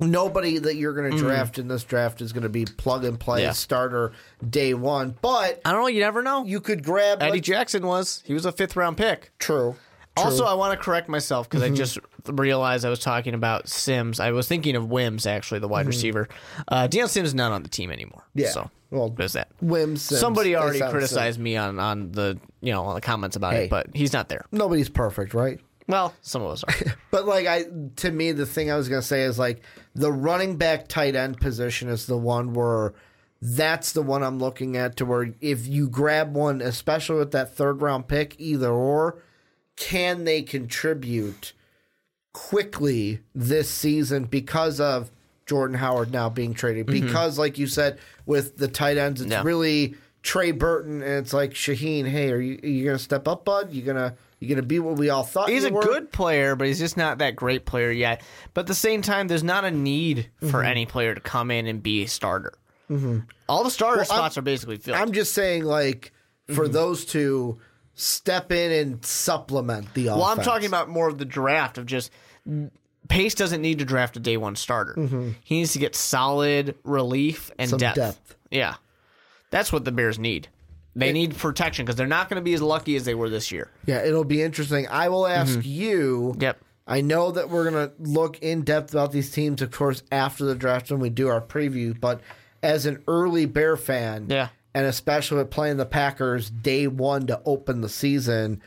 nobody 0.00 0.58
that 0.58 0.76
you're 0.76 0.94
going 0.94 1.10
to 1.10 1.18
draft 1.18 1.58
in 1.58 1.68
this 1.68 1.84
draft 1.84 2.20
is 2.20 2.32
going 2.32 2.42
to 2.44 2.48
be 2.48 2.64
plug 2.64 3.04
and 3.04 3.18
play 3.18 3.42
Yeah. 3.42 3.52
starter 3.52 4.12
day 4.48 4.74
one. 4.74 5.16
But 5.20 5.60
I 5.64 5.72
don't 5.72 5.82
know. 5.82 5.86
You 5.88 6.00
never 6.00 6.22
know. 6.22 6.44
you 6.44 6.60
could 6.60 6.84
grab 6.84 7.22
Eddie 7.22 7.32
like, 7.32 7.42
Jackson 7.42 7.86
was. 7.86 8.22
He 8.24 8.34
was 8.34 8.46
a 8.46 8.52
fifth 8.52 8.76
round 8.76 8.96
pick. 8.96 9.32
true. 9.38 9.76
Also, 10.16 10.44
I 10.44 10.54
want 10.54 10.76
to 10.76 10.84
correct 10.84 11.08
myself 11.08 11.48
because 11.48 11.62
I 11.62 11.70
just 11.70 11.96
realized 12.32 12.84
I 12.84 12.90
was 12.90 12.98
talking 13.00 13.34
about 13.34 13.68
Sims. 13.68 14.20
I 14.20 14.30
was 14.32 14.46
thinking 14.48 14.76
of 14.76 14.88
Wims, 14.88 15.26
actually, 15.26 15.60
the 15.60 15.68
wide 15.68 15.86
receiver. 15.86 16.28
Uh, 16.68 16.86
Dion 16.86 17.08
Sims 17.08 17.28
is 17.28 17.34
not 17.34 17.52
on 17.52 17.62
the 17.62 17.68
team 17.68 17.90
anymore. 17.90 18.24
Yeah. 18.34 18.50
So, 18.50 18.70
Well, 18.90 19.10
there's 19.10 19.32
that. 19.34 19.48
Wims. 19.60 20.02
Sims, 20.02 20.20
Somebody 20.20 20.56
already 20.56 20.80
criticized 20.80 21.38
me 21.38 21.56
on, 21.56 21.78
on 21.78 22.12
the 22.12 22.38
you 22.60 22.72
know 22.72 22.84
on 22.84 22.94
the 22.94 23.00
comments 23.00 23.36
about 23.36 23.52
Hey. 23.54 23.64
it, 23.64 23.70
but 23.70 23.88
he's 23.94 24.12
not 24.12 24.28
there. 24.28 24.44
Nobody's 24.52 24.88
perfect, 24.88 25.34
right? 25.34 25.58
Well, 25.86 26.14
some 26.20 26.42
of 26.42 26.50
us 26.50 26.64
are. 26.64 26.92
But 27.10 27.26
like 27.26 27.46
I, 27.46 27.64
to 27.96 28.10
me, 28.10 28.32
the 28.32 28.44
thing 28.46 28.70
I 28.70 28.76
was 28.76 28.88
gonna 28.90 29.00
say 29.02 29.22
is 29.22 29.38
like 29.38 29.62
the 29.94 30.12
running 30.12 30.56
back 30.56 30.86
tight 30.88 31.16
end 31.16 31.40
position 31.40 31.88
is 31.88 32.06
the 32.06 32.18
one 32.18 32.52
where 32.52 32.92
that's 33.40 33.92
the 33.92 34.02
one 34.02 34.22
I'm 34.22 34.38
looking 34.38 34.76
at 34.76 34.96
to 34.98 35.06
where 35.06 35.32
if 35.40 35.66
you 35.66 35.88
grab 35.88 36.34
one, 36.34 36.60
especially 36.60 37.16
with 37.18 37.30
that 37.30 37.54
third 37.54 37.80
round 37.80 38.06
pick, 38.08 38.34
either 38.38 38.70
or, 38.70 39.22
can 39.76 40.24
they 40.24 40.42
contribute 40.42 41.52
quickly 42.48 43.20
this 43.34 43.68
season 43.68 44.24
because 44.24 44.80
of 44.80 45.10
Jordan 45.46 45.76
Howard 45.76 46.12
now 46.12 46.28
being 46.28 46.54
traded? 46.54 46.86
Because 46.86 47.38
like 47.38 47.58
you 47.58 47.66
said, 47.66 47.98
with 48.26 48.56
the 48.58 48.68
tight 48.68 48.96
ends, 48.96 49.20
it's 49.20 49.44
really 49.44 49.94
Trey 50.22 50.52
Burton 50.52 51.02
and 51.02 51.12
it's 51.24 51.32
like 51.32 51.52
Shaheen. 51.52 52.06
Hey, 52.06 52.30
are 52.30 52.40
you 52.40 52.58
are 52.62 52.66
you 52.66 52.84
gonna 52.84 52.98
step 52.98 53.26
up, 53.26 53.44
bud? 53.44 53.72
You 53.72 53.82
gonna 53.82 54.14
you 54.38 54.48
gonna 54.48 54.62
be 54.62 54.78
what 54.78 54.96
we 54.96 55.10
all 55.10 55.24
thought? 55.24 55.48
he's 55.48 55.64
a 55.64 55.70
were? 55.72 55.82
good 55.82 56.12
player, 56.12 56.54
but 56.54 56.66
he's 56.68 56.78
just 56.78 56.96
not 56.96 57.18
that 57.18 57.34
great 57.34 57.64
player 57.66 57.90
yet. 57.90 58.22
But 58.54 58.62
at 58.62 58.66
the 58.68 58.74
same 58.74 59.02
time, 59.02 59.26
there's 59.28 59.42
not 59.44 59.64
a 59.64 59.70
need 59.70 60.30
for 60.40 60.46
Mm-hmm. 60.46 60.64
any 60.66 60.86
player 60.86 61.14
to 61.14 61.20
come 61.20 61.50
in 61.50 61.66
and 61.66 61.82
be 61.82 62.04
a 62.04 62.08
starter. 62.08 62.52
All 63.48 63.64
the 63.64 63.70
starter 63.70 64.04
spots 64.04 64.38
are 64.38 64.42
basically 64.42 64.78
filled. 64.78 64.96
I'm 64.96 65.12
just 65.12 65.34
saying, 65.34 65.64
like, 65.64 66.12
for 66.54 66.64
Mm-hmm. 66.64 66.72
those 66.72 67.04
two, 67.04 67.58
step 67.94 68.50
in 68.52 68.72
and 68.72 69.04
supplement 69.04 69.92
the 69.94 70.06
offense. 70.06 70.20
Well, 70.20 70.28
I'm 70.30 70.40
talking 70.42 70.66
about 70.68 70.88
more 70.88 71.06
of 71.08 71.18
the 71.18 71.24
draft 71.26 71.76
of 71.78 71.84
just 71.84 72.10
Pace 73.08 73.34
doesn't 73.34 73.62
need 73.62 73.78
to 73.78 73.84
draft 73.84 74.16
a 74.16 74.20
day 74.20 74.36
one 74.36 74.54
starter. 74.56 75.34
He 75.44 75.56
needs 75.58 75.72
to 75.72 75.78
get 75.78 75.94
solid 75.94 76.74
relief 76.84 77.50
and 77.58 77.70
Mm-hmm. 77.70 77.78
Depth. 77.78 77.96
depth. 77.96 78.36
Yeah, 78.50 78.74
that's 79.50 79.72
what 79.72 79.84
the 79.84 79.92
Bears 79.92 80.18
need. 80.18 80.48
They 80.96 81.12
need 81.12 81.36
protection 81.36 81.84
because 81.84 81.94
they're 81.96 82.06
not 82.08 82.28
going 82.28 82.40
to 82.40 82.44
be 82.44 82.54
as 82.54 82.62
lucky 82.62 82.96
as 82.96 83.04
they 83.04 83.14
were 83.14 83.30
this 83.30 83.52
year. 83.52 83.70
Yeah, 83.86 84.02
it'll 84.04 84.24
be 84.24 84.42
interesting. 84.42 84.88
I 84.88 85.08
will 85.10 85.26
ask 85.28 85.60
you. 85.64 86.30
Mm-hmm. 86.32 86.42
Yep. 86.42 86.58
I 86.88 87.02
know 87.02 87.30
that 87.30 87.50
we're 87.50 87.70
going 87.70 87.88
to 87.88 87.92
look 88.00 88.38
in 88.40 88.62
depth 88.62 88.94
about 88.94 89.12
these 89.12 89.30
teams, 89.30 89.62
of 89.62 89.70
course, 89.70 90.02
after 90.10 90.44
the 90.44 90.54
draft 90.54 90.90
when 90.90 90.98
we 91.00 91.10
do 91.10 91.28
our 91.28 91.40
preview. 91.40 91.98
But 91.98 92.20
as 92.62 92.84
an 92.86 93.04
early 93.06 93.44
Bear 93.46 93.76
fan, 93.76 94.26
Yeah. 94.28 94.48
and 94.74 94.86
especially 94.86 95.36
with 95.38 95.50
playing 95.50 95.76
the 95.76 95.86
Packers 95.86 96.50
day 96.50 96.86
one 96.88 97.26
to 97.28 97.40
open 97.44 97.80
the 97.82 97.88
season, 97.90 98.60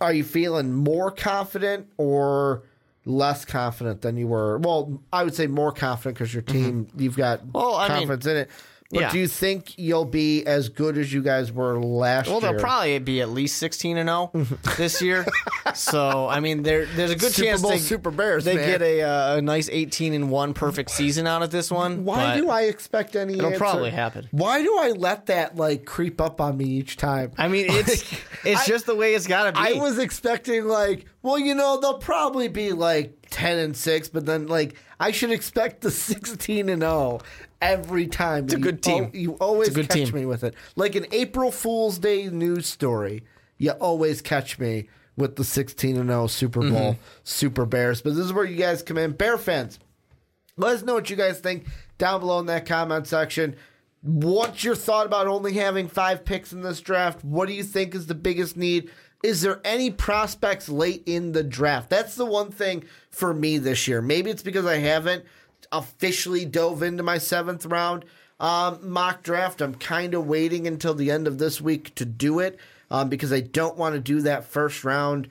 are 0.00 0.12
you 0.14 0.24
feeling 0.24 0.72
more 0.72 1.10
confident 1.10 1.88
or 1.98 2.62
less 3.06 3.44
confident 3.46 4.02
than 4.02 4.16
you 4.18 4.26
were? 4.26 4.58
Well, 4.58 5.00
I 5.12 5.24
would 5.24 5.34
say 5.34 5.46
more 5.46 5.72
confident 5.72 6.16
because 6.18 6.34
your 6.34 6.42
team, 6.42 6.88
you've 6.96 7.16
got 7.16 7.38
Mm-hmm. 7.40 7.50
Well, 7.54 7.76
I 7.76 7.88
mean- 7.88 7.96
confidence 8.08 8.26
in 8.26 8.36
it. 8.36 8.50
But 8.90 9.00
Yeah. 9.00 9.10
do 9.12 9.18
you 9.18 9.26
think 9.26 9.76
you'll 9.78 10.04
be 10.04 10.44
as 10.46 10.68
good 10.68 10.96
as 10.96 11.12
you 11.12 11.22
guys 11.22 11.50
were 11.50 11.80
last 11.80 12.28
Well, 12.28 12.40
year? 12.40 12.52
they'll 12.52 12.60
probably 12.60 12.98
be 13.00 13.20
at 13.20 13.30
least 13.30 13.56
sixteen 13.58 13.96
and 13.96 14.08
zero 14.08 14.30
this 14.76 15.02
year. 15.02 15.26
so 15.74 16.28
I 16.28 16.40
mean, 16.40 16.62
there 16.62 16.86
there's 16.86 17.10
a 17.10 17.16
good 17.16 17.32
Super 17.32 17.46
chance 17.46 17.62
Bowl 17.62 17.70
they, 17.72 17.78
Super 17.78 18.10
Bears, 18.10 18.44
they 18.44 18.54
man. 18.56 18.66
get 18.70 18.82
a 18.82 19.02
uh, 19.02 19.36
a 19.36 19.42
nice 19.42 19.68
eighteen 19.70 20.12
and 20.14 20.30
one 20.30 20.54
perfect 20.54 20.90
season 20.90 21.26
out 21.26 21.42
of 21.42 21.50
this 21.50 21.70
one. 21.70 22.04
Why 22.04 22.36
do 22.36 22.48
I 22.48 22.62
expect 22.62 23.16
any? 23.16 23.34
It'll 23.34 23.46
answer? 23.46 23.58
probably 23.58 23.90
happen. 23.90 24.28
Why 24.30 24.62
do 24.62 24.76
I 24.78 24.90
let 24.90 25.26
that 25.26 25.56
like 25.56 25.84
creep 25.84 26.20
up 26.20 26.40
on 26.40 26.56
me 26.56 26.64
each 26.66 26.96
time? 26.96 27.32
I 27.38 27.48
mean, 27.48 27.66
it's 27.68 28.02
it's 28.44 28.60
I- 28.62 28.66
just 28.66 28.86
the 28.86 28.94
way 28.94 29.14
it's 29.14 29.26
got 29.26 29.44
to 29.44 29.52
be. 29.52 29.58
I 29.76 29.80
was 29.80 29.98
expecting 29.98 30.66
like, 30.66 31.06
well, 31.22 31.38
you 31.38 31.54
know, 31.54 31.80
they'll 31.80 31.98
probably 31.98 32.48
be 32.48 32.72
like 32.72 33.14
ten 33.30 33.58
and 33.58 33.76
six, 33.76 34.08
but 34.08 34.26
then 34.26 34.46
like 34.46 34.74
I 35.00 35.10
should 35.10 35.30
expect 35.32 35.80
the 35.80 35.90
sixteen 35.90 36.68
and 36.68 36.82
zero 36.82 37.20
every 37.60 38.06
time. 38.06 38.44
It's 38.44 38.54
a 38.54 38.58
good 38.58 38.82
team. 38.82 39.10
you 39.14 39.32
always 39.34 39.74
catch 39.74 39.88
team. 39.90 40.10
me 40.12 40.26
with 40.26 40.44
it, 40.44 40.54
like 40.76 40.94
an 40.94 41.06
April 41.12 41.50
Fool's 41.50 41.98
Day 41.98 42.26
news 42.28 42.66
story. 42.66 43.24
You 43.58 43.72
always 43.72 44.20
catch 44.22 44.58
me 44.58 44.88
with 45.16 45.36
the 45.36 45.44
sixteen 45.44 45.96
and 45.96 46.08
zero 46.08 46.26
Super 46.26 46.60
Bowl 46.60 46.70
Mm-hmm. 46.92 47.00
Super 47.24 47.66
Bears. 47.66 48.02
But 48.02 48.14
this 48.14 48.24
is 48.26 48.32
where 48.32 48.44
you 48.44 48.56
guys 48.56 48.82
come 48.82 48.98
in, 48.98 49.12
Bear 49.12 49.38
fans. 49.38 49.78
Let 50.56 50.74
us 50.76 50.82
know 50.82 50.94
what 50.94 51.10
you 51.10 51.16
guys 51.16 51.38
think 51.40 51.66
down 51.98 52.20
below 52.20 52.38
in 52.38 52.46
that 52.46 52.66
comment 52.66 53.06
section. 53.06 53.56
What's 54.02 54.62
your 54.62 54.74
thought 54.76 55.06
about 55.06 55.26
only 55.26 55.54
having 55.54 55.88
five 55.88 56.24
picks 56.24 56.52
in 56.52 56.62
this 56.62 56.80
draft? 56.80 57.24
What 57.24 57.48
do 57.48 57.54
you 57.54 57.64
think 57.64 57.94
is 57.94 58.06
the 58.06 58.14
biggest 58.14 58.56
need? 58.56 58.90
Is 59.22 59.40
there 59.42 59.60
any 59.64 59.90
prospects 59.90 60.68
late 60.68 61.02
in 61.06 61.32
the 61.32 61.42
draft? 61.42 61.90
That's 61.90 62.14
the 62.14 62.26
one 62.26 62.50
thing 62.52 62.84
for 63.10 63.34
me 63.34 63.58
this 63.58 63.88
year. 63.88 64.00
Maybe 64.00 64.30
it's 64.30 64.42
because 64.42 64.64
I 64.66 64.76
haven't 64.76 65.24
officially 65.72 66.44
dove 66.44 66.82
into 66.82 67.02
my 67.02 67.18
seventh 67.18 67.66
round 67.66 68.04
um, 68.38 68.90
mock 68.90 69.22
draft. 69.22 69.60
I'm 69.60 69.74
kind 69.74 70.14
of 70.14 70.26
waiting 70.26 70.66
until 70.66 70.94
the 70.94 71.10
end 71.10 71.26
of 71.26 71.38
this 71.38 71.60
week 71.60 71.94
to 71.96 72.04
do 72.04 72.38
it 72.38 72.58
um, 72.90 73.08
because 73.08 73.32
I 73.32 73.40
don't 73.40 73.76
want 73.76 73.94
to 73.94 74.00
do 74.00 74.20
that 74.22 74.44
first 74.44 74.84
round 74.84 75.28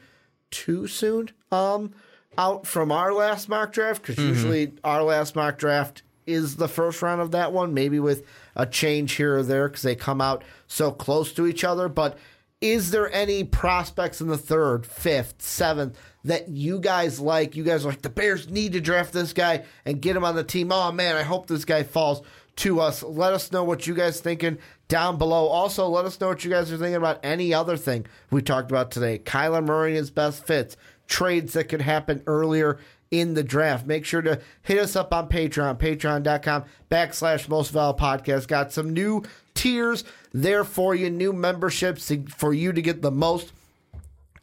too 0.51 0.87
soon 0.87 1.29
um, 1.51 1.93
out 2.37 2.65
from 2.65 2.91
our 2.91 3.13
last 3.13 3.49
mock 3.49 3.73
draft 3.73 4.01
because 4.01 4.23
usually 4.23 4.73
our 4.83 5.03
last 5.03 5.35
mock 5.35 5.57
draft 5.57 6.01
is 6.25 6.55
the 6.55 6.67
first 6.67 7.01
round 7.01 7.21
of 7.21 7.31
that 7.31 7.53
one, 7.53 7.73
maybe 7.73 7.99
with 7.99 8.25
a 8.55 8.65
change 8.65 9.13
here 9.13 9.37
or 9.37 9.43
there 9.43 9.67
because 9.67 9.83
they 9.83 9.95
come 9.95 10.21
out 10.21 10.43
so 10.67 10.91
close 10.91 11.31
to 11.33 11.45
each 11.45 11.63
other. 11.63 11.87
But 11.87 12.17
is 12.61 12.91
there 12.91 13.11
any 13.11 13.43
prospects 13.43 14.21
in 14.21 14.27
the 14.27 14.37
third, 14.37 14.85
fifth, 14.85 15.41
seventh 15.41 15.97
that 16.25 16.49
you 16.49 16.79
guys 16.79 17.19
like? 17.19 17.55
You 17.55 17.63
guys 17.63 17.85
are 17.85 17.89
like, 17.89 18.01
the 18.01 18.09
Bears 18.09 18.49
need 18.49 18.73
to 18.73 18.81
draft 18.81 19.13
this 19.13 19.33
guy 19.33 19.63
and 19.85 20.01
get 20.01 20.15
him 20.15 20.25
on 20.25 20.35
the 20.35 20.43
team. 20.43 20.71
Oh 20.71 20.91
man, 20.91 21.15
I 21.15 21.23
hope 21.23 21.47
this 21.47 21.65
guy 21.65 21.83
falls 21.83 22.21
to 22.57 22.79
us. 22.79 23.03
Let 23.03 23.33
us 23.33 23.51
know 23.51 23.63
what 23.63 23.87
you 23.87 23.93
guys 23.93 24.19
thinking 24.19 24.57
down 24.87 25.17
below. 25.17 25.47
Also, 25.47 25.87
let 25.87 26.05
us 26.05 26.19
know 26.19 26.27
what 26.27 26.43
you 26.43 26.51
guys 26.51 26.71
are 26.71 26.77
thinking 26.77 26.95
about 26.95 27.19
any 27.23 27.53
other 27.53 27.77
thing 27.77 28.05
we 28.31 28.41
talked 28.41 28.71
about 28.71 28.91
today. 28.91 29.19
Kyler 29.19 29.65
Murray 29.65 29.91
and 29.91 29.97
his 29.97 30.11
best 30.11 30.45
fits, 30.45 30.77
trades 31.07 31.53
that 31.53 31.69
could 31.69 31.81
happen 31.81 32.23
earlier 32.27 32.79
in 33.11 33.33
the 33.33 33.43
draft. 33.43 33.85
Make 33.85 34.05
sure 34.05 34.21
to 34.21 34.41
hit 34.63 34.79
us 34.79 34.95
up 34.95 35.13
on 35.13 35.29
Patreon, 35.29 35.77
patreon.com 35.77 36.65
backslash 36.89 37.47
most 37.47 37.71
valid 37.71 37.97
podcast. 37.97 38.47
Got 38.47 38.71
some 38.71 38.93
new 38.93 39.23
tiers 39.53 40.03
there 40.33 40.63
for 40.63 40.95
you, 40.95 41.09
new 41.09 41.33
memberships 41.33 42.11
for 42.29 42.53
you 42.53 42.73
to 42.73 42.81
get 42.81 43.01
the 43.01 43.11
most 43.11 43.53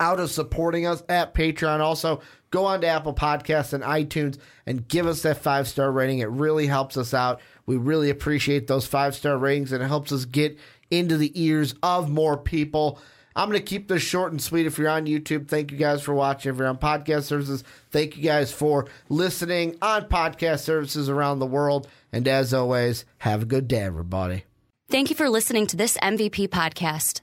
out 0.01 0.21
of 0.21 0.31
supporting 0.31 0.87
us 0.87 1.03
at 1.09 1.35
Patreon. 1.35 1.81
Also, 1.81 2.21
go 2.51 2.65
on 2.67 2.81
to 2.81 2.87
Apple 2.87 3.15
Podcasts 3.15 3.73
and 3.73 3.85
iTunes 3.85 4.39
and 4.67 4.87
give 4.89 5.07
us 5.07 5.23
that 5.23 5.39
five 5.43 5.69
star 5.69 5.91
rating. 5.91 6.21
It 6.21 6.31
really 6.31 6.67
helps 6.67 6.97
us 6.97 7.15
out. 7.15 7.41
We 7.67 7.77
really 7.77 8.11
appreciate 8.11 8.67
those 8.67 8.87
five 8.87 9.15
star 9.15 9.39
ratings 9.39 9.73
and 9.73 9.83
it 9.83 9.89
helps 9.89 10.13
us 10.13 10.25
get 10.25 10.59
into 10.91 11.17
the 11.17 11.33
ears 11.41 11.75
of 11.83 12.11
more 12.11 12.37
people. 12.37 12.99
I'm 13.35 13.49
going 13.49 13.59
to 13.59 13.65
keep 13.65 13.89
this 13.89 14.03
short 14.03 14.33
and 14.33 14.43
sweet. 14.43 14.67
If 14.67 14.77
you're 14.79 14.91
on 14.91 15.07
YouTube, 15.07 15.49
thank 15.49 15.73
you 15.73 15.79
guys 15.79 16.03
for 16.03 16.13
watching. 16.13 16.53
If 16.53 16.59
you're 16.59 16.69
on 16.69 16.77
podcast 16.77 17.23
services, 17.23 17.65
thank 17.91 18.17
you 18.17 18.23
guys 18.23 18.53
for 18.53 18.87
listening 19.09 19.77
on 19.81 20.05
podcast 20.05 20.61
services 20.61 21.09
around 21.09 21.39
the 21.39 21.47
world. 21.47 21.89
And 22.13 22.29
as 22.29 22.53
always, 22.53 23.07
have 23.19 23.43
a 23.43 23.47
good 23.47 23.69
day, 23.69 23.81
everybody. 23.81 24.45
Thank 24.91 25.09
you 25.09 25.17
for 25.17 25.31
listening 25.31 25.67
to 25.69 25.77
this 25.77 25.97
MVP 26.03 26.49
podcast. 26.49 27.23